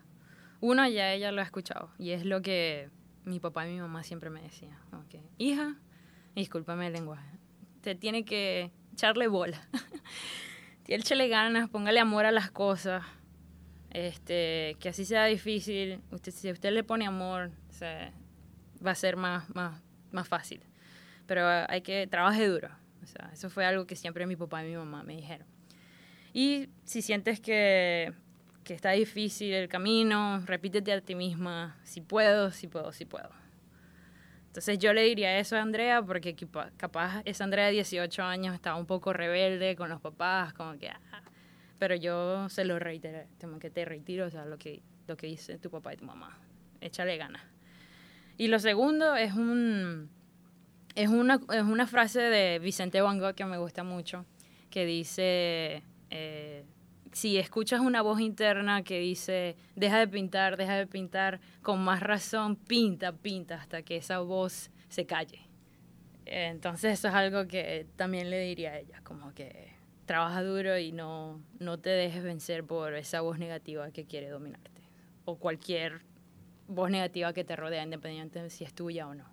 Uno 0.66 0.84
ya 0.88 1.12
ella 1.12 1.30
lo 1.30 1.42
ha 1.42 1.44
escuchado 1.44 1.92
y 1.96 2.10
es 2.10 2.24
lo 2.24 2.42
que 2.42 2.90
mi 3.24 3.38
papá 3.38 3.68
y 3.68 3.72
mi 3.72 3.80
mamá 3.80 4.02
siempre 4.02 4.30
me 4.30 4.42
decían. 4.42 4.76
Okay. 5.04 5.22
Hija, 5.38 5.76
discúlpame 6.34 6.88
el 6.88 6.92
lenguaje, 6.92 7.38
te 7.82 7.94
tiene 7.94 8.24
que 8.24 8.72
echarle 8.92 9.28
bola. 9.28 9.60
Échale 10.88 11.28
ganas, 11.28 11.68
póngale 11.68 12.00
amor 12.00 12.26
a 12.26 12.32
las 12.32 12.50
cosas. 12.50 13.04
Este, 13.90 14.76
que 14.80 14.88
así 14.88 15.04
sea 15.04 15.26
difícil, 15.26 16.00
usted, 16.10 16.32
si 16.32 16.50
usted 16.50 16.72
le 16.72 16.82
pone 16.82 17.06
amor, 17.06 17.52
va 18.84 18.90
a 18.90 18.94
ser 18.96 19.16
más, 19.16 19.48
más, 19.54 19.80
más 20.10 20.26
fácil. 20.26 20.62
Pero 21.26 21.46
hay 21.68 21.82
que 21.82 22.08
trabaje 22.08 22.44
duro. 22.48 22.70
O 23.04 23.06
sea, 23.06 23.30
eso 23.32 23.50
fue 23.50 23.64
algo 23.64 23.86
que 23.86 23.94
siempre 23.94 24.26
mi 24.26 24.34
papá 24.34 24.64
y 24.64 24.70
mi 24.70 24.76
mamá 24.76 25.04
me 25.04 25.14
dijeron. 25.14 25.46
Y 26.32 26.70
si 26.82 27.02
sientes 27.02 27.38
que 27.38 28.12
que 28.66 28.74
está 28.74 28.90
difícil 28.90 29.54
el 29.54 29.68
camino, 29.68 30.42
repítete 30.44 30.92
a 30.92 31.00
ti 31.00 31.14
misma, 31.14 31.78
si 31.84 32.00
puedo, 32.00 32.50
si 32.50 32.66
puedo, 32.66 32.90
si 32.90 33.04
puedo. 33.04 33.30
Entonces 34.48 34.80
yo 34.80 34.92
le 34.92 35.02
diría 35.02 35.38
eso 35.38 35.54
a 35.54 35.62
Andrea 35.62 36.02
porque 36.02 36.34
capaz 36.76 37.22
esa 37.24 37.44
Andrea 37.44 37.66
de 37.66 37.72
18 37.72 38.22
años 38.24 38.56
estaba 38.56 38.76
un 38.76 38.86
poco 38.86 39.12
rebelde 39.12 39.76
con 39.76 39.88
los 39.88 40.00
papás, 40.00 40.52
como 40.52 40.76
que... 40.78 40.88
Ah, 40.88 41.22
pero 41.78 41.94
yo 41.94 42.48
se 42.48 42.64
lo 42.64 42.80
reitero, 42.80 43.28
como 43.40 43.60
que 43.60 43.70
te 43.70 43.84
retiro, 43.84 44.26
o 44.26 44.30
sea, 44.30 44.44
lo 44.46 44.58
que, 44.58 44.82
lo 45.06 45.16
que 45.16 45.28
dice 45.28 45.58
tu 45.58 45.70
papá 45.70 45.94
y 45.94 45.98
tu 45.98 46.04
mamá. 46.04 46.36
Échale 46.80 47.16
ganas. 47.18 47.42
Y 48.36 48.48
lo 48.48 48.58
segundo 48.58 49.14
es 49.14 49.32
un... 49.32 50.10
Es 50.96 51.08
una, 51.08 51.38
es 51.52 51.62
una 51.62 51.86
frase 51.86 52.20
de 52.20 52.58
Vicente 52.58 53.00
Van 53.00 53.20
Gogh 53.20 53.34
que 53.36 53.44
me 53.44 53.58
gusta 53.58 53.84
mucho, 53.84 54.26
que 54.70 54.84
dice... 54.84 55.84
Eh, 56.10 56.64
si 57.16 57.38
escuchas 57.38 57.80
una 57.80 58.02
voz 58.02 58.20
interna 58.20 58.82
que 58.82 58.98
dice, 59.00 59.56
deja 59.74 59.98
de 59.98 60.06
pintar, 60.06 60.58
deja 60.58 60.76
de 60.76 60.86
pintar, 60.86 61.40
con 61.62 61.82
más 61.82 62.00
razón, 62.00 62.56
pinta, 62.56 63.12
pinta, 63.12 63.54
hasta 63.54 63.80
que 63.80 63.96
esa 63.96 64.18
voz 64.18 64.70
se 64.90 65.06
calle. 65.06 65.40
Entonces 66.26 66.92
eso 66.98 67.08
es 67.08 67.14
algo 67.14 67.48
que 67.48 67.86
también 67.96 68.28
le 68.28 68.40
diría 68.40 68.72
a 68.72 68.78
ella, 68.80 69.00
como 69.02 69.32
que 69.32 69.72
trabaja 70.04 70.42
duro 70.42 70.76
y 70.76 70.92
no, 70.92 71.40
no 71.58 71.78
te 71.78 71.88
dejes 71.88 72.22
vencer 72.22 72.64
por 72.64 72.92
esa 72.92 73.22
voz 73.22 73.38
negativa 73.38 73.90
que 73.92 74.04
quiere 74.04 74.28
dominarte, 74.28 74.82
o 75.24 75.38
cualquier 75.38 76.02
voz 76.68 76.90
negativa 76.90 77.32
que 77.32 77.44
te 77.44 77.56
rodea, 77.56 77.82
independientemente 77.82 78.42
de 78.42 78.50
si 78.50 78.64
es 78.64 78.74
tuya 78.74 79.08
o 79.08 79.14
no. 79.14 79.24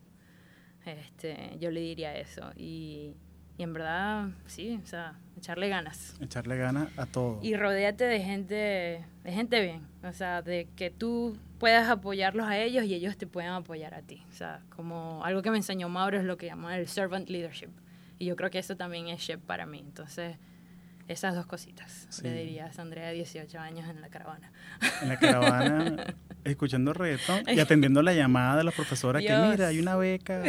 Este, 0.85 1.57
yo 1.59 1.69
le 1.69 1.81
diría 1.81 2.15
eso. 2.15 2.49
Y 2.55 3.17
y 3.57 3.63
en 3.63 3.73
verdad, 3.73 4.29
sí, 4.47 4.79
o 4.83 4.87
sea, 4.87 5.19
echarle 5.37 5.69
ganas. 5.69 6.15
Echarle 6.19 6.57
ganas 6.57 6.89
a 6.97 7.05
todo. 7.05 7.39
Y 7.41 7.55
rodéate 7.55 8.05
de 8.05 8.19
gente, 8.21 9.05
de 9.23 9.31
gente 9.31 9.61
bien. 9.61 9.87
O 10.03 10.11
sea, 10.11 10.41
de 10.41 10.67
que 10.75 10.89
tú 10.89 11.37
puedas 11.59 11.87
apoyarlos 11.89 12.47
a 12.47 12.57
ellos 12.57 12.85
y 12.85 12.95
ellos 12.95 13.15
te 13.15 13.27
puedan 13.27 13.53
apoyar 13.53 13.93
a 13.93 14.01
ti. 14.01 14.23
O 14.29 14.33
sea, 14.33 14.61
como 14.75 15.23
algo 15.23 15.41
que 15.41 15.51
me 15.51 15.57
enseñó 15.57 15.87
Mauro 15.87 16.17
es 16.17 16.23
lo 16.23 16.37
que 16.37 16.47
llama 16.47 16.77
el 16.77 16.87
servant 16.87 17.29
leadership. 17.29 17.69
Y 18.17 18.25
yo 18.25 18.35
creo 18.35 18.49
que 18.49 18.59
eso 18.59 18.75
también 18.75 19.07
es 19.07 19.21
ship 19.21 19.37
para 19.37 19.65
mí. 19.65 19.79
Entonces, 19.79 20.37
esas 21.07 21.35
dos 21.35 21.45
cositas, 21.45 22.07
le 22.23 22.33
dirías 22.33 22.79
a 22.79 22.81
Andrea, 22.81 23.11
18 23.11 23.59
años 23.59 23.87
en 23.89 24.01
la 24.01 24.09
caravana. 24.09 24.51
En 25.01 25.09
la 25.09 25.19
caravana, 25.19 26.15
escuchando 26.43 26.93
reggaetón 26.93 27.43
y 27.47 27.59
atendiendo 27.59 28.01
la 28.01 28.13
llamada 28.13 28.57
de 28.57 28.63
la 28.63 28.71
profesora 28.71 29.19
que 29.19 29.35
mira, 29.35 29.67
hay 29.67 29.79
una 29.79 29.95
beca, 29.95 30.41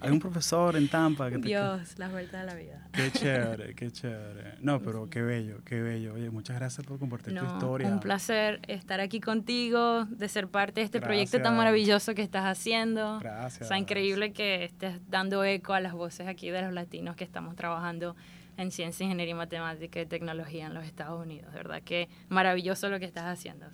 hay 0.00 0.10
un 0.10 0.20
profesor 0.20 0.76
en 0.76 0.88
Tampa. 0.88 1.30
Que 1.30 1.38
Dios, 1.38 1.98
las 1.98 2.10
vueltas 2.10 2.40
de 2.40 2.46
la 2.46 2.54
vida. 2.54 2.88
Qué 2.92 3.10
chévere, 3.10 3.74
qué 3.74 3.90
chévere. 3.90 4.54
No, 4.60 4.80
pero 4.80 5.08
qué 5.10 5.22
bello, 5.22 5.62
qué 5.64 5.80
bello. 5.80 6.14
Oye, 6.14 6.30
muchas 6.30 6.56
gracias 6.56 6.86
por 6.86 6.98
compartir 6.98 7.38
tu 7.38 7.44
historia. 7.44 7.88
Un 7.88 8.00
placer 8.00 8.60
estar 8.68 9.00
aquí 9.00 9.20
contigo, 9.20 10.04
de 10.06 10.28
ser 10.28 10.48
parte 10.48 10.80
de 10.80 10.84
este 10.84 11.00
proyecto 11.00 11.40
tan 11.40 11.56
maravilloso 11.56 12.14
que 12.14 12.22
estás 12.22 12.44
haciendo. 12.44 13.18
Gracias. 13.20 13.62
O 13.62 13.68
sea, 13.68 13.78
increíble 13.78 14.32
que 14.32 14.64
estés 14.64 15.00
dando 15.08 15.44
eco 15.44 15.74
a 15.74 15.80
las 15.80 15.92
voces 15.92 16.26
aquí 16.26 16.50
de 16.50 16.62
los 16.62 16.72
latinos 16.72 17.16
que 17.16 17.24
estamos 17.24 17.56
trabajando 17.56 18.16
en 18.56 18.70
ciencia, 18.70 19.04
ingeniería, 19.04 19.34
matemática 19.34 20.00
y 20.00 20.06
tecnología 20.06 20.66
en 20.66 20.74
los 20.74 20.84
Estados 20.84 21.20
Unidos. 21.20 21.52
De 21.52 21.58
verdad 21.58 21.82
que 21.82 22.08
maravilloso 22.28 22.88
lo 22.88 22.98
que 22.98 23.04
estás 23.04 23.24
haciendo. 23.24 23.66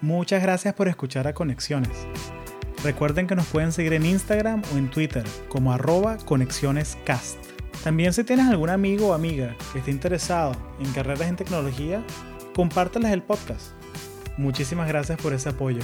Muchas 0.00 0.42
gracias 0.42 0.74
por 0.74 0.88
escuchar 0.88 1.26
a 1.26 1.34
Conexiones. 1.34 2.06
Recuerden 2.82 3.26
que 3.26 3.36
nos 3.36 3.46
pueden 3.46 3.72
seguir 3.72 3.92
en 3.92 4.06
Instagram 4.06 4.62
o 4.72 4.78
en 4.78 4.88
Twitter 4.88 5.24
como 5.48 5.72
arroba 5.72 6.16
conexionescast. 6.24 7.36
También 7.84 8.14
si 8.14 8.24
tienes 8.24 8.46
algún 8.48 8.70
amigo 8.70 9.08
o 9.08 9.12
amiga 9.12 9.54
que 9.72 9.80
esté 9.80 9.90
interesado 9.90 10.52
en 10.80 10.90
carreras 10.92 11.28
en 11.28 11.36
tecnología, 11.36 12.02
compárteles 12.54 13.12
el 13.12 13.22
podcast. 13.22 13.72
Muchísimas 14.38 14.88
gracias 14.88 15.20
por 15.20 15.34
ese 15.34 15.50
apoyo. 15.50 15.82